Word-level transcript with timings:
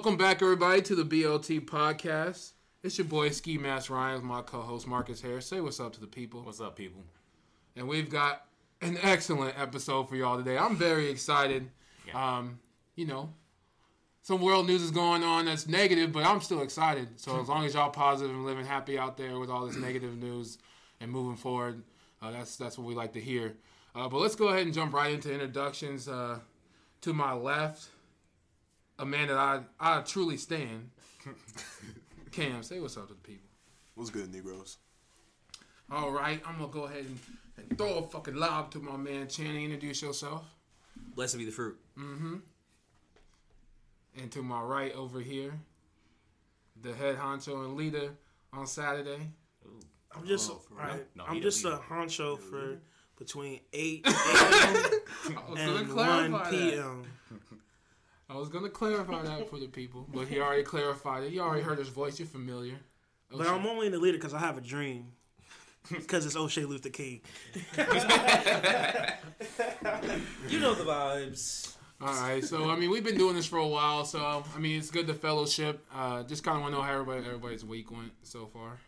Welcome 0.00 0.16
back, 0.16 0.40
everybody, 0.40 0.80
to 0.80 0.94
the 0.94 1.04
BLT 1.04 1.66
podcast. 1.66 2.52
It's 2.82 2.96
your 2.96 3.06
boy 3.06 3.28
Ski 3.28 3.58
Mask 3.58 3.90
Ryan 3.90 4.14
with 4.14 4.24
my 4.24 4.40
co-host 4.40 4.86
Marcus 4.86 5.20
Harris. 5.20 5.44
Say 5.44 5.60
what's 5.60 5.78
up 5.78 5.92
to 5.92 6.00
the 6.00 6.06
people. 6.06 6.40
What's 6.40 6.58
up, 6.58 6.74
people? 6.74 7.04
And 7.76 7.86
we've 7.86 8.08
got 8.08 8.46
an 8.80 8.96
excellent 9.02 9.60
episode 9.60 10.08
for 10.08 10.16
y'all 10.16 10.38
today. 10.38 10.56
I'm 10.56 10.74
very 10.74 11.10
excited. 11.10 11.68
Yeah. 12.06 12.38
Um, 12.38 12.60
you 12.96 13.06
know, 13.06 13.34
some 14.22 14.40
world 14.40 14.66
news 14.66 14.80
is 14.80 14.90
going 14.90 15.22
on 15.22 15.44
that's 15.44 15.68
negative, 15.68 16.12
but 16.12 16.24
I'm 16.24 16.40
still 16.40 16.62
excited. 16.62 17.20
So 17.20 17.38
as 17.38 17.48
long 17.50 17.66
as 17.66 17.74
y'all 17.74 17.90
positive 17.90 18.34
and 18.34 18.46
living 18.46 18.64
happy 18.64 18.98
out 18.98 19.18
there 19.18 19.38
with 19.38 19.50
all 19.50 19.66
this 19.66 19.76
negative 19.86 20.16
news 20.16 20.56
and 21.02 21.10
moving 21.10 21.36
forward, 21.36 21.82
uh, 22.22 22.30
that's 22.30 22.56
that's 22.56 22.78
what 22.78 22.86
we 22.86 22.94
like 22.94 23.12
to 23.12 23.20
hear. 23.20 23.54
Uh, 23.94 24.08
but 24.08 24.22
let's 24.22 24.34
go 24.34 24.48
ahead 24.48 24.62
and 24.62 24.72
jump 24.72 24.94
right 24.94 25.12
into 25.12 25.30
introductions. 25.30 26.08
Uh, 26.08 26.38
to 27.02 27.12
my 27.12 27.34
left, 27.34 27.88
a 29.00 29.06
man 29.06 29.28
that 29.28 29.36
I 29.36 29.60
I 29.80 30.00
truly 30.02 30.36
stand. 30.36 30.90
Cam, 32.32 32.62
say 32.62 32.78
what's 32.78 32.96
up 32.96 33.08
to 33.08 33.14
the 33.14 33.20
people. 33.20 33.48
What's 33.94 34.10
good, 34.10 34.32
Negroes? 34.32 34.76
All 35.90 36.12
right, 36.12 36.40
I'm 36.46 36.58
gonna 36.58 36.70
go 36.70 36.84
ahead 36.84 37.04
and, 37.06 37.18
and 37.56 37.78
throw 37.78 37.98
a 37.98 38.06
fucking 38.06 38.36
lob 38.36 38.70
to 38.72 38.78
my 38.78 38.96
man 38.96 39.26
Channing. 39.26 39.64
Introduce 39.64 40.02
yourself. 40.02 40.44
Blessed 41.16 41.38
be 41.38 41.44
the 41.44 41.50
fruit. 41.50 41.76
Mm-hmm. 41.98 42.36
And 44.20 44.30
to 44.32 44.42
my 44.42 44.60
right 44.60 44.94
over 44.94 45.20
here, 45.20 45.52
the 46.80 46.92
head 46.92 47.16
honcho 47.16 47.64
and 47.64 47.76
leader 47.76 48.10
on 48.52 48.66
Saturday. 48.66 49.30
Ooh. 49.66 49.80
I'm 50.14 50.26
just 50.26 50.50
Oh, 50.50 50.54
for 50.54 50.74
right. 50.74 51.06
No, 51.16 51.24
I'm 51.26 51.40
just 51.40 51.64
a 51.64 51.80
honcho 51.88 52.38
for 52.38 52.78
between 53.18 53.60
eight 53.72 54.04
a.m. 54.06 54.76
And 55.56 55.94
one 55.94 56.50
p.m. 56.50 57.04
I 58.30 58.36
was 58.36 58.48
gonna 58.48 58.68
clarify 58.70 59.22
that 59.22 59.50
for 59.50 59.58
the 59.58 59.66
people, 59.66 60.06
but 60.14 60.28
he 60.28 60.38
already 60.38 60.62
clarified 60.62 61.24
it. 61.24 61.32
You 61.32 61.40
already 61.40 61.62
heard 61.62 61.78
his 61.78 61.88
voice. 61.88 62.18
You're 62.20 62.28
familiar. 62.28 62.76
But 63.30 63.46
I'm 63.48 63.66
only 63.66 63.86
in 63.86 63.92
the 63.92 63.98
leader 63.98 64.18
because 64.18 64.34
I 64.34 64.38
have 64.38 64.56
a 64.56 64.60
dream. 64.60 65.12
Because 65.90 66.26
it's 66.26 66.36
O'Shea 66.36 66.66
Luther 66.66 66.90
King. 66.90 67.22
You 70.48 70.60
know 70.60 70.74
the 70.74 70.84
vibes. 70.84 71.74
All 72.02 72.08
right, 72.08 72.44
so 72.44 72.68
I 72.70 72.76
mean, 72.76 72.90
we've 72.90 73.02
been 73.02 73.16
doing 73.16 73.34
this 73.34 73.46
for 73.46 73.58
a 73.58 73.66
while, 73.66 74.04
so 74.04 74.44
I 74.54 74.58
mean, 74.58 74.78
it's 74.78 74.90
good 74.90 75.06
to 75.06 75.14
fellowship. 75.14 75.84
Uh, 75.92 76.22
just 76.22 76.44
kind 76.44 76.56
of 76.56 76.62
want 76.62 76.74
to 76.74 76.78
know 76.78 76.84
how 76.84 76.92
everybody 76.92 77.24
everybody's 77.24 77.64
week 77.64 77.90
went 77.90 78.12
so 78.22 78.46
far. 78.46 78.78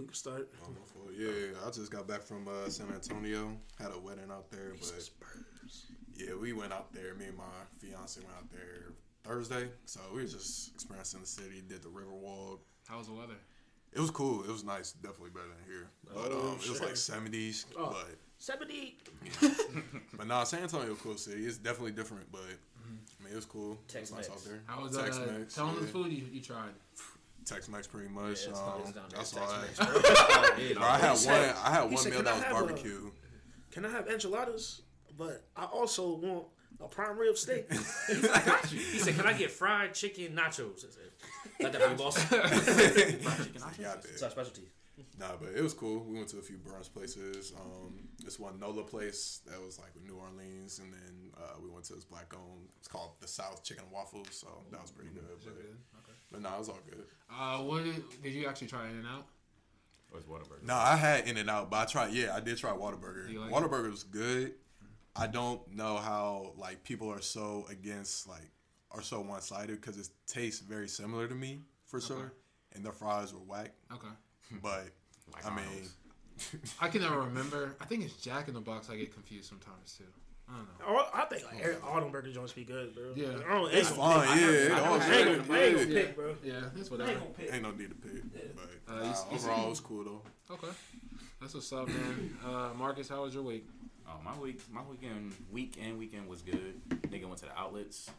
Who 0.00 0.06
can 0.06 0.14
start? 0.14 0.48
Oh. 0.64 1.10
Yeah, 1.14 1.28
yeah, 1.28 1.66
I 1.66 1.70
just 1.70 1.90
got 1.90 2.08
back 2.08 2.22
from 2.22 2.48
uh, 2.48 2.70
San 2.70 2.86
Antonio. 2.88 3.54
Had 3.78 3.92
a 3.92 3.98
wedding 3.98 4.30
out 4.32 4.50
there, 4.50 4.72
but 4.72 4.86
Spurs. 4.86 5.92
yeah, 6.16 6.34
we 6.40 6.54
went 6.54 6.72
out 6.72 6.90
there. 6.94 7.14
Me 7.16 7.26
and 7.26 7.36
my 7.36 7.44
fiance 7.78 8.18
went 8.18 8.34
out 8.34 8.50
there 8.50 8.94
Thursday, 9.24 9.68
so 9.84 10.00
we 10.14 10.22
were 10.22 10.26
just 10.26 10.72
experiencing 10.72 11.20
the 11.20 11.26
city. 11.26 11.62
Did 11.68 11.82
the 11.82 11.90
river 11.90 12.14
walk. 12.14 12.62
How 12.88 12.96
was 12.96 13.08
the 13.08 13.12
weather? 13.12 13.34
It 13.92 14.00
was 14.00 14.10
cool. 14.10 14.42
It 14.42 14.48
was 14.48 14.64
nice. 14.64 14.92
Definitely 14.92 15.30
better 15.34 15.48
than 15.48 15.70
here. 15.70 15.90
But 16.06 16.32
Oh, 16.32 16.52
um, 16.52 16.58
it 16.64 16.70
was 16.70 16.80
like 16.80 16.96
seventies. 16.96 17.66
Oh. 17.78 18.02
Seventy. 18.38 18.96
But 19.38 19.50
but 20.16 20.26
nah, 20.26 20.44
San 20.44 20.62
Antonio, 20.62 20.94
cool 20.94 21.18
city. 21.18 21.44
It's 21.44 21.58
definitely 21.58 21.92
different, 21.92 22.32
but 22.32 22.40
I 22.40 23.24
mean, 23.24 23.34
it 23.34 23.36
was 23.36 23.44
cool. 23.44 23.72
It 23.72 24.00
was 24.00 24.10
Tex-Mex. 24.10 24.28
nice 24.28 24.36
out 24.38 24.44
there. 24.44 24.62
How 24.64 24.82
was 24.82 24.96
Tex 24.96 25.18
uh, 25.18 25.26
Mex? 25.30 25.54
Tell 25.54 25.66
them 25.66 25.74
yeah. 25.74 25.82
the 25.82 25.88
food 25.88 26.10
you, 26.10 26.24
you 26.32 26.40
tried. 26.40 26.72
Tex 27.50 27.68
Mex, 27.68 27.86
pretty 27.86 28.08
much. 28.08 28.46
Yeah, 28.46 28.52
um, 28.54 28.80
it's 28.84 29.32
that's 29.32 29.36
all 29.36 29.48
I. 29.48 29.66
Tex-Mex. 29.66 30.60
Yeah, 30.60 30.84
I 30.84 30.98
had 30.98 31.10
He 31.12 31.16
said- 31.16 31.54
one. 31.54 31.56
I 31.64 31.70
had 31.74 31.82
one 31.84 31.96
said, 31.96 32.12
meal 32.12 32.22
that 32.22 32.34
was 32.34 32.42
have 32.44 32.52
a- 32.52 32.54
barbecue. 32.54 33.10
Can 33.72 33.84
I 33.84 33.90
have 33.90 34.08
enchiladas? 34.08 34.82
But 35.18 35.44
I 35.56 35.64
also 35.64 36.14
want 36.16 36.44
a 36.82 36.88
prime 36.88 37.18
rib 37.18 37.36
steak. 37.36 37.66
He 37.72 38.98
said, 38.98 39.14
"Can 39.16 39.26
I 39.26 39.32
get 39.34 39.50
fried 39.50 39.94
chicken 39.94 40.34
nachos?" 40.34 40.84
I 40.86 40.90
said, 40.90 41.10
"Like 41.60 41.72
that 41.72 41.82
for 41.82 41.90
you, 41.90 41.96
boss." 41.96 42.22
Fried 42.24 42.42
chicken 43.44 43.60
nachos? 43.60 44.04
It's 44.12 44.22
our 44.22 44.30
specialty. 44.30 44.68
Nah, 45.18 45.36
but 45.40 45.50
it 45.56 45.62
was 45.62 45.72
cool. 45.74 46.04
We 46.04 46.16
went 46.16 46.28
to 46.28 46.38
a 46.38 46.42
few 46.42 46.56
brunch 46.58 46.92
places. 46.92 47.52
Um, 47.58 48.08
this 48.24 48.38
one 48.38 48.58
Nola 48.60 48.82
place 48.82 49.40
that 49.46 49.58
was 49.60 49.78
like 49.78 49.92
New 50.06 50.16
Orleans, 50.16 50.78
and 50.78 50.92
then 50.92 51.30
uh, 51.38 51.56
we 51.62 51.68
went 51.70 51.84
to 51.86 51.94
this 51.94 52.04
black 52.04 52.32
owned. 52.34 52.68
It's 52.78 52.88
called 52.88 53.12
the 53.20 53.28
South 53.28 53.62
Chicken 53.64 53.84
and 53.84 53.92
Waffles. 53.92 54.28
So 54.30 54.48
that 54.70 54.80
was 54.80 54.90
pretty 54.90 55.10
good. 55.10 55.24
But, 55.44 55.54
Okay. 56.32 56.42
but 56.42 56.42
nah, 56.42 56.56
it 56.56 56.58
was 56.58 56.68
all 56.68 56.78
good. 56.88 57.04
Uh, 57.32 57.58
what 57.58 57.84
did, 57.84 58.02
did 58.22 58.32
you 58.32 58.46
actually 58.46 58.66
try 58.68 58.88
In 58.88 58.96
and 58.96 59.06
Out? 59.06 59.26
Or 60.12 60.18
it's 60.18 60.26
Whataburger? 60.26 60.64
Nah, 60.66 60.78
I 60.78 60.96
had 60.96 61.28
In 61.28 61.36
and 61.36 61.48
Out, 61.48 61.70
but 61.70 61.76
I 61.76 61.84
tried. 61.84 62.12
Yeah, 62.12 62.34
I 62.34 62.40
did 62.40 62.56
try 62.58 62.70
Whataburger. 62.70 63.30
You 63.30 63.40
like 63.40 63.50
Whataburger 63.52 63.90
was 63.90 64.02
good. 64.02 64.54
I 65.16 65.26
don't 65.26 65.60
know 65.74 65.96
how 65.96 66.52
like 66.56 66.82
people 66.84 67.10
are 67.12 67.20
so 67.20 67.66
against 67.68 68.28
like 68.28 68.50
are 68.92 69.02
so 69.02 69.20
one 69.20 69.40
sided 69.40 69.80
because 69.80 69.98
it 69.98 70.08
tastes 70.26 70.60
very 70.60 70.88
similar 70.88 71.26
to 71.28 71.34
me 71.34 71.62
for 71.86 72.00
sure, 72.00 72.32
and 72.74 72.84
the 72.84 72.92
fries 72.92 73.32
were 73.32 73.40
whack. 73.40 73.72
Okay. 73.92 74.08
But 74.62 74.86
Like 75.32 75.46
I 75.46 75.54
mean, 75.54 75.88
I 76.80 76.88
can 76.88 77.02
never 77.02 77.20
remember. 77.26 77.76
I 77.80 77.84
think 77.84 78.04
it's 78.04 78.14
Jack 78.14 78.48
in 78.48 78.54
the 78.54 78.60
Box. 78.60 78.90
I 78.90 78.96
get 78.96 79.12
confused 79.12 79.48
sometimes 79.48 79.94
too. 79.96 80.04
I 80.52 80.56
don't 80.56 80.66
know. 80.96 81.00
Oh, 81.02 81.10
I 81.14 81.24
think 81.26 81.44
like 81.44 81.60
every- 81.60 81.76
all 81.82 82.00
them 82.00 82.10
burger 82.10 82.32
joints 82.32 82.52
be 82.52 82.64
good, 82.64 82.94
bro. 82.94 83.12
Yeah. 83.14 83.28
I 83.48 83.54
don't, 83.54 83.72
it's 83.72 83.88
ain't 83.88 83.96
fine. 83.98 84.28
Yeah, 84.28 84.34
pick. 84.34 84.44
it 84.44 84.72
I 84.72 84.80
all 84.80 84.94
ain't 84.94 85.02
gonna- 85.02 85.14
I 85.14 85.18
ain't 85.18 85.46
gonna- 85.48 85.58
I 85.58 85.62
ain't 85.62 85.76
good. 85.76 85.88
gonna 85.88 86.00
pick, 86.06 86.16
bro. 86.16 86.36
Yeah, 86.42 86.60
that's 86.74 86.90
I 86.90 86.94
ain't 86.94 87.06
gonna 87.06 87.20
pick. 87.36 87.52
Ain't 87.52 87.62
no 87.62 87.70
need 87.70 87.88
to 87.90 87.94
pick, 87.94 88.54
but 88.56 88.70
Uh, 88.92 88.96
nah, 88.98 89.02
you- 89.02 89.06
you 89.08 89.36
overall 89.36 89.56
see- 89.58 89.66
it 89.66 89.68
was 89.70 89.80
cool 89.80 90.04
though. 90.04 90.22
Okay. 90.54 90.68
That's 91.40 91.54
what's 91.54 91.72
up, 91.72 91.88
man. 91.88 92.38
Uh, 92.44 92.70
Marcus, 92.76 93.08
how 93.08 93.22
was 93.22 93.32
your 93.34 93.42
week? 93.44 93.66
Oh, 94.08 94.20
my 94.24 94.36
week, 94.38 94.60
my 94.72 94.82
weekend, 94.82 95.32
weekend, 95.52 95.98
weekend 95.98 96.28
was 96.28 96.42
good. 96.42 96.80
Nigga 96.88 97.26
went 97.26 97.38
to 97.38 97.46
the 97.46 97.56
outlets. 97.58 98.10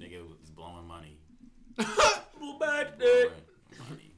Nigga 0.00 0.26
was 0.26 0.50
blowing 0.50 0.86
money. 0.86 1.18
Blue 1.76 2.58
bag 2.58 2.98
dick. 2.98 3.30
Blowing 3.76 3.90
money. 3.90 4.14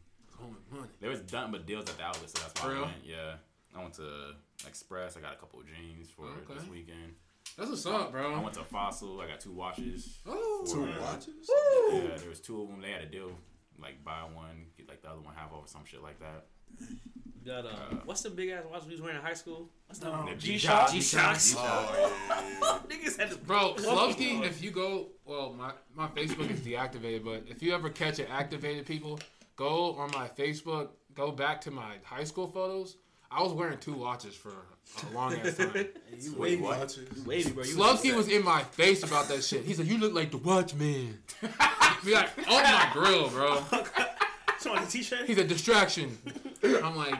Money. 0.70 0.88
There 1.00 1.10
was 1.10 1.20
nothing 1.32 1.52
but 1.52 1.66
deals 1.66 1.90
at 1.90 1.96
the 1.98 2.02
outlets, 2.04 2.32
so 2.32 2.42
that's 2.42 2.62
why 2.62 2.76
I 2.76 2.80
went. 2.82 3.04
Yeah, 3.04 3.34
I 3.76 3.82
went 3.82 3.94
to 3.94 4.34
Express. 4.66 5.16
I 5.16 5.20
got 5.20 5.32
a 5.34 5.36
couple 5.36 5.60
of 5.60 5.66
jeans 5.66 6.10
for 6.10 6.26
Okay. 6.26 6.54
this 6.54 6.68
weekend. 6.68 7.14
That's 7.60 7.70
what's 7.72 7.84
up, 7.84 8.10
bro. 8.10 8.34
I 8.34 8.40
went 8.40 8.54
to 8.54 8.64
Fossil. 8.64 9.20
I 9.20 9.26
got 9.28 9.38
two 9.40 9.52
watches. 9.52 10.18
Oh, 10.26 10.64
Two 10.66 10.86
Yeah. 10.86 10.98
watches. 10.98 11.50
Yeah, 11.92 12.16
there 12.16 12.30
was 12.30 12.40
two 12.40 12.62
of 12.62 12.68
them. 12.68 12.80
They 12.80 12.90
had 12.90 13.02
a 13.02 13.06
deal, 13.06 13.32
like 13.78 14.02
buy 14.02 14.22
one 14.34 14.64
get 14.78 14.88
like 14.88 15.02
the 15.02 15.10
other 15.10 15.20
one 15.20 15.34
half 15.34 15.52
off 15.52 15.64
or 15.64 15.68
some 15.68 15.84
shit 15.84 16.02
like 16.02 16.18
that. 16.20 16.46
You 16.80 17.52
got 17.52 17.66
uh, 17.66 17.96
what's 18.06 18.22
the 18.22 18.30
big 18.30 18.48
ass 18.48 18.64
watch 18.70 18.84
we 18.86 18.92
was 18.92 19.02
wearing 19.02 19.18
in 19.18 19.22
high 19.22 19.34
school? 19.34 19.68
What's 19.86 19.98
the 19.98 20.10
Um, 20.10 20.24
The 20.26 20.36
G-Shock. 20.36 20.90
G-Shocks. 20.90 21.54
Oh 21.58 22.80
yeah. 22.88 22.96
Niggas 22.96 23.18
had 23.18 23.30
to 23.30 23.36
Bro, 23.36 23.74
Slovsky, 23.76 24.42
if 24.42 24.62
you 24.62 24.70
go, 24.70 25.08
well, 25.26 25.52
my, 25.52 25.72
my 25.94 26.08
Facebook 26.08 26.50
is 26.50 26.60
deactivated, 26.60 27.24
but 27.24 27.44
if 27.46 27.62
you 27.62 27.74
ever 27.74 27.90
catch 27.90 28.18
it 28.20 28.28
activated, 28.30 28.86
people, 28.86 29.20
go 29.56 29.94
on 29.96 30.10
my 30.12 30.28
Facebook, 30.28 30.88
go 31.14 31.30
back 31.30 31.60
to 31.62 31.70
my 31.70 31.96
high 32.04 32.24
school 32.24 32.46
photos. 32.46 32.96
I 33.32 33.42
was 33.42 33.52
wearing 33.52 33.78
two 33.78 33.94
watches 33.94 34.34
for 34.34 34.50
a 34.50 35.14
long 35.14 35.34
ass 35.34 35.56
time. 35.56 35.72
You 36.20 36.34
wavy, 36.36 36.60
what? 36.60 36.78
Watches. 36.78 37.24
wavy, 37.24 37.50
bro. 37.52 37.62
You 37.64 37.74
Slovsky 37.76 38.14
was 38.14 38.28
in 38.28 38.44
my 38.44 38.62
face 38.62 39.02
about 39.04 39.28
that 39.28 39.42
shit. 39.44 39.64
He 39.64 39.72
said, 39.72 39.86
"You 39.86 39.96
look 39.98 40.12
like 40.12 40.30
the 40.32 40.36
Watchman." 40.38 41.18
Be 42.04 42.12
like, 42.12 42.28
"Oh 42.48 42.62
my 42.62 42.90
grill, 42.92 43.30
bro." 43.30 43.62
Somebody 44.58 44.86
t-shirt. 44.86 45.26
He's 45.26 45.38
a 45.38 45.44
distraction. 45.44 46.18
I'm 46.62 46.94
like, 46.96 47.14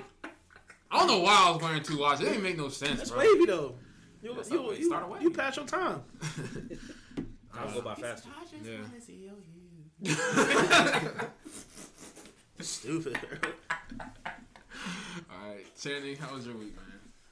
I 0.91 0.99
don't 0.99 1.07
know 1.07 1.21
why 1.21 1.47
I 1.47 1.51
was 1.53 1.63
wearing 1.63 1.83
two 1.83 1.99
watches. 1.99 2.27
It 2.27 2.31
didn't 2.31 2.43
make 2.43 2.59
no 2.59 2.69
sense, 2.69 2.99
That's 2.99 3.11
bro. 3.11 3.21
wavy 3.21 3.47
though. 3.47 3.75
You, 4.23 4.35
That's 4.35 4.51
you, 4.51 4.73
you, 4.75 4.85
start 4.87 5.05
a 5.05 5.07
wave. 5.07 5.23
you 5.23 5.31
pass 5.31 5.57
your 5.57 5.65
time. 5.67 6.03
I'll 7.55 7.73
go 7.73 7.81
by 7.81 7.95
faster. 7.95 8.29
Yeah. 8.63 10.13
Stupid. 12.61 13.19
All 15.31 15.49
right, 15.49 15.65
Channing, 15.81 16.17
how 16.17 16.35
was 16.35 16.47
your 16.47 16.57
week, 16.57 16.75
man? 16.77 16.85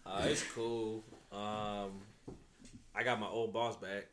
Uh, 0.07 0.27
it's 0.27 0.43
cool. 0.55 1.05
Um, 1.33 1.93
I 2.95 3.03
got 3.05 3.21
my 3.21 3.27
old 3.29 3.53
boss 3.53 3.77
back. 3.77 4.07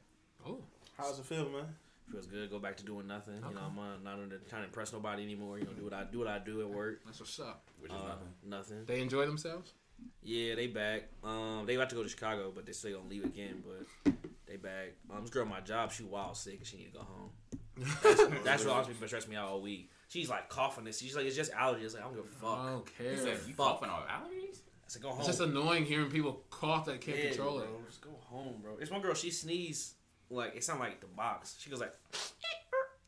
Oh, 0.46 0.60
How's 0.98 1.20
it 1.20 1.26
feel, 1.26 1.50
man? 1.50 1.66
Feels 2.12 2.28
good. 2.28 2.50
Go 2.52 2.60
back 2.60 2.78
to 2.78 2.86
doing 2.86 3.08
nothing. 3.08 3.36
Okay. 3.40 3.50
You 3.50 3.56
know, 3.56 3.62
I'm 3.68 3.80
uh, 3.80 3.98
not 4.04 4.22
under 4.22 4.38
trying 4.50 4.62
to 4.62 4.68
impress 4.68 4.94
nobody 4.94 5.24
anymore. 5.24 5.58
You 5.58 5.66
know, 5.66 5.72
do 5.72 5.84
what 5.84 5.94
I 5.94 6.04
do 6.04 6.20
what 6.20 6.28
I 6.28 6.40
do 6.40 6.62
at 6.62 6.70
work. 6.70 7.02
that's 7.06 7.20
what's 7.20 7.40
up. 7.40 7.64
Which 7.80 7.92
is 7.92 7.98
Uh, 7.98 8.08
nothing. 8.08 8.28
nothing. 8.46 8.86
They 8.86 9.02
enjoy 9.02 9.26
themselves. 9.26 9.74
Yeah, 10.22 10.56
they 10.56 10.68
back. 10.68 11.04
Um, 11.24 11.64
they 11.66 11.76
about 11.76 11.90
to 11.90 11.96
go 11.96 12.04
to 12.04 12.10
Chicago, 12.10 12.52
but 12.54 12.66
they 12.66 12.74
still 12.74 12.98
gonna 12.98 13.10
leave 13.10 13.24
again. 13.26 13.64
But 13.66 14.14
they 14.46 14.58
back. 14.58 14.94
Um, 15.12 15.22
this 15.22 15.30
girl 15.32 15.44
at 15.44 15.50
my 15.50 15.62
job, 15.62 15.92
she 15.92 16.04
wild 16.04 16.38
sick 16.38 16.58
and 16.58 16.66
she 16.68 16.78
need 16.78 16.94
to 16.94 17.00
go 17.00 17.06
home. 17.06 17.30
That's, 18.04 18.44
that's 18.46 18.66
what 18.66 18.74
always 18.74 18.96
been 18.98 19.08
stressing 19.08 19.30
me 19.30 19.36
out 19.36 19.50
all 19.50 19.62
week. 19.62 19.90
She's 20.08 20.30
like 20.30 20.50
coughing 20.50 20.84
this. 20.86 21.00
She's 21.00 21.16
like, 21.16 21.26
it's 21.26 21.36
just 21.36 21.52
allergies. 21.54 21.94
Like 21.94 22.04
I 22.04 22.06
don't 22.06 22.16
give 22.16 22.26
a 22.26 22.28
fuck. 22.28 22.60
I 22.60 22.72
don't 22.72 22.86
care. 22.98 23.18
said, 23.18 23.28
It's 23.30 23.48
you 23.48 23.54
fuck. 23.54 23.80
coughing 23.80 23.90
on 23.90 24.02
allergies? 24.04 24.60
I 24.60 24.88
said, 24.88 25.02
go 25.02 25.10
home. 25.10 25.20
It's 25.20 25.28
just 25.28 25.40
annoying 25.42 25.86
hearing 25.86 26.10
people 26.12 26.44
cough 26.50 26.86
that 26.86 27.02
can't 27.02 27.18
Yeah, 27.18 27.28
control 27.30 27.56
bro, 27.58 27.64
it. 27.64 27.70
Just 27.88 28.02
go 28.02 28.12
home, 28.30 28.56
bro. 28.62 28.74
It's 28.80 28.92
one 28.92 29.02
girl. 29.02 29.14
She 29.16 29.32
sneezed 29.32 29.94
like 30.30 30.56
it 30.56 30.64
sounded 30.64 30.84
like 30.84 31.02
the 31.02 31.08
box. 31.08 31.56
She 31.60 31.70
goes 31.70 31.80
like. 31.82 31.94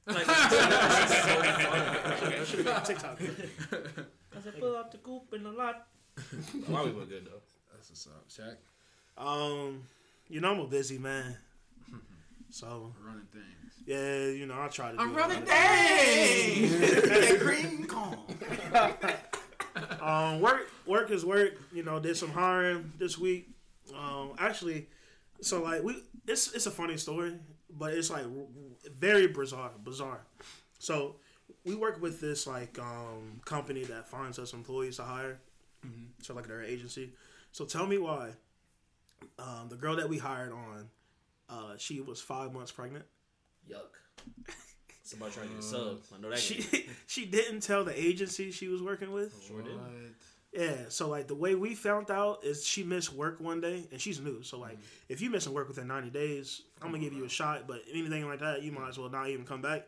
like 0.07 0.25
That 0.25 2.45
should 2.47 2.63
be 2.65 2.71
on 2.71 2.83
TikTok. 2.83 3.19
I 3.21 4.41
said, 4.41 4.59
pull 4.59 4.75
out 4.77 4.91
the 4.91 4.97
coop 4.99 5.33
in 5.33 5.43
the 5.43 5.51
lot. 5.51 5.87
Why 6.67 6.83
we 6.85 6.91
were 6.91 7.05
good 7.05 7.25
though? 7.25 7.41
That's 7.73 7.89
what's 7.89 8.07
up, 8.07 8.27
Shaq. 8.29 8.55
Um, 9.23 9.83
you 10.29 10.39
know 10.41 10.53
I'm 10.53 10.59
a 10.61 10.67
busy 10.67 10.97
man. 10.97 11.37
So 12.49 12.93
Running 13.03 13.27
things. 13.31 13.73
yeah, 13.85 14.25
you 14.27 14.45
know, 14.45 14.59
I 14.59 14.67
try 14.67 14.91
to. 14.91 14.99
I'm 14.99 15.09
do 15.09 15.15
a 15.15 15.17
running 15.17 15.43
things. 15.43 17.01
that 17.09 17.39
green 17.39 17.85
corn. 17.87 18.17
Um, 20.01 20.41
work 20.41 20.71
work 20.87 21.11
is 21.11 21.23
work. 21.23 21.53
You 21.71 21.83
know, 21.83 21.99
did 21.99 22.17
some 22.17 22.31
hiring 22.31 22.91
this 22.97 23.17
week. 23.17 23.49
Um, 23.95 24.31
actually, 24.39 24.87
so 25.41 25.61
like 25.61 25.83
we, 25.83 26.01
it's 26.27 26.51
it's 26.53 26.65
a 26.65 26.71
funny 26.71 26.97
story, 26.97 27.33
but 27.69 27.93
it's 27.93 28.09
like 28.09 28.25
very 28.99 29.27
bizarre. 29.27 29.71
Bizarre. 29.83 30.21
So 30.79 31.17
we 31.63 31.75
work 31.75 32.01
with 32.01 32.19
this 32.19 32.47
like 32.47 32.79
um 32.79 33.39
company 33.45 33.83
that 33.83 34.07
finds 34.07 34.39
us 34.39 34.53
employees 34.53 34.95
to 34.97 35.03
hire. 35.03 35.39
So 36.23 36.33
like 36.33 36.47
their 36.47 36.63
agency. 36.63 37.11
So 37.51 37.65
tell 37.65 37.85
me 37.85 37.97
why. 37.99 38.31
Um, 39.37 39.67
the 39.69 39.75
girl 39.75 39.95
that 39.97 40.09
we 40.09 40.17
hired 40.17 40.51
on, 40.51 40.89
uh, 41.49 41.73
she 41.77 42.01
was 42.01 42.21
five 42.21 42.53
months 42.53 42.71
pregnant. 42.71 43.05
Yuck. 43.69 43.77
Somebody 45.03 45.31
trying 45.33 45.47
to 45.47 45.53
get 45.53 45.63
a 45.63 45.65
sub. 45.65 45.99
I 46.15 46.21
know 46.21 46.29
that. 46.29 46.39
She 46.39 46.61
She, 46.61 46.89
she 47.07 47.25
didn't 47.25 47.61
tell 47.61 47.83
the 47.85 47.97
agency 47.99 48.51
she 48.51 48.67
was 48.67 48.81
working 48.81 49.11
with. 49.11 49.33
sure 49.47 49.61
did. 49.61 49.73
Yeah, 50.53 50.85
so 50.89 51.07
like 51.07 51.27
the 51.27 51.35
way 51.35 51.55
we 51.55 51.75
found 51.75 52.09
out 52.09 52.43
is 52.43 52.65
she 52.65 52.83
missed 52.83 53.13
work 53.13 53.39
one 53.39 53.61
day, 53.61 53.85
and 53.91 54.01
she's 54.01 54.19
new. 54.19 54.41
So 54.43 54.57
like, 54.57 54.77
if 55.07 55.21
you 55.21 55.29
missing 55.29 55.53
work 55.53 55.67
within 55.67 55.87
ninety 55.87 56.09
days, 56.09 56.61
I'm 56.81 56.89
gonna 56.91 57.03
give 57.03 57.13
you 57.13 57.25
a 57.25 57.29
shot. 57.29 57.67
But 57.67 57.81
anything 57.91 58.25
like 58.27 58.39
that, 58.39 58.63
you 58.63 58.71
might 58.71 58.89
as 58.89 58.97
well 58.97 59.09
not 59.09 59.29
even 59.29 59.45
come 59.45 59.61
back. 59.61 59.85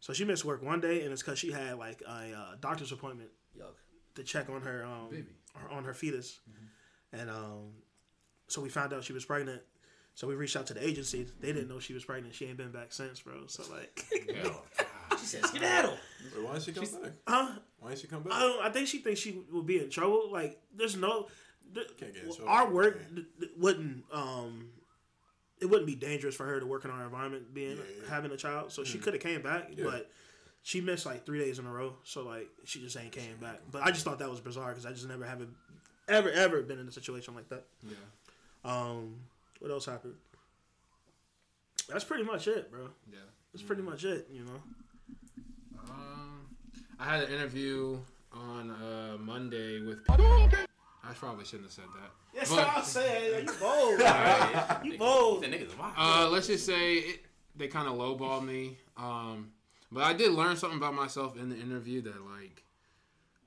So 0.00 0.12
she 0.12 0.24
missed 0.24 0.44
work 0.44 0.62
one 0.62 0.80
day, 0.80 1.02
and 1.02 1.12
it's 1.12 1.22
because 1.22 1.38
she 1.38 1.50
had 1.50 1.76
like 1.78 2.02
a 2.06 2.32
uh, 2.32 2.54
doctor's 2.60 2.92
appointment 2.92 3.30
Yuck. 3.58 3.74
to 4.14 4.22
check 4.22 4.48
on 4.48 4.62
her 4.62 4.84
um 4.84 5.10
Baby. 5.10 5.26
on 5.70 5.84
her 5.84 5.92
fetus, 5.94 6.38
and 7.12 7.28
um, 7.28 7.72
so 8.46 8.62
we 8.62 8.68
found 8.68 8.92
out 8.92 9.04
she 9.04 9.12
was 9.12 9.24
pregnant. 9.24 9.60
So 10.18 10.26
we 10.26 10.34
reached 10.34 10.56
out 10.56 10.66
to 10.66 10.74
the 10.74 10.84
agency. 10.84 11.28
They 11.38 11.52
didn't 11.52 11.68
know 11.68 11.78
she 11.78 11.94
was 11.94 12.04
pregnant. 12.04 12.34
She 12.34 12.44
ain't 12.46 12.56
been 12.56 12.72
back 12.72 12.92
since, 12.92 13.20
bro. 13.20 13.46
So 13.46 13.62
like, 13.72 14.04
She 15.20 15.26
said 15.26 15.46
skedaddle. 15.46 15.96
Wait, 16.34 16.44
why 16.44 16.54
didn't 16.54 16.64
she 16.64 16.72
come 16.72 17.02
back? 17.02 17.12
huh? 17.24 17.48
Why 17.78 17.90
didn't 17.90 18.00
she 18.00 18.06
come 18.08 18.22
back? 18.24 18.32
I 18.32 18.40
don't. 18.40 18.60
I 18.66 18.68
think 18.70 18.88
she 18.88 18.98
thinks 18.98 19.20
she 19.20 19.42
would 19.52 19.64
be 19.64 19.78
in 19.78 19.90
trouble. 19.90 20.28
Like, 20.32 20.60
there's 20.76 20.96
no. 20.96 21.28
th- 21.72 21.86
Can't 22.00 22.12
get 22.12 22.24
in 22.24 22.34
trouble 22.34 22.50
our 22.50 22.68
work 22.68 22.98
that. 22.98 23.14
th- 23.14 23.26
th- 23.38 23.52
wouldn't. 23.56 24.02
Um, 24.12 24.70
it 25.60 25.66
wouldn't 25.66 25.86
be 25.86 25.94
dangerous 25.94 26.34
for 26.34 26.46
her 26.46 26.58
to 26.58 26.66
work 26.66 26.84
in 26.84 26.90
our 26.90 27.04
environment, 27.04 27.54
being 27.54 27.76
Yeah, 27.76 27.82
yeah. 28.02 28.10
having 28.10 28.32
a 28.32 28.36
child. 28.36 28.72
So 28.72 28.82
she 28.82 28.98
could 28.98 29.14
have 29.14 29.22
came 29.22 29.40
back, 29.40 29.70
Yeah. 29.76 29.84
but 29.84 30.10
she 30.64 30.80
missed 30.80 31.06
like 31.06 31.24
three 31.26 31.38
days 31.38 31.60
in 31.60 31.66
a 31.66 31.72
row. 31.72 31.94
So 32.02 32.24
like, 32.24 32.48
she 32.64 32.80
just 32.80 32.96
ain't 32.96 33.12
came 33.12 33.36
back. 33.40 33.60
But 33.70 33.82
I 33.84 33.92
just 33.92 34.04
thought 34.04 34.18
that 34.18 34.28
was 34.28 34.40
bizarre 34.40 34.70
because 34.70 34.84
I 34.84 34.90
just 34.90 35.06
never 35.06 35.24
have 35.24 35.46
ever 36.08 36.28
ever 36.32 36.62
been 36.62 36.80
in 36.80 36.88
a 36.88 36.92
situation 36.92 37.36
like 37.36 37.48
that. 37.50 37.66
Yeah. 37.88 37.94
Um, 38.64 39.14
what 39.58 39.70
else 39.70 39.86
happened? 39.86 40.14
That's 41.88 42.04
pretty 42.04 42.24
much 42.24 42.48
it, 42.48 42.70
bro. 42.70 42.88
Yeah. 43.10 43.18
That's 43.52 43.62
pretty 43.62 43.82
much 43.82 44.04
it. 44.04 44.28
You 44.30 44.44
know. 44.44 44.60
Um, 45.88 46.46
I 46.98 47.04
had 47.04 47.24
an 47.24 47.32
interview 47.32 47.98
on 48.32 48.70
uh, 48.70 49.16
Monday 49.18 49.80
with. 49.80 49.98
I 50.08 51.12
probably 51.14 51.44
shouldn't 51.44 51.64
have 51.64 51.72
said 51.72 51.84
that. 51.94 52.10
Yes, 52.34 52.50
But- 52.54 52.68
I 52.68 52.82
said 52.82 53.44
you 53.44 53.52
bold. 53.58 54.00
Right. 54.00 54.80
You 54.84 54.98
bold. 54.98 55.42
The 55.42 55.46
niggas 55.48 55.76
wild. 55.78 55.94
Uh, 55.96 56.28
let's 56.30 56.46
just 56.46 56.66
say 56.66 56.94
it, 56.96 57.20
they 57.56 57.66
kind 57.68 57.88
of 57.88 57.94
lowballed 57.94 58.44
me. 58.44 58.76
Um, 58.96 59.52
but 59.90 60.04
I 60.04 60.12
did 60.12 60.32
learn 60.32 60.56
something 60.56 60.76
about 60.76 60.94
myself 60.94 61.36
in 61.38 61.48
the 61.48 61.56
interview 61.56 62.02
that 62.02 62.22
like, 62.26 62.62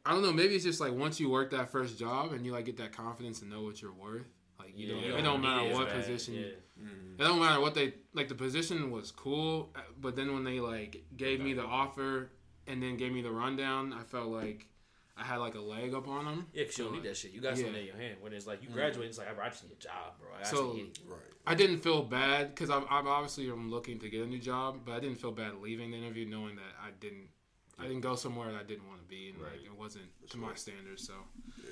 I 0.05 0.11
don't 0.13 0.23
know. 0.23 0.33
Maybe 0.33 0.55
it's 0.55 0.63
just 0.63 0.81
like 0.81 0.93
once 0.93 1.19
you 1.19 1.29
work 1.29 1.51
that 1.51 1.69
first 1.71 1.99
job 1.99 2.33
and 2.33 2.43
you 2.45 2.51
like 2.51 2.65
get 2.65 2.77
that 2.77 2.91
confidence 2.93 3.41
and 3.43 3.51
know 3.51 3.61
what 3.61 3.79
you're 3.81 3.93
worth. 3.93 4.25
Like 4.71 4.79
you 4.79 4.95
Yeah, 4.95 5.09
don't, 5.11 5.19
it 5.19 5.21
don't 5.23 5.41
matter 5.41 5.73
what 5.73 5.87
bad, 5.87 5.97
position. 5.97 6.33
Yeah. 6.35 6.41
It 6.43 7.17
don't 7.17 7.39
matter 7.39 7.61
what 7.61 7.75
they 7.75 7.93
like. 8.13 8.27
The 8.29 8.35
position 8.35 8.89
was 8.89 9.11
cool, 9.11 9.71
uh, 9.75 9.79
but 9.99 10.15
then 10.15 10.33
when 10.33 10.43
they 10.43 10.59
like 10.59 11.03
gave 11.15 11.39
me 11.39 11.53
the 11.53 11.63
offer 11.63 12.29
and 12.67 12.81
then 12.81 12.97
gave 12.97 13.11
me 13.11 13.21
the 13.21 13.31
rundown, 13.31 13.93
I 13.93 14.03
felt 14.03 14.29
like 14.29 14.65
I 15.17 15.23
had 15.23 15.37
like 15.37 15.53
a 15.55 15.59
leg 15.59 15.93
up 15.93 16.07
on 16.07 16.25
them. 16.25 16.47
Yeah, 16.53 16.63
because 16.63 16.77
you 16.79 16.83
don't 16.85 16.93
need 16.93 17.03
that 17.03 17.17
shit. 17.17 17.31
You 17.31 17.41
got 17.41 17.49
Yeah. 17.57 17.65
something 17.65 17.75
in 17.81 17.85
your 17.85 17.97
hand. 17.97 18.15
When 18.21 18.33
it's 18.33 18.47
like 18.47 18.63
you 18.63 18.69
graduate, 18.69 19.07
it's 19.09 19.17
like, 19.19 19.27
I 19.39 19.49
just 19.49 19.63
need 19.63 19.73
a 19.73 19.75
job, 19.75 20.17
bro. 20.19 20.29
I 20.39 20.43
So- 20.43 20.69
actually 20.71 20.93
Right. 21.05 21.19
I 21.45 21.53
didn't 21.55 21.77
feel 21.79 22.01
bad 22.03 22.49
because 22.55 22.69
I'm, 22.69 22.85
I'm 22.89 23.07
obviously 23.07 23.49
I'm 23.49 23.69
looking 23.69 23.99
to 23.99 24.09
get 24.09 24.21
a 24.23 24.27
new 24.27 24.39
job, 24.39 24.79
but 24.85 24.93
I 24.93 24.99
didn't 24.99 25.19
feel 25.19 25.31
bad 25.31 25.55
leaving 25.55 25.91
the 25.91 25.97
interview 25.97 26.25
knowing 26.27 26.55
that 26.55 26.73
I 26.81 26.91
didn't 26.99 27.29
I 27.79 27.83
didn't 27.83 28.01
go 28.01 28.15
somewhere 28.15 28.51
that 28.51 28.59
I 28.59 28.63
didn't 28.63 28.87
want 28.87 29.01
to 29.01 29.07
be 29.07 29.29
and 29.29 29.39
like 29.41 29.63
it 29.65 29.75
wasn't 29.75 30.05
to 30.29 30.37
my 30.37 30.53
standards. 30.55 31.05
So 31.05 31.13
Yeah. 31.57 31.71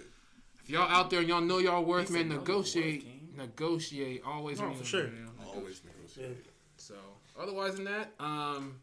If 0.69 0.73
y'all 0.75 0.87
out 0.87 1.09
there 1.09 1.19
and 1.21 1.27
y'all 1.27 1.41
know 1.41 1.57
y'all 1.57 1.83
worth, 1.83 2.11
man, 2.11 2.19
said 2.21 2.27
know 2.27 2.33
your 2.35 2.41
negotiate, 2.43 3.03
worth, 3.05 3.37
negotiate, 3.37 4.21
always. 4.23 4.59
No, 4.59 4.67
when 4.67 4.75
for 4.77 4.85
sure. 4.85 5.05
you 5.05 5.23
know, 5.23 5.31
Always 5.51 5.81
Yeah. 5.83 5.91
negotiate. 5.97 6.45
So 6.77 6.95
otherwise 7.39 7.75
than 7.75 7.85
that, 7.85 8.13
um, 8.19 8.79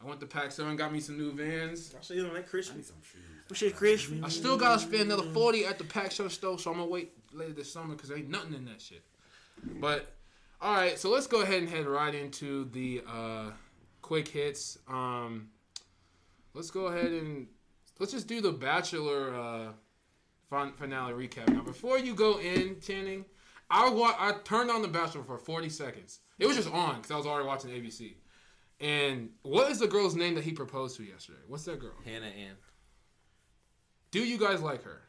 I 0.00 0.06
went 0.06 0.20
to 0.20 0.26
Paxo 0.26 0.66
and 0.68 0.78
got 0.78 0.90
me 0.90 1.00
some 1.00 1.18
new 1.18 1.32
Vans. 1.32 1.94
I 1.96 2.02
see 2.02 2.14
you 2.14 2.26
on 2.26 2.32
that 2.32 2.38
I 2.38 2.42
Christmas. 2.42 2.76
need 2.78 2.86
some 2.86 3.02
shoes. 3.02 3.20
Some 3.48 3.54
shit 3.56 3.76
crispy. 3.76 4.20
I 4.24 4.28
still 4.30 4.56
gotta 4.56 4.80
spend 4.80 5.02
another 5.02 5.22
forty 5.34 5.66
at 5.66 5.76
the 5.76 5.84
Pack 5.84 6.12
Show 6.12 6.28
store, 6.28 6.58
so 6.58 6.70
I'm 6.70 6.78
gonna 6.78 6.88
wait 6.90 7.12
later 7.32 7.52
this 7.52 7.70
summer 7.70 7.94
because 7.94 8.08
there 8.08 8.16
ain't 8.18 8.30
nothing 8.30 8.54
in 8.54 8.64
that 8.64 8.80
shit. 8.80 9.02
But 9.80 10.14
all 10.62 10.74
right, 10.74 10.98
so 10.98 11.10
let's 11.10 11.26
go 11.26 11.42
ahead 11.42 11.58
and 11.62 11.68
head 11.68 11.86
right 11.86 12.14
into 12.14 12.64
the 12.70 13.02
uh, 13.06 13.50
quick 14.00 14.28
hits. 14.28 14.78
Um, 14.88 15.50
let's 16.54 16.70
go 16.70 16.86
ahead 16.86 17.12
and 17.12 17.48
let's 17.98 18.12
just 18.12 18.26
do 18.28 18.40
the 18.40 18.52
Bachelor 18.52 19.34
uh, 19.34 19.72
fin- 20.52 20.72
finale 20.74 21.12
recap. 21.14 21.48
Now, 21.48 21.62
before 21.62 21.98
you 21.98 22.14
go 22.14 22.38
in, 22.38 22.78
Channing, 22.80 23.24
I 23.70 23.88
wa- 23.88 24.14
I 24.18 24.32
turned 24.44 24.70
on 24.70 24.82
the 24.82 24.88
Bachelor 24.88 25.22
for 25.24 25.38
40 25.38 25.68
seconds. 25.70 26.20
It 26.38 26.46
was 26.46 26.56
just 26.56 26.70
on 26.70 26.96
because 26.96 27.10
I 27.10 27.16
was 27.16 27.26
already 27.26 27.46
watching 27.46 27.70
ABC. 27.70 28.16
And 28.80 29.30
what 29.42 29.70
is 29.70 29.78
the 29.78 29.86
girl's 29.86 30.14
name 30.16 30.34
that 30.34 30.44
he 30.44 30.52
proposed 30.52 30.96
to 30.98 31.04
yesterday? 31.04 31.38
What's 31.46 31.64
that 31.64 31.80
girl? 31.80 31.94
Hannah 32.04 32.26
Ann. 32.26 32.56
Do 34.10 34.20
you 34.24 34.36
guys 34.38 34.60
like 34.60 34.82
her? 34.84 35.00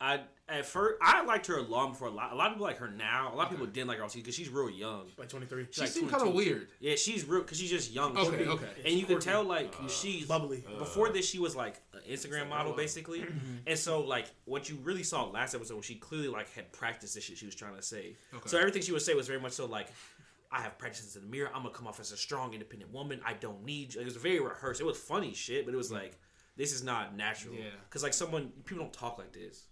I 0.00 0.20
at 0.48 0.66
first 0.66 0.98
I 1.00 1.24
liked 1.24 1.46
her 1.46 1.62
long 1.62 1.92
before 1.92 2.08
a 2.08 2.10
lot. 2.10 2.32
A 2.32 2.34
lot 2.34 2.48
of 2.48 2.54
people 2.54 2.66
like 2.66 2.78
her 2.78 2.90
now. 2.90 3.30
A 3.32 3.36
lot 3.36 3.44
of 3.44 3.50
people 3.50 3.66
didn't 3.66 3.88
like 3.88 3.98
her 3.98 4.06
because 4.12 4.34
she's 4.34 4.48
real 4.48 4.68
young. 4.68 5.06
Like 5.16 5.28
23. 5.28 5.68
She 5.70 5.80
like 5.80 5.90
seemed 5.90 6.10
kind 6.10 6.26
of 6.26 6.34
weird. 6.34 6.68
Yeah, 6.80 6.96
she's 6.96 7.26
real 7.26 7.42
because 7.42 7.58
she's 7.58 7.70
just 7.70 7.92
young. 7.92 8.16
Okay, 8.16 8.44
She- 8.44 8.50
okay. 8.50 8.68
And 8.84 8.94
you 8.94 9.06
can 9.06 9.20
tell 9.20 9.44
like 9.44 9.74
uh, 9.82 9.88
she's 9.88 10.26
Bubbly. 10.26 10.64
Uh, 10.66 10.78
before 10.78 11.10
this 11.10 11.28
she 11.28 11.38
was 11.38 11.56
like 11.56 11.80
an 11.92 12.00
Instagram 12.10 12.48
model 12.48 12.72
basically, 12.72 13.20
mm-hmm. 13.20 13.56
and 13.66 13.78
so 13.78 14.00
like 14.00 14.26
what 14.44 14.68
you 14.68 14.78
really 14.82 15.02
saw 15.02 15.24
last 15.24 15.54
episode 15.54 15.76
was 15.76 15.86
she 15.86 15.94
clearly 15.94 16.28
like 16.28 16.52
had 16.52 16.70
practiced 16.72 17.14
the 17.14 17.20
shit 17.20 17.38
she 17.38 17.46
was 17.46 17.54
trying 17.54 17.76
to 17.76 17.82
say. 17.82 18.16
Okay. 18.34 18.48
So 18.48 18.58
everything 18.58 18.82
she 18.82 18.92
would 18.92 19.02
say 19.02 19.14
was 19.14 19.26
very 19.26 19.40
much 19.40 19.52
so 19.52 19.66
like. 19.66 19.88
I 20.52 20.60
have 20.60 20.78
practiced 20.78 21.16
in 21.16 21.22
the 21.22 21.28
mirror. 21.28 21.50
I'm 21.52 21.62
gonna 21.62 21.74
come 21.74 21.88
off 21.88 21.98
as 21.98 22.12
a 22.12 22.16
strong, 22.16 22.52
independent 22.52 22.92
woman. 22.92 23.20
I 23.26 23.32
don't 23.32 23.64
need. 23.64 23.92
you." 23.92 24.00
It 24.00 24.04
was 24.04 24.14
very 24.14 24.38
rehearsed. 24.38 24.80
It 24.80 24.84
was 24.84 24.96
funny 24.96 25.34
shit, 25.34 25.64
but 25.64 25.74
it 25.74 25.76
was 25.76 25.90
like 25.90 26.16
this 26.56 26.72
is 26.72 26.84
not 26.84 27.16
natural. 27.16 27.54
Yeah. 27.54 27.70
Because 27.88 28.02
like 28.02 28.12
someone, 28.12 28.52
people 28.64 28.84
don't 28.84 28.92
talk 28.92 29.18
like 29.18 29.32
this. 29.32 29.64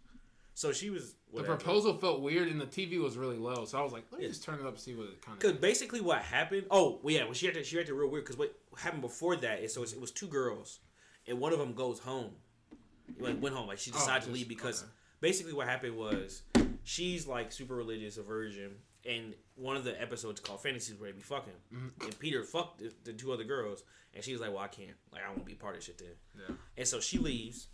So 0.55 0.73
she 0.73 0.91
was. 0.91 1.15
The 1.35 1.43
proposal 1.45 1.95
felt 1.97 2.21
weird, 2.21 2.49
and 2.49 2.61
the 2.61 2.67
TV 2.67 3.01
was 3.03 3.17
really 3.17 3.39
low. 3.39 3.65
So 3.65 3.79
I 3.79 3.83
was 3.83 3.93
like, 3.93 4.05
let 4.11 4.19
me 4.19 4.25
Yeah. 4.27 4.31
just 4.31 4.45
turn 4.45 4.57
it 4.57 4.63
up 4.67 4.69
and 4.75 4.79
see 4.79 4.95
what 4.95 5.07
it 5.09 5.23
kind 5.23 5.35
of. 5.37 5.41
Because 5.41 5.57
basically 5.59 6.01
what 6.03 6.19
happened. 6.19 6.67
Oh, 6.71 7.01
well, 7.03 7.15
yeah. 7.15 7.25
Well, 7.25 7.33
she 7.33 7.49
acted. 7.49 7.65
She 7.65 7.79
acted 7.79 7.95
real 7.95 8.11
weird. 8.11 8.25
Because 8.25 8.37
what 8.39 8.55
happened 8.79 9.01
before 9.03 9.37
that 9.37 9.61
is 9.61 9.73
so 9.73 9.83
it 9.83 9.99
was 10.01 10.11
two 10.11 10.27
girls, 10.29 10.81
and 11.27 11.41
one 11.41 11.53
of 11.55 11.59
them 11.59 11.73
goes 11.75 11.99
home. 12.01 12.33
Like 13.19 13.41
went 13.43 13.55
home. 13.55 13.67
Like 13.67 13.79
she 13.79 13.91
Oh, 13.93 13.95
decided 13.95 14.27
to 14.27 14.31
leave 14.33 14.49
because 14.49 14.83
okay. 14.83 14.91
basically 15.21 15.53
what 15.55 15.69
happened 15.69 15.97
was 15.97 16.43
she's 16.85 17.27
like 17.27 17.51
super 17.53 17.75
religious, 17.75 18.17
a 18.19 18.23
virgin, 18.23 18.73
and 19.09 19.35
one 19.55 19.77
of 19.77 19.85
the 19.85 20.01
episodes 20.01 20.41
called 20.41 20.63
Fantasies 20.63 20.99
where 20.99 21.11
they 21.11 21.17
be 21.17 21.23
fucking, 21.23 21.53
Mm-hmm. 21.75 22.05
and 22.05 22.19
Peter 22.19 22.43
fucked 22.45 22.79
the, 22.81 22.93
the 23.05 23.13
two 23.13 23.33
other 23.33 23.45
girls, 23.45 23.85
and 24.15 24.23
she 24.25 24.33
was 24.33 24.41
like, 24.41 24.51
"Well, 24.51 24.61
I 24.61 24.69
can't. 24.69 24.97
Like, 25.13 25.23
I 25.27 25.31
won't 25.31 25.45
be 25.45 25.55
part 25.55 25.77
of 25.77 25.83
shit 25.83 25.99
then." 25.99 26.09
Yeah. 26.49 26.55
And 26.77 26.87
so 26.87 27.01
she 27.01 27.19
leaves. 27.19 27.69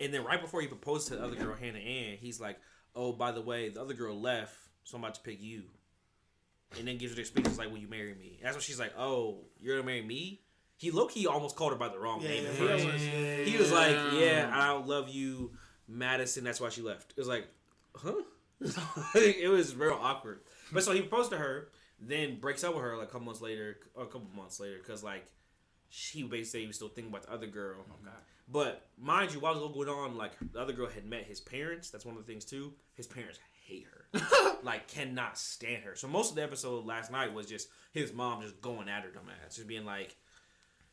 And 0.00 0.12
then 0.12 0.24
right 0.24 0.40
before 0.40 0.60
he 0.60 0.66
proposed 0.66 1.08
to 1.08 1.16
the 1.16 1.24
other 1.24 1.36
girl, 1.36 1.54
Hannah 1.54 1.78
Ann, 1.78 2.16
he's 2.20 2.40
like, 2.40 2.58
Oh, 2.94 3.12
by 3.12 3.32
the 3.32 3.40
way, 3.40 3.68
the 3.68 3.80
other 3.80 3.94
girl 3.94 4.20
left, 4.20 4.56
so 4.84 4.96
I'm 4.96 5.04
about 5.04 5.14
to 5.16 5.20
pick 5.20 5.42
you. 5.42 5.64
And 6.78 6.86
then 6.86 6.98
gives 6.98 7.12
her 7.12 7.16
the 7.16 7.20
experience 7.22 7.58
like, 7.58 7.70
Will 7.70 7.78
you 7.78 7.88
marry 7.88 8.14
me? 8.14 8.38
That's 8.42 8.54
when 8.54 8.62
she's 8.62 8.78
like, 8.78 8.92
Oh, 8.98 9.38
you're 9.60 9.76
gonna 9.76 9.86
marry 9.86 10.02
me? 10.02 10.40
He 10.76 10.90
low 10.90 11.06
key 11.06 11.26
almost 11.26 11.56
called 11.56 11.72
her 11.72 11.78
by 11.78 11.88
the 11.88 11.98
wrong 11.98 12.20
Yeah, 12.22 12.28
name 12.28 12.46
at 12.46 12.54
he 12.54 12.58
first. 12.58 13.04
He 13.50 13.56
was 13.56 13.72
like, 13.72 13.96
Yeah, 14.14 14.50
I 14.52 14.68
don't 14.68 14.86
love 14.86 15.08
you, 15.08 15.52
Madison, 15.88 16.44
that's 16.44 16.60
why 16.60 16.68
she 16.68 16.82
left. 16.82 17.12
It 17.16 17.20
was 17.20 17.28
like, 17.28 17.46
huh? 17.96 18.14
it 19.14 19.50
was 19.50 19.74
real 19.74 19.98
awkward. 20.00 20.40
But 20.72 20.82
so 20.84 20.92
he 20.92 21.00
proposed 21.00 21.30
to 21.30 21.38
her, 21.38 21.68
then 22.00 22.38
breaks 22.38 22.62
up 22.64 22.74
with 22.74 22.82
her 22.82 22.96
like 22.96 23.08
a 23.08 23.10
couple 23.10 23.26
months 23.26 23.40
later, 23.40 23.78
or 23.94 24.04
a 24.04 24.06
couple 24.06 24.28
months 24.36 24.60
later, 24.60 24.78
because 24.78 25.02
like 25.02 25.26
she 25.88 26.22
basically 26.22 26.66
was 26.66 26.76
still 26.76 26.88
thinking 26.88 27.12
about 27.12 27.24
the 27.26 27.32
other 27.32 27.46
girl. 27.46 27.84
But 28.50 28.86
mind 28.98 29.32
you, 29.32 29.40
while 29.40 29.52
it 29.52 29.56
was 29.56 29.64
all 29.64 29.68
going 29.68 29.88
on, 29.88 30.16
like 30.16 30.32
the 30.52 30.60
other 30.60 30.72
girl 30.72 30.88
had 30.88 31.04
met 31.04 31.24
his 31.24 31.40
parents. 31.40 31.90
That's 31.90 32.06
one 32.06 32.16
of 32.16 32.24
the 32.24 32.30
things 32.30 32.44
too. 32.44 32.72
His 32.94 33.06
parents 33.06 33.38
hate 33.66 33.86
her, 33.92 34.56
like 34.62 34.88
cannot 34.88 35.38
stand 35.38 35.84
her. 35.84 35.94
So 35.94 36.08
most 36.08 36.30
of 36.30 36.36
the 36.36 36.42
episode 36.42 36.86
last 36.86 37.12
night 37.12 37.34
was 37.34 37.46
just 37.46 37.68
his 37.92 38.12
mom 38.12 38.40
just 38.40 38.60
going 38.60 38.88
at 38.88 39.02
her 39.02 39.10
dumbass, 39.10 39.56
just 39.56 39.68
being 39.68 39.84
like, 39.84 40.16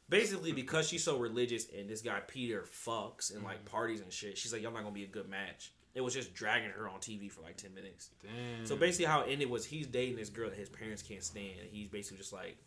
basically 0.09 0.51
because 0.51 0.87
she's 0.87 1.03
so 1.03 1.17
religious 1.17 1.67
and 1.75 1.89
this 1.89 2.01
guy 2.01 2.19
Peter 2.27 2.63
fucks 2.63 3.33
and 3.33 3.43
like 3.43 3.57
mm-hmm. 3.57 3.67
parties 3.67 4.01
and 4.01 4.11
shit. 4.11 4.37
She's 4.37 4.51
like, 4.51 4.61
y'all 4.61 4.73
not 4.73 4.83
gonna 4.83 4.93
be 4.93 5.03
a 5.03 5.07
good 5.07 5.29
match. 5.29 5.71
It 5.93 6.01
was 6.01 6.13
just 6.13 6.33
dragging 6.33 6.71
her 6.71 6.89
on 6.89 6.99
TV 6.99 7.31
for 7.31 7.41
like 7.41 7.55
ten 7.55 7.73
minutes. 7.73 8.09
Damn. 8.21 8.65
So 8.65 8.75
basically, 8.75 9.05
how 9.05 9.21
it 9.21 9.31
ended 9.31 9.49
was 9.49 9.65
he's 9.65 9.87
dating 9.87 10.17
this 10.17 10.29
girl 10.29 10.49
that 10.49 10.59
his 10.59 10.67
parents 10.67 11.01
can't 11.01 11.23
stand. 11.23 11.59
And 11.61 11.69
he's 11.71 11.87
basically 11.87 12.17
just 12.17 12.33
like, 12.33 12.57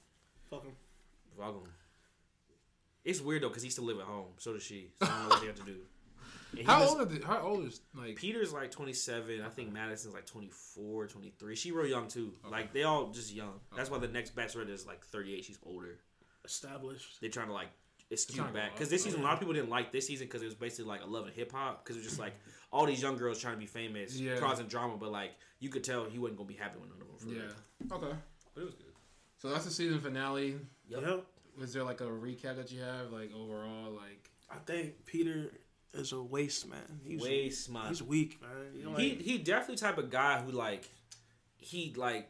Fuck 0.49 0.65
him. 0.65 0.73
fuck 1.37 1.53
him. 1.53 1.71
It's 3.09 3.21
weird 3.21 3.43
though 3.43 3.49
because 3.49 3.63
he 3.63 3.71
still 3.71 3.85
live 3.85 3.99
at 3.99 4.05
home. 4.05 4.27
So 4.37 4.53
does 4.53 4.63
she. 4.63 4.91
So 5.01 5.07
I 5.07 5.09
don't 5.09 5.23
know 5.23 5.29
what 5.31 5.41
they 5.41 5.47
have 5.47 5.57
to 5.57 5.65
do. 5.65 5.77
And 6.51 6.61
he 6.61 6.65
how 6.65 6.81
was- 6.81 6.91
old 6.93 7.01
are 7.03 7.05
the, 7.05 7.27
how 7.27 7.41
old 7.41 7.67
is 7.67 7.81
like 7.95 8.17
Peter's 8.17 8.55
like 8.55 8.71
27. 8.71 9.43
I 9.43 9.51
think 9.51 9.71
Madison's 9.71 10.15
like 10.15 10.25
24, 10.25 11.07
23. 11.07 11.55
She 11.55 11.73
real 11.73 11.87
young 11.87 12.09
too. 12.09 12.33
Like 12.51 12.73
they 12.73 12.85
all 12.85 13.09
just 13.09 13.35
young. 13.35 13.61
That's 13.77 13.91
why 13.91 13.99
the 13.99 14.09
next 14.09 14.35
bachelorette 14.35 14.71
is 14.71 14.87
like 14.87 15.05
38. 15.05 15.45
She's 15.45 15.59
older. 15.63 15.99
Established. 16.47 17.21
They're 17.21 17.29
trying 17.29 17.49
to 17.49 17.53
like 17.53 17.69
it's 18.11 18.25
trying 18.25 18.55
back 18.55 18.73
because 18.73 18.89
this 18.89 19.05
season 19.05 19.21
a 19.21 19.25
lot 19.25 19.35
of 19.35 19.41
people 19.41 19.53
didn't 19.53 19.69
like 19.69 19.93
this 19.93 20.07
season 20.07 20.27
because 20.27 20.41
it 20.41 20.47
was 20.47 20.55
basically 20.55 20.87
like 20.87 21.03
a 21.03 21.07
love 21.07 21.27
and 21.27 21.35
hip 21.35 21.53
hop 21.53 21.85
because 21.85 21.97
it 21.97 22.01
was 22.01 22.07
just 22.07 22.15
mm-hmm. 22.15 22.25
like 22.25 22.35
all 22.73 22.87
these 22.87 23.03
young 23.03 23.19
girls 23.19 23.39
trying 23.39 23.55
to 23.55 23.61
be 23.61 23.67
famous, 23.67 24.19
Yeah. 24.19 24.39
causing 24.39 24.67
drama, 24.67 24.97
but 24.97 25.13
like 25.13 25.33
you 25.61 25.69
could 25.69 25.85
tell 25.85 26.05
he 26.07 26.19
wasn't 26.19 26.39
gonna 26.39 26.49
be 26.49 26.55
happy 26.55 26.79
with 26.81 26.89
none 26.89 27.03
of 27.03 27.09
them. 27.09 27.19
For 27.19 27.35
yeah 27.35 27.99
real. 28.01 28.09
okay 28.11 28.17
but 28.55 28.61
it 28.63 28.65
was 28.65 28.75
good. 28.75 28.93
so 29.37 29.51
that's 29.51 29.67
the 29.67 29.71
season 29.71 30.01
finale 30.01 30.57
Yep. 30.89 31.03
Yep. 31.03 31.25
Was 31.59 31.73
there 31.73 31.85
like 31.85 32.01
a 32.01 32.05
recap 32.05 32.57
that 32.57 32.71
you 32.71 32.81
have 32.81 33.13
like 33.13 33.31
overall 33.35 33.91
like 33.91 34.31
I 34.51 34.57
think 34.65 35.05
Peter 35.05 35.51
is 35.95 36.13
a 36.13 36.23
waste 36.23 36.69
man. 36.69 37.01
He's 37.05 37.23
Way 37.23 37.51
smart. 37.51 37.89
he's 37.89 38.03
weak, 38.03 38.41
man. 38.41 38.51
You 38.75 38.85
know, 38.85 38.95
he 38.95 39.11
like, 39.11 39.21
he 39.21 39.39
definitely 39.39 39.77
type 39.77 39.99
of 39.99 40.11
guy 40.11 40.41
who 40.41 40.53
like 40.53 40.89
he 41.57 41.93
like 41.97 42.29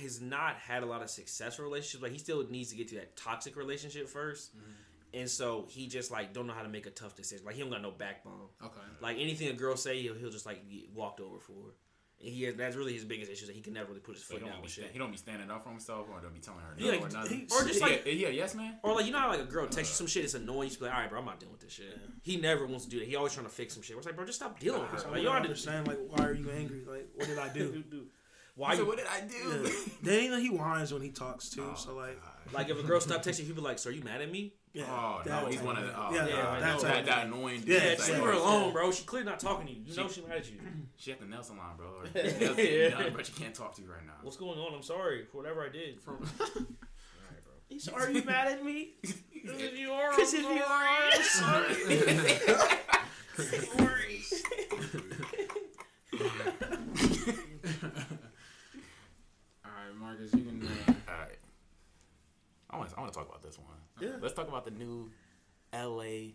has 0.00 0.20
not 0.20 0.56
had 0.56 0.82
a 0.82 0.86
lot 0.86 1.02
of 1.02 1.10
successful 1.10 1.64
relationships. 1.64 2.02
Like 2.02 2.12
he 2.12 2.18
still 2.18 2.46
needs 2.48 2.70
to 2.70 2.76
get 2.76 2.88
to 2.88 2.96
that 2.96 3.16
toxic 3.16 3.56
relationship 3.56 4.08
1st 4.08 4.50
mm-hmm. 4.50 4.70
and 5.14 5.28
so 5.28 5.66
he 5.68 5.86
just 5.86 6.10
like 6.10 6.32
don't 6.32 6.46
know 6.46 6.52
how 6.52 6.62
to 6.62 6.68
make 6.68 6.86
a 6.86 6.90
tough 6.90 7.16
decision. 7.16 7.44
Like 7.44 7.54
he 7.54 7.62
don't 7.62 7.70
got 7.70 7.82
no 7.82 7.90
backbone. 7.90 8.48
okay 8.62 8.80
Like 9.00 9.16
anything 9.18 9.48
a 9.48 9.54
girl 9.54 9.76
say, 9.76 10.00
he'll, 10.00 10.14
he'll 10.14 10.30
just 10.30 10.46
like 10.46 10.68
get 10.70 10.92
walked 10.94 11.20
over 11.20 11.38
for. 11.40 11.74
And 12.20 12.28
he 12.32 12.42
has, 12.44 12.56
that's 12.56 12.74
really 12.74 12.92
his 12.94 13.04
biggest 13.04 13.30
issue 13.30 13.46
that 13.46 13.54
he 13.54 13.60
can 13.60 13.72
never 13.72 13.88
really 13.88 14.00
put 14.00 14.16
his 14.16 14.24
So 14.24 14.34
he 14.34 14.40
foot 14.40 14.46
don't, 14.46 14.54
down 14.54 14.62
be 14.62 14.68
shit. 14.68 14.90
he 14.92 14.98
don't 14.98 15.12
be 15.12 15.16
standing 15.16 15.50
up 15.50 15.62
for 15.62 15.70
himself 15.70 16.08
or 16.12 16.20
don't 16.20 16.34
be 16.34 16.40
telling 16.40 16.60
her 16.60 16.74
Yeah, 16.76 16.92
no 16.98 17.06
or 17.06 17.08
nothing. 17.10 17.38
he- 17.38 17.44
Or 17.54 17.62
just 17.62 17.76
Is 17.76 17.80
like 17.80 17.92
a- 18.04 18.08
is 18.08 18.16
he 18.18 18.24
a 18.24 18.30
yes 18.30 18.54
man? 18.56 18.76
Or 18.82 18.92
like 18.94 19.06
you 19.06 19.12
know 19.12 19.18
how 19.20 19.28
like 19.30 19.40
a 19.40 19.44
girl 19.44 19.66
texts 19.68 19.94
you 19.94 19.96
some 19.98 20.06
shit, 20.08 20.24
it's 20.24 20.34
annoying. 20.34 20.62
You 20.64 20.68
just 20.70 20.80
be 20.80 20.86
like, 20.86 20.94
all 20.94 21.00
right, 21.02 21.10
bro, 21.10 21.20
I'm 21.20 21.26
not 21.26 21.38
dealing 21.38 21.52
with 21.52 21.60
this 21.62 21.72
shit. 21.72 21.96
He 22.22 22.36
never 22.36 22.66
wants 22.66 22.84
to 22.86 22.90
do 22.90 22.98
that. 22.98 23.06
He 23.08 23.14
always 23.14 23.32
trying 23.34 23.46
to 23.46 23.52
fix 23.52 23.72
some 23.74 23.82
shit. 23.84 23.96
It's 23.96 24.04
like, 24.06 24.16
bro, 24.16 24.24
just 24.26 24.38
stop 24.40 24.58
dealing 24.58 24.82
with 24.82 24.90
this. 24.90 25.02
don't 25.04 25.12
Like, 25.12 25.22
you 25.22 25.28
don't 25.28 25.36
understand. 25.36 25.86
Like, 25.86 25.98
why 26.08 26.24
are 26.24 26.32
you 26.34 26.50
angry? 26.50 26.82
Like, 26.84 27.08
what 27.14 27.28
did 27.28 27.38
I 27.38 27.48
do? 27.54 27.84
Why 28.56 28.74
So 28.76 28.84
what 28.84 28.96
did 28.98 29.06
I 29.06 29.20
do? 29.20 29.62
Yeah. 29.64 29.70
Then 30.02 30.24
you 30.24 30.30
know 30.32 30.38
he 30.40 30.50
whines 30.50 30.92
when 30.92 31.02
he 31.02 31.10
talks 31.10 31.48
too. 31.50 31.64
Oh, 31.70 31.76
so 31.76 31.94
like, 31.94 32.20
God. 32.20 32.52
like 32.52 32.68
if 32.68 32.80
a 32.80 32.82
girl 32.82 33.00
stop 33.00 33.22
texting, 33.22 33.46
he'd 33.46 33.54
be 33.54 33.60
like, 33.60 33.78
so 33.78 33.90
are 33.90 33.92
you 33.92 34.02
mad 34.02 34.20
at 34.22 34.32
me? 34.32 34.54
Yeah. 34.78 34.84
Oh 34.88 35.20
no, 35.26 35.46
he's 35.46 35.60
one 35.60 35.76
of 35.76 35.84
of 35.84 35.88
the. 35.90 35.98
Oh, 36.00 36.14
yeah, 36.14 36.26
yeah, 36.26 36.42
God. 36.42 36.56
I 36.56 36.60
that 36.60 36.80
that, 36.80 37.06
that 37.06 37.26
annoying. 37.26 37.60
dude. 37.60 37.68
Yeah, 37.68 37.82
Yeah, 37.92 37.98
like, 37.98 38.08
leave 38.08 38.22
her 38.22 38.30
alone, 38.32 38.72
bro. 38.72 38.92
She 38.92 39.04
clearly 39.04 39.26
not 39.28 39.40
talking 39.40 39.66
to 39.66 39.72
you. 39.72 39.82
You 39.86 39.96
know 39.96 40.08
She- 40.08 40.20
she 40.20 40.26
mad 40.26 40.36
at 40.38 40.50
you. 40.50 40.58
She 40.96 41.12
at 41.12 41.20
the 41.20 41.26
nail 41.26 41.42
salon, 41.42 41.76
bro. 41.76 41.86
Or 42.04 42.60
Yeah. 42.60 42.90
done, 42.90 43.12
but 43.14 43.26
she 43.26 43.32
can't 43.32 43.54
talk 43.54 43.74
to 43.76 43.82
you 43.82 43.88
right 43.90 44.04
now. 44.06 44.14
What's 44.22 44.36
going 44.36 44.58
on? 44.58 44.74
I'm 44.74 44.82
sorry 44.82 45.24
for 45.30 45.38
whatever 45.38 45.62
I 45.64 45.68
did. 45.68 45.98
All 46.06 46.14
right, 46.14 46.28
bro. 47.44 47.52
He's, 47.68 47.88
are 47.88 48.10
you 48.10 48.22
mad 48.24 48.48
at 48.52 48.64
me? 48.64 48.90
If 49.40 49.78
you 49.78 49.92
are, 49.92 50.10
Because 50.10 50.34
if 50.34 50.42
you 50.42 50.48
are, 50.62 50.86
I'm 51.12 51.22
sorry. 51.22 51.74
all 59.64 59.70
right 59.72 59.96
Marcus 60.00 60.32
you 60.34 60.44
can 60.44 60.62
uh, 60.62 60.92
All 61.12 61.18
right. 61.18 61.38
I 62.70 62.76
want. 62.76 62.90
I 62.96 63.00
want 63.00 63.12
to 63.12 63.18
talk 63.18 63.28
about 63.28 63.42
this 63.42 63.58
one. 63.58 63.66
Yeah. 64.00 64.10
Let's 64.20 64.34
talk 64.34 64.48
about 64.48 64.64
the 64.64 64.70
new 64.70 65.10
L.A. 65.72 66.34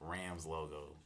Rams 0.00 0.46
logo. 0.46 0.96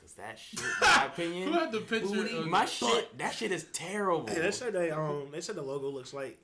Cause 0.00 0.12
that 0.14 0.38
shit, 0.38 0.60
in 0.60 0.66
my 0.80 0.86
who 0.88 1.06
opinion, 1.06 1.52
had 1.52 1.72
the 1.72 1.80
picture 1.80 2.06
booty, 2.06 2.36
of 2.36 2.46
my 2.46 2.64
shit, 2.64 3.18
that 3.18 3.34
shit 3.34 3.52
is 3.52 3.66
terrible. 3.72 4.26
Hey, 4.26 4.40
they 4.40 4.50
said 4.50 4.72
they 4.72 4.90
um 4.90 5.28
they 5.32 5.40
said 5.40 5.56
the 5.56 5.62
logo 5.62 5.88
looks 5.88 6.14
like 6.14 6.38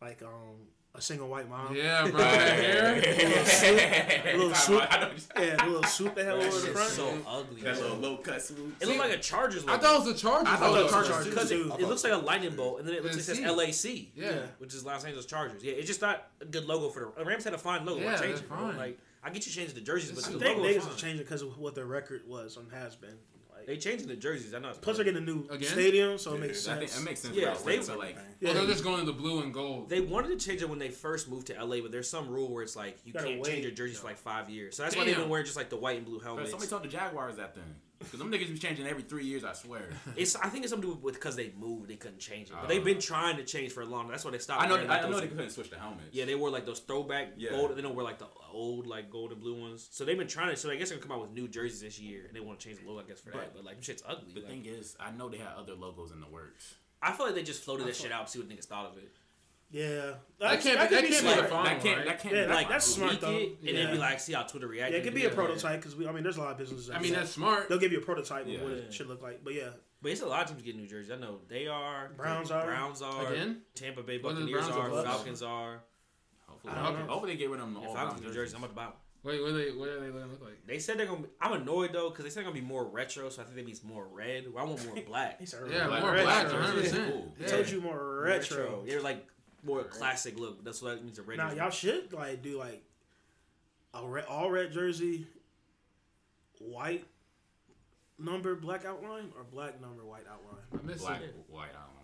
like 0.00 0.22
um 0.22 0.56
a 0.94 1.00
single 1.00 1.28
white 1.28 1.48
mom. 1.48 1.74
yeah 1.74 2.08
bro 2.10 2.18
here 2.24 3.00
A 3.02 4.36
little 4.36 4.54
soup. 4.54 4.82
I 4.90 5.00
know- 5.00 5.10
Yeah, 5.42 5.56
the 5.56 5.66
little 5.66 5.82
soup 5.84 6.14
they 6.14 6.24
have 6.24 6.38
That 6.38 6.46
over 6.48 6.56
the 6.58 6.66
shit's 6.66 6.72
front. 6.72 6.90
so 6.90 7.18
ugly. 7.26 7.62
That 7.62 7.80
little 7.80 7.96
low 7.98 8.16
cut 8.16 8.42
swoop. 8.42 8.74
It 8.80 8.88
looked 8.88 8.98
like 8.98 9.12
a 9.12 9.18
Chargers 9.18 9.64
logo. 9.64 9.78
I 9.78 9.78
thought 9.80 9.94
it 9.94 10.04
was 10.06 10.14
the 10.14 10.20
Chargers 10.28 10.48
I 10.52 10.56
thought 10.56 10.72
logo. 10.72 10.80
it 10.80 10.84
was 10.84 10.92
the 10.92 11.12
Chargers. 11.12 11.28
because 11.28 11.50
it, 11.52 11.60
it 11.80 11.88
looks 11.88 12.02
like 12.04 12.12
a 12.12 12.16
lightning 12.16 12.56
bolt, 12.56 12.80
and 12.80 12.88
then 12.88 12.94
it 12.96 13.02
looks 13.04 13.16
like 13.16 13.38
it 13.38 13.42
says 13.42 13.84
LAC. 13.84 14.06
yeah 14.16 14.32
which 14.58 14.74
is 14.74 14.84
Los 14.84 15.04
Angeles 15.04 15.26
Chargers. 15.26 15.62
Yeah, 15.62 15.74
it's 15.74 15.86
just 15.86 16.00
not 16.02 16.26
a 16.40 16.44
good 16.44 16.66
logo 16.66 16.88
for 16.88 17.12
the 17.16 17.22
uh, 17.22 17.24
Rams. 17.24 17.44
Had 17.44 17.54
a 17.54 17.58
fine 17.58 17.84
logo. 17.86 18.00
Yeah, 18.00 18.12
Why 18.12 18.18
change 18.18 18.38
it? 18.40 18.44
Fine. 18.48 18.76
Like 18.76 18.98
I 19.22 19.30
get 19.30 19.46
you 19.46 19.52
changing 19.52 19.74
the 19.76 19.80
jerseys, 19.82 20.12
but 20.12 20.26
I 20.26 20.32
the 20.32 20.38
think 20.38 20.56
logo 20.58 20.68
is 20.68 20.76
niggas 20.76 20.80
fine. 20.86 20.94
is 20.94 21.00
changing 21.00 21.18
because 21.24 21.42
of 21.42 21.56
what 21.58 21.74
their 21.74 21.86
record 21.86 22.22
was 22.26 22.56
and 22.56 22.70
has 22.72 22.96
been. 22.96 23.16
Like, 23.60 23.66
They 23.66 23.76
changing 23.76 24.08
the 24.08 24.16
jerseys. 24.16 24.54
I 24.54 24.58
know. 24.58 24.70
It's 24.70 24.78
plus 24.78 24.96
they're 24.96 25.04
getting 25.04 25.22
a 25.22 25.24
new 25.26 25.46
Again? 25.50 25.68
stadium, 25.68 26.18
so 26.18 26.32
it 26.32 26.34
Yeah, 26.34 26.40
makes 26.40 26.66
I 26.68 26.76
think 26.78 26.88
sense. 26.90 27.00
it 27.02 27.04
makes 27.04 27.20
sense. 27.20 27.36
Yeah, 27.36 27.54
they- 27.64 27.76
they, 27.76 27.82
so 27.82 27.98
like, 27.98 28.16
Yeah. 28.40 28.50
oh 28.50 28.54
they're 28.54 28.66
just 28.66 28.82
going 28.84 29.00
to 29.00 29.06
the 29.06 29.12
blue 29.12 29.40
and 29.42 29.52
gold 29.52 29.88
They 29.90 30.00
wanted 30.00 30.28
to 30.38 30.44
change 30.46 30.62
it 30.62 30.68
when 30.68 30.78
they 30.78 30.88
first 30.90 31.28
moved 31.28 31.48
to 31.48 31.54
LA, 31.62 31.80
but 31.80 31.92
there's 31.92 32.08
some 32.08 32.28
rule 32.28 32.52
where 32.52 32.62
it's 32.62 32.76
like 32.76 32.98
you 33.04 33.12
Gotta 33.12 33.26
can't 33.26 33.40
wait. 33.40 33.50
change 33.50 33.62
your 33.64 33.72
jerseys 33.72 33.98
for 33.98 34.06
like 34.06 34.16
five 34.18 34.48
years. 34.48 34.76
So 34.76 34.82
that's 34.82 34.96
why 34.96 35.04
they've 35.04 35.16
been 35.16 35.28
wearing 35.28 35.44
just 35.44 35.56
like 35.56 35.68
the 35.70 35.76
white 35.76 35.98
and 35.98 36.06
blue 36.06 36.18
Bro, 36.18 36.26
helmets. 36.26 36.50
somebody 36.50 36.70
told 36.70 36.82
the 36.84 36.88
Jaguars 36.88 37.36
that 37.36 37.54
thing. 37.54 37.64
Because 37.98 38.18
them 38.18 38.32
niggas 38.32 38.50
be 38.50 38.58
changing 38.58 38.86
every 38.86 39.02
three 39.02 39.26
years, 39.26 39.44
I 39.44 39.52
swear. 39.52 39.90
It's 40.16 40.34
I 40.34 40.48
think 40.48 40.64
it's 40.64 40.72
something 40.72 40.88
to 40.88 40.96
do 40.96 41.02
with 41.02 41.14
because 41.16 41.36
they 41.36 41.52
moved, 41.58 41.86
they 41.90 41.96
couldn't 41.96 42.18
change 42.18 42.48
it. 42.48 42.54
But 42.54 42.64
Uh. 42.64 42.68
they've 42.68 42.82
been 42.84 42.98
trying 42.98 43.36
to 43.36 43.44
change 43.44 43.72
for 43.72 43.82
a 43.82 43.84
long. 43.84 44.04
Time. 44.04 44.12
That's 44.12 44.24
why 44.24 44.30
they 44.30 44.38
stopped. 44.38 44.62
I 44.62 44.66
know, 44.68 44.76
I 44.76 44.84
like, 44.86 45.02
know 45.02 45.10
those- 45.12 45.20
they 45.20 45.28
couldn't 45.28 45.50
switch 45.50 45.68
the 45.68 45.78
helmets. 45.78 46.08
Yeah, 46.12 46.24
they 46.24 46.34
wore 46.34 46.48
like 46.48 46.64
those 46.64 46.80
throwback 46.80 47.34
Yeah. 47.36 47.50
gold. 47.50 47.76
They 47.76 47.82
don't 47.82 47.94
wear 47.94 48.04
like 48.04 48.18
the 48.18 48.24
old 48.52 48.86
like 48.86 49.10
gold 49.10 49.32
and 49.32 49.40
blue 49.40 49.60
ones. 49.60 49.88
So 49.90 50.04
they've 50.04 50.18
been 50.18 50.28
trying 50.28 50.50
to. 50.50 50.56
So 50.56 50.70
I 50.70 50.76
guess 50.76 50.88
they're 50.90 50.98
gonna 50.98 51.08
come 51.08 51.16
out 51.16 51.22
with 51.22 51.32
new 51.32 51.48
jerseys 51.48 51.80
this 51.80 51.98
year, 52.00 52.24
and 52.26 52.34
they 52.36 52.40
want 52.40 52.60
to 52.60 52.68
change 52.68 52.80
the 52.80 52.88
logo. 52.88 53.00
I 53.04 53.08
guess 53.08 53.20
for 53.20 53.30
that, 53.30 53.52
But 53.52 53.54
but 53.56 53.64
like 53.64 53.82
shit's 53.82 54.02
ugly. 54.06 54.32
The 54.34 54.40
like- 54.40 54.48
thing 54.50 54.66
is, 54.66 54.96
I 55.00 55.10
know 55.10 55.28
they 55.28 55.38
had 55.38 55.52
other 55.56 55.74
logos 55.74 56.12
in 56.12 56.20
the 56.20 56.28
works. 56.28 56.74
I 57.02 57.12
feel 57.12 57.26
like 57.26 57.34
they 57.34 57.42
just 57.42 57.62
floated 57.62 57.86
that 57.86 57.96
shit 57.96 58.12
out 58.12 58.26
to 58.26 58.32
see 58.32 58.38
what 58.38 58.48
niggas 58.48 58.66
thought 58.66 58.86
of 58.92 58.98
it. 58.98 59.10
Yeah, 59.72 60.14
that 60.40 60.60
can't 60.60 60.64
be, 60.64 60.70
could 60.70 60.78
that 60.80 60.90
can't 60.90 61.06
be 61.06 61.12
smart. 61.12 61.36
the 61.36 61.42
that 61.42 61.80
can't. 61.80 62.04
That 62.04 62.20
can't. 62.20 62.34
Yeah, 62.34 62.46
be 62.46 62.52
like, 62.52 62.62
fine. 62.66 62.72
that's 62.72 62.86
smart, 62.86 63.20
though. 63.20 63.30
it, 63.36 63.52
and 63.64 63.76
then 63.76 63.92
be 63.92 63.98
like, 63.98 64.18
see 64.18 64.32
how 64.32 64.42
Twitter 64.42 64.66
reacts. 64.66 64.92
Yeah, 64.92 64.98
it 64.98 65.04
could 65.04 65.14
be 65.14 65.20
Yeah. 65.20 65.28
a 65.28 65.32
prototype 65.32 65.78
because 65.80 65.94
we. 65.94 66.08
I 66.08 66.12
mean, 66.12 66.24
there's 66.24 66.38
a 66.38 66.40
lot 66.40 66.50
of 66.50 66.58
businesses. 66.58 66.90
I 66.90 66.98
mean 66.98 67.12
that. 67.12 67.20
that's 67.20 67.30
smart 67.30 67.68
they'll 67.68 67.78
give 67.78 67.92
you 67.92 67.98
a 67.98 68.02
prototype 68.04 68.46
Yeah. 68.48 68.56
of 68.56 68.62
what 68.64 68.72
it 68.72 68.92
should 68.92 69.06
look 69.06 69.22
like. 69.22 69.44
But 69.44 69.54
yeah, 69.54 69.68
But 70.02 70.10
it's 70.10 70.22
a 70.22 70.26
lot 70.26 70.42
of 70.42 70.48
teams 70.48 70.62
getting 70.62 70.80
New 70.80 70.88
Jersey. 70.88 71.12
I 71.12 71.18
know 71.18 71.38
they 71.46 71.68
are. 71.68 72.10
Browns 72.16 72.50
are. 72.50 72.64
Browns 72.66 73.00
are. 73.00 73.32
Again? 73.32 73.62
Tampa 73.76 74.02
Bay 74.02 74.18
What 74.18 74.32
are 74.32 74.34
the 74.34 74.40
Buccaneers 74.40 74.68
are. 74.68 75.04
Falcons 75.04 75.42
are. 75.42 75.82
Hopefully, 76.64 76.82
I 76.84 76.92
don't 76.98 77.08
hopefully, 77.08 77.32
they 77.32 77.38
get 77.38 77.50
rid 77.50 77.60
of 77.60 77.72
them 77.72 77.82
If 77.82 77.88
all 77.88 77.96
I 77.96 78.04
was 78.04 78.20
New 78.20 78.32
Jersey, 78.32 78.54
I'm 78.56 78.62
about 78.64 78.70
to 78.70 78.76
buy. 78.76 78.84
'em. 78.84 78.92
wait 79.22 79.40
what 79.42 79.50
are 79.50 79.52
they 79.52 79.70
what 79.72 79.88
are 79.88 80.00
they 80.00 80.08
going 80.10 80.24
to 80.24 80.30
look 80.30 80.42
like 80.42 80.66
They 80.66 80.78
said 80.78 80.98
they're 80.98 81.06
gonna. 81.06 81.22
Be, 81.22 81.28
I'm 81.40 81.52
annoyed 81.60 81.92
though 81.92 82.10
because 82.10 82.24
they 82.24 82.30
said 82.30 82.44
they're 82.44 82.50
gonna 82.50 82.60
be 82.60 82.66
more 82.66 82.84
retro, 82.84 83.28
so 83.28 83.42
I 83.42 83.44
think 83.44 83.56
they 83.56 83.62
be 83.62 83.76
more 83.84 84.06
red. 84.06 84.52
Well, 84.52 84.64
I 84.64 84.68
want 84.68 84.84
more 84.86 85.02
black. 85.06 85.40
Yeah 85.40 85.62
retro. 85.62 86.00
more 86.00 86.12
Retro. 86.12 86.22
black 86.24 86.44
retro. 86.44 86.58
100 86.60 86.76
Yeah. 86.76 86.82
percent 86.82 87.12
Cool. 87.12 87.34
He 87.38 87.44
told 87.46 87.68
you 87.70 87.80
more 87.80 88.20
retro. 88.24 88.84
They're 88.86 89.00
like 89.02 89.26
more 89.64 89.84
classic 89.84 90.38
look. 90.38 90.64
That's 90.64 90.80
what 90.82 90.96
that 90.96 91.04
means. 91.04 91.18
A 91.18 91.22
red. 91.22 91.36
Now 91.38 91.48
jersey. 91.48 91.58
y'all 91.60 91.70
should 91.70 92.12
like 92.12 92.42
do 92.42 92.58
like 92.58 92.82
a 93.94 94.06
red, 94.06 94.24
all 94.26 94.50
red 94.50 94.72
jersey, 94.72 95.26
white 96.58 97.04
number 98.18 98.54
black 98.54 98.84
outline 98.84 99.32
or 99.36 99.44
black 99.44 99.80
number 99.80 100.04
white 100.04 100.24
outline. 100.30 100.62
I 100.72 100.86
miss 100.86 101.00
black, 101.02 101.22
it. 101.22 101.34
white. 101.48 101.70
I 101.70 101.84
don't 101.86 101.94
know. 101.94 101.99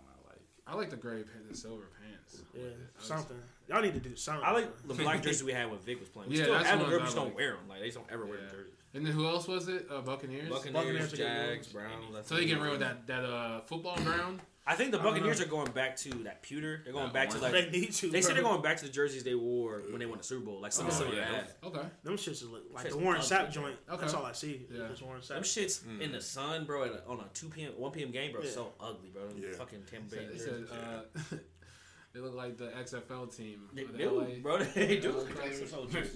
I 0.67 0.75
like. 0.75 0.91
The 0.91 0.97
gray 0.97 1.23
pants, 1.23 1.49
the 1.51 1.57
silver 1.57 1.85
pants. 2.01 2.43
Yeah, 2.55 2.63
with 2.63 2.73
it. 2.73 2.79
Was- 2.99 3.07
something. 3.07 3.37
Y'all 3.69 3.83
need 3.83 3.95
to 3.95 4.01
do 4.01 4.15
something. 4.17 4.45
I 4.45 4.53
like 4.53 4.83
the 4.87 4.95
black 4.95 5.23
jersey 5.23 5.45
we 5.45 5.53
had 5.53 5.69
when 5.71 5.79
Vick 5.81 5.99
was 6.01 6.09
playing. 6.09 6.31
We 6.31 6.37
Yeah, 6.39 6.43
still 6.45 6.55
that's 6.55 6.69
have 6.69 6.79
the 6.79 6.85
them, 6.87 6.95
we 6.95 7.01
just 7.01 7.17
I 7.17 7.19
don't 7.19 7.29
like. 7.29 7.37
wear 7.37 7.51
them. 7.53 7.69
Like 7.69 7.81
they 7.81 7.87
just 7.87 7.99
don't 7.99 8.11
ever 8.13 8.25
wear 8.27 8.37
Yeah. 8.39 8.45
the 8.51 8.57
jerseys. 8.57 8.73
And 8.95 9.05
then 9.07 9.13
who 9.13 9.27
else 9.27 9.47
was 9.49 9.69
it? 9.69 9.87
Uh, 9.91 10.01
Buccaneers. 10.01 10.49
Buccaneers, 10.49 10.73
Buccaneers 10.85 11.13
Jags. 11.13 11.67
Browns. 11.69 12.27
So 12.27 12.37
they 12.37 12.43
it. 12.43 12.47
getting 12.47 12.63
rid 12.63 12.75
of 12.75 12.79
that 12.81 13.07
that 13.09 13.25
uh 13.25 13.61
football 13.63 13.97
brown. 14.03 14.41
I 14.69 14.75
think 14.75 14.91
the 14.91 14.99
Buccaneers 14.99 15.41
are 15.41 15.45
going 15.47 15.71
back 15.71 15.97
to 15.99 16.11
that 16.25 16.43
pewter. 16.43 16.81
They're 16.83 16.93
going 16.93 17.13
back 17.13 17.31
to 17.31 17.39
orange. 17.39 17.55
like 17.55 17.71
they 17.73 17.79
need 17.79 17.93
to. 17.93 18.09
They 18.11 18.21
said 18.21 18.35
they're 18.35 18.43
going 18.43 18.63
back 18.63 18.79
to 18.79 18.85
the 18.87 18.91
jerseys 18.91 19.23
they 19.23 19.35
wore 19.37 19.83
when 19.91 20.01
they 20.01 20.07
won 20.07 20.19
the 20.19 20.25
Super 20.25 20.45
Bowl, 20.45 20.61
like 20.61 20.73
some 20.73 20.87
Oh, 20.89 20.91
similar 20.91 21.17
yeah. 21.17 21.25
had. 21.25 21.47
Okay. 21.63 21.83
Them 22.03 22.17
shits 22.17 22.29
is 22.43 22.45
look 22.49 22.65
like 22.73 22.87
Shits 22.87 22.91
the 22.91 22.99
Warren 22.99 23.21
ugly, 23.21 23.37
Sapp 23.37 23.53
joint. 23.53 23.77
Okay. 23.89 24.01
That's 24.01 24.15
all 24.15 24.25
I 24.27 24.33
see. 24.33 24.67
Yeah. 24.73 24.89
Just 24.89 25.03
Warren 25.03 25.21
Them 25.27 25.43
Sapp. 25.43 25.45
shits 25.45 26.01
in 26.01 26.11
the 26.11 26.21
sun, 26.21 26.65
bro, 26.65 26.83
at 26.85 26.91
a, 26.91 27.03
on 27.09 27.21
a 27.21 27.25
two 27.33 27.49
p.m., 27.49 27.73
one 27.77 27.93
p.m. 27.93 28.11
game, 28.11 28.33
bro, 28.33 28.43
Yeah. 28.43 28.51
so 28.51 28.73
ugly, 28.81 29.11
bro. 29.13 29.29
Them 29.29 29.39
Yeah. 29.41 29.57
Fucking 29.57 29.85
Tampa 29.89 30.17
Bay. 30.17 30.27
They 30.27 30.33
jerseys. 30.37 30.69
said 30.69 30.77
uh, 30.77 31.37
they 32.13 32.19
look 32.21 32.35
like 32.35 32.57
the 32.57 32.67
XFL 32.71 33.37
team. 33.37 33.69
They 33.73 33.85
the 33.85 33.99
do, 33.99 34.11
LA. 34.21 34.25
bro. 34.43 34.59
They 34.75 34.97
do. 34.99 35.13
Look 35.13 35.41
like 35.41 35.53
soldiers. 35.69 36.11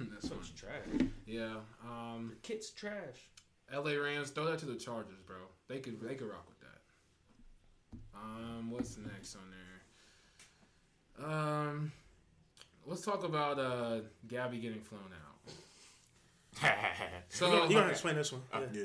That's 0.00 0.28
So 0.28 0.34
much 0.34 0.54
trash. 0.56 1.08
Yeah. 1.26 1.54
Um, 1.84 2.32
Kit's 2.42 2.70
trash. 2.70 3.28
LA 3.72 3.92
Rams, 3.92 4.30
throw 4.30 4.44
that 4.46 4.58
to 4.58 4.66
the 4.66 4.74
Chargers, 4.74 5.20
bro. 5.26 5.36
They 5.68 5.78
could 5.78 6.00
they 6.00 6.14
could 6.14 6.28
rock 6.28 6.44
with 6.46 6.51
that. 6.51 6.51
Um, 8.22 8.70
what's 8.70 8.96
next 8.98 9.36
on 9.36 9.42
there? 11.18 11.26
Um, 11.28 11.92
let's 12.86 13.02
talk 13.02 13.24
about 13.24 13.58
uh 13.58 14.00
Gabby 14.28 14.58
getting 14.58 14.80
flown 14.80 15.00
out. 15.02 15.18
So 17.28 17.46
You 17.46 17.52
gonna, 17.58 17.70
you 17.70 17.76
gonna 17.78 17.90
explain 17.90 18.14
this 18.16 18.32
one? 18.32 18.42
Yeah. 18.52 18.60
Yeah. 18.72 18.82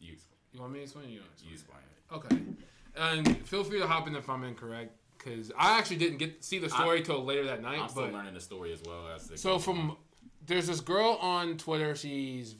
you, 0.00 0.14
you 0.52 0.60
want 0.60 0.72
me 0.72 0.78
to 0.80 0.82
explain? 0.84 1.06
or 1.06 1.08
You 1.08 1.20
want 1.20 1.36
to 1.38 1.44
you 1.46 1.52
explain? 1.52 1.78
explain 2.10 2.36
it. 2.46 2.56
Okay. 2.96 3.26
And 3.36 3.46
feel 3.46 3.64
free 3.64 3.78
to 3.80 3.86
hop 3.86 4.06
in 4.08 4.14
if 4.16 4.28
I'm 4.28 4.44
incorrect, 4.44 4.92
because 5.16 5.50
I 5.56 5.78
actually 5.78 5.96
didn't 5.96 6.18
get 6.18 6.44
see 6.44 6.58
the 6.58 6.68
story 6.68 7.02
till 7.02 7.24
later 7.24 7.44
that 7.44 7.62
night. 7.62 7.80
I'm 7.80 7.88
still 7.88 8.08
learning 8.08 8.34
the 8.34 8.40
story 8.40 8.72
as 8.72 8.82
well 8.86 9.08
as. 9.14 9.30
it 9.30 9.38
So 9.38 9.58
from 9.58 9.96
there's 10.46 10.66
this 10.66 10.80
girl 10.80 11.18
on 11.20 11.56
Twitter. 11.56 11.94
She's 11.94 12.56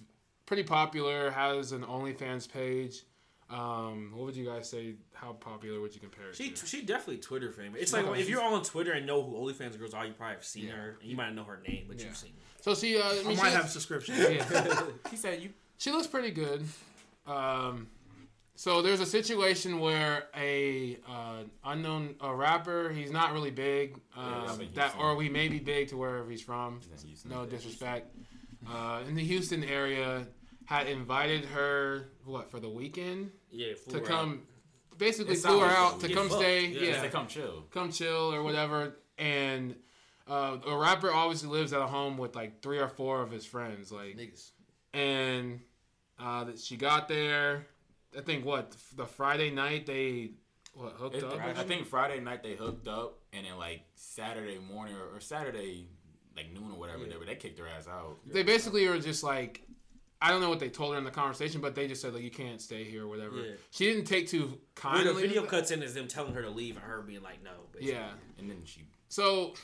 pretty 0.47 0.63
popular. 0.63 1.31
Has 1.31 1.73
an 1.73 1.83
OnlyFans 1.83 2.51
page. 2.51 3.03
Um, 3.51 4.13
what 4.15 4.27
would 4.27 4.37
you 4.37 4.45
guys 4.47 4.71
say? 4.71 4.95
How 5.13 5.33
popular 5.33 5.81
would 5.81 5.93
you 5.95 6.01
compare 6.01 6.29
it 6.31 6.37
She 6.37 6.51
to? 6.51 6.67
she 6.67 6.83
definitely 6.83 7.19
Twitter 7.19 7.51
famous. 7.51 7.83
It's 7.83 7.93
Yeah, 7.93 8.03
like 8.03 8.21
if 8.21 8.29
you're 8.29 8.41
all 8.41 8.55
on 8.55 8.63
Twitter 8.63 8.93
and 8.93 9.07
know 9.07 9.23
who 9.23 9.37
OnlyFans 9.37 9.79
girls 9.79 9.93
are, 9.93 10.07
you 10.07 10.13
probably 10.13 10.37
have 10.37 10.45
seen 10.45 10.67
Yeah. 10.67 10.73
her. 10.77 10.99
You 11.03 11.17
might 11.17 11.27
not 11.31 11.35
know 11.35 11.45
her 11.45 11.61
name, 11.67 11.87
but 11.89 11.99
Yeah. 11.99 12.07
you've 12.07 12.17
seen 12.17 12.31
her. 12.31 12.63
So 12.63 12.75
she, 12.75 12.97
uh, 12.97 13.03
I 13.03 13.11
I 13.11 13.15
mean, 13.25 13.37
might 13.39 13.49
she, 13.51 13.55
have 13.57 13.65
a 13.65 13.69
subscription. 13.69 14.15
yeah. 14.19 14.83
He 15.11 15.17
said 15.17 15.43
you. 15.43 15.51
she 15.79 15.91
looks 15.91 16.07
pretty 16.07 16.31
good. 16.31 16.65
Um, 17.27 17.89
so 18.55 18.83
there's 18.83 19.01
a 19.01 19.07
situation 19.07 19.81
where 19.81 20.29
a 20.37 20.99
uh, 21.09 21.43
unknown 21.65 22.15
a 22.21 22.33
rapper, 22.35 22.91
he's 22.91 23.11
not 23.11 23.33
really 23.33 23.51
big, 23.51 23.99
um, 24.17 24.61
in 24.61 24.69
that 24.75 24.95
or 24.99 25.17
we 25.17 25.29
may 25.29 25.49
be 25.49 25.59
big 25.59 25.89
to 25.89 25.97
wherever 25.97 26.31
he's 26.31 26.43
from. 26.43 26.81
He's. 27.05 27.25
No 27.25 27.47
disrespect. 27.47 28.15
Uh, 28.69 29.03
in 29.09 29.15
the 29.15 29.25
Houston 29.25 29.65
area, 29.65 30.27
had 30.67 30.87
invited 30.87 31.47
her 31.47 32.11
what 32.25 32.51
for 32.51 32.61
the 32.61 32.69
weekend 32.69 33.33
Yeah, 33.51 33.75
to 33.89 33.99
her 33.99 34.05
come. 34.05 34.43
Basically, 34.99 35.35
It 35.35 35.39
flew 35.41 35.61
her 35.61 35.69
sounds 35.71 35.95
out 35.95 36.01
to 36.09 36.13
come 36.15 36.29
fucked. 36.29 36.41
stay. 36.43 36.67
Yeah, 36.67 36.81
Yeah, 36.81 36.89
Yeah. 36.91 37.03
They 37.03 37.09
come 37.09 37.27
chill. 37.27 37.65
come 37.71 37.91
chill 37.91 38.35
or 38.35 38.43
whatever. 38.43 38.97
And 39.19 39.75
uh, 40.29 40.59
a 40.67 40.77
rapper 40.77 41.13
obviously 41.13 41.49
lives 41.49 41.73
at 41.73 41.81
a 41.81 41.87
home 41.87 42.19
with 42.19 42.35
like 42.37 42.61
three 42.63 42.79
or 42.79 42.89
four 42.89 43.23
of 43.23 43.31
his 43.31 43.47
friends. 43.47 43.91
Like, 43.91 44.17
niggas. 44.17 44.51
and 44.93 45.61
uh, 46.19 46.45
that 46.45 46.59
she 46.59 46.77
got 46.77 47.09
there. 47.09 47.67
I 48.17 48.21
think 48.21 48.45
what 48.45 48.77
the 48.97 49.07
Friday 49.07 49.51
night 49.51 49.87
they 49.87 50.33
what 50.75 50.93
hooked 50.93 51.17
It- 51.17 51.25
up. 51.25 51.39
I 51.41 51.65
think 51.65 51.87
Friday 51.87 52.21
night 52.21 52.43
they 52.43 52.55
hooked 52.55 52.87
up, 52.89 53.19
and 53.33 53.47
then 53.47 53.57
like 53.57 53.83
Saturday 53.95 54.59
morning 54.59 54.97
or, 54.97 55.17
or 55.17 55.21
Saturday 55.21 55.89
like 56.37 56.53
noon 56.53 56.73
or 56.73 56.79
whatever, 56.79 57.05
Yeah. 57.07 57.15
they, 57.21 57.27
they 57.27 57.35
kicked 57.37 57.57
their 57.57 57.69
ass 57.69 57.89
out. 57.89 58.19
they 58.27 58.43
basically 58.43 58.87
were 58.89 58.99
just 58.99 59.23
like. 59.25 59.63
I 60.23 60.31
don't 60.31 60.41
know 60.41 60.51
what 60.51 60.61
they 60.61 60.69
told 60.69 60.93
her 60.93 60.99
in 60.99 61.05
the 61.05 61.11
conversation, 61.11 61.61
but 61.61 61.75
they 61.75 61.89
just 61.89 62.03
said 62.03 62.13
like 62.15 62.23
you 62.23 62.31
can't 62.31 62.61
stay 62.61 62.85
here 62.85 63.05
or 63.05 63.09
whatever. 63.09 63.37
Yeah. 63.37 63.53
She 63.71 63.87
didn't 63.87 64.05
take 64.05 64.29
too 64.29 64.47
Where 64.47 64.57
kindly. 64.75 65.15
the 65.15 65.21
video 65.29 65.45
cuts 65.47 65.71
in 65.71 65.83
is 65.83 65.95
them 65.95 66.09
telling 66.09 66.35
her 66.35 66.43
to 66.43 66.51
leave 66.51 66.77
and 66.77 66.85
her 66.85 67.01
being 67.03 67.23
like, 67.23 67.43
no. 67.43 67.51
Basically. 67.73 67.95
Yeah. 67.95 68.11
And 68.39 68.51
then 68.51 68.63
she 68.65 68.85
So, 69.09 69.55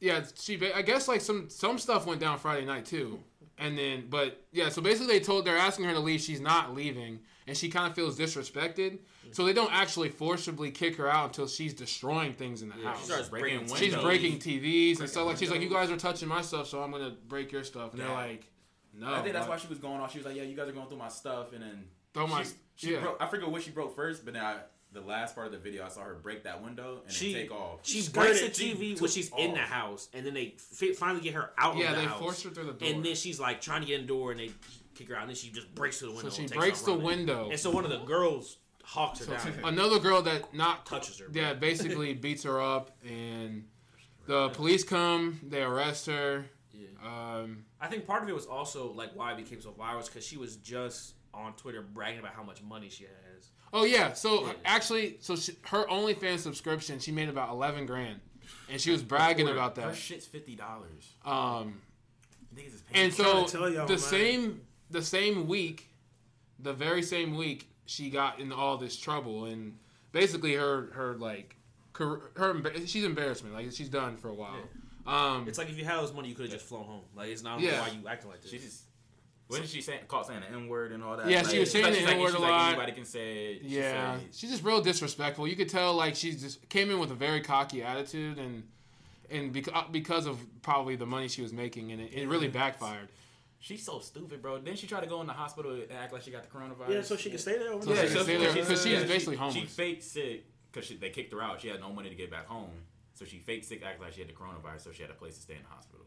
yeah, 0.00 0.24
she. 0.38 0.60
I 0.72 0.82
guess 0.82 1.06
like 1.08 1.20
some 1.20 1.48
some 1.48 1.78
stuff 1.78 2.06
went 2.06 2.20
down 2.20 2.38
Friday 2.38 2.66
night 2.66 2.84
too, 2.84 3.20
and 3.58 3.78
then 3.78 4.06
but 4.10 4.42
yeah. 4.52 4.68
So 4.68 4.82
basically, 4.82 5.18
they 5.18 5.24
told 5.24 5.44
they're 5.46 5.56
asking 5.56 5.84
her 5.86 5.92
to 5.92 6.00
leave. 6.00 6.20
She's 6.20 6.40
not 6.40 6.74
leaving, 6.74 7.20
and 7.46 7.56
she 7.56 7.68
kind 7.70 7.88
of 7.88 7.94
feels 7.94 8.18
disrespected. 8.18 8.98
So 9.32 9.44
they 9.46 9.52
don't 9.54 9.72
actually 9.72 10.10
forcibly 10.10 10.70
kick 10.70 10.96
her 10.96 11.08
out 11.08 11.26
until 11.26 11.46
she's 11.46 11.72
destroying 11.72 12.34
things 12.34 12.60
in 12.62 12.68
the 12.68 12.74
Yeah, 12.76 12.88
house. 12.90 13.00
she 13.00 13.04
starts 13.06 13.28
breaking 13.30 13.60
windows. 13.60 13.78
She's 13.78 13.96
breaking 13.96 14.38
TVs 14.40 14.40
and 14.40 14.98
Breaking 14.98 15.06
stuff. 15.06 15.26
Like 15.26 15.36
she's 15.38 15.50
like, 15.50 15.60
you 15.62 15.70
guys 15.70 15.90
are 15.90 15.96
touching 15.96 16.28
my 16.28 16.42
stuff, 16.42 16.66
so 16.68 16.82
I'm 16.82 16.90
gonna 16.90 17.14
break 17.28 17.50
your 17.52 17.64
stuff. 17.64 17.92
And 17.92 18.02
they're 18.02 18.08
like, 18.10 18.46
no. 18.98 19.12
I 19.14 19.22
think 19.22 19.32
that's 19.34 19.48
why 19.48 19.56
she 19.56 19.68
was 19.68 19.78
going 19.78 20.00
off. 20.00 20.12
She 20.12 20.18
was 20.18 20.26
like, 20.26 20.36
"Yeah, 20.36 20.42
you 20.42 20.56
guys 20.56 20.68
are 20.68 20.72
going 20.72 20.88
through 20.88 20.98
my 20.98 21.08
stuff," 21.08 21.52
and 21.52 21.62
then 21.62 21.84
Throw 22.12 22.26
my- 22.26 22.42
she, 22.44 22.50
she 22.76 22.92
yeah. 22.94 23.00
broke. 23.00 23.16
I 23.20 23.26
forget 23.26 23.50
what 23.50 23.62
she 23.62 23.70
broke 23.70 23.94
first, 23.96 24.24
but 24.24 24.34
then 24.34 24.42
I, 24.44 24.58
the 24.92 25.00
last 25.00 25.34
part 25.34 25.46
of 25.46 25.52
the 25.52 25.58
video, 25.58 25.84
I 25.84 25.88
saw 25.88 26.02
her 26.02 26.14
break 26.14 26.44
that 26.44 26.62
window 26.62 27.00
and 27.04 27.12
She- 27.12 27.32
take 27.34 27.50
off. 27.50 27.80
She 27.82 28.00
Skirted. 28.02 28.38
breaks 28.40 28.56
the 28.58 28.64
TV 28.64 28.88
when 28.90 28.96
took 28.96 29.10
she's 29.10 29.30
in 29.36 29.52
the 29.52 29.58
house, 29.58 30.08
and 30.14 30.24
then 30.24 30.34
they 30.34 30.54
fi- 30.58 30.92
finally 30.92 31.20
get 31.22 31.34
her 31.34 31.50
out 31.58 31.76
yeah, 31.76 31.90
of 31.90 31.96
the 31.96 32.02
they 32.02 32.06
house. 32.08 32.20
forced 32.20 32.44
her 32.44 32.50
through 32.50 32.66
the 32.66 32.72
door. 32.74 32.88
And 32.88 33.04
then 33.04 33.14
she's 33.16 33.40
like 33.40 33.60
trying 33.60 33.80
to 33.80 33.86
get 33.86 33.96
in 34.00 34.02
the 34.06 34.12
door, 34.12 34.30
and 34.30 34.38
they 34.40 34.50
kick 34.94 35.08
her 35.08 35.16
out, 35.16 35.22
and 35.22 35.30
then 35.30 35.36
she 35.36 35.50
just 35.50 35.74
breaks 35.74 35.98
through 35.98 36.10
the 36.10 36.14
window. 36.14 36.30
so 36.30 36.36
she 36.36 36.42
and 36.42 36.50
takes 36.52 36.58
breaks 36.60 36.80
the 36.82 36.90
running. 36.92 37.04
window. 37.06 37.50
And 37.50 37.58
so 37.58 37.70
one 37.72 37.84
of 37.84 37.90
the 37.90 37.98
girls 38.04 38.58
hawks 38.84 39.18
her 39.18 39.24
So 39.24 39.32
down. 39.50 39.54
another 39.64 39.98
girl 39.98 40.22
that 40.22 40.54
not 40.54 40.86
Touches 40.86 41.18
her, 41.18 41.28
bro. 41.28 41.42
Yeah, 41.42 41.54
basically 41.54 42.14
beats 42.26 42.44
her 42.44 42.60
up, 42.62 42.92
and 43.04 43.64
the 44.26 44.50
police 44.50 44.84
come. 44.84 45.40
They 45.42 45.62
arrest 45.62 46.06
her. 46.06 46.46
Yeah. 46.74 46.88
Um, 47.38 47.64
I 47.80 47.86
think 47.88 48.06
part 48.06 48.22
of 48.22 48.28
it 48.28 48.34
was 48.34 48.46
also 48.46 48.92
like 48.92 49.10
why 49.14 49.32
it 49.32 49.36
became 49.36 49.60
so 49.60 49.70
viral 49.70 50.04
because 50.04 50.26
she 50.26 50.36
was 50.36 50.56
just 50.56 51.14
on 51.32 51.52
Twitter 51.54 51.82
bragging 51.82 52.20
about 52.20 52.32
how 52.34 52.42
much 52.42 52.62
money 52.62 52.88
she 52.88 53.04
has. 53.04 53.48
oh 53.72 53.84
yeah, 53.84 54.12
so 54.12 54.46
Yeah. 54.46 54.52
actually, 54.64 55.16
so 55.20 55.34
she, 55.36 55.52
her 55.62 55.84
OnlyFans 55.84 56.40
subscription, 56.40 56.98
she 57.00 57.10
made 57.12 57.28
about 57.28 57.50
eleven 57.50 57.86
grand, 57.86 58.20
and 58.70 58.80
she 58.80 58.90
was 58.90 59.02
bragging 59.02 59.48
about 59.48 59.74
that. 59.76 59.82
Her 59.82 59.90
that. 59.90 59.96
shit's 59.96 60.26
fifty 60.26 60.54
dollars. 60.54 61.12
Um, 61.24 61.80
Niggas 62.54 62.74
is 62.74 62.82
paying. 62.82 63.04
and 63.06 63.14
so 63.14 63.44
to 63.46 63.50
tell 63.52 63.68
y'all, 63.70 63.86
the 63.86 63.94
man. 63.94 63.98
same 63.98 64.60
the 64.90 65.02
same 65.02 65.48
week, 65.48 65.88
the 66.60 66.72
very 66.72 67.02
same 67.02 67.36
week, 67.36 67.68
she 67.86 68.10
got 68.10 68.38
in 68.38 68.52
all 68.52 68.76
this 68.76 68.96
trouble, 68.96 69.46
and 69.46 69.76
basically 70.12 70.54
her 70.54 70.90
her 70.94 71.14
like 71.14 71.56
career, 71.92 72.30
her 72.36 72.54
she's 72.86 73.02
embarrassment 73.04 73.54
like 73.54 73.72
she's 73.72 73.88
done 73.88 74.16
for 74.16 74.28
a 74.28 74.34
while. 74.34 74.54
Um, 75.06 75.46
It's 75.48 75.58
like 75.58 75.68
if 75.68 75.76
you 75.78 75.84
had 75.84 75.96
all 75.96 76.02
this 76.02 76.14
money, 76.14 76.28
you 76.28 76.34
could 76.34 76.46
have 76.46 76.52
just 76.54 76.66
flown 76.66 76.84
home. 76.84 77.02
Like 77.14 77.28
it's 77.28 77.42
not 77.42 77.58
I 77.58 77.62
don't 77.62 77.64
know 77.64 77.70
Yeah. 77.70 77.80
why 77.82 77.88
you 77.88 78.08
acting 78.08 78.30
like 78.30 78.42
this. 78.42 78.50
she 78.50 78.58
just. 78.58 78.82
Wasn't 79.50 79.68
she 79.68 79.82
saying, 79.82 80.00
caught 80.08 80.26
saying 80.26 80.40
the 80.40 80.48
N 80.56 80.68
word 80.68 80.90
and 80.92 81.04
all 81.04 81.18
that? 81.18 81.28
Yeah, 81.28 81.42
she 81.42 81.58
was 81.58 81.70
saying 81.70 81.84
she's 81.92 81.98
the 81.98 82.04
like- 82.06 82.14
N-word 82.14 82.28
she's 82.30 82.34
a 82.36 82.38
like, 82.38 82.50
lot. 82.50 82.68
Anybody 82.68 82.92
can 82.92 83.04
say 83.04 83.52
it. 83.52 83.60
She 83.62 83.76
Yeah, 83.76 84.16
said- 84.18 84.28
she's 84.34 84.50
just 84.50 84.64
real 84.64 84.80
disrespectful. 84.80 85.46
You 85.46 85.54
could 85.54 85.68
tell 85.68 85.92
like 85.94 86.16
she 86.16 86.32
just 86.32 86.66
came 86.70 86.90
in 86.90 86.98
with 86.98 87.10
a 87.10 87.14
very 87.14 87.42
cocky 87.42 87.82
attitude, 87.82 88.38
and 88.38 88.66
and 89.30 89.52
because 89.52 89.84
because 89.92 90.24
of 90.26 90.38
probably 90.62 90.96
the 90.96 91.04
money 91.04 91.28
she 91.28 91.42
was 91.42 91.52
making, 91.52 91.92
and 91.92 92.00
it, 92.00 92.14
it 92.14 92.26
really 92.26 92.48
backfired. 92.48 93.08
She's 93.60 93.84
so 93.84 93.98
stupid, 93.98 94.40
bro. 94.40 94.58
Then 94.58 94.76
she 94.76 94.86
tried 94.86 95.00
to 95.02 95.06
go 95.06 95.20
in 95.20 95.26
the 95.26 95.32
hospital 95.34 95.72
and 95.72 95.92
act 95.92 96.14
like 96.14 96.22
she 96.22 96.30
got 96.30 96.42
the 96.50 96.58
coronavirus. 96.58 96.88
Yeah, 96.88 97.02
so 97.02 97.16
she 97.16 97.30
could 97.30 97.40
stay 97.40 97.58
there 97.58 97.72
over 97.72 97.82
So 97.84 97.92
there. 97.92 98.06
she 98.08 98.14
can 98.14 98.24
stay 98.24 98.36
there, 98.38 98.52
she's- 98.54 98.66
'cause 98.68 98.82
she's 98.82 98.92
yeah, 98.92 99.04
basically 99.04 99.34
she, 99.36 99.40
homeless. 99.40 99.56
She 99.62 99.66
faked 99.66 100.02
sick 100.04 100.44
because 100.72 100.88
they 100.98 101.10
kicked 101.10 101.32
her 101.34 101.42
out. 101.42 101.60
She 101.60 101.68
had 101.68 101.80
no 101.80 101.90
money 101.92 102.08
to 102.08 102.14
get 102.14 102.30
back 102.30 102.46
home, 102.46 102.70
so 103.14 103.24
she 103.24 103.38
faked 103.38 103.64
sick, 103.64 103.82
act 103.84 104.00
like 104.00 104.12
she 104.12 104.20
had 104.20 104.28
the 104.28 104.34
coronavirus, 104.34 104.80
so 104.82 104.92
she 104.92 105.02
had 105.02 105.10
a 105.10 105.14
place 105.14 105.34
to 105.36 105.40
stay 105.42 105.54
in 105.54 105.62
the 105.62 105.68
hospital. 105.74 106.04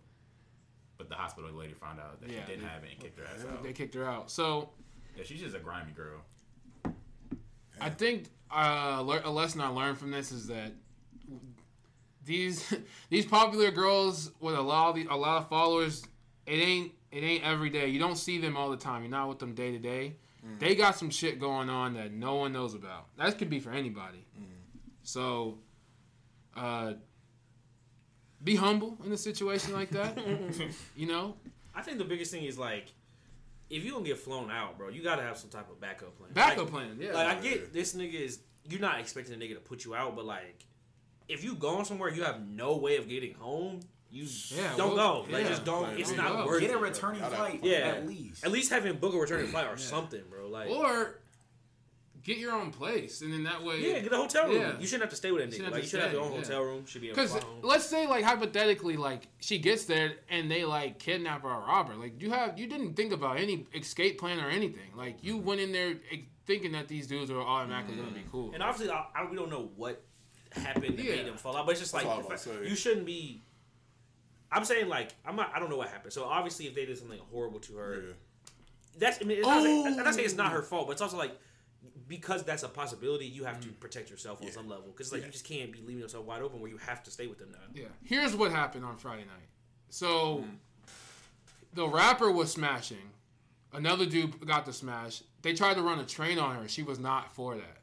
But 0.97 1.09
the 1.09 1.15
hospital 1.15 1.51
later 1.51 1.75
found 1.75 1.99
out 1.99 2.19
that 2.21 2.29
Yeah, 2.29 2.41
she 2.45 2.51
didn't 2.53 2.63
they- 2.63 2.69
have 2.69 2.83
it 2.83 2.91
and 2.91 2.99
kicked 2.99 3.19
her 3.19 3.25
ass 3.25 3.45
out. 3.45 3.63
They 3.63 3.73
kicked 3.73 3.95
her 3.95 4.05
out. 4.05 4.29
So 4.31 4.69
Yeah, 5.15 5.23
she's 5.23 5.39
just 5.39 5.55
a 5.55 5.59
grimy 5.59 5.91
girl. 5.93 6.21
I 7.79 7.89
think 7.91 8.29
uh, 8.51 9.03
a 9.23 9.29
lesson 9.29 9.61
I 9.61 9.67
learned 9.67 9.97
from 9.99 10.09
this 10.11 10.31
is 10.31 10.47
that 10.47 10.71
these 12.25 12.73
these 13.09 13.25
popular 13.25 13.71
girls 13.71 14.31
with 14.39 14.55
a 14.55 14.61
lot 14.61 14.89
of 14.89 14.95
the, 14.95 15.07
a 15.13 15.15
lot 15.15 15.41
of 15.41 15.49
followers, 15.49 16.03
it 16.45 16.53
ain't 16.55 16.91
it 17.11 17.23
ain't 17.23 17.43
every 17.43 17.69
day. 17.69 17.87
You 17.87 17.99
don't 17.99 18.17
see 18.17 18.37
them 18.39 18.57
all 18.57 18.69
the 18.69 18.77
time. 18.77 19.01
You're 19.03 19.11
not 19.11 19.29
with 19.29 19.39
them 19.39 19.53
day 19.53 19.71
to 19.71 19.79
day. 19.79 20.15
They 20.59 20.75
got 20.75 20.95
some 20.97 21.09
shit 21.09 21.41
going 21.41 21.69
on 21.69 21.95
that 21.95 22.13
no 22.13 22.35
one 22.35 22.53
knows 22.53 22.73
about. 22.73 23.07
That 23.17 23.37
could 23.37 23.49
be 23.49 23.59
for 23.59 23.71
anybody. 23.71 24.25
So, 25.03 25.57
uh, 26.57 26.93
be 28.43 28.55
humble 28.55 28.97
in 29.05 29.11
a 29.11 29.17
situation 29.17 29.73
like 29.73 29.89
that. 29.91 30.17
you 30.95 31.07
know, 31.07 31.35
I 31.75 31.81
think 31.81 31.97
the 31.97 32.05
biggest 32.05 32.31
thing 32.31 32.43
is 32.43 32.57
like, 32.57 32.91
if 33.69 33.83
you 33.83 33.91
gonna 33.93 34.05
get 34.05 34.17
flown 34.17 34.49
out, 34.51 34.77
bro, 34.77 34.89
you 34.89 35.03
gotta 35.03 35.21
have 35.23 35.37
some 35.37 35.49
type 35.49 35.69
of 35.69 35.79
backup 35.79 36.17
plan. 36.17 36.29
backup 36.33 36.57
Like- 36.65 36.69
plan. 36.71 36.97
Yeah, 36.99 37.13
Like 37.13 37.37
I 37.37 37.41
get 37.41 37.73
this 37.73 37.93
nigga 37.95 38.13
is 38.13 38.39
you're 38.69 38.79
not 38.81 38.99
expecting 38.99 39.33
a 39.33 39.37
nigga 39.37 39.55
to 39.55 39.59
put 39.59 39.85
you 39.85 39.95
out, 39.95 40.15
but 40.15 40.25
like 40.25 40.65
if 41.27 41.43
you 41.43 41.55
going 41.55 41.83
somewhere 41.85 42.09
you 42.09 42.23
have 42.23 42.47
no 42.47 42.77
way 42.77 42.97
of 42.97 43.09
getting 43.09 43.33
home, 43.33 43.81
you 44.09 44.25
Yeah, 44.55 44.73
don't 44.77 44.95
well, 44.95 45.23
go. 45.25 45.31
Like 45.33 45.43
yeah. 45.43 45.49
just 45.49 45.65
don't. 45.65 45.83
Plan 45.85 45.97
It's 45.99 46.11
B. 46.11 46.17
not 46.17 46.29
Go. 46.31 46.45
worth 46.45 46.61
Get 46.61 46.69
it. 46.69 46.75
a 46.75 46.79
returning 46.79 47.19
Gotta- 47.21 47.35
flight, 47.35 47.59
Yeah. 47.63 47.77
at 47.79 48.07
least. 48.07 48.45
At 48.45 48.51
least 48.51 48.71
having 48.71 48.95
book 48.97 49.13
a 49.13 49.17
returning 49.17 49.47
flight 49.47 49.67
or 49.67 49.75
something, 49.77 50.21
bro. 50.29 50.47
Like 50.47 50.69
or 50.69 51.19
get 52.27 52.37
your 52.37 52.51
own 52.51 52.71
place, 52.71 53.21
and 53.21 53.31
then 53.31 53.43
that 53.43 53.63
way, 53.63 53.79
yeah, 53.79 53.99
get 54.01 54.11
a 54.11 54.17
hotel 54.17 54.47
room. 54.49 54.61
Yeah. 54.61 54.77
You 54.77 54.85
shouldn't 54.85 55.03
have 55.03 55.09
to 55.11 55.15
stay 55.15 55.31
with 55.31 55.47
a 55.47 55.51
shouldn't 55.51 55.69
nigga. 55.69 55.71
Like 55.71 55.83
you 55.83 55.89
should 55.89 56.01
have 56.01 56.11
your 56.11 56.21
own 56.21 56.33
yeah. 56.33 56.37
hotel 56.39 56.61
room. 56.61 56.85
Should 56.85 57.01
be 57.01 57.09
a 57.09 57.13
Because 57.13 57.35
let's 57.63 57.85
say, 57.85 58.05
like 58.05 58.25
hypothetically, 58.25 58.97
like 58.97 59.27
she 59.39 59.57
gets 59.57 59.85
there 59.85 60.11
and 60.29 60.51
they 60.51 60.65
like 60.65 60.99
kidnap 60.99 61.43
her 61.43 61.49
or 61.49 61.61
rob 61.65 61.87
her. 61.87 61.95
Like 61.95 62.21
you 62.21 62.29
have, 62.31 62.59
you 62.59 62.67
didn't 62.67 62.95
think 62.95 63.13
about 63.13 63.39
any 63.39 63.65
escape 63.73 64.19
plan 64.19 64.39
or 64.39 64.49
anything. 64.49 64.91
Like 64.95 65.23
you 65.23 65.37
went 65.37 65.61
in 65.61 65.71
there 65.71 65.95
thinking 66.45 66.73
that 66.73 66.89
these 66.89 67.07
dudes 67.07 67.31
are 67.31 67.41
automatically 67.41 67.95
gonna 67.95 68.11
be 68.11 68.19
mm. 68.19 68.31
cool. 68.31 68.51
And 68.53 68.61
obviously, 68.61 68.93
I, 68.93 69.05
I, 69.15 69.29
we 69.29 69.37
don't 69.37 69.49
know 69.49 69.69
what 69.77 70.03
happened 70.51 70.97
that 70.97 71.03
Yeah. 71.03 71.15
made 71.15 71.27
them 71.27 71.37
fall 71.37 71.55
out, 71.55 71.65
but 71.65 71.71
it's 71.71 71.81
just 71.81 71.93
like 71.93 72.05
what 72.05 72.13
I 72.13 72.17
was 72.17 72.25
the 72.25 72.33
about 72.33 72.59
fact- 72.59 72.69
you 72.69 72.75
shouldn't 72.75 73.05
be. 73.05 73.41
I'm 74.51 74.65
saying 74.65 74.89
like 74.89 75.15
I'm 75.25 75.37
not. 75.37 75.51
I 75.55 75.59
don't 75.59 75.69
know 75.69 75.77
what 75.77 75.87
happened. 75.87 76.11
So 76.11 76.25
obviously, 76.25 76.67
if 76.67 76.75
they 76.75 76.85
did 76.85 76.97
something 76.97 77.19
horrible 77.31 77.59
to 77.61 77.75
her, 77.77 77.95
Yeah. 77.95 78.13
that's. 78.97 79.19
I 79.21 79.25
mean, 79.25 79.37
it's 79.37 79.47
not, 79.47 79.63
saying, 79.63 79.87
oh. 79.87 79.89
I'm 79.89 80.03
not 80.03 80.13
saying 80.13 80.25
it's 80.25 80.35
not 80.35 80.51
Oh. 80.51 80.55
her 80.55 80.61
fault, 80.61 80.87
but 80.87 80.93
it's 80.93 81.01
also 81.01 81.17
like 81.17 81.37
because 82.07 82.43
that's 82.43 82.63
a 82.63 82.69
possibility. 82.69 83.25
You 83.25 83.43
have 83.45 83.59
to 83.61 83.69
protect 83.69 84.09
yourself 84.09 84.39
on 84.41 84.47
Yeah. 84.47 84.53
some 84.53 84.67
level 84.69 84.87
because 84.87 85.11
like 85.11 85.21
Yeah. 85.21 85.27
you 85.27 85.31
just 85.33 85.45
can't 85.45 85.71
be 85.71 85.79
leaving 85.81 85.99
yourself 86.01 86.25
wide 86.25 86.41
open 86.41 86.59
where 86.59 86.69
you 86.69 86.77
have 86.77 87.03
to 87.03 87.11
stay 87.11 87.27
with 87.27 87.39
them 87.39 87.51
now. 87.51 87.59
Yeah. 87.73 87.87
Here's 88.03 88.35
what 88.35 88.51
happened 88.51 88.85
on 88.85 88.97
Friday 88.97 89.23
night. 89.25 89.49
So 89.89 90.45
the 91.73 91.87
rapper 91.87 92.31
was 92.31 92.51
smashing. 92.51 93.11
Another 93.73 94.05
dude 94.05 94.45
got 94.47 94.65
the 94.65 94.73
smash. 94.73 95.21
They 95.41 95.53
tried 95.53 95.75
to 95.75 95.81
run 95.81 95.99
a 95.99 96.05
train 96.05 96.39
on 96.39 96.55
her. 96.55 96.67
She 96.67 96.83
was 96.83 96.99
not 96.99 97.33
for 97.33 97.55
that. 97.55 97.81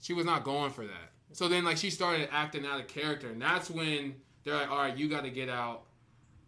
She 0.00 0.12
was 0.12 0.24
not 0.24 0.44
going 0.44 0.72
for 0.72 0.86
that. 0.86 1.12
So 1.32 1.48
then 1.48 1.64
like 1.64 1.76
she 1.76 1.90
started 1.90 2.28
acting 2.32 2.64
out 2.64 2.80
of 2.80 2.86
character, 2.88 3.28
and 3.28 3.40
that's 3.40 3.68
when 3.70 4.16
they're 4.44 4.54
like, 4.54 4.70
"All 4.70 4.78
right, 4.78 4.96
you 4.96 5.08
got 5.08 5.24
to 5.24 5.30
get 5.30 5.48
out." 5.48 5.82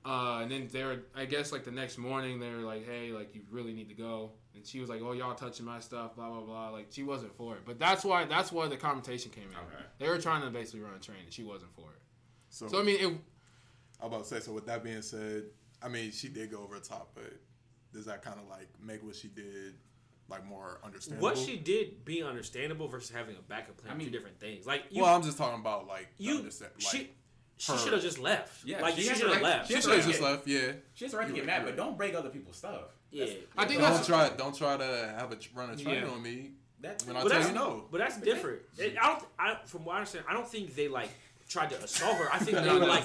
Uh, 0.04 0.38
and 0.42 0.50
then 0.50 0.68
they're, 0.72 1.02
I 1.14 1.26
guess, 1.26 1.52
like 1.52 1.64
the 1.64 1.70
next 1.70 1.98
morning, 1.98 2.38
they 2.40 2.48
were 2.50 2.62
like, 2.62 2.86
"Hey, 2.86 3.10
like 3.12 3.34
you 3.34 3.42
really 3.50 3.72
need 3.74 3.88
to 3.90 3.94
go." 3.94 4.32
And 4.58 4.66
she 4.66 4.80
was 4.80 4.88
like, 4.90 5.00
"Oh, 5.02 5.12
y'all 5.12 5.34
touching 5.34 5.64
my 5.64 5.80
stuff, 5.80 6.16
blah 6.16 6.28
blah 6.28 6.40
blah." 6.40 6.68
Like 6.70 6.88
she 6.90 7.02
wasn't 7.02 7.34
for 7.36 7.54
it. 7.54 7.62
But 7.64 7.78
that's 7.78 8.04
why 8.04 8.24
that's 8.24 8.52
why 8.52 8.68
the 8.68 8.76
confrontation 8.76 9.30
came 9.30 9.44
in. 9.44 9.56
Okay. 9.56 9.84
They 9.98 10.08
were 10.08 10.18
trying 10.18 10.42
to 10.42 10.50
basically 10.50 10.80
run 10.80 10.94
a 10.94 10.98
train, 10.98 11.18
and 11.24 11.32
she 11.32 11.42
wasn't 11.44 11.74
for 11.74 11.90
it. 11.90 12.00
So, 12.50 12.68
So 12.68 12.80
I 12.80 12.82
mean, 12.82 12.96
it, 13.00 13.06
I 14.00 14.06
was 14.06 14.12
about 14.14 14.22
to 14.24 14.28
say. 14.28 14.40
So 14.40 14.52
with 14.52 14.66
that 14.66 14.82
being 14.84 15.02
said, 15.02 15.44
I 15.82 15.88
mean 15.88 16.10
she 16.12 16.28
did 16.28 16.50
go 16.50 16.62
over 16.62 16.74
the 16.78 16.84
top, 16.84 17.10
but 17.14 17.32
does 17.92 18.04
that 18.06 18.22
kind 18.22 18.38
of 18.38 18.48
like 18.48 18.68
make 18.84 19.02
what 19.04 19.14
she 19.16 19.28
did 19.28 19.74
like 20.28 20.44
more 20.46 20.78
understandable. 20.84 21.28
What 21.28 21.38
she 21.38 21.56
did 21.56 22.04
being 22.04 22.24
understandable 22.24 22.86
versus 22.88 23.10
having 23.14 23.36
a 23.36 23.42
backup 23.42 23.78
plan 23.78 23.92
I 23.92 23.94
are 23.94 23.98
two 23.98 24.04
mean- 24.04 24.12
different 24.12 24.38
things. 24.38 24.66
Like 24.66 24.84
you, 24.90 25.02
well, 25.02 25.14
I'm 25.16 25.22
just 25.22 25.38
talking 25.38 25.58
about 25.60 25.86
like 25.86 26.08
you, 26.18 26.36
understand, 26.36 26.72
like, 26.74 26.82
she, 26.94 27.10
she 27.56 27.76
should 27.78 27.92
have 27.94 28.02
just 28.02 28.18
left. 28.18 28.64
Yeah, 28.64 28.82
like 28.82 28.94
she 28.96 29.02
she 29.02 29.08
should 29.08 29.18
have 29.20 29.28
the 29.28 29.34
right- 29.36 29.42
left. 29.42 29.68
she 29.68 29.74
She 29.76 29.80
should 29.80 29.92
have 29.94 30.06
just 30.06 30.20
left. 30.20 30.46
Yeah. 30.46 30.72
She 30.94 31.04
has 31.06 31.12
the 31.12 31.18
right 31.18 31.28
to 31.28 31.34
You're 31.34 31.44
get 31.44 31.46
mad, 31.46 31.56
right. 31.64 31.66
but 31.66 31.76
don't 31.76 31.96
break 31.96 32.14
other 32.14 32.28
people's 32.28 32.56
stuff. 32.56 32.94
Yeah, 33.10 33.24
I 33.56 33.64
think 33.66 33.80
Don't 33.80 33.90
that's- 33.90 34.06
try. 34.06 34.28
Don't 34.30 34.56
try 34.56 34.76
to 34.76 35.14
have 35.18 35.32
a 35.32 35.38
run 35.54 35.70
a 35.70 35.76
train 35.76 36.02
Yeah. 36.02 36.08
on 36.10 36.22
me 36.22 36.50
That's 36.80 37.06
when 37.06 37.16
I 37.16 37.22
But 37.22 37.28
tell 37.30 37.38
that's 37.40 37.50
you 37.50 37.54
no. 37.56 37.84
But 37.90 37.98
that's 37.98 38.20
different. 38.20 38.60
It- 38.76 38.96
I 39.00 39.06
don't. 39.08 39.24
I, 39.38 39.56
from 39.66 39.84
what 39.84 39.94
I 39.94 39.98
understand, 39.98 40.24
I 40.28 40.32
don't 40.34 40.48
think 40.48 40.74
they 40.76 40.88
like 40.88 41.10
tried 41.48 41.70
to 41.70 41.82
assault 41.82 42.16
her. 42.16 42.28
I 42.32 42.38
think 42.38 42.58
they 42.64 42.68
were 42.72 42.86
like 42.86 43.04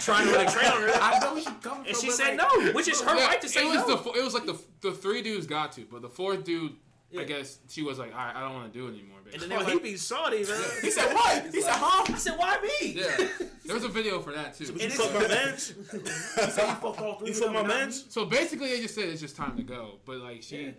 trying 0.00 0.26
to 0.26 0.32
run 0.34 0.46
a 0.46 0.50
train 0.50 0.70
on 0.70 0.82
her. 0.82 0.90
I 0.94 1.18
know 1.20 1.32
where 1.34 1.42
she's 1.42 1.52
coming 1.62 1.84
from. 1.84 1.86
And 1.86 1.96
she 1.96 2.10
said 2.10 2.36
like, 2.36 2.52
no, 2.66 2.72
which 2.72 2.88
is 2.88 3.00
her 3.00 3.16
Yeah, 3.16 3.26
right 3.28 3.40
to 3.40 3.48
say 3.48 3.62
it 3.62 3.68
was 3.68 3.86
no. 3.88 3.96
the 3.96 4.02
fo- 4.02 4.12
it 4.12 4.22
was 4.24 4.34
like 4.34 4.46
the 4.46 4.58
the 4.82 4.92
three 4.92 5.22
dudes 5.22 5.46
got 5.46 5.72
to, 5.72 5.86
but 5.90 6.02
the 6.02 6.08
fourth 6.08 6.44
dude, 6.44 6.74
Yeah. 7.10 7.20
I 7.20 7.24
guess 7.24 7.58
she 7.68 7.82
was 7.82 7.98
like, 8.00 8.12
I, 8.14 8.32
I 8.34 8.40
don't 8.40 8.54
want 8.54 8.72
to 8.72 8.78
do 8.78 8.86
it 8.88 8.90
anymore. 8.94 9.18
and 9.18 9.24
Basically. 9.26 9.48
then 9.48 9.58
they 9.58 9.64
Oh, 9.64 9.76
were 9.76 9.82
he 9.84 9.90
be 9.92 9.96
salty, 9.96 10.42
man. 10.44 10.60
He 10.82 10.90
said 10.90 11.12
what? 11.14 11.46
He 11.54 11.60
said 11.62 11.74
huh? 11.76 12.12
I 12.12 12.18
said, 12.18 12.36
why 12.36 12.58
me? 12.80 12.92
Yeah, 12.92 13.16
there 13.64 13.74
was 13.74 13.84
a 13.84 13.88
video 13.88 14.20
for 14.20 14.32
that 14.32 14.54
too. 14.56 14.64
You 14.64 14.78
And 14.80 14.92
fuck 14.92 15.14
my 15.14 15.28
mans. 15.28 15.68
He 15.92 15.96
you 15.98 16.02
fucked 16.02 16.84
all 17.00 17.14
three 17.18 17.28
You 17.28 17.32
of 17.34 17.38
fuck 17.38 17.52
my 17.52 17.60
and 17.60 17.68
mans. 17.68 18.06
So 18.08 18.24
basically, 18.24 18.70
they 18.70 18.80
just 18.80 18.94
said 18.96 19.08
it's 19.08 19.20
just 19.20 19.36
time 19.36 19.56
to 19.56 19.62
go. 19.62 20.00
But 20.04 20.18
like 20.18 20.42
she, 20.42 20.64
Yeah. 20.64 20.70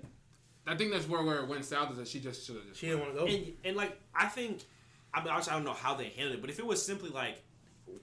I 0.67 0.75
think 0.75 0.91
that's 0.91 1.07
where 1.07 1.23
where 1.23 1.37
it 1.39 1.47
went 1.47 1.63
south 1.63 1.91
is 1.91 1.97
that 1.97 2.09
she 2.09 2.19
just 2.19 2.45
should 2.45 2.55
have 2.57 2.65
just. 2.67 2.79
She 2.81 2.87
didn't 2.87 3.01
want 3.01 3.13
to 3.13 3.19
go. 3.21 3.25
And 3.25 3.53
and 3.63 3.75
like 3.77 3.97
I 4.13 4.25
think, 4.27 4.65
I 5.13 5.19
mean, 5.21 5.29
obviously 5.29 5.53
I 5.53 5.55
don't 5.55 5.65
know 5.65 5.73
how 5.73 5.93
they 5.95 6.09
handled 6.09 6.35
it, 6.35 6.41
but 6.41 6.49
if 6.49 6.59
it 6.59 6.65
was 6.65 6.85
simply 6.85 7.09
like 7.09 7.41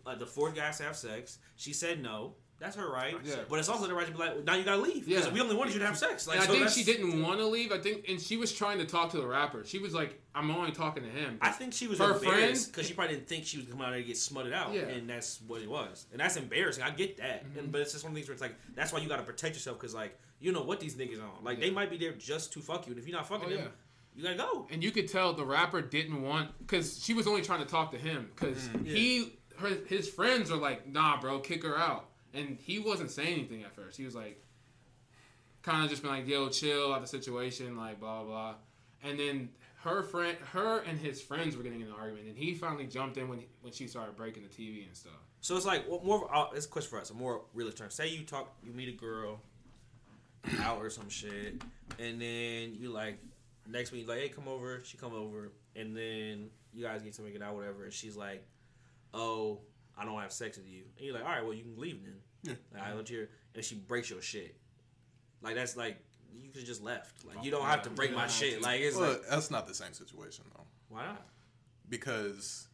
uh, 0.06 0.14
the 0.14 0.24
fourth 0.26 0.54
guy 0.54 0.64
has 0.64 0.78
to 0.78 0.84
have 0.84 0.96
sex, 0.96 1.38
she 1.56 1.74
said 1.74 2.02
no. 2.02 2.36
That's 2.64 2.76
her 2.76 2.90
right. 2.90 3.14
Yeah. 3.24 3.34
But 3.48 3.58
it's 3.58 3.68
also 3.68 3.86
the 3.86 3.92
right 3.94 4.06
to 4.06 4.12
be 4.12 4.18
like, 4.18 4.42
now 4.44 4.54
you 4.54 4.64
gotta 4.64 4.80
leave. 4.80 5.06
Because 5.06 5.26
Yeah. 5.26 5.32
we 5.34 5.40
only 5.42 5.54
wanted 5.54 5.74
you 5.74 5.80
to 5.80 5.86
have 5.86 5.98
sex. 5.98 6.26
Like, 6.26 6.40
I 6.40 6.46
think 6.46 6.70
she 6.70 6.82
didn't 6.82 7.20
want 7.22 7.38
to 7.38 7.46
leave. 7.46 7.72
I 7.72 7.78
think, 7.78 8.08
and 8.08 8.18
she 8.18 8.38
was 8.38 8.52
trying 8.54 8.78
to 8.78 8.86
talk 8.86 9.10
to 9.10 9.18
the 9.18 9.26
rapper. 9.26 9.64
She 9.66 9.78
was 9.78 9.92
like, 9.92 10.18
"I'm 10.34 10.50
only 10.50 10.72
talking 10.72 11.02
to 11.02 11.08
him." 11.10 11.36
I 11.42 11.50
think 11.50 11.74
she 11.74 11.86
was 11.88 11.98
Her 11.98 12.12
embarrassed 12.14 12.26
friends- 12.26 12.66
because 12.68 12.86
she 12.88 12.94
probably 12.94 13.16
didn't 13.16 13.28
think 13.28 13.44
she 13.44 13.58
was 13.58 13.66
coming 13.66 13.84
out 13.84 13.90
there 13.90 14.00
to 14.00 14.04
get 14.06 14.16
smutted 14.16 14.54
out, 14.54 14.72
Yeah. 14.72 14.82
and 14.82 15.08
that's 15.10 15.40
what 15.46 15.60
it 15.60 15.68
was, 15.68 16.06
and 16.10 16.18
that's 16.20 16.36
embarrassing. 16.36 16.82
I 16.82 16.90
get 16.90 17.18
that, 17.18 17.44
Mm-hmm. 17.44 17.58
and 17.58 17.72
but 17.72 17.82
it's 17.82 17.92
just 17.92 18.02
one 18.02 18.12
of 18.12 18.16
these 18.16 18.26
where 18.28 18.32
it's 18.32 18.42
like 18.42 18.54
that's 18.74 18.92
why 18.94 19.00
you 19.00 19.08
got 19.08 19.18
to 19.18 19.22
protect 19.24 19.54
yourself 19.56 19.78
because 19.78 19.94
like 19.94 20.18
you 20.40 20.50
know 20.52 20.62
what 20.62 20.80
these 20.80 20.94
niggas 20.94 21.22
on, 21.22 21.44
like 21.44 21.60
they 21.60 21.70
might 21.70 21.90
be 21.90 21.98
there 21.98 22.12
just 22.12 22.52
to 22.54 22.60
fuck 22.60 22.86
you, 22.86 22.92
and 22.92 22.98
if 23.00 23.06
you're 23.06 23.16
not 23.16 23.28
fucking 23.28 23.46
Oh, 23.46 23.50
them, 23.50 23.58
yeah. 23.58 23.68
you 24.16 24.22
gotta 24.22 24.36
go. 24.36 24.66
and 24.70 24.82
you 24.82 24.90
could 24.90 25.08
tell 25.08 25.34
the 25.34 25.44
rapper 25.44 25.82
didn't 25.82 26.22
want 26.22 26.50
because 26.60 27.02
she 27.04 27.12
was 27.12 27.26
only 27.26 27.42
trying 27.42 27.60
to 27.60 27.66
talk 27.66 27.92
to 27.92 27.98
him 27.98 28.30
because 28.34 28.56
Mm-hmm. 28.68 28.84
he 28.86 29.32
her, 29.58 29.70
his 29.86 30.08
friends 30.08 30.50
are 30.50 30.56
like 30.56 30.86
nah 30.88 31.20
bro 31.20 31.38
kick 31.38 31.62
her 31.62 31.78
out 31.78 32.08
and 32.34 32.58
he 32.60 32.78
wasn't 32.78 33.10
saying 33.10 33.34
anything 33.34 33.62
at 33.62 33.74
first 33.74 33.96
he 33.96 34.04
was 34.04 34.14
like 34.14 34.42
kind 35.62 35.84
of 35.84 35.90
just 35.90 36.02
been 36.02 36.10
like 36.10 36.26
yo 36.26 36.48
chill 36.48 36.92
out 36.92 37.00
the 37.00 37.06
situation 37.06 37.76
like 37.76 37.98
blah 38.00 38.22
blah 38.22 38.54
and 39.02 39.18
then 39.18 39.48
her 39.76 40.02
friend 40.02 40.36
her 40.52 40.80
and 40.80 40.98
his 40.98 41.20
friends 41.20 41.56
were 41.56 41.62
getting 41.62 41.80
in 41.80 41.86
an 41.86 41.94
argument 41.98 42.26
and 42.26 42.36
he 42.36 42.54
finally 42.54 42.86
jumped 42.86 43.16
in 43.16 43.28
when 43.28 43.38
he, 43.38 43.46
when 43.62 43.72
she 43.72 43.86
started 43.86 44.16
breaking 44.16 44.42
the 44.42 44.48
TV 44.48 44.86
and 44.86 44.96
stuff 44.96 45.12
So 45.44 45.58
it's 45.58 45.66
like 45.66 45.86
what 45.86 46.02
more. 46.02 46.34
Uh, 46.34 46.46
it's 46.54 46.64
a 46.64 46.68
question 46.70 46.88
for 46.88 46.98
us. 46.98 47.10
A 47.10 47.14
more 47.14 47.42
real 47.52 47.70
term. 47.70 47.90
Say 47.90 48.08
you 48.08 48.24
talk, 48.24 48.54
you 48.64 48.72
meet 48.72 48.88
a 48.88 48.96
girl 48.96 49.42
out 50.62 50.78
or 50.78 50.88
some 50.88 51.10
shit, 51.10 51.62
and 51.98 52.18
then 52.18 52.74
you 52.74 52.88
like 52.88 53.18
next 53.68 53.92
week 53.92 54.08
like, 54.08 54.20
hey, 54.20 54.28
come 54.30 54.48
over. 54.48 54.80
She 54.84 54.96
come 54.96 55.12
over, 55.12 55.52
and 55.76 55.94
then 55.94 56.48
you 56.72 56.82
guys 56.82 57.02
get 57.02 57.12
to 57.14 57.22
make 57.22 57.34
it 57.34 57.42
out, 57.42 57.54
whatever. 57.56 57.84
And 57.84 57.92
she's 57.92 58.16
like, 58.16 58.42
oh, 59.12 59.60
I 59.96 60.04
don't 60.04 60.20
have 60.20 60.32
sex 60.32 60.56
with 60.56 60.66
you. 60.68 60.82
And 60.96 61.06
you're 61.06 61.14
like, 61.14 61.24
all 61.24 61.30
right, 61.30 61.44
well 61.44 61.54
you 61.54 61.62
can 61.64 61.76
leave 61.78 62.00
then. 62.02 62.14
Yeah. 62.42 62.54
Like, 62.72 62.82
I 62.90 62.94
let 62.94 63.08
you. 63.10 63.26
And 63.54 63.64
she 63.64 63.74
breaks 63.76 64.10
your 64.10 64.20
shit. 64.20 64.56
Like 65.42 65.54
that's 65.54 65.76
like 65.76 65.96
you 66.42 66.50
could 66.50 66.66
just 66.66 66.82
left. 66.82 67.24
Like 67.24 67.44
you 67.44 67.50
don't 67.50 67.64
have 67.66 67.82
to 67.82 67.90
break 67.90 68.14
my 68.14 68.26
shit. 68.26 68.60
Like 68.62 68.80
it's 68.80 68.96
Well, 68.96 69.10
like 69.12 69.22
that's 69.28 69.50
not 69.50 69.66
the 69.66 69.74
same 69.74 69.92
situation 69.92 70.44
though, 70.54 70.64
why 70.88 71.06
not? 71.06 71.22
because 71.88 72.68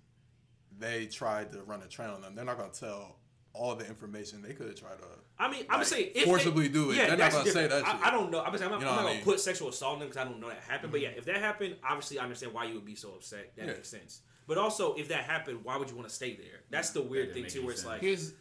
they 0.79 1.07
tried 1.07 1.53
to 1.53 1.63
run 1.63 1.83
a 1.83 1.87
train 1.87 2.11
on 2.11 2.23
them. 2.23 2.35
They're 2.35 2.45
not 2.45 2.57
gonna 2.59 2.71
tell 2.73 3.17
all 3.53 3.75
the 3.75 3.87
information. 3.87 4.41
They 4.43 4.53
could 4.55 4.69
have 4.69 4.77
tried 4.77 4.99
to. 4.99 5.05
I 5.39 5.51
mean, 5.51 5.65
I'm 5.69 5.79
Like, 5.79 5.87
saying 5.89 6.11
if 6.15 6.25
forcibly 6.25 6.69
they, 6.69 6.73
do 6.75 6.91
it. 6.91 6.97
Yeah, 6.97 7.09
They're 7.09 7.11
not 7.11 7.19
that's 7.19 7.35
gonna 7.35 7.51
say 7.51 7.63
different. 7.63 7.85
that 7.87 7.95
I, 7.95 7.99
shit. 7.99 8.07
I 8.07 8.11
don't 8.13 8.31
know. 8.31 8.41
I'm, 8.43 8.57
saying, 8.57 8.73
I'm, 8.73 8.79
You 8.79 8.85
not- 8.87 8.91
know 8.91 8.91
I'm 8.91 8.97
not 8.97 9.03
gonna 9.03 9.15
mean? 9.17 9.25
put 9.25 9.41
sexual 9.41 9.69
assault 9.71 9.95
on 9.95 9.99
them 10.01 10.09
because 10.09 10.21
I 10.21 10.29
don't 10.29 10.41
know 10.41 10.49
that 10.49 10.59
happened. 10.69 10.93
But 10.93 11.01
mm-hmm. 11.01 11.13
yeah, 11.13 11.19
if 11.19 11.25
that 11.25 11.37
happened, 11.39 11.77
obviously 11.83 12.19
I 12.19 12.23
understand 12.23 12.53
why 12.55 12.65
you 12.67 12.75
would 12.75 12.85
be 12.85 12.95
so 12.95 13.11
upset. 13.11 13.55
That 13.57 13.67
Yeah. 13.67 13.73
makes 13.73 13.89
sense. 13.89 14.21
But 14.51 14.59
also, 14.59 14.95
if 14.95 15.07
that 15.11 15.23
happened, 15.35 15.61
why 15.63 15.77
would 15.77 15.89
you 15.89 15.95
want 15.95 16.09
to 16.09 16.15
stay 16.15 16.35
there? 16.35 16.59
That's 16.71 16.91
the 16.91 17.01
weird 17.03 17.29
That 17.29 17.35
thing 17.35 17.47
too, 17.47 17.59
any 17.61 17.67
where 17.67 17.73
it's 17.73 17.83
sense. 17.83 17.93
like. 17.93 18.01
here's 18.01 18.33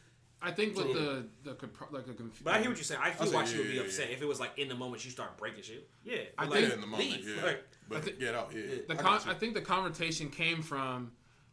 I 0.42 0.52
think 0.52 0.76
with 0.76 0.88
Yeah. 0.88 0.94
the 0.94 1.26
the 1.44 1.50
like 1.92 2.08
a 2.08 2.14
conf- 2.16 2.42
But 2.44 2.56
I 2.56 2.60
hear 2.62 2.70
what 2.70 2.78
you're 2.80 2.84
saying. 2.84 3.02
I 3.04 3.10
I 3.10 3.12
feel 3.12 3.28
like, 3.28 3.36
why 3.36 3.42
yeah, 3.42 3.46
she 3.52 3.58
would 3.60 3.68
be 3.68 3.74
yeah, 3.76 3.82
upset 3.82 4.08
yeah. 4.10 4.16
if 4.16 4.22
it 4.24 4.28
was 4.34 4.40
like 4.40 4.58
in 4.58 4.70
the 4.70 4.76
moment 4.84 5.02
she 5.04 5.12
start 5.12 5.38
breaking 5.38 5.62
shit. 5.62 5.88
Yeah, 6.04 6.16
I 6.36 6.46
but, 6.46 6.54
think- 6.54 6.66
like, 6.66 6.74
in 6.74 6.82
the 6.82 6.88
moment, 6.88 7.10
leave. 7.12 7.30
yeah. 7.38 7.44
Like, 7.46 7.64
but 7.88 7.98
I 7.98 8.02
thi- 8.02 8.12
get 8.14 8.34
out, 8.34 8.52
yeah. 8.56 8.62
The 8.88 8.94
I 8.94 8.96
con- 8.96 9.22
I 9.28 9.34
think 9.36 9.54
the 9.54 9.62
conversation 9.62 10.32
came 10.32 10.64
from 10.64 11.12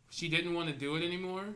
she 0.08 0.26
didn't 0.30 0.54
want 0.54 0.68
to 0.70 0.74
do 0.74 0.96
it 0.96 1.04
anymore, 1.04 1.48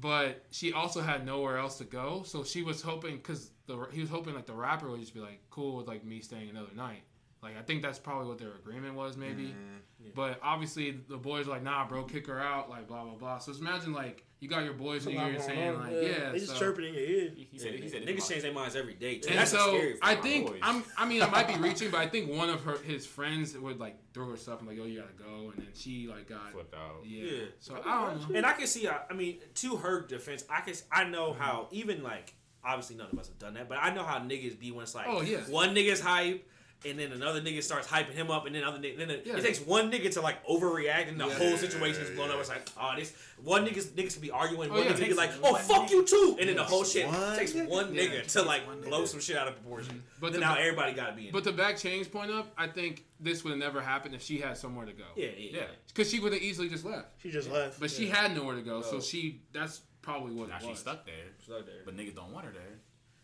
but 0.00 0.44
she 0.50 0.72
also 0.74 1.00
had 1.00 1.24
nowhere 1.24 1.56
else 1.56 1.78
to 1.78 1.84
go. 1.84 2.22
So 2.26 2.44
she 2.44 2.62
was 2.62 2.82
hoping 2.82 3.16
because 3.16 3.50
the 3.66 3.76
he 3.92 4.00
was 4.02 4.10
hoping 4.10 4.34
like 4.34 4.46
the 4.46 4.52
rapper 4.66 4.90
would 4.90 5.00
just 5.00 5.14
be 5.14 5.20
like 5.20 5.40
cool 5.50 5.76
with 5.78 5.88
like 5.88 6.04
me 6.04 6.20
staying 6.20 6.50
another 6.50 6.74
night. 6.74 7.02
Like 7.44 7.56
I 7.58 7.62
think 7.62 7.82
that's 7.82 7.98
probably 7.98 8.26
what 8.28 8.38
their 8.38 8.54
agreement 8.54 8.94
was 8.94 9.16
maybe. 9.16 9.44
Mm-hmm. 9.44 10.10
But 10.14 10.38
obviously 10.42 11.00
the 11.08 11.16
boys 11.16 11.46
are 11.46 11.50
like 11.50 11.62
nah 11.62 11.86
bro 11.86 12.04
kick 12.04 12.26
her 12.26 12.38
out 12.40 12.68
like 12.68 12.86
blah 12.88 13.04
blah 13.04 13.14
blah. 13.14 13.38
So 13.38 13.52
just 13.52 13.60
imagine 13.62 13.92
like 13.92 14.24
you 14.40 14.48
got 14.48 14.64
your 14.64 14.74
boys 14.74 15.06
in 15.06 15.12
It's 15.12 15.20
a 15.20 15.24
your 15.24 15.32
ear 15.32 15.40
saying 15.40 15.78
like 15.78 15.92
yeah. 15.92 16.30
they 16.32 16.38
just 16.38 16.52
so- 16.52 16.58
chirping 16.58 16.84
in 16.86 16.94
your 16.94 17.02
ear. 17.02 17.30
He 17.34 17.58
said, 17.58 17.74
he 17.74 17.88
said 17.88 18.02
niggas 18.06 18.28
change 18.28 18.42
their 18.42 18.52
minds 18.52 18.76
every 18.76 18.94
day. 18.94 19.18
Too. 19.18 19.30
and 19.30 19.38
That's 19.38 19.50
so 19.52 19.68
scary. 19.76 19.98
I 20.02 20.14
think 20.16 20.48
boys. 20.48 20.60
I'm. 20.62 20.84
I 20.98 21.06
mean, 21.06 21.22
I 21.22 21.28
might 21.30 21.48
be 21.48 21.54
reaching, 21.68 21.90
but 21.90 22.00
I 22.00 22.06
think 22.08 22.30
one 22.30 22.50
of 22.50 22.62
her 22.64 22.76
his 22.78 23.06
friends 23.06 23.56
would 23.56 23.78
like 23.80 23.96
throw 24.12 24.28
her 24.30 24.36
stuff 24.36 24.58
and 24.60 24.68
like, 24.68 24.76
"Yo, 24.76 24.84
you 24.84 25.00
gotta 25.00 25.14
go," 25.14 25.50
and 25.50 25.58
then 25.58 25.68
she 25.74 26.06
like 26.06 26.28
got 26.28 26.50
flipped 26.52 26.74
out. 26.74 27.02
yeah. 27.04 27.24
Yeah. 27.30 27.38
So 27.60 27.80
I 27.84 28.06
don't 28.10 28.30
know. 28.30 28.36
And 28.36 28.44
I 28.46 28.52
can 28.52 28.66
see. 28.66 28.86
I 28.88 28.98
I 29.10 29.14
mean, 29.14 29.38
to 29.56 29.76
her 29.76 30.02
defense, 30.02 30.44
I 30.50 30.60
can. 30.60 30.74
I 30.92 31.04
know 31.04 31.32
how 31.32 31.68
even 31.70 32.02
like 32.02 32.34
obviously 32.62 32.96
none 32.96 33.08
of 33.12 33.18
us 33.18 33.28
have 33.28 33.38
done 33.38 33.54
that, 33.54 33.68
but 33.68 33.78
I 33.80 33.94
know 33.94 34.02
how 34.04 34.18
niggas 34.18 34.58
be 34.58 34.70
when 34.72 34.82
it's 34.84 34.94
like 34.94 35.06
Oh, 35.08 35.20
yeah. 35.22 35.38
one 35.48 35.74
nigga's 35.74 36.00
hype. 36.00 36.46
And 36.86 36.98
then 36.98 37.12
another 37.12 37.40
nigga 37.40 37.62
starts 37.62 37.86
hyping 37.88 38.12
him 38.12 38.30
up, 38.30 38.44
and 38.46 38.54
then 38.54 38.62
other 38.62 38.78
nigga, 38.78 38.98
then 38.98 39.10
it, 39.10 39.22
Yeah. 39.26 39.36
it 39.36 39.42
takes 39.42 39.60
one 39.60 39.90
nigga 39.90 40.12
to 40.12 40.20
like 40.20 40.44
overreact, 40.46 41.08
and 41.08 41.18
the 41.18 41.26
Yeah. 41.26 41.34
whole 41.34 41.56
situation 41.56 42.02
is 42.02 42.10
blown 42.10 42.30
up. 42.30 42.38
It's 42.38 42.48
like, 42.48 42.68
oh, 42.78 42.92
this 42.96 43.14
one 43.42 43.66
niggas 43.66 43.88
niggas 43.92 44.12
can 44.14 44.22
be 44.22 44.30
arguing, 44.30 44.70
Oh, 44.70 44.74
one 44.74 44.84
yeah. 44.84 44.92
nigga 44.92 45.08
be 45.08 45.14
like, 45.14 45.30
oh, 45.42 45.52
one 45.52 45.62
fuck 45.62 45.86
nigga. 45.86 45.90
you 45.90 46.04
too, 46.06 46.36
and 46.38 46.48
then 46.48 46.56
the 46.56 46.64
whole 46.64 46.84
shit 46.84 47.06
One 47.06 47.36
takes 47.38 47.54
one 47.54 47.94
nigga 47.94 48.18
takes 48.18 48.32
to 48.34 48.42
like 48.42 48.66
one 48.66 48.80
blow 48.82 49.04
some 49.06 49.20
shit 49.20 49.36
out 49.36 49.48
of 49.48 49.54
proportion. 49.54 49.94
Mm-hmm. 49.94 50.20
But 50.20 50.32
then 50.32 50.40
the- 50.40 50.46
now 50.46 50.56
everybody 50.56 50.92
got 50.92 51.06
to 51.06 51.12
be 51.14 51.26
in. 51.28 51.32
But 51.32 51.46
it. 51.46 51.50
to 51.50 51.52
back 51.52 51.76
change 51.78 52.10
point 52.10 52.30
up, 52.30 52.52
I 52.58 52.66
think 52.66 53.04
this 53.20 53.44
would 53.44 53.50
have 53.50 53.58
never 53.58 53.80
happened 53.80 54.14
if 54.14 54.22
she 54.22 54.38
had 54.38 54.56
somewhere 54.58 54.84
to 54.86 54.92
go. 54.92 55.04
yeah, 55.16 55.26
yeah, 55.28 55.32
yeah. 55.38 55.56
Yeah. 55.60 55.66
Because 55.88 56.10
she 56.10 56.20
would 56.20 56.32
have 56.32 56.42
easily 56.42 56.68
just 56.68 56.84
left. 56.84 57.08
She 57.22 57.30
just 57.30 57.50
left. 57.50 57.80
But 57.80 57.90
she 57.90 58.06
had 58.08 58.34
nowhere 58.34 58.56
to 58.56 58.62
go, 58.62 58.82
so 58.82 59.00
she 59.00 59.42
that's 59.52 59.80
probably 60.02 60.32
what 60.34 60.48
Now 60.50 60.56
it 60.56 60.60
she's 60.60 60.68
was. 60.70 60.78
stuck 60.80 61.06
there, 61.06 61.14
Stuck 61.42 61.64
there. 61.64 61.76
but 61.86 61.96
niggas 61.96 62.14
don't 62.14 62.30
want 62.32 62.44
her 62.44 62.52
there. 62.52 62.78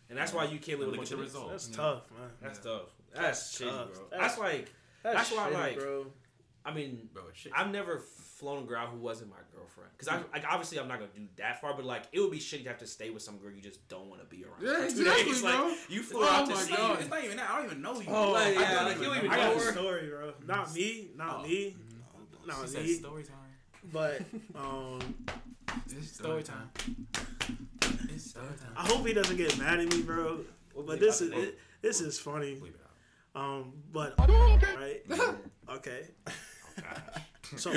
and 0.09 0.19
that's 0.19 0.33
why 0.33 0.45
you 0.45 0.59
can't 0.59 0.81
live 0.81 0.89
with 0.89 0.89
a 0.89 0.91
Look 0.91 0.97
bunch 1.01 1.13
at 1.13 1.19
the 1.19 1.23
results. 1.25 1.53
results. 1.53 1.67
That's 1.67 1.77
mm-hmm. 1.77 1.83
tough, 1.83 2.11
man. 2.19 2.31
That's 2.41 2.59
tough. 2.59 2.83
That's 3.15 3.59
shitty, 3.59 3.69
tough. 3.71 3.93
bro. 3.95 4.03
That's- 4.11 4.31
That's 4.37 4.39
like. 4.39 4.73
That's, 5.03 5.31
That's 5.31 5.33
why, 5.33 5.51
shitty, 5.51 5.55
like, 5.55 5.79
bro. 5.79 6.07
I 6.63 6.75
mean, 6.75 7.09
Bro, 7.15 7.23
shit. 7.33 7.53
I've 7.57 7.71
never 7.71 8.01
flown 8.01 8.65
a 8.65 8.67
girl 8.67 8.87
who 8.87 8.99
wasn't 8.99 9.31
my 9.31 9.37
girlfriend. 9.55 9.89
Because 9.97 10.09
I, 10.09 10.19
like, 10.31 10.45
obviously, 10.47 10.79
I'm 10.79 10.89
not 10.89 10.99
gonna 10.99 11.11
do 11.17 11.23
that 11.37 11.59
far, 11.63 11.73
but 11.75 11.87
like, 11.87 12.03
it 12.13 12.21
would 12.21 12.31
be 12.31 12.39
shitty 12.39 12.65
to 12.65 12.69
have 12.69 12.79
to 12.81 12.87
stay 12.87 13.09
with 13.09 13.23
some 13.23 13.39
girl 13.39 13.51
you 13.51 13.63
just 13.63 13.89
don't 13.89 14.11
want 14.11 14.21
to 14.21 14.27
be 14.27 14.45
around. 14.45 14.61
Yeah, 14.63 14.77
for 14.77 14.85
exactly, 15.01 15.25
days. 15.25 15.41
bro. 15.41 15.51
Like, 15.69 15.79
you 15.89 16.03
flew 16.03 16.21
Oh 16.23 16.29
out 16.29 16.49
to 16.51 16.57
see. 16.57 16.77
God. 16.77 17.01
It's 17.01 17.09
not 17.09 17.25
even 17.25 17.39
that. 17.39 17.51
I 17.51 17.57
don't 17.57 17.65
even 17.67 17.81
know 17.83 17.99
you. 17.99 18.07
Oh, 18.11 18.33
Like, 18.33 18.49
I 18.49 18.51
yeah, 18.61 18.75
got 18.75 18.85
like, 18.85 18.97
it. 18.97 19.01
you 19.01 19.05
don't 19.07 19.17
I 19.31 19.37
got 19.37 19.57
know 19.57 19.63
a 19.63 19.73
story, 19.73 20.09
bro. 20.09 20.33
Not 20.47 20.75
me, 20.75 21.09
not 21.17 21.37
Oh. 21.39 21.43
me, 21.45 21.49
She 22.43 22.47
not 22.47 22.69
said 22.69 22.83
me. 22.85 22.93
story 22.95 23.23
time. 23.25 23.37
But 23.91 24.21
um, 24.55 24.99
It's 25.89 26.13
Story 26.13 26.43
time. 26.43 26.71
It's 28.15 28.31
story 28.31 28.47
time. 28.49 28.73
I 28.77 28.87
hope 28.87 29.07
he 29.07 29.15
doesn't 29.15 29.37
get 29.37 29.59
mad 29.59 29.81
at 29.81 29.91
me, 29.95 30.03
bro. 30.03 30.41
But 30.87 31.01
this 31.01 31.23
is 31.23 31.33
it, 31.33 31.59
this 31.81 32.01
is 32.03 32.19
funny. 32.19 32.61
Bleep 33.35 33.39
it 33.39 33.39
out. 33.39 33.43
Um, 33.43 33.73
but 33.93 34.15
right, 34.19 35.03
okay. 35.71 36.09
So 37.57 37.73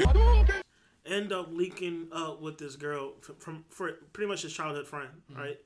end 1.06 1.34
up 1.34 1.48
leaking 1.52 2.10
up 2.12 2.42
with 2.42 2.60
this 2.60 2.76
girl 2.76 3.14
from, 3.22 3.36
from 3.38 3.66
for 3.70 3.92
pretty 4.14 4.30
much 4.30 4.44
his 4.44 4.54
childhood 4.54 4.88
friend, 4.88 5.10
right? 5.36 5.58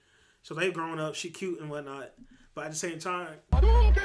So 0.44 0.54
they've 0.54 0.74
grown 0.74 0.98
up. 0.98 1.16
She 1.16 1.30
cute 1.30 1.60
and 1.60 1.70
whatnot, 1.70 2.12
but 2.56 2.66
at 2.66 2.72
the 2.72 2.78
same 2.78 3.00
time, 3.00 3.36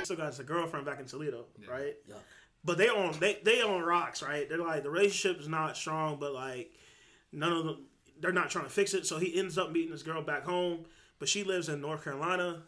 still 0.03 0.16
got 0.16 0.38
a 0.38 0.42
girlfriend 0.42 0.87
back 0.87 0.99
in 0.99 1.07
Toledo, 1.07 1.45
right? 1.71 1.95
Yeah. 2.09 2.16
But 2.64 2.79
they 2.79 2.88
on 2.88 3.18
they 3.21 3.38
they 3.45 3.62
on 3.62 3.83
rocks, 3.83 4.23
right? 4.23 4.49
They're 4.49 4.59
like 4.59 4.83
the 4.83 4.90
relationship 4.90 5.40
is 5.40 5.49
not 5.49 5.77
strong, 5.77 6.18
but 6.18 6.35
like 6.35 6.73
none 7.33 7.53
of 7.53 7.64
them 7.64 7.87
they're 8.21 8.33
not 8.33 8.51
trying 8.51 8.64
to 8.64 8.71
fix 8.71 8.95
it. 8.95 9.07
So 9.07 9.18
he 9.18 9.38
ends 9.38 9.59
up 9.59 9.73
meeting 9.73 9.90
this 9.90 10.03
girl 10.03 10.23
back 10.23 10.45
home, 10.45 10.87
but 11.18 11.29
she 11.29 11.45
lives 11.45 11.68
in 11.68 11.81
North 11.81 12.05
Carolina. 12.05 12.62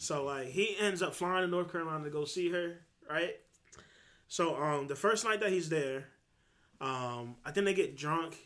So 0.00 0.24
like 0.24 0.48
he 0.48 0.76
ends 0.80 1.02
up 1.02 1.14
flying 1.14 1.42
to 1.42 1.46
North 1.46 1.70
Carolina 1.70 2.04
to 2.04 2.10
go 2.10 2.24
see 2.24 2.50
her, 2.50 2.78
right? 3.08 3.36
So 4.28 4.56
um 4.56 4.86
the 4.86 4.96
first 4.96 5.26
night 5.26 5.40
that 5.40 5.50
he's 5.50 5.68
there, 5.68 6.06
um 6.80 7.36
I 7.44 7.50
think 7.50 7.66
they 7.66 7.74
get 7.74 7.98
drunk. 7.98 8.38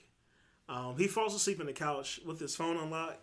Um 0.68 0.96
he 0.98 1.06
falls 1.06 1.32
asleep 1.32 1.60
in 1.60 1.66
the 1.66 1.72
couch 1.72 2.18
with 2.26 2.40
his 2.40 2.56
phone 2.56 2.76
unlocked. 2.76 3.20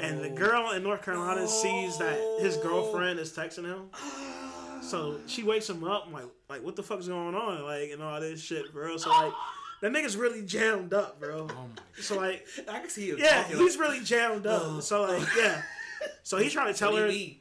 And 0.00 0.20
the 0.20 0.28
girl 0.28 0.70
in 0.70 0.84
North 0.84 1.02
Carolina 1.02 1.48
sees 1.48 1.98
that 1.98 2.16
his 2.40 2.56
girlfriend 2.58 3.18
is 3.18 3.32
texting 3.32 3.64
him. 3.64 3.90
So 4.80 5.18
she 5.26 5.42
wakes 5.42 5.68
him 5.68 5.82
up. 5.82 6.04
I'm 6.06 6.12
like, 6.12 6.24
like 6.48 6.62
what 6.62 6.76
the 6.76 6.84
fuck's 6.84 7.08
going 7.08 7.34
on? 7.34 7.64
Like 7.64 7.90
and 7.90 8.00
all 8.04 8.20
this 8.20 8.40
shit, 8.40 8.72
bro. 8.72 8.96
So 8.98 9.10
like. 9.10 9.32
That 9.80 9.90
nigga's 9.90 10.16
really 10.16 10.42
jammed 10.42 10.94
up, 10.94 11.18
bro. 11.18 11.48
Oh 11.50 11.54
my 11.54 12.00
So 12.00 12.16
like, 12.16 12.46
I 12.68 12.78
can 12.78 12.88
see 12.88 13.06
you. 13.06 13.16
yeah, 13.18 13.42
talking 13.42 13.58
he's 13.58 13.76
like, 13.76 13.88
really 13.88 14.04
jammed 14.04 14.46
up. 14.46 14.80
So 14.80 15.02
like, 15.02 15.26
yeah. 15.36 15.60
So 16.22 16.36
he's 16.38 16.52
trying 16.52 16.72
to 16.72 16.78
tell 16.78 16.94
her. 16.96 17.08
do 17.08 17.12
you 17.12 17.18
need? 17.18 17.40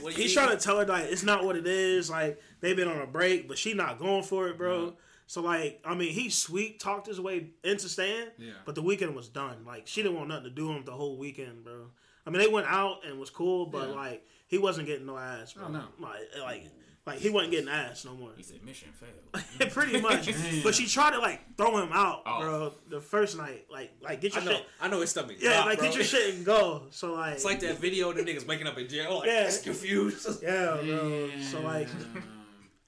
What 0.00 0.14
do 0.14 0.20
you 0.20 0.22
He's 0.22 0.32
trying 0.34 0.50
to 0.50 0.56
tell 0.56 0.78
her 0.78 0.86
like 0.86 1.04
it's 1.04 1.22
not 1.22 1.44
what 1.44 1.56
it 1.56 1.66
is. 1.66 2.10
Like 2.10 2.40
they've 2.60 2.76
been 2.76 2.88
on 2.88 3.00
a 3.00 3.06
break, 3.06 3.48
but 3.48 3.58
she 3.58 3.74
not 3.74 3.98
going 3.98 4.22
for 4.22 4.48
it, 4.48 4.56
bro. 4.58 4.94
So 5.28 5.42
like, 5.42 5.80
I 5.84 5.94
mean, 5.94 6.12
he 6.12 6.30
sweet 6.30 6.78
talked 6.78 7.06
his 7.08 7.20
way 7.20 7.48
into 7.64 7.88
staying, 7.88 8.28
Yeah. 8.38 8.52
but 8.64 8.74
the 8.76 8.82
weekend 8.82 9.14
was 9.16 9.28
done. 9.28 9.64
Like 9.66 9.86
she 9.86 10.02
didn't 10.02 10.16
want 10.16 10.28
nothing 10.28 10.44
to 10.44 10.50
do 10.50 10.68
with 10.68 10.76
him 10.78 10.84
the 10.84 10.92
whole 10.92 11.16
weekend, 11.18 11.64
bro. 11.64 11.88
I 12.26 12.30
mean, 12.30 12.40
they 12.40 12.48
went 12.48 12.66
out 12.68 13.04
and 13.06 13.18
was 13.18 13.30
cool, 13.30 13.66
but 13.66 13.88
Yeah. 13.88 13.94
like 13.94 14.26
he 14.46 14.58
wasn't 14.58 14.86
getting 14.86 15.06
no 15.06 15.18
ass, 15.18 15.52
bro. 15.52 15.64
Oh, 15.66 15.72
no. 15.72 15.84
Like, 15.98 16.20
like, 16.40 16.66
like 17.06 17.18
he 17.20 17.30
wasn't 17.30 17.52
getting 17.52 17.68
ass 17.68 18.04
no 18.04 18.14
more. 18.14 18.30
He 18.36 18.42
said 18.42 18.64
mission 18.64 18.88
failed. 18.92 19.70
Pretty 19.72 20.00
much. 20.00 20.28
but 20.64 20.74
she 20.74 20.86
tried 20.86 21.12
to 21.12 21.18
like 21.18 21.40
throw 21.56 21.76
him 21.80 21.90
out, 21.92 22.22
Oh. 22.26 22.40
bro. 22.40 22.72
The 22.90 23.00
first 23.00 23.36
night, 23.38 23.66
like, 23.70 23.92
like 24.02 24.20
get 24.20 24.36
I 24.36 24.40
your 24.40 24.50
know. 24.50 24.56
shit. 24.58 24.66
I 24.80 24.88
know 24.88 25.00
his 25.00 25.10
stomach. 25.10 25.36
Yeah, 25.38 25.52
drop, 25.54 25.66
like 25.66 25.78
bro. 25.78 25.86
get 25.88 25.94
your 25.96 26.04
shit 26.04 26.34
and 26.34 26.44
go. 26.44 26.82
So 26.90 27.14
like, 27.14 27.34
It's 27.34 27.44
like 27.44 27.60
that 27.60 27.78
video 27.78 28.10
of 28.10 28.16
the 28.16 28.22
niggas 28.22 28.46
waking 28.46 28.66
up 28.66 28.76
in 28.76 28.88
jail. 28.88 29.18
Like, 29.20 29.28
Yeah. 29.28 29.44
yeah, 29.50 29.56
confused. 29.62 30.28
yeah, 30.42 30.78
bro. 30.82 31.28
God. 31.28 31.42
So 31.44 31.60
like, 31.60 31.88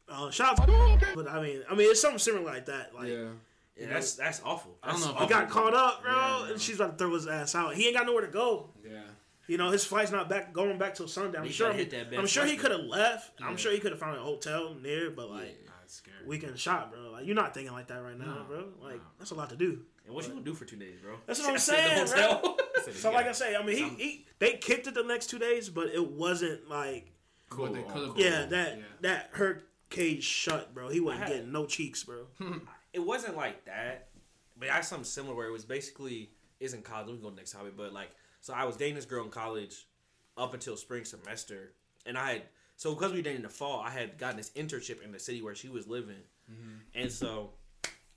uh, 0.08 0.30
shout 0.30 0.58
out 0.58 0.66
to 0.66 1.06
but 1.14 1.28
I 1.28 1.42
mean, 1.42 1.62
I 1.70 1.74
mean, 1.74 1.90
it's 1.90 2.00
something 2.00 2.18
similar 2.18 2.44
like 2.44 2.66
that. 2.66 2.94
Like, 2.94 3.08
Yeah. 3.08 3.24
Yeah, 3.80 3.86
that's 3.90 4.14
that's 4.14 4.40
awful. 4.44 4.76
I 4.82 4.90
don't 4.90 5.00
know 5.02 5.06
if 5.10 5.12
he 5.12 5.16
awful. 5.22 5.28
got 5.28 5.48
caught 5.50 5.72
up, 5.74 6.02
bro, 6.02 6.12
Yeah. 6.12 6.50
and 6.50 6.60
she's 6.60 6.74
about 6.80 6.98
to 6.98 7.04
throw 7.04 7.14
his 7.14 7.28
ass 7.28 7.54
out. 7.54 7.76
He 7.76 7.86
ain't 7.86 7.96
got 7.96 8.06
nowhere 8.06 8.26
to 8.26 8.32
go. 8.32 8.70
Yeah. 8.84 9.02
You 9.48 9.56
know, 9.56 9.70
his 9.70 9.84
flight's 9.84 10.10
not 10.12 10.28
back 10.28 10.52
going 10.52 10.78
back 10.78 10.94
till 10.94 11.08
sundown. 11.08 11.40
I'm 11.42 11.46
He 11.48 11.52
sure. 11.52 11.68
gotta 11.68 11.78
hit 11.78 11.90
that 11.90 12.18
I'm 12.18 12.26
sure 12.26 12.44
he 12.44 12.56
could 12.56 12.70
have 12.70 12.82
left. 12.82 13.40
I'm 13.42 13.56
sure 13.56 13.72
he 13.72 13.78
could 13.80 13.92
have 13.92 13.98
found 14.00 14.16
a 14.16 14.20
hotel 14.22 14.74
near, 14.80 15.10
but 15.10 15.30
like 15.30 15.56
Nah, 15.66 15.72
it's 15.84 15.94
scary. 15.94 16.16
weekend 16.26 16.58
shot, 16.58 16.92
bro. 16.92 17.10
Like 17.10 17.24
you're 17.26 17.34
not 17.34 17.54
thinking 17.54 17.72
like 17.72 17.88
that 17.88 18.02
right 18.02 18.16
now, 18.18 18.26
No. 18.40 18.44
bro. 18.46 18.58
Like 18.82 18.96
No. 18.96 19.00
that's 19.18 19.30
a 19.30 19.34
lot 19.34 19.48
to 19.50 19.56
do. 19.56 19.80
And 20.06 20.14
what 20.14 20.24
you 20.24 20.30
gonna 20.32 20.44
do 20.44 20.54
for 20.54 20.64
two 20.66 20.76
days, 20.76 21.00
bro? 21.02 21.16
That's 21.26 21.40
what 21.40 21.48
I'm 21.52 21.58
Sit 21.58 21.78
in 21.78 21.98
the 22.00 22.06
saying, 22.06 22.30
hotel? 22.30 22.56
He 22.78 22.82
said 22.84 22.94
he 22.94 23.00
So 23.00 23.10
like 23.10 23.26
I 23.26 23.32
say, 23.32 23.56
I 23.56 23.62
mean, 23.64 23.76
he, 23.76 23.88
he 24.04 24.26
they 24.38 24.52
kicked 24.58 24.86
it 24.86 24.94
the 24.94 25.02
next 25.02 25.28
two 25.30 25.38
days, 25.38 25.68
but 25.70 25.88
it 25.88 26.06
wasn't 26.12 26.68
like 26.68 27.12
Cool. 27.48 27.72
They 27.72 27.82
Cool. 27.88 28.14
yeah 28.18 28.44
that 28.46 28.76
Yeah. 28.76 28.84
that 29.00 29.30
hurt 29.32 29.66
cage 29.88 30.24
shut, 30.24 30.74
bro. 30.74 30.90
He 30.90 31.00
wasn't 31.00 31.22
had- 31.24 31.28
getting 31.32 31.52
no 31.52 31.64
cheeks, 31.64 32.04
bro. 32.04 32.26
it 32.92 32.98
wasn't 33.00 33.34
like 33.36 33.64
that, 33.64 34.10
but 34.58 34.68
I 34.68 34.74
had 34.74 34.84
something 34.84 35.04
similar 35.04 35.34
where 35.34 35.46
it 35.46 35.52
was 35.52 35.64
basically 35.64 36.32
isn't 36.60 36.84
college. 36.84 37.06
Let 37.06 37.16
me 37.16 37.22
go 37.22 37.30
next 37.30 37.52
topic, 37.52 37.74
but 37.76 37.92
like 37.94 38.10
so 38.40 38.54
I 38.54 38.64
was 38.64 38.76
dating 38.76 38.94
this 38.94 39.04
girl 39.04 39.24
in 39.24 39.30
college 39.30 39.86
up 40.36 40.54
until 40.54 40.76
spring 40.76 41.04
semester, 41.04 41.72
and 42.06 42.16
I 42.16 42.32
had 42.32 42.42
so 42.76 42.94
because 42.94 43.12
we 43.12 43.22
dated 43.22 43.36
in 43.36 43.42
the 43.42 43.48
fall, 43.48 43.80
I 43.80 43.90
had 43.90 44.18
gotten 44.18 44.36
this 44.36 44.50
internship 44.50 45.02
in 45.02 45.12
the 45.12 45.18
city 45.18 45.42
where 45.42 45.54
she 45.54 45.68
was 45.68 45.86
living, 45.86 46.22
mm-hmm. 46.50 46.78
and 46.94 47.10
so 47.10 47.50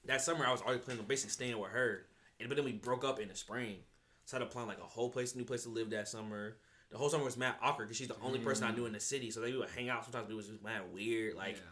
that 0.06 0.22
summer 0.22 0.46
I 0.46 0.52
was 0.52 0.62
already 0.62 0.80
planning 0.80 1.02
on 1.02 1.08
basically 1.08 1.32
staying 1.32 1.58
with 1.58 1.72
her, 1.72 2.06
and 2.40 2.50
but 2.50 2.56
then 2.56 2.66
we 2.66 2.74
broke 2.74 3.04
up 3.04 3.20
in 3.20 3.28
the 3.28 3.36
spring, 3.36 3.78
so 4.26 4.38
I 4.38 4.40
had 4.40 4.50
to 4.50 4.54
plan 4.54 4.68
like 4.68 4.80
a 4.80 4.84
whole 4.84 5.10
place, 5.10 5.36
new 5.36 5.46
place 5.46 5.64
to 5.64 5.70
live 5.70 5.90
that 5.92 6.08
summer. 6.08 6.58
The 6.92 6.98
whole 6.98 7.10
summer 7.10 7.24
was 7.24 7.38
mad 7.38 7.56
awkward 7.62 7.86
because 7.86 7.98
she's 7.98 8.10
the 8.10 8.20
only 8.22 8.40
person 8.40 8.66
I 8.66 8.72
knew 8.72 8.86
in 8.86 8.92
the 8.92 9.00
city, 9.00 9.32
so 9.32 9.40
they 9.40 9.54
would 9.54 9.70
hang 9.70 9.88
out. 9.88 10.04
Sometimes 10.04 10.30
it 10.30 10.34
was 10.34 10.48
just 10.48 10.64
mad 10.64 10.82
weird, 10.94 11.36
like. 11.36 11.56
Yeah. 11.56 11.64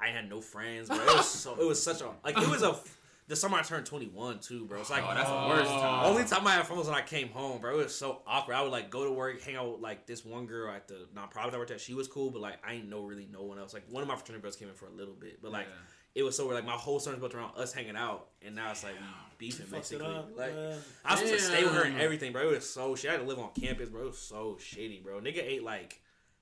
I 0.00 0.08
had 0.08 0.28
no 0.28 0.40
friends, 0.40 0.88
bro. 0.88 0.98
It 0.98 1.16
was 1.16 1.28
so 1.28 1.54
it 1.58 1.64
was 1.64 1.82
such 1.82 2.00
a 2.00 2.10
like 2.24 2.36
it 2.36 2.48
was 2.48 2.62
a 2.62 2.76
the 3.26 3.36
summer 3.36 3.56
I 3.58 3.62
turned 3.62 3.86
twenty 3.86 4.06
one 4.06 4.38
too, 4.40 4.66
bro. 4.66 4.80
It's 4.80 4.90
like 4.90 5.02
Oh, 5.06 5.14
that's 5.14 5.28
the 5.28 5.34
oh. 5.34 5.48
worst 5.48 5.70
time. 5.70 6.04
only 6.06 6.24
time 6.24 6.46
I 6.46 6.52
had 6.52 6.66
friends 6.66 6.80
was 6.80 6.88
when 6.88 6.96
I 6.96 7.02
came 7.02 7.28
home, 7.28 7.60
bro. 7.60 7.78
It 7.80 7.84
was 7.84 7.94
so 7.94 8.20
awkward. 8.26 8.54
I 8.54 8.62
would 8.62 8.72
like 8.72 8.90
go 8.90 9.04
to 9.04 9.10
work, 9.12 9.40
hang 9.42 9.56
out 9.56 9.72
with 9.72 9.80
like 9.80 10.06
this 10.06 10.24
one 10.24 10.46
girl 10.46 10.70
at 10.74 10.88
the 10.88 11.06
nonprofit 11.16 11.54
I 11.54 11.58
worked 11.58 11.70
at. 11.70 11.80
She 11.80 11.94
was 11.94 12.06
cool, 12.08 12.30
but 12.30 12.42
like 12.42 12.56
I 12.66 12.74
ain't 12.74 12.88
know 12.88 13.02
really 13.02 13.26
no 13.32 13.42
one 13.42 13.58
else. 13.58 13.72
Like 13.74 13.84
one 13.88 14.02
of 14.02 14.08
my 14.08 14.16
fraternity 14.16 14.40
brothers 14.42 14.56
came 14.56 14.68
in 14.68 14.74
for 14.74 14.86
a 14.86 14.92
little 14.92 15.14
bit, 15.14 15.40
but 15.42 15.52
like 15.52 15.66
Yeah. 15.66 16.20
it 16.20 16.22
was 16.22 16.36
so 16.36 16.44
weird. 16.44 16.56
Like 16.56 16.66
my 16.66 16.72
whole 16.72 17.00
summer's 17.00 17.18
built 17.20 17.34
around 17.34 17.56
us 17.56 17.72
hanging 17.72 17.96
out, 17.96 18.26
and 18.42 18.54
now 18.54 18.70
it's 18.70 18.84
like 18.84 18.94
we 18.94 19.06
beefing 19.38 19.66
Fucked 19.66 19.90
basically. 19.90 20.06
up. 20.06 20.30
Like 20.36 20.54
man. 20.54 20.78
I 21.04 21.12
was 21.12 21.20
supposed 21.20 21.44
to 21.46 21.50
stay 21.50 21.64
with 21.64 21.72
her 21.74 21.82
and 21.84 21.98
everything, 22.00 22.32
bro. 22.32 22.42
It 22.50 22.54
was 22.56 22.68
so 22.68 22.94
shit. 22.94 23.08
I 23.10 23.14
had 23.14 23.20
to 23.22 23.26
live 23.26 23.38
on 23.38 23.50
campus, 23.58 23.88
bro. 23.88 24.02
It 24.02 24.06
was 24.08 24.18
so 24.18 24.58
shitty, 24.60 25.02
bro. 25.02 25.20
Nigga 25.20 25.42
ate 25.42 25.62
like 25.64 26.00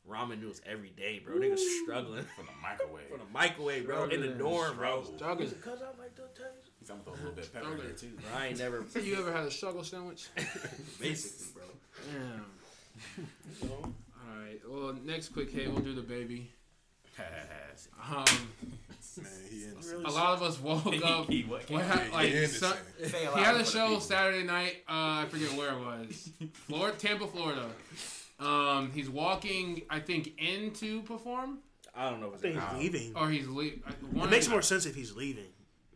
ramen 0.08 0.40
noodles 0.40 0.60
every 0.66 0.90
day, 0.90 1.20
bro. 1.24 1.36
Nigga 1.36 1.56
struggling 1.84 2.24
from 2.36 2.46
the 2.46 2.52
microwave. 2.60 3.08
from 3.08 3.20
the 3.20 3.32
microwave, 3.32 3.86
bro, 3.86 4.04
in 4.08 4.20
the 4.20 4.28
dorm, 4.28 4.76
bro. 4.76 5.04
Struggle. 5.04 5.46
Cause 5.62 5.80
I 5.80 5.96
like 6.00 6.16
the 6.16 6.22
taste. 6.34 6.61
He's 6.82 6.88
gonna 6.88 7.00
throw 7.04 7.12
a 7.12 7.14
little 7.14 7.30
bit 7.30 7.44
of 7.44 7.54
pepper 7.54 7.70
in 7.74 7.78
there 7.78 7.88
too. 7.90 8.08
Bro, 8.08 8.36
I 8.40 8.46
ain't 8.48 8.58
never 8.58 8.84
So 8.92 8.98
you 8.98 9.14
ever 9.16 9.30
had 9.30 9.44
a 9.44 9.50
struggle 9.52 9.84
sandwich? 9.84 10.26
basically, 11.00 11.46
bro. 11.54 11.62
Damn. 12.12 13.70
All 13.70 13.92
right. 14.42 14.58
Well, 14.68 14.96
next 15.04 15.28
quick 15.28 15.52
hit, 15.52 15.70
we'll 15.72 15.78
do 15.80 15.94
DaBaby. 16.02 16.46
Um, 18.04 18.24
Man, 19.22 19.26
he 19.48 19.64
innocent. 19.64 20.04
a 20.04 20.10
lot 20.10 20.32
of 20.32 20.42
us 20.42 20.58
woke 20.60 20.86
up. 21.04 21.28
He 21.28 21.42
what? 21.42 21.70
What 21.70 21.78
Yeah, 21.78 21.82
hap- 21.84 22.02
he 22.06 22.10
like, 22.40 22.48
so- 22.48 22.74
he 22.98 23.10
had 23.42 23.54
a 23.54 23.64
show 23.64 23.86
people. 23.86 24.00
Saturday 24.00 24.42
night. 24.42 24.78
Uh, 24.88 25.22
I 25.22 25.26
forget 25.30 25.52
where 25.56 25.70
it 25.74 25.78
was. 25.78 26.30
Florida, 26.66 26.96
Tampa, 26.98 27.28
Florida. 27.28 27.66
Um, 28.40 28.90
he's 28.92 29.08
walking, 29.08 29.82
I 29.88 30.00
think, 30.00 30.32
in 30.38 30.72
to 30.72 31.02
perform, 31.02 31.58
I 31.94 32.10
don't 32.10 32.20
know 32.20 32.28
if 32.28 32.34
I 32.34 32.38
think 32.38 32.54
he's 32.60 32.82
leaving. 32.92 33.12
or 33.16 33.30
he's 33.30 33.46
leaving. 33.46 33.82
It 34.16 34.30
makes 34.30 34.48
more 34.48 34.62
sense 34.62 34.84
if 34.84 34.96
he's 34.96 35.14
leaving. 35.14 35.44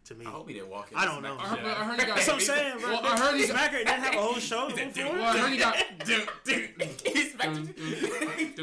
To 0.07 0.15
me, 0.15 0.25
I 0.25 0.31
hope 0.31 0.47
he 0.47 0.55
didn't 0.55 0.71
walk 0.71 0.93
in. 0.93 0.99
I 0.99 1.05
don't 1.05 1.21
know. 1.21 1.37
I 1.37 1.49
heard, 1.49 1.65
I 1.65 1.85
heard 1.85 2.01
he 2.01 2.07
got. 2.07 2.15
that's 2.15 2.29
what 2.29 2.35
I'm 2.35 2.41
saying, 2.41 2.79
bro. 2.79 2.91
Well, 2.93 3.01
I 3.05 3.19
heard 3.19 3.41
he 3.41 3.47
got. 3.49 3.57
Smacker 3.57 3.79
didn't 3.79 3.89
have 3.89 4.15
a 4.15 4.19
whole 4.19 4.35
show 4.35 4.69
He 4.71 4.77
said, 4.77 5.13
Well, 5.13 5.25
I 5.25 5.37
heard 5.37 5.53
he 5.53 5.59
got. 5.59 5.77
Dude, 6.05 6.29
dude, 6.45 6.71
he's 7.05 7.35
back. 7.35 7.47
In 7.49 7.65
the 7.65 8.63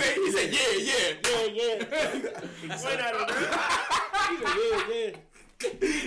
said, 0.00 0.14
he 0.16 0.30
said, 0.32 0.52
yeah, 0.52 0.72
yeah. 0.80 1.14
Yeah, 1.24 1.46
yeah. 1.46 2.72
Explain 2.72 2.98
that, 2.98 3.12
bro. 3.14 3.24
Yeah, 4.58 4.94
yeah. 4.94 5.10